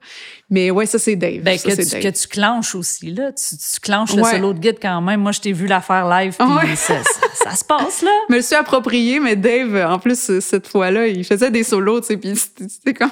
[0.50, 1.42] Mais ouais, ça, c'est Dave.
[1.42, 2.02] Ben, Ça, que, tu, Dave.
[2.04, 3.32] que tu clenches aussi, là.
[3.34, 5.20] Tu, tu clenches le solo de Git quand même.
[5.20, 6.76] Moi, je t'ai vu la faire live, puis Ouais.
[6.78, 8.12] ça, ça- ça se passe, là.
[8.30, 11.64] Je me le suis approprié, mais Dave, en plus, euh, cette fois-là, il faisait des
[11.64, 13.12] solos, tu sais, puis c'était comme...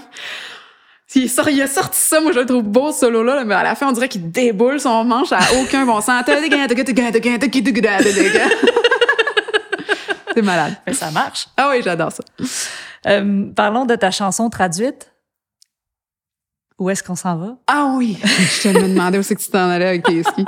[1.16, 3.56] Il, sort- il a sorti ça, moi je le trouve beau ce solo-là, là, mais
[3.56, 6.24] à la fin on dirait qu'il déboule son manche à aucun bon sens.
[10.34, 10.76] C'est malade.
[10.86, 11.48] Ben, ça marche.
[11.58, 12.24] Ah oui, j'adore ça.
[13.08, 15.12] Euh, parlons de ta chanson traduite.
[16.80, 17.58] Où est-ce qu'on s'en va?
[17.68, 20.46] Ah oui, je te demandais où c'est que tu t'en allais avec tes skis.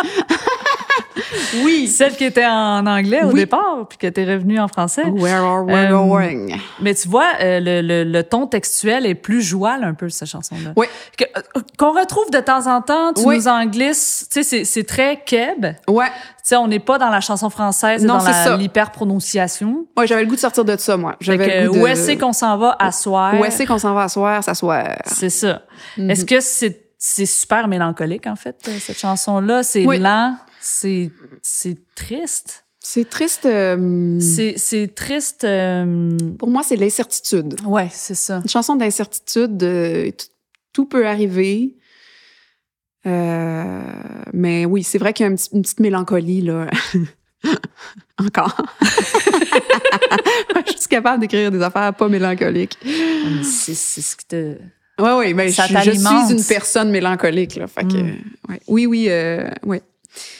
[1.63, 1.87] Oui.
[1.87, 5.03] Celle qui était en anglais au départ, puis que t'es revenue en français.
[5.05, 6.47] Where are we Euh, going?
[6.81, 10.27] Mais tu vois, euh, le, le, le ton textuel est plus joual un peu, cette
[10.27, 10.71] chanson-là.
[10.75, 10.87] Oui.
[11.21, 11.41] Euh,
[11.77, 13.37] Qu'on retrouve de temps en temps, tu Oui.
[13.37, 14.27] nous en glisses.
[14.31, 15.67] Tu sais, c'est- c'est très keb.
[15.87, 16.07] Tu Ouais.
[16.43, 19.85] sais, on n'est pas dans la chanson française Non, dans c'est l'hyper-prononciation.
[19.97, 21.15] Ouais, j'avais le goût de sortir de ça, moi.
[21.19, 21.81] J'avais que le goût de...
[21.81, 23.33] où est-ce qu'on s'en va à soir?
[23.39, 24.87] Où est-ce qu'on s'en va à soir, s'asseoir?
[25.05, 25.61] C'est ça.
[25.97, 26.09] Mhm.
[26.09, 29.61] Est-ce que c'est c'est super mélancolique, en fait, cette chanson-là?
[29.63, 29.99] C'est Oui.
[29.99, 31.11] lent, c'est
[31.41, 32.65] c'est triste.
[32.79, 33.45] C'est triste.
[33.45, 35.43] euh, C'est c'est triste.
[35.43, 37.55] euh, Pour moi, c'est l'incertitude.
[37.65, 38.39] Ouais, c'est ça.
[38.43, 39.61] Une chanson d'incertitude.
[39.63, 40.11] euh,
[40.73, 41.75] tout peut arriver.
[43.05, 43.81] Euh,
[44.33, 46.67] mais oui, c'est vrai qu'il y a un petit- une petite mélancolie, là.
[48.17, 48.55] Encore.
[50.67, 52.77] je suis capable d'écrire des affaires pas mélancoliques.
[53.43, 54.55] C'est c'est ce qui te.
[54.99, 57.67] Oui, oui, mais je, je suis une personne mélancolique, là.
[57.67, 58.17] Fait que, Mm.
[58.49, 58.59] ouais.
[58.67, 59.81] Oui, oui, euh, ouais.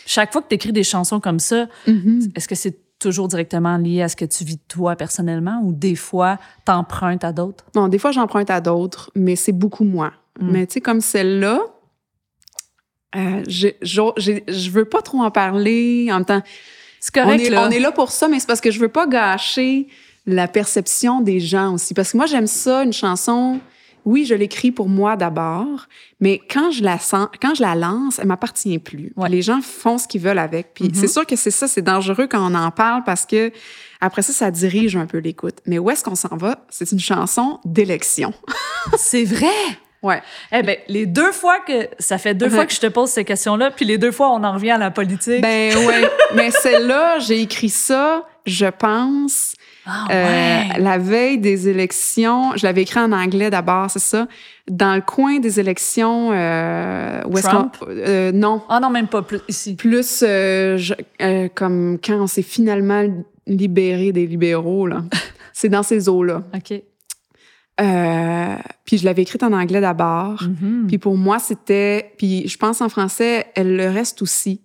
[0.05, 2.29] Chaque fois que tu écris des chansons comme ça, Mhm.
[2.35, 5.95] est-ce que c'est toujours directement lié à ce que tu vis toi personnellement ou des
[5.95, 7.65] fois t'empruntes à d'autres?
[7.73, 10.13] Bon, des fois, j'emprunte à d'autres, mais c'est beaucoup moins.
[10.39, 10.51] Mm.
[10.51, 11.59] Mais tu sais, comme celle-là,
[13.15, 16.07] euh, je veux pas trop en parler.
[16.11, 16.41] En même temps,
[16.99, 17.67] C'est on correct, est, là.
[17.67, 19.87] on est là pour ça, mais c'est parce que je veux pas gâcher
[20.25, 21.93] la perception des gens aussi.
[21.93, 23.59] Parce que moi, j'aime ça, une chanson.
[24.05, 25.87] Oui, je l'écris pour moi d'abord,
[26.19, 29.13] mais quand je la sens, quand je la lance, elle m'appartient plus.
[29.15, 29.29] Ouais.
[29.29, 30.73] Les gens font ce qu'ils veulent avec.
[30.73, 30.93] Puis Mhm.
[30.95, 33.51] c'est sûr que c'est ça, c'est dangereux quand on en parle parce que
[34.01, 35.55] après ça, ça dirige un peu l'écoute.
[35.65, 36.65] Mais où est-ce qu'on s'en va?
[36.69, 38.33] C'est une chanson d'élection.
[38.97, 39.47] C'est vrai!
[40.01, 40.21] Ouais.
[40.51, 41.87] Eh ben, les deux fois que...
[41.97, 42.51] Ça fait deux Ouais.
[42.51, 44.77] fois que je te pose ces questions-là, puis les deux fois, on en revient à
[44.77, 45.41] la politique.
[45.41, 46.09] Ben ouais.
[46.35, 49.53] Mais celle-là, j'ai écrit ça, je pense,
[49.85, 52.55] ah, euh, la veille des élections.
[52.55, 54.27] Je l'avais écrit en anglais d'abord, c'est ça.
[54.69, 57.69] Dans le coin des élections, euh, où est-ce qu'on...
[57.89, 58.61] euh, non.
[58.69, 59.75] Ah non, même pas plus ici.
[59.75, 63.03] Plus euh, je- comme quand on s'est finalement
[63.45, 65.03] libéré des libéraux, là.
[65.53, 66.43] c'est dans ces eaux-là.
[66.55, 66.81] OK.
[67.81, 68.55] Euh,
[68.85, 70.43] puis je l'avais écrite en anglais d'abord.
[70.43, 70.85] Mhm.
[70.87, 72.13] Puis pour moi, c'était...
[72.17, 74.61] Puis je pense en français, elle le reste aussi.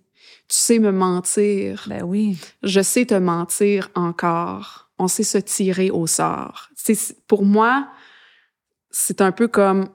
[0.47, 1.85] Tu sais me mentir.
[1.87, 2.37] Ben oui.
[2.63, 4.88] Je sais te mentir encore.
[4.99, 6.69] On sait se tirer au sort.
[6.75, 7.87] C'est, pour moi,
[8.91, 9.87] c'est un peu comme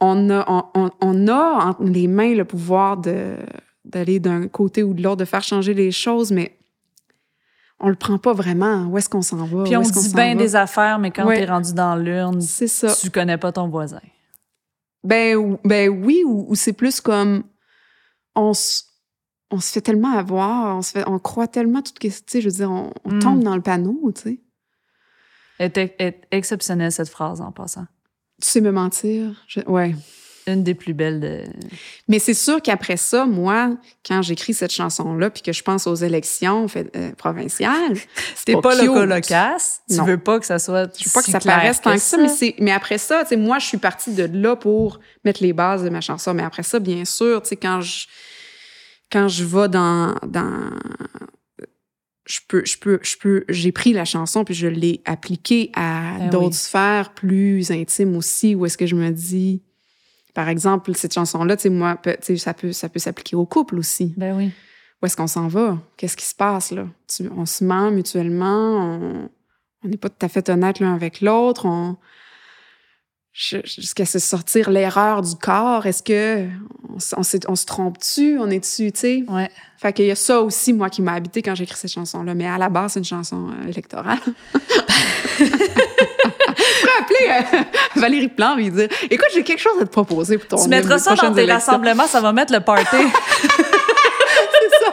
[0.00, 0.44] on a,
[0.74, 3.36] on, on- a entre les mains le pouvoir de,
[3.84, 6.56] d'aller d'un côté ou de l'autre, de faire changer les choses, mais
[7.80, 8.86] on le prend pas vraiment.
[8.86, 9.64] Où est-ce qu'on s'en va?
[9.64, 11.38] Puis on dit bien des affaires, mais quand Ouais.
[11.38, 12.94] t'es rendu dans l'urne, C'est ça.
[12.94, 14.00] tu connais pas ton voisin.
[15.02, 17.44] Ben, ben oui, ou, ou c'est plus comme
[18.34, 18.82] on se,
[19.50, 22.44] on se fait tellement avoir, on se fait, on croit tellement tout ce que, je
[22.48, 23.18] veux dire, on, on Mm.
[23.20, 24.40] tombe dans le panneau, tu sais.
[25.58, 27.86] Elle est, est exceptionnelle, cette phrase, en passant.
[28.40, 29.42] Tu sais me mentir.
[29.48, 29.94] Je- ouais.
[30.46, 31.42] Une des plus belles de...
[32.06, 33.76] Mais c'est sûr qu'après ça, moi,
[34.06, 37.98] quand j'écris cette chanson-là, puis que je pense aux élections fait- euh, provinciales,
[38.46, 38.86] T'es pas pas cute.
[38.86, 39.82] loco-locace.
[39.90, 40.04] Tu Non.
[40.04, 42.54] veux pas que ça soit je veux pas que ça paraisse tant que ça, mais,
[42.60, 45.82] mais après ça, tu sais, moi, je suis partie de là pour mettre les bases
[45.82, 46.32] de ma chanson.
[46.32, 48.06] Mais après ça, bien sûr, tu sais, quand je,
[49.10, 50.70] quand je vais dans, dans,
[52.26, 56.18] je peux, je peux, je peux, j'ai pris la chanson puis je l'ai appliquée à
[56.18, 56.52] Ben d'autres oui.
[56.54, 59.62] sphères plus intimes aussi, où est-ce que je me dis,
[60.34, 61.98] par exemple, cette chanson-là, tu sais, moi,
[62.36, 64.14] ça peut, ça peut s'appliquer au couple aussi.
[64.16, 64.50] Ben oui.
[65.02, 65.78] Où est-ce qu'on s'en va?
[65.96, 66.86] Qu'est-ce qui se passe là?
[67.06, 68.98] Tu- on se ment mutuellement,
[69.84, 71.96] on n'est pas tout à fait honnête l'un avec l'autre, on
[73.32, 75.86] jusqu'à se sortir l'erreur du corps.
[75.86, 76.46] Est-ce que
[77.16, 78.38] on, se trompe-tu?
[78.38, 79.24] On est-tu, tu sais?
[79.28, 79.48] Ouais.
[79.80, 82.34] Fait qu'il y a ça aussi, moi, qui m'a habité quand j'ai écrit cette chanson-là.
[82.34, 84.18] Mais à la base, c'est une chanson euh, électorale.
[87.00, 87.62] Appeler euh,
[88.00, 90.98] Valérie Plante et dire Écoute, j'ai quelque chose à te proposer pour ton Tu mettras
[90.98, 91.54] ça dans tes élections.
[91.72, 92.96] rassemblements, ça va mettre le party.
[93.46, 94.90] c'est ça.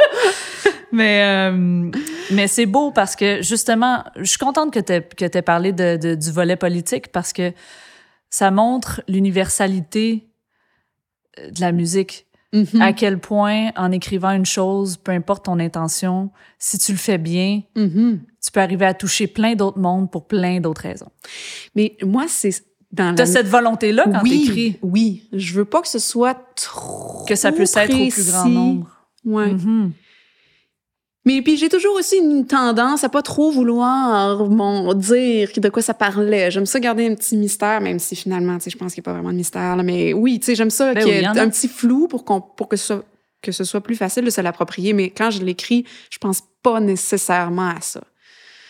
[0.91, 1.91] Mais, euh,
[2.31, 6.15] mais c'est beau parce que, justement, je suis contente que tu aies, parlé de, de-
[6.15, 7.51] du volet politique parce que
[8.37, 10.27] ça montre l'universalité
[11.39, 12.25] euh, de la musique.
[12.51, 12.81] Mhm.
[12.81, 17.17] À quel point, en écrivant une chose, peu importe ton intention, si tu le fais
[17.17, 18.21] bien, Mhm.
[18.43, 21.11] tu peux arriver à toucher plein d'autres mondes pour plein d'autres raisons.
[21.75, 22.53] Mais moi, c'est
[22.91, 23.25] dans as la...
[23.25, 27.51] cette volonté-là quand oui, t'écris, Oui, je veux pas que ce soit trop que ça
[27.53, 28.87] puisse être au plus grand nombre.
[29.23, 29.51] Ouais.
[29.53, 29.91] Mhm.
[31.25, 35.81] Mais puis j'ai toujours aussi une tendance à pas trop vouloir mon, dire de quoi
[35.81, 36.51] ça parlait.
[36.51, 39.05] J'aime ça garder un petit mystère, même si finalement, tu sais, je pense qu'il n'y
[39.05, 39.75] a pas vraiment de mystère.
[39.75, 41.67] Là, mais oui, tu sais, j'aime ça Ben qu'il y oui, ait y un petit
[41.67, 43.05] flou pour qu'on, pour que ce soit
[43.41, 44.93] que ce soit plus facile de se l'approprier.
[44.93, 48.03] Mais quand je l'écris, je pense pas nécessairement à ça.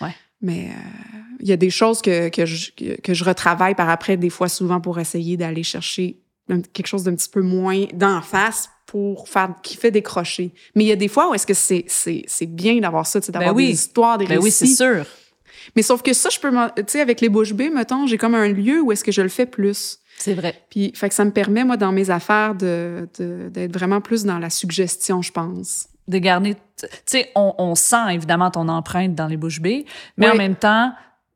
[0.02, 0.14] Ouais.
[0.42, 2.72] Mais euh, il y a des choses que, que, je,
[3.02, 6.18] que, je retravaille par après, des fois souvent pour essayer d'aller chercher
[6.74, 10.52] quelque chose d'un petit peu moins d'en face pour faire qui fait décrocher.
[10.76, 13.22] Mais il y a des fois où est-ce que c'est c'est c'est bien d'avoir ça,
[13.22, 13.68] sais, d'avoir Ben oui.
[13.68, 14.76] des histoires, des Ben oui, c'est récits.
[14.78, 15.06] sûr.
[15.76, 18.36] Mais sauf que ça, je peux, tu sais, avec les bouches bées, mettons, j'ai comme
[18.36, 19.98] un lieu où est-ce que je le fais plus.
[20.18, 20.62] C'est vrai.
[20.70, 24.24] Puis, fait que ça me permet, moi, dans mes affaires, de de- d'être vraiment plus
[24.26, 25.88] dans la suggestion, je pense.
[26.08, 26.54] de garder.
[26.80, 29.86] Tu sais, on, on sent évidemment ton empreinte dans les bouches bées,
[30.18, 30.34] mais Oui.
[30.34, 30.94] en même temps,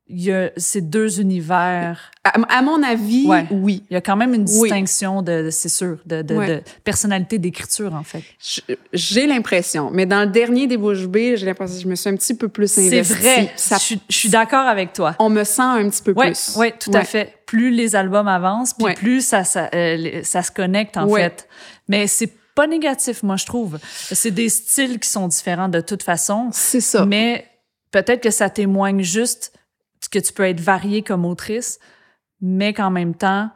[0.10, 2.12] il y a ces deux univers.
[2.24, 3.46] À, à mon avis, Ouais.
[3.52, 3.84] oui.
[3.90, 4.70] Il y a quand même une Oui.
[4.70, 6.48] distinction de, de- c'est sûr, de, de, Ouais.
[6.48, 8.24] de personnalité d'écriture, en fait.
[8.94, 9.90] J'ai l'impression.
[9.92, 12.34] Mais dans le dernier des bouches bées, j'ai l'impression que je me suis un petit
[12.36, 13.14] peu plus C'est investie.
[13.14, 13.52] vrai.
[13.56, 15.16] Ça, je, suis- je suis d'accord avec toi.
[15.20, 16.56] on me sent un petit peu Oui, plus.
[16.58, 16.98] ouais, tout Ouais.
[17.00, 17.36] à fait.
[17.46, 18.94] Plus les albums avancent, puis Ouais.
[18.96, 21.22] plus ça, ça, euh, ça se connecte, en Ouais.
[21.22, 21.48] fait.
[21.88, 23.80] Mais c'est pas négatif, moi, je trouve.
[24.12, 26.50] C'est des styles qui sont différents de toute façon.
[26.52, 27.06] C'est ça.
[27.06, 27.46] Mais
[27.92, 29.54] peut-être que ça témoigne juste
[30.10, 31.80] que tu peux être variée comme autrice,
[32.42, 33.50] mais qu'en même temps,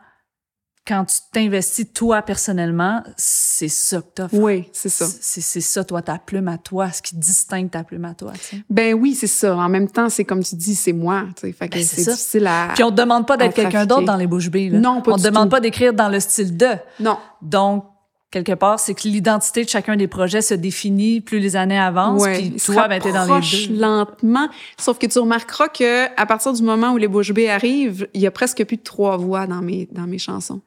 [0.86, 4.34] quand tu t'investis toi personnellement, c'est ça que t'offres.
[4.34, 5.06] Oui, c'est ça.
[5.08, 8.34] C'est c'est ça, toi, ta plume à toi, ce qui distingue ta plume à toi.
[8.70, 9.56] Ben oui, c'est ça.
[9.56, 11.24] En même temps, c'est comme tu dis, c'est moi.
[11.40, 12.72] Fait que Ben, c'est c'est difficile à.
[12.76, 14.70] Puis on te demande pas d'être quelqu'un d'autre dans les bouches bées.
[14.70, 14.80] là.
[14.80, 15.52] Non, pas On te demande tout.
[15.52, 16.68] pas d'écrire dans le style de.
[17.00, 17.18] Non.
[17.42, 17.86] Donc,
[18.34, 22.22] quelque part, c'est que l'identité de chacun des projets se définit plus les années avancent.
[22.24, 23.80] Ouais, puis toi, ben, t'es dans les deux.
[23.80, 24.48] lentement.
[24.78, 28.22] Sauf que tu remarqueras que à partir du moment où les bouches bées arrivent, il
[28.22, 30.62] y a presque plus de trois voix dans mes dans mes chansons.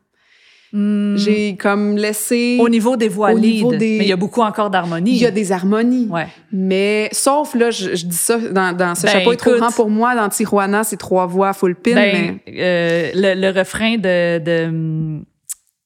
[0.72, 1.16] Hmm.
[1.16, 2.58] J'ai comme laissé.
[2.60, 5.12] Au niveau des voix lead, des- mais il y a beaucoup encore d'harmonie.
[5.12, 6.08] Il y a des harmonies.
[6.10, 6.26] Ouais.
[6.52, 9.70] Mais sauf là, je, je dis ça dans, dans ce Ben, chapeau est trop grand
[9.70, 10.14] pour moi.
[10.16, 11.94] Dans Tijuana, c'est trois voix full pin.
[11.94, 15.20] Ben, mais euh, le, le refrain de, de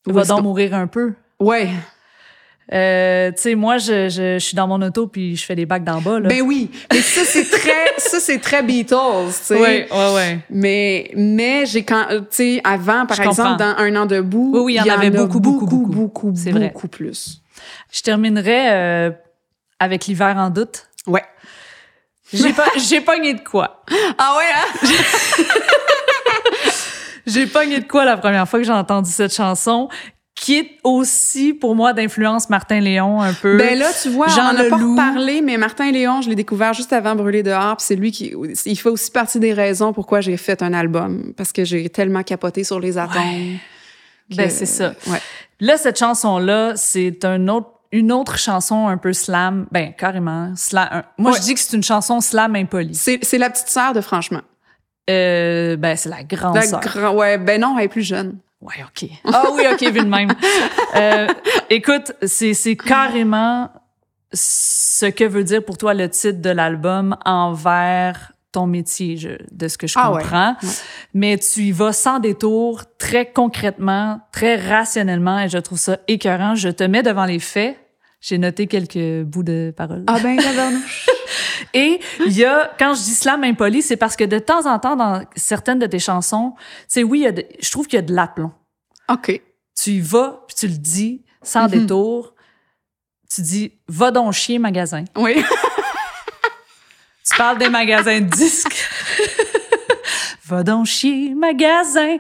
[0.07, 1.13] Va donc mourir un peu.
[1.41, 1.71] Ouais.
[2.73, 5.67] Euh, tu sais, moi, je, je, je suis dans mon auto puis je fais des
[5.67, 6.21] bacs d'en bas.
[6.21, 6.29] Là.
[6.29, 6.71] Ben oui.
[6.93, 8.95] Mais ça c'est très ça c'est très Beatles.
[9.27, 9.61] Tu sais.
[9.61, 10.39] ouais, ouais, ouais.
[10.51, 13.73] Mais, mais j'ai quand, tu sais, avant, par Je exemple, comprends.
[13.75, 16.27] dans Un an debout, Oui, oui, il y en avait beaucoup, beaucoup, beaucoup, beaucoup.
[16.29, 16.69] beaucoup, C'est vrai.
[16.73, 17.43] beaucoup plus.
[17.93, 19.11] Je terminerai euh,
[19.81, 20.87] avec l'hiver en doute.
[21.09, 21.25] Ouais.
[22.33, 23.83] J'ai pas, j'ai pogné de quoi.
[24.17, 24.89] Ah ouais, hein?
[27.27, 29.89] J'ai pogné de quoi la première fois que j'ai entendu cette chanson,
[30.35, 33.59] qui est aussi pour moi d'influence Martin Léon un peu.
[33.59, 36.35] Ben là, tu vois, Jean on en a pas reparlé, mais Martin Léon, je l'ai
[36.35, 38.35] découvert juste avant Brûler dehors, puis c'est lui qui,
[38.65, 42.23] il fait aussi partie des raisons pourquoi j'ai fait un album, parce que j'ai tellement
[42.23, 43.23] capoté sur les atomes.
[44.31, 44.95] que- Ben, c'est ça.
[45.09, 45.21] Ouais.
[45.61, 49.67] Là, cette chanson-là, c'est un autre, une autre chanson un peu slam.
[49.73, 50.53] Ben, carrément.
[50.57, 51.39] Slam, un- moi, Ouais.
[51.39, 52.95] je dis que c'est une chanson slam impolie.
[52.95, 54.43] C'est, c'est la petite sœur de Franchement.
[55.11, 56.79] Euh, ben, c'est la grande La sœur.
[56.81, 58.39] grand- ouais, ben non, elle est plus jeune.
[58.61, 59.09] Ouais, OK.
[59.25, 60.31] Ah oui, OK, vu de même.
[60.97, 61.27] Euh,
[61.71, 63.71] écoute, c'est, c'est carrément
[64.33, 69.69] ce que veut dire pour toi le titre de l'album envers ton métier, je- de
[69.69, 70.51] ce que je Ah comprends.
[70.63, 70.69] ouais.
[71.15, 76.55] Mais tu y vas sans détour, très concrètement, très rationnellement, et je trouve ça écœurant.
[76.57, 77.77] Je te mets devant les faits.
[78.21, 80.05] J'ai noté quelques bouts de paroles.
[80.07, 80.39] Ah ben.
[81.75, 84.79] Et il y a, quand je dis slam impoli, c'est parce que de temps en
[84.79, 86.55] temps, dans certaines de tes chansons,
[86.89, 88.53] sais, oui, il y a de- je trouve qu'il y a de l'aplomb.
[89.09, 89.41] OK.
[89.81, 91.71] Tu y vas, puis tu le dis sans Mhm.
[91.71, 92.35] détour.
[93.33, 95.05] Tu dis, va donc chier, magasin.
[95.17, 95.43] Oui.
[97.31, 98.89] Tu parles des magasins de disques.
[100.47, 102.17] va donc chier, magasin.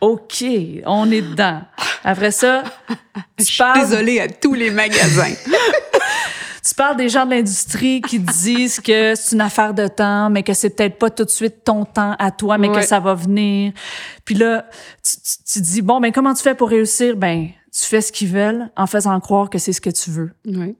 [0.00, 0.44] OK,
[0.86, 1.62] on est dedans.
[2.04, 2.94] Après ça, Je
[3.38, 5.34] tu suis parles, désolée à tous les magasins.
[6.66, 10.42] tu parles des gens de l'industrie qui disent que c'est une affaire de temps, mais
[10.42, 12.82] que c'est peut-être pas tout de suite ton temps à toi, mais que Ouais.
[12.82, 13.72] ça va venir.
[14.24, 14.66] Puis là,
[15.02, 17.16] tu, tu- tu dis, bon, ben comment tu fais pour réussir?
[17.16, 20.32] Ben, tu fais ce qu'ils veulent en faisant croire que c'est ce que tu veux.
[20.46, 20.76] oui.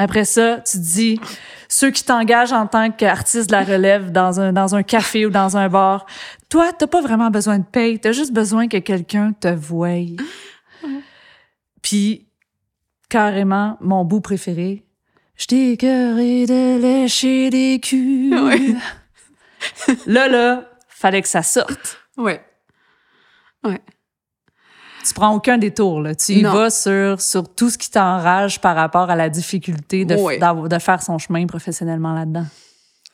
[0.00, 1.20] Après ça, tu dis,
[1.68, 5.30] ceux qui t'engagent en tant qu'artiste de la relève dans un, dans un café ou
[5.30, 6.06] dans un bar,
[6.48, 9.96] toi, t'as pas vraiment besoin de paye, t'as juste besoin que quelqu'un te voie.
[11.88, 12.28] Puis,
[13.08, 14.84] carrément, mon bout préféré,
[15.36, 18.34] je t'ai écœuré de lécher des culs.
[18.44, 18.74] Ouais.
[20.06, 21.96] là, là, fallait que ça sorte.
[22.18, 22.42] Ouais.
[23.64, 23.80] Ouais.
[25.02, 26.14] Tu prends aucun détour, là.
[26.14, 26.52] Tu y Non.
[26.52, 30.38] vas sur, sur tout ce qui t'enrage par rapport à la difficulté de, Ouais.
[30.38, 32.44] de faire son chemin professionnellement là-dedans.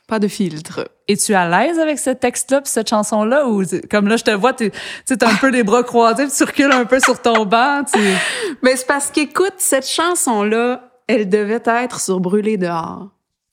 [0.06, 0.89] Pas de filtre.
[1.09, 3.48] Es-tu à l'aise avec ce texte-là puis cette chanson-là?
[3.48, 4.70] Ou comme là je te vois tu
[5.06, 7.98] t'as un peu les bras croisés tu recules un peu sur ton banc tu
[8.62, 13.09] Mais c'est parce qu'écoute, cette chanson-là, elle devait être sur Brûler dehors.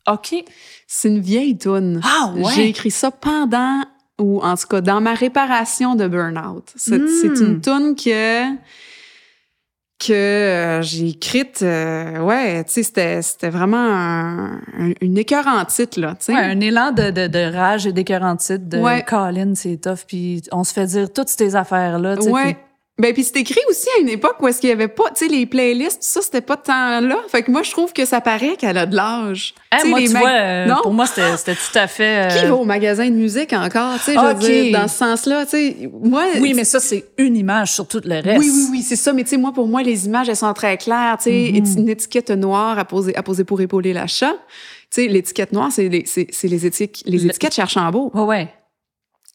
[0.09, 0.35] OK
[0.87, 2.01] C'est une vieille toune.
[2.03, 2.51] Ah ouais?
[2.55, 3.83] J'ai écrit ça pendant,
[4.19, 6.65] ou en tout cas dans ma réparation de Burnout.
[6.75, 7.07] C'est Mm.
[7.07, 8.45] c'est une toune que
[10.03, 15.45] que euh, j'ai écrite, euh, ouais, tu sais, c'était c'était vraiment un, un- une écœur
[15.47, 16.33] en titre, là, tu sais.
[16.33, 19.03] ouais, un élan de, de, de rage et d'écœurantite de Ouais.
[19.03, 22.57] Colin c'est tough puis on se fait dire toutes ces affaires là tu sais Ouais.
[23.01, 25.25] Ben puis c'est écrit aussi à une époque où est-ce qu'il y avait pas, tu
[25.25, 27.17] sais, les playlists, tout ça, c'était pas tant là.
[27.29, 29.55] Fait que moi, je trouve que ça paraît qu'elle a de l'âge.
[29.77, 30.75] Sais, moi, les tu mag- vois, euh, Non?
[30.83, 32.31] pour moi, c'était tout à fait...
[32.31, 34.39] euh, Qui va au magasin de musique encore, tu sais, je veux Ok.
[34.39, 36.25] dire, dans ce sens-là, tu sais, moi...
[36.39, 38.37] Oui, mais ça, c'est une image sur tout le reste.
[38.39, 39.13] Oui, oui, oui, c'est ça.
[39.13, 41.17] Mais tu sais, moi, pour moi, les images, elles sont très claires.
[41.17, 44.33] Tu sais, éti- une étiquette noire à poser, à poser pour épauler l'achat.
[44.93, 48.21] Tu sais, l'étiquette noire, c'est les, c'est, c'est les, étiquettes, les Le- étiquettes Cherchambault Ouais,
[48.21, 48.47] ouais.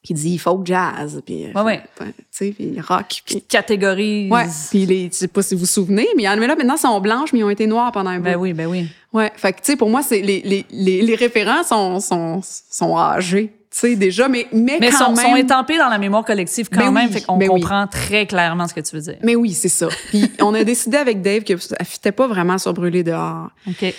[0.06, 1.46] Qui dit folk jazz, puis...
[1.46, 1.82] euh, Ouais, ouais.
[2.00, 3.42] Tu sais, puis rock, puis...
[3.42, 4.30] Catégorise.
[4.30, 6.46] Ouais, puis les, je sais pas si vous vous souvenez, mais il y en a
[6.46, 8.24] là maintenant sont blanches, mais ils ont été noires pendant un bout.
[8.24, 8.86] Ben oui, ben oui.
[9.12, 12.40] Ouais, fait que tu sais, pour moi, c'est les, les, les, les référents sont, sont,
[12.42, 15.26] sont âgés, tu sais, déjà, mais, mais, Mais quand sont, même...
[15.26, 17.60] sont étampés dans la mémoire collective quand Ben même, oui, fait qu'on ben oui.
[17.60, 19.16] comprend très clairement ce que tu veux dire.
[19.22, 19.88] Mais oui, c'est ça.
[20.10, 23.48] Puis on a décidé avec Dave que ça fitait pas vraiment sur Brûler dehors.
[23.68, 23.92] OK.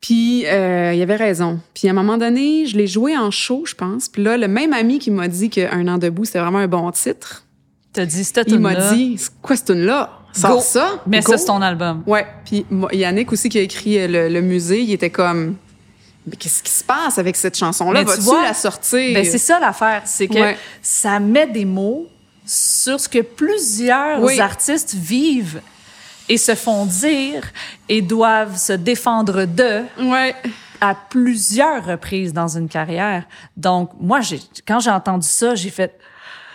[0.00, 1.60] Puis euh, il avait raison.
[1.74, 4.08] Puis à un moment donné, je l'ai joué en show, je pense.
[4.08, 6.90] Puis là, le même ami qui m'a dit qu'un an debout, c'était vraiment un bon
[6.90, 7.44] titre,
[7.92, 10.10] T'as dit, c'était il m'a dit, quoi cette tune-là?
[10.32, 10.60] Sors Go.
[10.62, 11.02] ça.
[11.08, 11.32] Mais go.
[11.32, 12.04] ça, c'est ton album.
[12.06, 12.24] Ouais.
[12.44, 15.56] Puis Yannick aussi qui a écrit euh, le, le musée, il était comme,
[16.24, 18.04] mais qu'est-ce qui se passe avec cette chanson-là?
[18.04, 19.12] Vas-tu la sortir?
[19.12, 20.02] Ben, c'est ça l'affaire.
[20.04, 20.56] C'est que Ouais.
[20.80, 22.06] ça met des mots
[22.46, 24.38] sur ce que plusieurs Oui.
[24.38, 25.60] artistes vivent
[26.30, 27.42] et se font dire
[27.88, 30.34] et doivent se défendre de ouais.
[30.80, 33.24] à plusieurs reprises dans une carrière.
[33.56, 35.98] Donc, moi, j'ai, quand j'ai entendu ça, j'ai fait,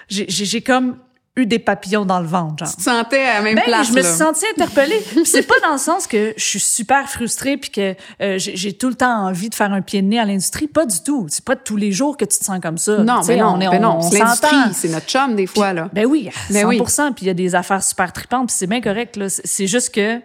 [0.07, 0.97] j'ai, j'ai comme
[1.37, 2.69] eu des papillons dans le ventre, genre.
[2.69, 4.03] Tu te sentais à la même Ben, place, je me là.
[4.03, 5.03] suis sentie interpellée.
[5.25, 8.87] C'est pas dans le sens que je suis super frustrée puis que euh, j'ai tout
[8.87, 10.67] le temps envie de faire un pied de nez à l'industrie.
[10.67, 11.25] Pas du tout.
[11.29, 12.99] C'est pas tous les jours que tu te sens comme ça.
[12.99, 15.89] Non, mais non, on est- ben on l'industrie, c'est notre chum des fois, là.
[15.91, 16.77] Ben oui, Ben 100 oui.
[17.15, 19.19] Puis il y a des affaires super tripantes, puis c'est bien correct.
[19.27, 20.21] C'est- juste que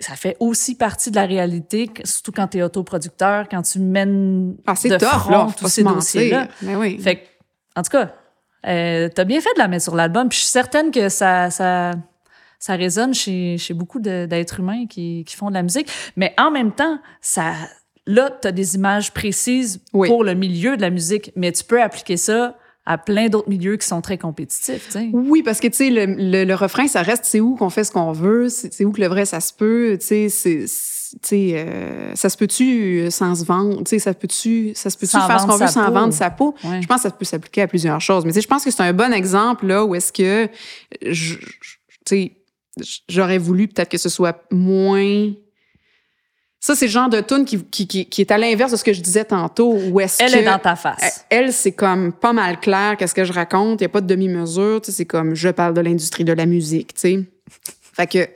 [0.00, 4.54] ça fait aussi partie de la réalité, surtout quand tu es autoproducteur, quand tu mènes
[4.66, 6.48] Ah, c'est de tough, front là, tous ces dossiers-là.
[6.60, 6.98] Ben oui.
[7.00, 7.26] Fait
[7.74, 8.12] en tout cas,
[8.66, 10.28] euh, t'as bien fait de la mettre sur l'album.
[10.28, 11.92] Puis je suis certaine que ça, ça,
[12.58, 15.88] ça résonne chez, chez beaucoup d'êtres humains qui, qui font de la musique.
[16.16, 17.52] Mais en même temps, ça,
[18.06, 20.08] là, t'as des images précises Oui.
[20.08, 22.56] pour le milieu de la musique, mais tu peux appliquer ça
[22.88, 25.10] à plein d'autres milieux qui sont très compétitifs, tu.
[25.12, 27.82] Oui, parce que, tu sais, le, le, le refrain, ça reste, c'est où qu'on fait
[27.82, 30.66] ce qu'on veut, c'est où que le vrai, ça se peut, tu sais, c'est...
[31.32, 33.82] euh, ça se peut-tu euh, sans se vendre?
[33.86, 35.92] Ça peut-tu, ça se peut-tu faire ce qu'on veut sa sans peau.
[35.92, 36.54] vendre sa peau?
[36.64, 36.82] Ouais.
[36.82, 38.24] Je pense que ça peut s'appliquer à plusieurs choses.
[38.24, 40.48] Mais je pense que c'est un bon exemple, là, où est-ce que,
[43.08, 45.32] j'aurais voulu peut-être que ce soit moins...
[46.58, 48.82] Ça, c'est le genre de tune qui, qui, qui, qui est à l'inverse de ce
[48.82, 50.38] que je disais tantôt, où est-ce Elle que...
[50.38, 51.24] est dans ta face.
[51.30, 53.80] Elle, c'est comme pas mal clair qu'est-ce que je raconte.
[53.80, 54.80] Il n'y a pas de demi-mesure.
[54.82, 57.20] C'est comme je parle de l'industrie de la musique, sais.
[57.92, 58.28] Fait que,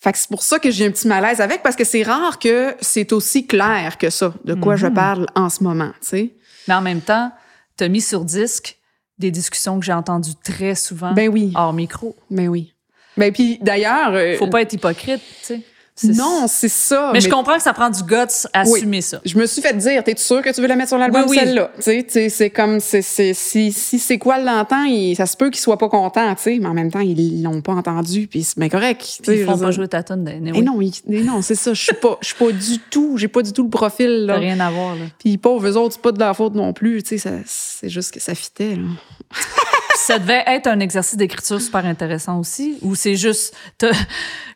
[0.00, 2.38] fait que c'est pour ça que j'ai un petit malaise avec, parce que c'est rare
[2.38, 4.94] que c'est aussi clair que ça, de quoi je Mhm.
[4.94, 6.34] parle en ce moment, tu sais.
[6.68, 7.32] Mais en même temps,
[7.76, 8.76] t'as mis sur disque
[9.18, 12.14] des discussions que j'ai entendues très souvent Ben oui, hors micro.
[12.30, 12.72] ben oui.
[13.16, 14.12] Ben puis d'ailleurs...
[14.14, 15.60] euh, Faut pas être hypocrite, tu sais.
[16.04, 17.10] Non, c'est ça.
[17.12, 18.14] Mais, je comprends que ça prend du guts
[18.52, 18.78] à Oui.
[18.78, 19.20] assumer ça.
[19.24, 21.30] Je me suis fait dire, t'es sûr que tu veux la mettre sur l'album, Oui,
[21.30, 21.38] oui.
[21.38, 21.70] celle-là?
[21.78, 24.84] C'est comme, c'est, si, si c'est quoi l'entend,
[25.16, 27.60] ça se peut qu'il soit pas content, tu sais, mais en même temps, ils l'ont
[27.60, 29.20] pas entendu, puis c'est bien correct.
[29.26, 29.72] ils font pas dire.
[29.72, 32.26] jouer ta tonne de Eh non, ils- eh non, c'est ça, je suis pas, je
[32.28, 34.36] suis pas du tout, j'ai pas du tout le profil, là.
[34.38, 35.04] rien à voir, là.
[35.18, 37.88] Puis pauvres, eux autres, c'est pas de leur faute non plus, tu sais, ça- c'est
[37.88, 38.82] juste que ça fitait, là.
[40.08, 43.54] ça devait être un exercice d'écriture super intéressant aussi, ou c'est juste,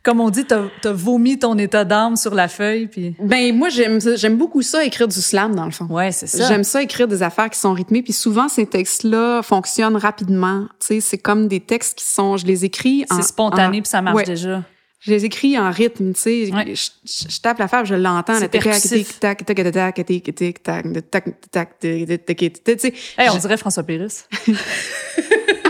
[0.03, 3.69] comme on dit, t'as as vomi ton état d'âme sur la feuille, puis Ben, moi,
[3.69, 5.87] j'aime, j'aime beaucoup ça, écrire du slam, dans le fond.
[5.91, 6.49] ouais, c'est ça.
[6.49, 10.63] J'aime ça écrire des affaires qui sont rythmées, puis souvent ces textes-là fonctionnent rapidement.
[10.81, 13.05] Tu sais, c'est comme des textes qui sont, je les écris.
[13.11, 14.25] en- C'est spontané, en- puis ça marche ouais.
[14.25, 14.63] déjà.
[15.05, 16.53] Je les écris en rythme, tu sais.
[16.53, 16.75] Ouais.
[16.77, 18.35] Je, je- je tape l'affaire, je l'entends.
[18.39, 19.09] C'est tic, tac, percussif.
[19.09, 22.65] tic, tac, tac, tac, tac, tic, tic, tac, tac, tac, tac, tic, tic, tic, tic,
[22.65, 22.95] tu sais.
[23.19, 24.25] Hey, on Je- dirait François Pérus.
[24.25, 25.62] Tagadadi, titak, Tigadadagadi, tigadadadi, tigadadada.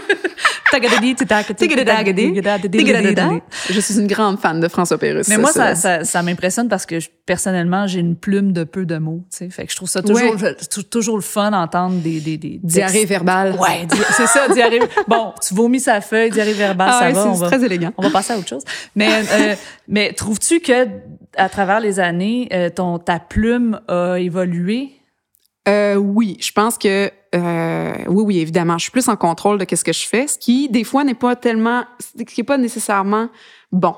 [3.71, 5.29] Je suis une grande fan de François Pérus.
[5.29, 8.87] Mais moi, ça, ça, ça m'impressionne parce que je- personnellement, j'ai une plume de peu
[8.87, 9.25] de mots.
[9.31, 10.55] Tu sais, fait que je trouve ça toujours, Ouais.
[10.61, 13.55] je- tou- toujours le fun d'entendre des, des, des Diarrhée verbale.
[13.61, 14.81] Ouais, di- c'est ça, diarrhée.
[15.09, 17.23] Bon, tu vomis sa feuille, diarrhée verbale, Ah ça ouais, va.
[17.23, 17.93] c'est- On c'est va, très élégant.
[17.99, 18.65] on va passer à autre chose.
[18.97, 19.55] Mais, euh,
[19.89, 20.87] mais trouves-tu que
[21.37, 24.91] à travers les années, euh, ton ta plume a évolué?
[25.69, 29.65] Euh, oui, je pense que euh, oui, oui, évidemment, je suis plus en contrôle de
[29.65, 32.59] qu'est-ce que je fais, ce qui des fois n'est pas tellement, ce qui est pas
[32.59, 33.29] nécessairement
[33.71, 33.95] bon.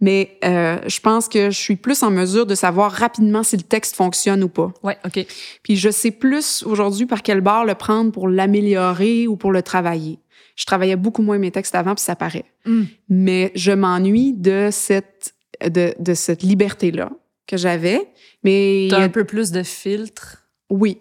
[0.00, 3.62] Mais euh, je pense que je suis plus en mesure de savoir rapidement si le
[3.62, 4.72] texte fonctionne ou pas.
[4.82, 5.24] Ouais, ok.
[5.62, 9.62] Puis je sais plus aujourd'hui par quel bord le prendre pour l'améliorer ou pour le
[9.62, 10.18] travailler.
[10.56, 12.44] Je travaillais beaucoup moins mes textes avant, puis ça paraît.
[12.66, 12.82] Mm.
[13.10, 15.34] Mais je m'ennuie de cette
[15.64, 17.10] de, de cette liberté là
[17.46, 18.00] que j'avais.
[18.42, 20.48] Mais T'as un peu plus de filtre.
[20.68, 20.98] oui.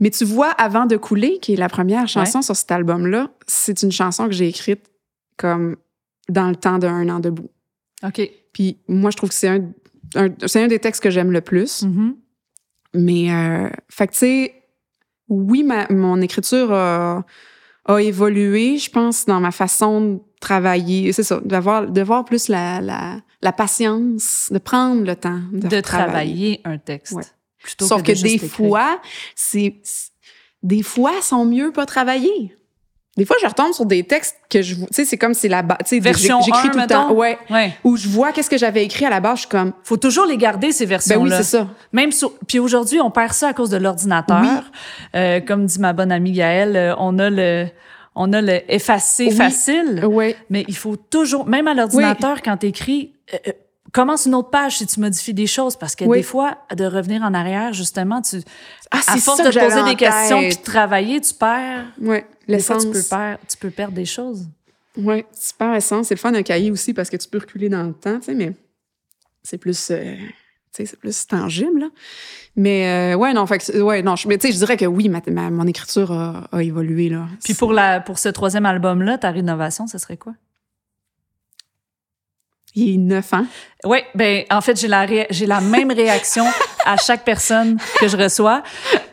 [0.00, 3.82] Mais tu vois, Avant de couler, qui est la première chanson sur cet album-là, c'est
[3.82, 4.90] une chanson que j'ai écrite
[5.36, 5.76] comme
[6.28, 7.50] dans le temps d'un an debout.
[8.02, 8.20] OK.
[8.52, 9.62] Puis moi, je trouve que c'est un,
[10.16, 11.82] un- c'est un des textes que j'aime le plus.
[11.82, 12.16] Mhm.
[12.94, 14.54] Mais, euh, fait que, tu sais,
[15.28, 17.24] oui, ma, mon écriture a,
[17.84, 21.12] a évolué, je pense, dans ma façon de travailler.
[21.12, 25.68] C'est ça, d'avoir, de voir plus la, la, la patience, de prendre le temps de,
[25.68, 25.82] De, travailler.
[25.82, 27.12] travailler un texte.
[27.12, 27.22] Ouais.
[27.62, 29.00] Plutôt Sauf que, que, de des fois,
[29.34, 29.76] c'est,
[30.62, 32.56] des fois, sont mieux pas travailler.
[33.16, 35.62] Des fois, je retombe sur des textes que je, tu sais, c'est comme c'est la
[35.62, 37.72] base, tu sais, Version j'écris 1, tout le temps, ouais, Ouais.
[37.84, 40.24] où je vois qu'est-ce que j'avais écrit à la base, je suis comme, Faut toujours
[40.26, 41.36] les garder, ces ben versions-là.
[41.38, 41.68] oui, c'est ça.
[41.92, 44.40] Même sur, puis aujourd'hui, on perd ça à cause de l'ordinateur.
[44.42, 45.18] Oui.
[45.20, 47.66] Euh, comme dit ma bonne amie Gaëlle, euh, on a le,
[48.14, 49.36] on a le effacer Oui.
[49.36, 50.36] facile, Ouais.
[50.48, 53.52] mais il faut toujours, même à l'ordinateur, quand t'écris, euh, euh,
[53.92, 56.18] commence une autre page si tu modifies des choses, parce que Oui.
[56.18, 58.40] des fois, de revenir en arrière, justement, tu,
[58.90, 61.86] Ah, à force de j'avais poser des questions puis de travailler, tu perds.
[62.48, 62.84] L'essence.
[62.84, 64.46] tu peux perdre, tu peux perdre des choses.
[64.96, 66.08] Ouais, super essence.
[66.08, 68.26] C'est le fun d'un cahier aussi parce que tu peux reculer dans le temps, tu
[68.26, 68.52] sais, mais
[69.42, 70.16] c'est plus, euh,
[70.74, 71.86] tu c'est plus tangible, là.
[72.56, 75.08] Mais, euh, ouais, non, fait ouais, non, je, mais tu sais, je dirais que oui,
[75.08, 77.26] ma, ma- mon écriture a, a évolué, là.
[77.44, 80.34] Puis pour la, pour ce troisième album-là, ta rénovation, ce serait quoi?
[82.74, 83.44] Il est neuf ans.
[83.84, 86.44] Oui, ben en fait, j'ai la, j'ai la même réaction
[86.86, 88.62] à chaque personne que je reçois.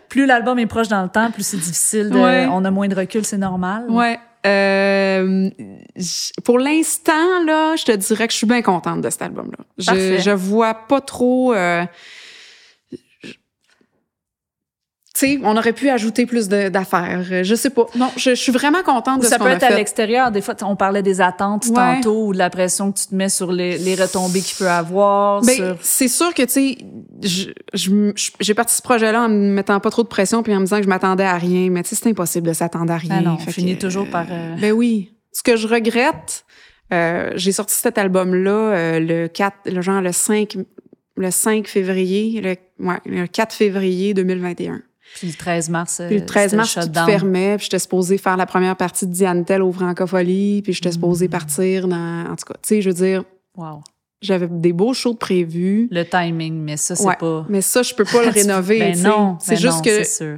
[0.09, 2.09] Plus l'album est proche dans le temps, plus c'est difficile.
[2.09, 2.47] De, Ouais.
[2.51, 3.85] On a moins de recul, c'est normal.
[3.89, 4.19] Ouais.
[4.45, 5.49] Euh,
[6.45, 9.57] pour l'instant, là, je te dirais que je suis bien contente de cet album-là.
[9.77, 11.53] Je, je vois pas trop.
[11.53, 11.83] euh,
[15.17, 17.23] sais, on aurait pu ajouter plus d'affaires.
[17.31, 17.85] Euh, Je sais pas.
[17.95, 19.67] Non, je, je suis vraiment contente Ou de ça ce qu'on peut a être à
[19.69, 19.75] fait.
[19.77, 20.31] l'extérieur.
[20.31, 21.73] Des fois, on parlait des attentes Ouais.
[21.75, 24.69] tantôt ou de la pression que tu te mets sur les, les retombées qu'il peut
[24.69, 25.41] avoir.
[25.41, 25.77] Ben, sur...
[25.81, 26.77] c'est sûr que, tu sais,
[27.23, 30.53] je- je- je- j'ai parti ce projet-là en me mettant pas trop de pression puis
[30.55, 31.69] en me disant que je m'attendais à rien.
[31.69, 33.15] Mais tu sais, c'est impossible de s'attendre à rien.
[33.19, 35.13] Ah non, on Fait finit que, toujours euh, par, euh, Ben oui.
[35.33, 36.45] Ce que je regrette,
[36.93, 40.57] euh, j'ai sorti cet album-là euh, le 4, le genre le 5,
[41.15, 44.81] le 5 février, le, ouais, le 4 février 2021.
[45.17, 47.05] Puis le 13 mars, euh, Puis le 13 c'était mars, tout shutdown.
[47.05, 50.89] fermait, puis j'étais supposée faire la première partie de Diane Tell au Francofolie, puis j'étais
[50.89, 50.93] Mm.
[50.93, 52.25] supposée partir dans...
[52.29, 53.23] En tout cas, tu sais, je veux dire,
[53.55, 53.81] Wow.
[54.21, 55.87] j'avais des beaux shows prévus.
[55.91, 57.45] Le timing, mais ça, c'est Ouais, pas...
[57.49, 58.79] Mais ça, je peux pas le rénover.
[58.79, 60.03] Ben non, c'est ben juste non, que.
[60.03, 60.37] sûr.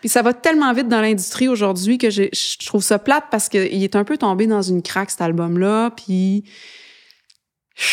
[0.00, 3.48] Puis ça va tellement vite dans l'industrie aujourd'hui que j'ai- je trouve ça plate parce
[3.48, 5.90] qu'il est un peu tombé dans une craque, cet album-là.
[5.96, 6.44] Puis
[7.76, 7.84] je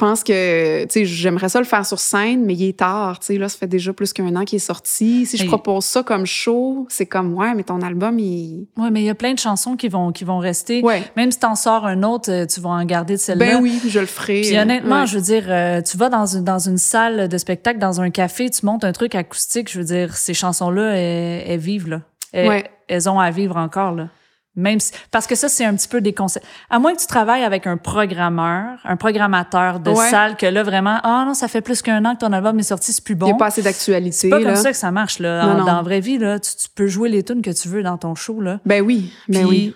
[0.00, 3.20] pense que, tu sais, j'aimerais ça le faire sur scène, mais il est tard.
[3.20, 5.26] Tu sais, là, ça fait déjà plus qu'un an qu'il est sorti.
[5.26, 8.66] Si je propose ça comme show, c'est comme, ouais, mais ton album, il.
[8.76, 10.82] Ouais, mais il y a plein de chansons qui vont, qui vont rester.
[10.82, 11.02] Ouais.
[11.16, 13.46] Même si t'en sors un autre, euh, tu vas en garder de celle-là.
[13.56, 14.40] Ben oui, je le ferai.
[14.40, 15.06] Puis honnêtement, Ouais.
[15.06, 18.10] je veux dire, euh, tu vas dans une, dans une salle de spectacle, dans un
[18.10, 22.00] café, tu montes un truc acoustique, je veux dire, ces chansons-là, elles, elles vivent, là.
[22.32, 22.64] Elles, Ouais.
[22.88, 24.08] elles ont à vivre encore, là.
[24.56, 26.44] Même si, parce que ça, c'est un petit peu des concepts.
[26.70, 30.10] À moins que tu travailles avec un programmeur, un programmateur de Ouais.
[30.10, 32.64] salle, que là, vraiment, ah non, ça fait plus qu'un an que ton album est
[32.64, 33.26] sorti, c'est plus Il bon.
[33.26, 34.10] n'y a pas assez d'actualité.
[34.12, 34.46] C'est pas là.
[34.52, 35.46] comme ça que ça marche, là.
[35.46, 35.64] Non, En- non.
[35.66, 37.96] Dans la vraie vie, là, tu, tu peux jouer les tunes que tu veux dans
[37.96, 38.58] ton show, là.
[38.66, 39.74] Ben oui, ben Puis, oui.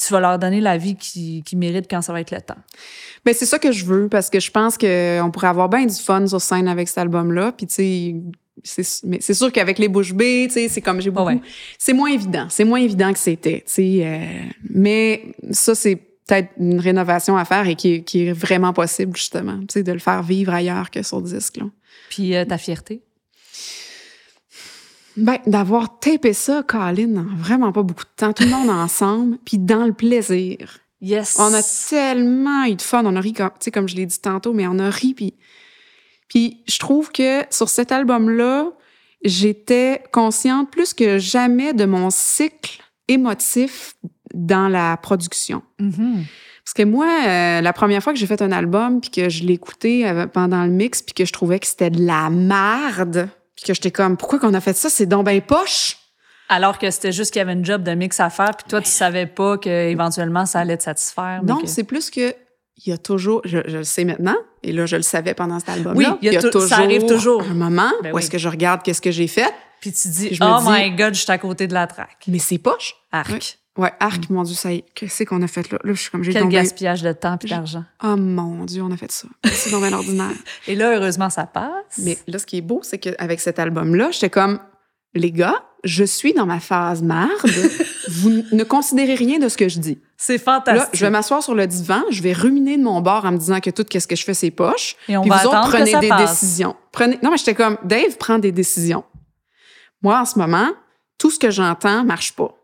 [0.00, 2.56] tu vas leur donner la vie qu'ils qui méritent quand ça va être le temps.
[3.24, 5.94] Ben c'est ça que je veux parce que je pense qu'on pourrait avoir bien du
[5.94, 7.52] fun sur scène avec cet album-là.
[7.52, 8.14] Puis tu sais,
[9.04, 11.26] mais c'est sûr qu'avec les bouches bées, tu sais, c'est comme j'ai beaucoup.
[11.26, 11.40] ouais.
[11.78, 12.46] C'est moins évident.
[12.48, 13.64] C'est moins évident que c'était.
[13.66, 14.18] Tu sais, euh,
[14.68, 19.16] mais ça c'est peut-être une rénovation à faire et qui est, qui est vraiment possible
[19.16, 19.58] justement.
[19.60, 21.56] Tu sais, de le faire vivre ailleurs que sur disque.
[21.56, 21.64] Là.
[22.08, 23.02] Puis euh, ta fierté?
[25.16, 29.38] Ben, d'avoir tapé ça, Colin, en vraiment pas beaucoup de temps, tout le monde ensemble,
[29.44, 30.80] puis dans le plaisir.
[31.02, 31.36] Yes.
[31.38, 33.04] On a tellement eu de fun.
[33.04, 35.14] On a ri, comme, tu sais, comme je l'ai dit tantôt, mais on a ri.
[35.14, 35.34] Puis,
[36.30, 38.70] puis je trouve que sur cet album-là,
[39.24, 43.94] j'étais consciente plus que jamais de mon cycle émotif
[44.32, 45.62] dans la production.
[45.78, 46.24] Mhm.
[46.64, 49.42] Parce que moi, euh, la première fois que j'ai fait un album, puis que je
[49.44, 53.64] l'écoutais euh, pendant le mix, puis que je trouvais que c'était de la merde, puis
[53.66, 54.88] que j'étais comme, pourquoi qu'on a fait ça?
[54.88, 55.96] C'est donc ben poche!
[56.48, 58.80] Alors que c'était juste qu'il y avait une job de mix à faire, puis toi,
[58.80, 61.40] tu savais pas qu'éventuellement, ça allait te satisfaire.
[61.44, 62.34] Non, que- c'est plus que
[62.84, 65.58] il y a toujours, je, je le sais maintenant, et là je le savais pendant
[65.60, 66.10] cet album-là.
[66.12, 67.42] Oui, il y a tou- ça arrive toujours.
[67.42, 68.22] un moment Ben où oui.
[68.22, 70.68] est-ce que je regarde qu'est-ce que j'ai fait, Puis tu dis, je me oh dis-
[70.68, 72.24] my God, je suis à côté de la traque.
[72.28, 72.94] mais c'est poche.
[73.12, 73.30] Arc.
[73.30, 73.38] Ouais.
[73.78, 75.78] Ouais, arc, mon Dieu, ça y est, qu'est-ce qu'on a fait là?
[75.84, 76.54] Là, je suis comme j'ai Quel tombé.
[76.54, 77.84] gaspillage de temps et d'argent.
[78.02, 79.28] Oh mon Dieu, on a fait ça.
[79.44, 80.32] C'est dans ordinaire.
[80.66, 81.70] Et là, heureusement, ça passe.
[81.98, 84.58] Mais là, ce qui est beau, c'est qu'avec cet album-là, j'étais comme,
[85.14, 87.30] les gars, je suis dans ma phase marde.
[88.08, 89.98] Vous ne considérez rien de ce que je dis.
[90.22, 90.90] C'est Là, fantastique.
[90.92, 93.58] je vais m'asseoir sur le divan, je vais ruminer de mon bord en me disant
[93.60, 94.96] que tout ce que je fais, c'est poche.
[95.08, 96.30] Et on Puis va vous autres, que prenez ça des passe.
[96.40, 96.76] décisions.
[96.92, 97.18] Prenez...
[97.22, 99.02] Non, mais j'étais comme, Dave prend des décisions.
[100.02, 100.68] Moi, en ce moment,
[101.18, 102.54] tout ce que j'entends marche pas.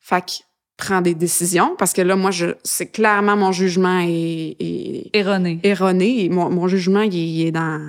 [0.00, 0.32] Fait que
[0.76, 5.60] prends des décisions parce que là, moi, je, c'est clairement mon jugement est, est Erroné.
[5.64, 6.28] erroné.
[6.30, 7.80] Mon, mon jugement, il, est dans,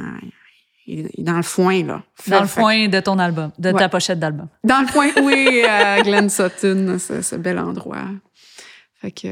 [0.86, 2.04] il est dans le foin, là.
[2.28, 3.80] Dans le Fait- foin de ton album, de Ouais.
[3.80, 4.48] ta pochette d'album.
[4.64, 8.06] Dans le coin, oui, à Glen Sutton, ce, ce bel endroit.
[9.04, 9.28] Fait que,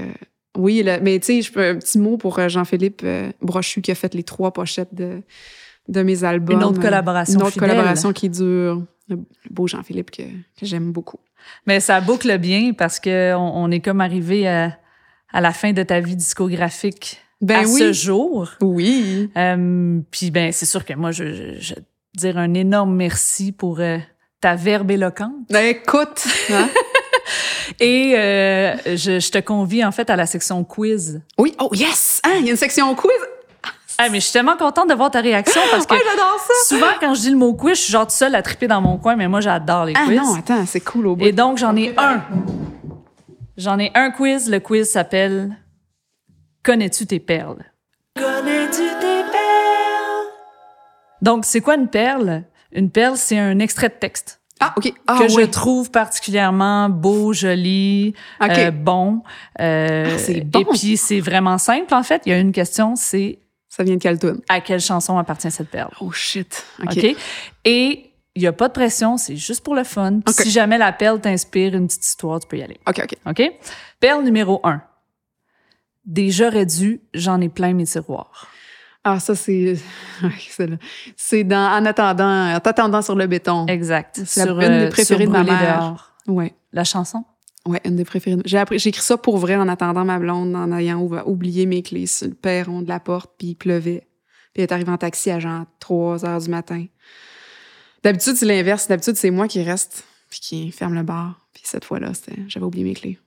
[0.57, 3.89] oui, mais tu sais, je peux un petit mot pour euh, Jean-Philippe euh, Brochu qui
[3.89, 5.21] a fait les trois pochettes de,
[5.87, 6.57] de mes albums.
[6.57, 7.69] Une autre collaboration Une autre fidèle.
[7.69, 8.83] collaboration qui dure.
[9.07, 9.17] Le
[9.49, 11.19] beau Jean-Philippe que, que j'aime beaucoup.
[11.67, 14.77] Mais ça boucle bien parce que on, on est comme arrivé à,
[15.31, 17.79] à la fin de ta vie discographique Ben à oui.
[17.79, 18.49] ce jour.
[18.61, 19.29] Oui.
[19.37, 21.73] Euh, Puis ben c'est sûr que moi je, je, je
[22.15, 23.97] dire un énorme merci pour euh,
[24.41, 25.31] ta verbe éloquente.
[25.49, 26.69] Ben, écoute, hein?
[27.79, 31.21] Et euh, je, je te convie en fait à la section quiz.
[31.37, 32.21] Oui, oh yes!
[32.23, 33.11] Hein, il y a une section quiz?
[33.97, 36.53] Ah mais je suis tellement contente de voir ta réaction parce que Ouais, ça!
[36.67, 38.81] souvent quand je dis le mot quiz, je suis genre toute seule à triper dans
[38.81, 40.17] mon coin, mais moi j'adore les Ah quiz.
[40.17, 41.23] non, attends, c'est cool au bout.
[41.25, 42.23] Et donc j'en ai un.
[43.57, 44.49] J'en ai un quiz.
[44.49, 45.55] Le quiz s'appelle
[46.63, 47.63] Connais-tu tes perles?
[48.17, 50.27] Connais-tu tes perles?
[51.21, 52.43] Donc c'est quoi une perle?
[52.71, 54.40] Une perle, c'est un extrait de texte.
[54.61, 54.93] Ah, OK.
[55.07, 59.23] Ah, que je trouve particulièrement beau, joli, euh, bon.
[59.59, 60.59] Euh, Ah, c'est bon.
[60.61, 62.21] Et puis, c'est vraiment simple, en fait.
[62.25, 63.39] Il y a une question, c'est
[63.69, 64.39] Ça vient de quelle tune?
[64.49, 65.91] à quelle chanson appartient cette perle?
[65.99, 66.63] Oh shit.
[66.83, 66.97] OK.
[66.97, 67.15] OK?
[67.65, 70.19] Et il n'y a pas de pression, c'est juste pour le fun.
[70.29, 72.79] Si jamais la perle t'inspire une petite histoire, tu peux y aller.
[72.87, 73.15] OK, OK.
[73.25, 73.51] OK?
[73.99, 74.81] Perle numéro un.
[76.05, 78.47] Des j'aurais dû, j'en ai plein mes tiroirs.
[79.03, 79.75] Ah, ça, c'est.
[81.17, 83.65] C'est dans En attendant, en t'attendant sur le béton.
[83.67, 84.21] Exact.
[84.25, 86.13] C'est une des euh, préférées de ma mère.
[86.27, 86.53] Ouais.
[86.71, 87.23] La chanson?
[87.67, 88.41] Ouais, une des préférées.
[88.45, 91.83] J'ai appris, j'ai écrit ça pour vrai en attendant ma blonde, en ayant oublié mes
[91.83, 94.07] clés sur le perron de la porte, puis il pleuvait.
[94.53, 96.85] Puis elle est arrivée en taxi à genre 3 heures du matin.
[98.03, 98.87] D'habitude, c'est l'inverse.
[98.87, 101.39] D'habitude, c'est moi qui reste, puis qui ferme le bar.
[101.53, 102.11] Puis cette fois-là,
[102.47, 103.19] j'avais oublié mes clés.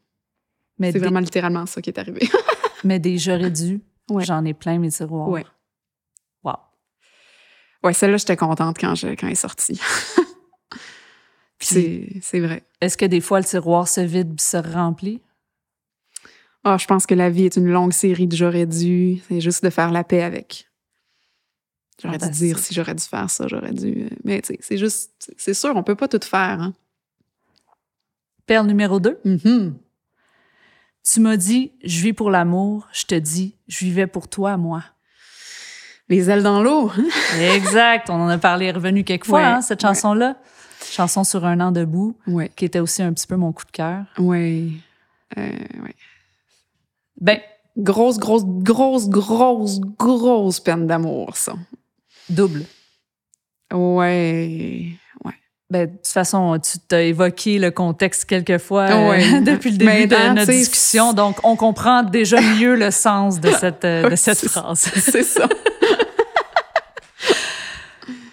[0.78, 2.28] Mais C'est des, vraiment littéralement ça qui est arrivé.
[2.84, 3.80] mais des j'aurais dû,
[4.10, 4.24] Ouais.
[4.24, 5.28] j'en ai plein mes tiroirs.
[5.28, 5.44] Ouais.
[7.84, 9.78] Ouais, celle-là, j'étais contente quand, je, quand elle est sortie.
[11.58, 12.64] Puis c'est, c'est vrai.
[12.80, 15.22] Est-ce que des fois le tiroir se vide puis se remplit?
[16.64, 19.22] Ah, je pense que la vie est une longue série de j'aurais dû.
[19.28, 20.70] C'est juste de faire la paix avec.
[22.02, 24.08] J'aurais dû dire si j'aurais dû faire ça, j'aurais dû.
[24.24, 26.60] Mais tu sais, c'est juste, c'est sûr, on peut pas tout faire.
[26.60, 26.74] Hein?
[28.46, 29.20] Perle numéro 2.
[29.24, 29.72] Mm-hmm.
[31.04, 32.88] Tu m'as dit, je vis pour l'amour.
[32.92, 34.82] Je te dis, je vivais pour toi, moi.
[36.08, 36.90] Les ailes dans l'eau.
[37.40, 38.10] exact.
[38.10, 39.88] On en a parlé revenu quelques fois, Ouais, hein, cette ouais.
[39.88, 40.36] chanson-là.
[40.90, 43.70] Chanson sur un an debout, Ouais, qui était aussi un petit peu mon coup de
[43.70, 44.04] cœur.
[44.18, 44.68] ouais.
[45.38, 45.50] Euh.
[47.20, 47.38] Ben,
[47.76, 51.54] Grosse, grosse, grosse, grosse, grosse peine d'amour, ça.
[52.28, 52.64] double.
[53.72, 54.90] Ouais.
[55.70, 60.06] Ben, de toute façon, tu t'as évoqué le contexte quelques fois euh, depuis le début
[60.06, 64.46] de notre discussion, donc on comprend déjà mieux le sens de cette, euh, de cette
[64.46, 64.80] phrase.
[64.80, 65.48] C'est ça.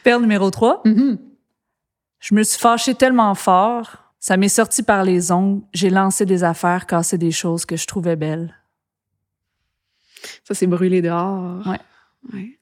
[0.03, 0.81] Perle numéro 3.
[0.85, 1.17] Mhm.
[2.19, 6.43] Je me suis fâchée tellement fort, ça m'est sorti par les ongles, j'ai lancé des
[6.43, 8.55] affaires, cassé des choses que je trouvais belles.
[10.43, 11.65] Ça, c'est brûlé dehors.
[11.65, 11.79] Ouais.
[12.33, 12.59] Ouais.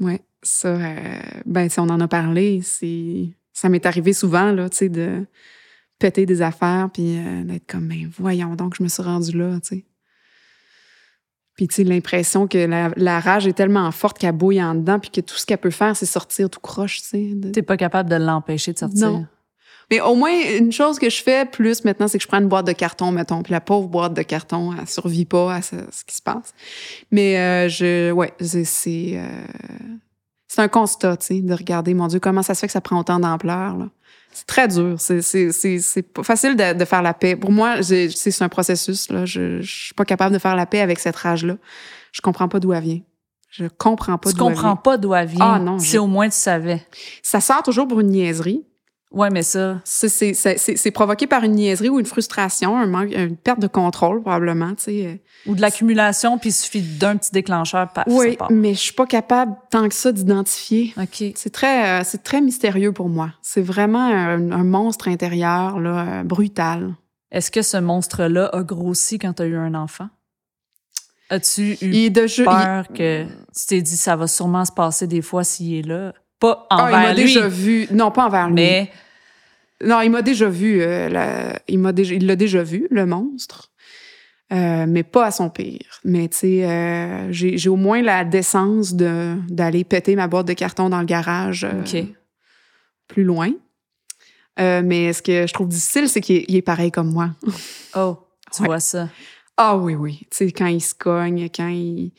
[0.00, 0.20] Ouais.
[0.48, 3.30] Ça, euh, ben, si on en a parlé, c'est.
[3.52, 5.24] Ça m'est arrivé souvent, là, tu sais, de
[5.98, 9.58] péter des affaires, puis euh, d'être comme, ben, voyons donc, je me suis rendue là,
[9.60, 9.84] tu sais.
[11.56, 14.98] Puis, tu sais, l'impression que la, la rage est tellement forte qu'elle bouille en dedans,
[14.98, 17.30] puis que tout ce qu'elle peut faire, c'est sortir tout croche, tu sais.
[17.34, 19.10] de- T'es pas capable de l'empêcher de sortir.
[19.10, 19.26] Non.
[19.90, 22.48] Mais au moins, une chose que je fais plus maintenant, c'est que je prends une
[22.48, 23.42] boîte de carton, mettons.
[23.42, 26.52] Puis la pauvre boîte de carton, elle survit pas à ce, ce qui se passe.
[27.10, 29.26] Mais euh, je, ouais, c'est euh,
[30.56, 32.80] c'est un constat, tu sais, de regarder, mon Dieu, comment ça se fait que ça
[32.80, 33.76] prend autant d'ampleur.
[33.76, 33.88] là.
[34.32, 34.96] C'est très dur.
[34.98, 37.36] C'est pas facile de, de faire la paix.
[37.36, 39.08] Pour moi, c'est c'est un processus.
[39.10, 41.56] Là, je, je suis pas capable de faire la paix avec cette rage là.
[42.12, 43.00] Je comprends pas d'où elle vient.
[43.50, 44.76] Je comprends pas Tu d'où elle comprends vient.
[44.76, 45.54] pas d'où elle vient.
[45.54, 46.86] Ah, non, si je- au moins tu savais.
[47.22, 48.66] Ça sort toujours pour une niaiserie.
[49.16, 53.58] Ouais, mais ça, C'est- provoqué par une niaiserie ou une frustration, un manque, une perte
[53.60, 55.22] de contrôle probablement, tu sais.
[55.46, 59.06] ou de l'accumulation, puis il suffit d'un petit déclencheur, paf, Oui, mais je suis pas
[59.06, 60.92] capable tant que ça d'identifier.
[61.00, 61.32] OK.
[61.34, 63.30] C'est très, euh, c'est très mystérieux pour moi.
[63.42, 66.94] C'est vraiment un, un monstre intérieur là, euh, brutal.
[67.32, 70.08] Est-ce que ce monstre-là a grossi quand tu as eu un enfant?
[71.30, 75.06] As-tu eu Il de il- peur que tu t'es dit ça va sûrement se passer
[75.06, 76.12] des fois s'il est là?
[76.38, 77.88] Pas Ah, il envers m'a lui, déjà vu.
[77.90, 78.54] Non, pas envers lui.
[78.54, 78.90] mais
[79.84, 80.80] Non, il m'a déjà vu.
[80.80, 83.70] euh, la- il m'a déjà, il l'a déjà vu, le monstre.
[84.52, 86.00] Euh, mais pas à son pire.
[86.04, 90.46] Mais tu sais, euh, j'ai j'ai au moins la décence de d'aller péter ma boîte
[90.46, 92.06] de carton dans le garage euh, OK.
[93.08, 93.50] plus loin.
[94.60, 97.30] Euh, mais ce que je trouve difficile, c'est qu'il est, il est pareil comme moi.
[97.96, 98.16] Oh,
[98.54, 98.68] tu Ouais.
[98.68, 99.08] vois ça.
[99.56, 100.20] Ah oui, oui.
[100.30, 102.12] Tu sais, quand il se cogne, quand il,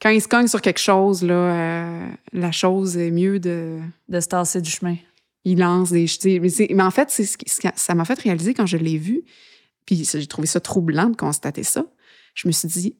[0.00, 3.78] quand il se cogne sur quelque chose, là, euh, la chose est mieux de.
[4.08, 4.96] De se tasser du chemin.
[5.44, 6.06] Il lance des.
[6.40, 9.22] Mais, mais en fait, c'est ce qui- ça m'a fait réaliser quand je l'ai vu.
[9.86, 11.84] Puis j'ai trouvé ça troublant de constater ça.
[12.34, 12.96] Je me suis dit.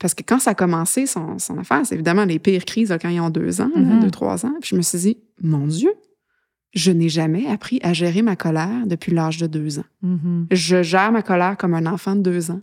[0.00, 2.98] Parce que quand ça a commencé, son, son affaire, c'est évidemment les pires crises là,
[2.98, 4.00] quand ils ont deux ans, là, Mhm.
[4.00, 4.52] deux, trois ans.
[4.60, 5.92] Puis je me suis dit, mon Dieu,
[6.74, 10.48] je n'ai jamais appris à gérer ma colère depuis l'âge de deux ans Mhm.
[10.50, 12.60] je gère ma colère comme un enfant de deux ans.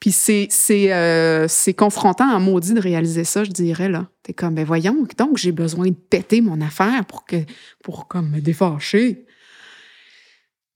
[0.00, 4.08] Puis c'est c'est euh, c'est confrontant en maudit de réaliser ça, je dirais là.
[4.22, 7.36] T'es comme ben voyons, donc j'ai besoin de péter mon affaire pour que
[7.82, 9.24] pour comme me défâcher.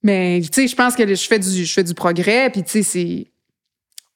[0.02, 2.70] Mais tu sais, je pense que je fais du je fais du progrès, puis tu
[2.70, 3.26] sais c'est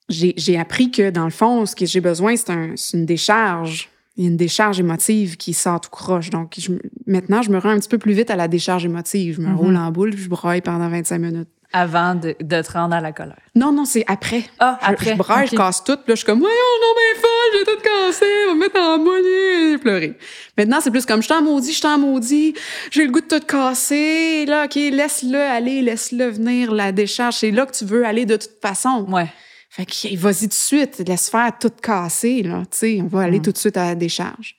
[0.09, 3.05] j'ai j'ai appris que dans le fond, ce que j'ai besoin c'est un c'est une
[3.05, 3.89] décharge.
[4.17, 6.29] Il y a une décharge émotive qui sort tout croche.
[6.29, 6.71] Donc, je
[7.05, 9.35] maintenant, je me rends un petit peu plus vite à la décharge émotive.
[9.35, 9.55] Je me Mhm.
[9.57, 11.49] roule en boule, puis je broye pendant 25 minutes.
[11.77, 13.35] Avant de, de te rendre à la colère?
[13.53, 14.43] Non, non, c'est après.
[14.59, 15.11] Ah, Je- après.
[15.11, 15.97] Je, braille, je casse tout.
[15.97, 18.59] Puis là, je suis comme, voyons, non, mais folle, j'ai tout cassé, on va me
[18.61, 20.17] mettre en moigné, et pleurer.
[20.57, 22.53] Maintenant, c'est plus comme, je t'en maudit, je t'en maudit,
[22.91, 24.45] j'ai le goût de tout casser.
[24.45, 27.35] Là, OK, laisse-le aller, laisse-le venir, la décharge.
[27.35, 29.05] C'est là que tu veux aller de toute façon.
[29.09, 29.27] Ouais.
[29.69, 32.63] Fait que, vas-y tout de suite, laisse faire tout casser, là.
[32.71, 33.43] Tu sais, on va aller Mm.
[33.43, 34.55] tout de suite à la décharge.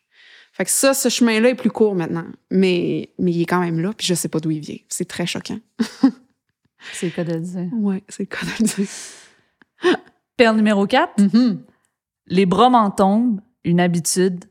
[0.53, 2.25] Fait que ça, ce chemin-là est plus court maintenant.
[2.51, 4.77] Mais, mais il est quand même là, puis je sais pas d'où il vient.
[4.89, 5.59] C'est très choquant.
[6.93, 7.69] C'est le cas de le dire.
[7.73, 8.89] Ouais, c'est le cas de le dire.
[10.37, 11.21] Perle numéro 4.
[11.21, 11.61] Mhm.
[12.29, 14.45] Les bras m'en tombent, une habitude.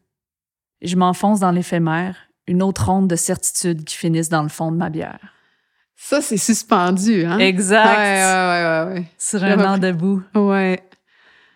[0.82, 2.16] Je m'enfonce dans l'éphémère,
[2.48, 5.20] une autre onde de certitude qui finissent dans le fond de ma bière.
[5.96, 7.40] Ça, c'est suspendu, hein?
[7.40, 7.86] Exact.
[7.98, 10.22] Ouais, ouais, ouais, Sur Je un an debout.
[10.36, 10.42] ouais.
[10.42, 10.84] Ouais.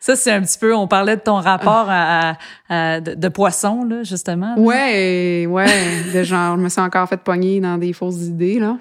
[0.02, 2.38] Ça, c'est un petit peu, on parlait de ton rapport à, à-
[2.70, 4.56] à- de, de poisson, là, justement.
[4.56, 4.62] là.
[4.62, 6.04] Ouais, ouais.
[6.14, 8.78] de genre, je me suis encore fait pogner dans des fausses idées, là.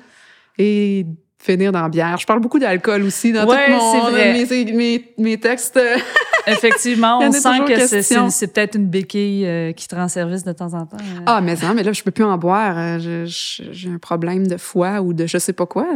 [0.58, 1.06] Et
[1.38, 2.16] finir dans la bière.
[2.18, 4.32] Je parle beaucoup d'alcool aussi dans Ouais, tout mon, vrai.
[4.50, 5.78] Mes, mes, mes textes.
[6.46, 10.52] Effectivement, on a sent que c'est- peut-être une béquille euh, qui te rend service de
[10.52, 10.96] temps en temps.
[10.98, 11.20] euh.
[11.26, 12.74] Ah, mais non, mais là, je peux plus en boire.
[12.78, 15.86] Euh, J'ai un problème de foie ou de je sais pas quoi.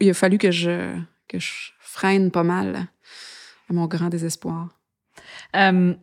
[0.00, 0.92] Il a fallu que je,
[1.28, 1.50] que je
[1.80, 2.86] freine pas mal
[3.68, 4.68] à mon grand désespoir.
[5.56, 5.94] Euh,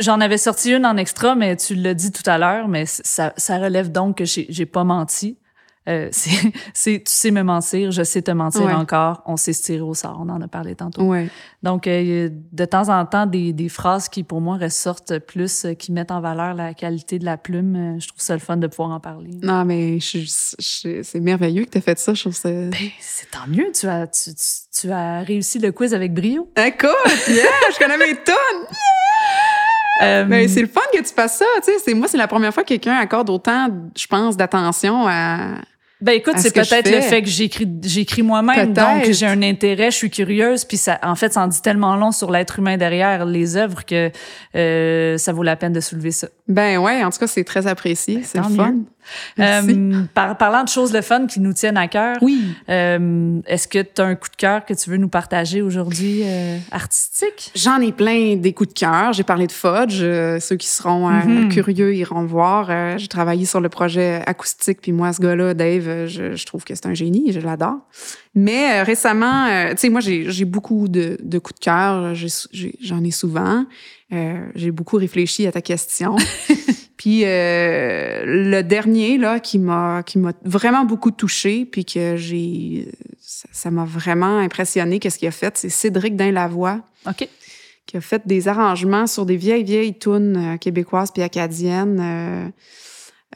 [0.00, 3.32] J'en avais sorti une en extra, mais tu l'as dit tout à l'heure, mais ça,
[3.36, 5.38] ça relève donc que j'ai pas menti.
[5.86, 8.72] Euh, c'est, tu sais me mentir, je sais te mentir Ouais.
[8.72, 11.02] encore, on sait se tirer au sort, on en a parlé tantôt.
[11.02, 11.28] Ouais.
[11.62, 15.74] Donc, euh, de temps en temps, des, des phrases qui, pour moi, ressortent plus, euh,
[15.74, 17.76] qui mettent en valeur la qualité de la plume.
[17.96, 19.30] Euh, Je trouve ça le fun de pouvoir en parler.
[19.42, 22.14] Non, mais je, je- c'est merveilleux que tu fait ça.
[22.14, 22.48] Je trouve ça.
[22.48, 26.50] Ben, c'est tant mieux, tu as, tu, tu- tu as réussi le quiz avec brio.
[26.56, 26.90] Écoute,
[27.28, 28.34] yeah, je connais mes tonnes.
[30.02, 31.78] Euh, Mais c'est le fun que tu fasses ça, tu sais.
[31.84, 35.58] C'est moi, c'est la première fois que quelqu'un accorde autant, je pense, d'attention à.
[36.04, 39.90] Ben écoute, c'est ce peut-être le fait que j'écris j'écris moi-même, donc j'ai un intérêt,
[39.90, 42.76] je suis curieuse, puis ça, en fait, ça en dit tellement long sur l'être humain
[42.76, 44.10] derrière les œuvres que
[44.54, 46.28] euh, ça vaut la peine de soulever ça.
[46.46, 48.20] Ben ouais, en tout cas, c'est très apprécié.
[48.22, 48.74] c'est tant le fun.
[49.38, 52.40] Euh, par, parlant de choses le fun qui nous tiennent à cœur, oui.
[52.68, 56.22] euh, est-ce que tu as un coup de cœur que tu veux nous partager aujourd'hui
[56.24, 57.50] euh, artistique?
[57.54, 59.12] J'en ai plein des coups de cœur.
[59.12, 60.00] J'ai parlé de Fudge.
[60.02, 61.48] euh, ceux qui seront euh, Mhm.
[61.48, 62.68] curieux iront voir.
[62.70, 66.64] Euh, J'ai travaillé sur le projet acoustique, puis moi, ce gars-là, Dave, je, je trouve
[66.64, 67.78] que c'est un génie, je l'adore.
[68.34, 72.14] Mais euh, récemment, euh, tu sais, moi, j'ai j'ai beaucoup de, de coups de cœur.
[72.80, 73.64] J'en ai, souvent.
[74.12, 76.16] Euh, j'ai beaucoup réfléchi à ta question.
[77.04, 82.88] puis euh, le dernier, là, qui m'a qui m'a vraiment beaucoup touché, puis que j'ai...
[83.20, 87.28] Ça m'a vraiment impressionné, qu'est-ce qu'il a fait, c'est Cédric Dain-Lavoie OK.
[87.84, 92.00] qui a fait des arrangements sur des vieilles, vieilles tunes euh, québécoises puis acadiennes.
[92.00, 92.48] Euh,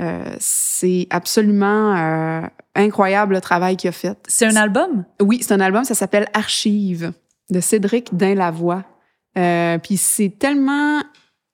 [0.00, 4.16] euh, c'est absolument euh, incroyable le travail qu'il a fait.
[4.28, 5.04] C'est un album?
[5.20, 7.12] Oui, c'est un album, ça s'appelle Archive
[7.50, 8.84] de Cédric Dain-Lavoie.
[9.36, 11.02] Euh, puis c'est tellement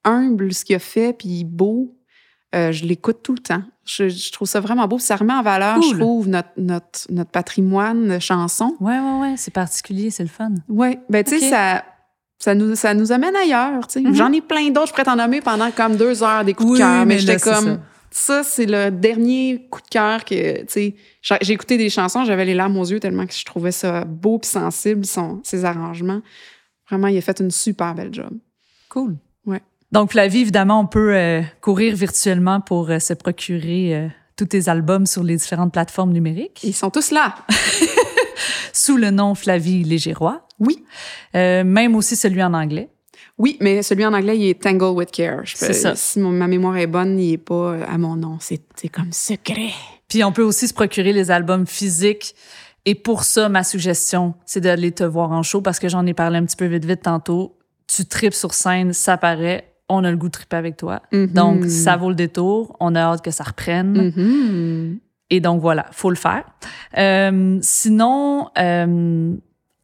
[0.05, 1.97] humble ce qu'il a fait, puis beau.
[2.55, 3.63] Euh, je l'écoute tout le temps.
[3.85, 4.99] Je, je trouve ça vraiment beau.
[4.99, 8.77] Ça remet en valeur, je trouve, notre, notre, notre patrimoine de chansons.
[8.81, 10.53] Ouais, ouais, ouais, c'est particulier, c'est le fun.
[10.69, 11.85] Oui, ben tu sais, ça,
[12.39, 13.87] ça, nous, ça nous amène ailleurs.
[13.89, 14.01] tu sais.
[14.01, 14.15] Mhm.
[14.15, 16.79] J'en ai plein d'autres, je pourrais t'en nommer pendant comme deux heures des coups Oui,
[16.79, 20.67] de cœur, mais, mais j'étais comme, ça, c'est le dernier coup de cœur que, tu
[20.69, 23.73] sais, j'ai j'ai écouté des chansons, j'avais les larmes aux yeux tellement que je trouvais
[23.73, 26.21] ça beau puis sensible, son, ses arrangements.
[26.89, 28.31] Vraiment, il a fait une super belle job.
[28.89, 29.17] Cool.
[29.95, 34.69] Donc, Flavie, évidemment, on peut euh, courir virtuellement pour euh, se procurer euh, tous tes
[34.69, 37.37] albums sur les différentes plateformes numériques Ils sont tous là.
[38.73, 40.49] sous le nom Flavie Légérois.
[40.59, 40.85] Oui.
[41.37, 42.91] Euh, même aussi celui en anglais.
[43.39, 45.43] Oui, mais celui en anglais, il est Tangle with Care.
[45.45, 45.95] C'est ça.
[45.95, 48.39] Si mon- ma mémoire est bonne, il est pas euh, à mon nom.
[48.41, 49.71] C'est c'est comme secret.
[50.09, 52.35] Puis on peut aussi se procurer les albums physiques.
[52.85, 56.15] Et pour ça, ma suggestion, c'est d'aller te voir en show parce que j'en ai
[56.15, 57.57] parlé un petit peu vite vite tantôt.
[57.87, 59.74] Tu tripes sur scène, ça paraît.
[59.89, 61.03] On a le goût de triper avec toi.
[61.13, 61.27] Mhm.
[61.29, 62.77] Donc, ça vaut le détour.
[62.81, 64.13] On a hâte que ça reprenne.
[64.17, 64.99] Mhm.
[65.31, 66.45] Et donc, voilà, faut le faire.
[66.97, 69.35] Euh, sinon, euh,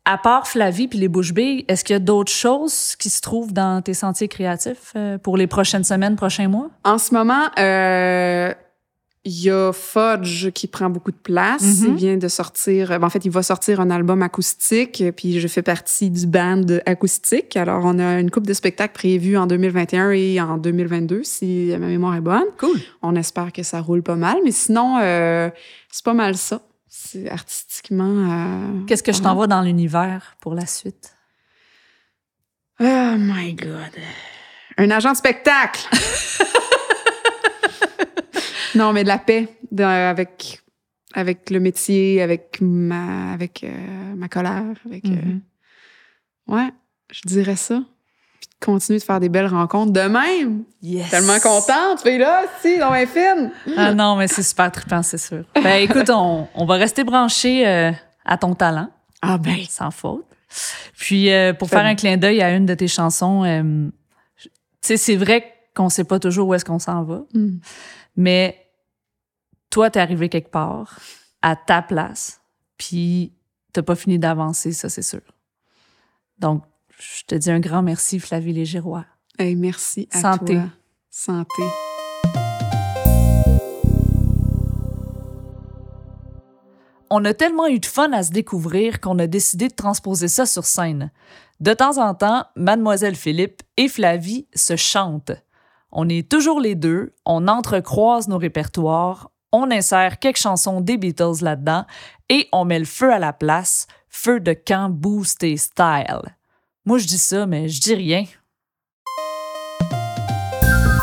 [0.04, 3.20] à part Flavie puis les bouches billes, est-ce qu'il y a d'autres choses qui se
[3.20, 6.68] trouvent dans tes sentiers créatifs euh, pour les prochaines semaines, prochains mois?
[6.84, 8.52] En ce moment, euh,
[9.24, 11.62] il y a Fudge qui prend beaucoup de place.
[11.82, 11.86] Mhm.
[11.88, 15.46] Il vient de sortir, ben, en fait, il va sortir un album acoustique, puis je
[15.46, 17.54] fais partie du band acoustique.
[17.56, 21.86] Alors, on a une coupe de spectacles prévus en 2021 et en 2022, si ma
[21.88, 22.44] mémoire est bonne.
[22.58, 22.80] Cool.
[23.02, 25.50] On espère que ça roule pas mal, mais sinon, euh,
[25.90, 26.62] c'est pas mal ça.
[26.88, 28.04] C'est artistiquement.
[28.30, 31.14] euh, Qu'est-ce que je t'envoie dans l'univers pour la suite?
[32.80, 33.92] Oh my God.
[34.78, 35.86] Un agent de spectacle.
[38.74, 40.60] non, mais de la paix de- avec,
[41.14, 44.64] avec le métier, avec ma, avec, euh, ma colère.
[44.86, 45.40] Avec, euh, Mhm.
[46.48, 46.70] ouais,
[47.12, 47.82] je dirais ça.
[48.40, 50.64] Puis de continuer de faire des belles rencontres de même.
[50.82, 51.10] Yes!
[51.10, 52.00] Tellement contente.
[52.02, 53.50] Fais là, si, dans mes films.
[53.76, 55.44] Ah non, mais c'est super trippant, c'est sûr.
[55.62, 57.90] Ben écoute, on, on va rester branché euh,
[58.24, 58.88] à ton talent,
[59.22, 59.56] Ah ben.
[59.68, 60.24] sans faute.
[60.96, 63.88] Puis euh, pour faire un clin d'œil à une de tes chansons, euh,
[64.42, 64.48] tu
[64.80, 67.58] sais, c'est vrai qu'on sait pas toujours où est-ce qu'on s'en va, Mm.
[68.16, 68.66] Mais
[69.70, 70.98] toi, t'es arrivé quelque part,
[71.42, 72.40] à ta place,
[72.76, 73.32] puis
[73.72, 75.22] t'as pas fini d'avancer, ça c'est sûr.
[76.38, 76.64] Donc,
[76.98, 79.06] je te dis un grand merci, Flavie Légirois.
[79.38, 80.54] Hey, merci à Santé.
[80.54, 80.64] toi.
[81.10, 81.62] Santé.
[87.12, 90.46] On a tellement eu de fun à se découvrir qu'on a décidé de transposer ça
[90.46, 91.10] sur scène.
[91.58, 95.32] De temps en temps, Mademoiselle Philippe et Flavie se chantent.
[95.92, 101.42] On est toujours les deux, on entrecroise nos répertoires, on insère quelques chansons des Beatles
[101.42, 101.84] là-dedans
[102.28, 106.36] et on met le feu à la place, feu de camp boosté style.
[106.84, 108.24] Moi je dis ça, mais je dis rien.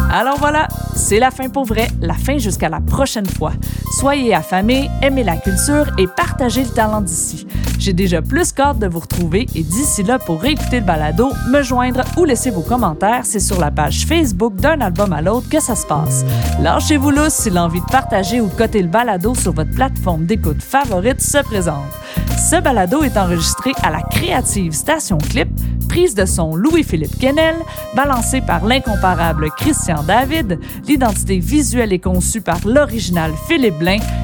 [0.09, 3.51] Alors voilà, c'est la fin pour vrai, la fin jusqu'à la prochaine fois.
[3.99, 7.47] Soyez affamés, aimez la culture et partagez le talent d'ici.
[7.79, 11.63] J'ai déjà plus qu'hâte de vous retrouver et d'ici là, pour réécouter le balado, me
[11.63, 15.59] joindre ou laisser vos commentaires, c'est sur la page Facebook d'un album à l'autre que
[15.59, 16.23] ça se passe.
[16.61, 20.61] Lâchez-vous là si l'envie de partager ou de coter le balado sur votre plateforme d'écoute
[20.61, 21.91] favorite se présente.
[22.37, 25.49] Ce balado est enregistré à la créative Station Clip,
[25.87, 27.55] prise de son Louis-Philippe Kennel,
[27.95, 33.79] balancé par l'incomparable Christian David, l'identité visuelle est conçue par l'original Philippe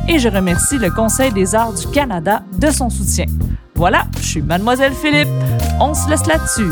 [0.08, 3.26] Et je remercie le Conseil des arts du Canada de son soutien.
[3.76, 5.30] Voilà, je suis Mademoiselle Philippe.
[5.80, 6.72] On se laisse là-dessus.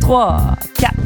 [0.00, 0.40] 3,
[0.78, 0.99] 4.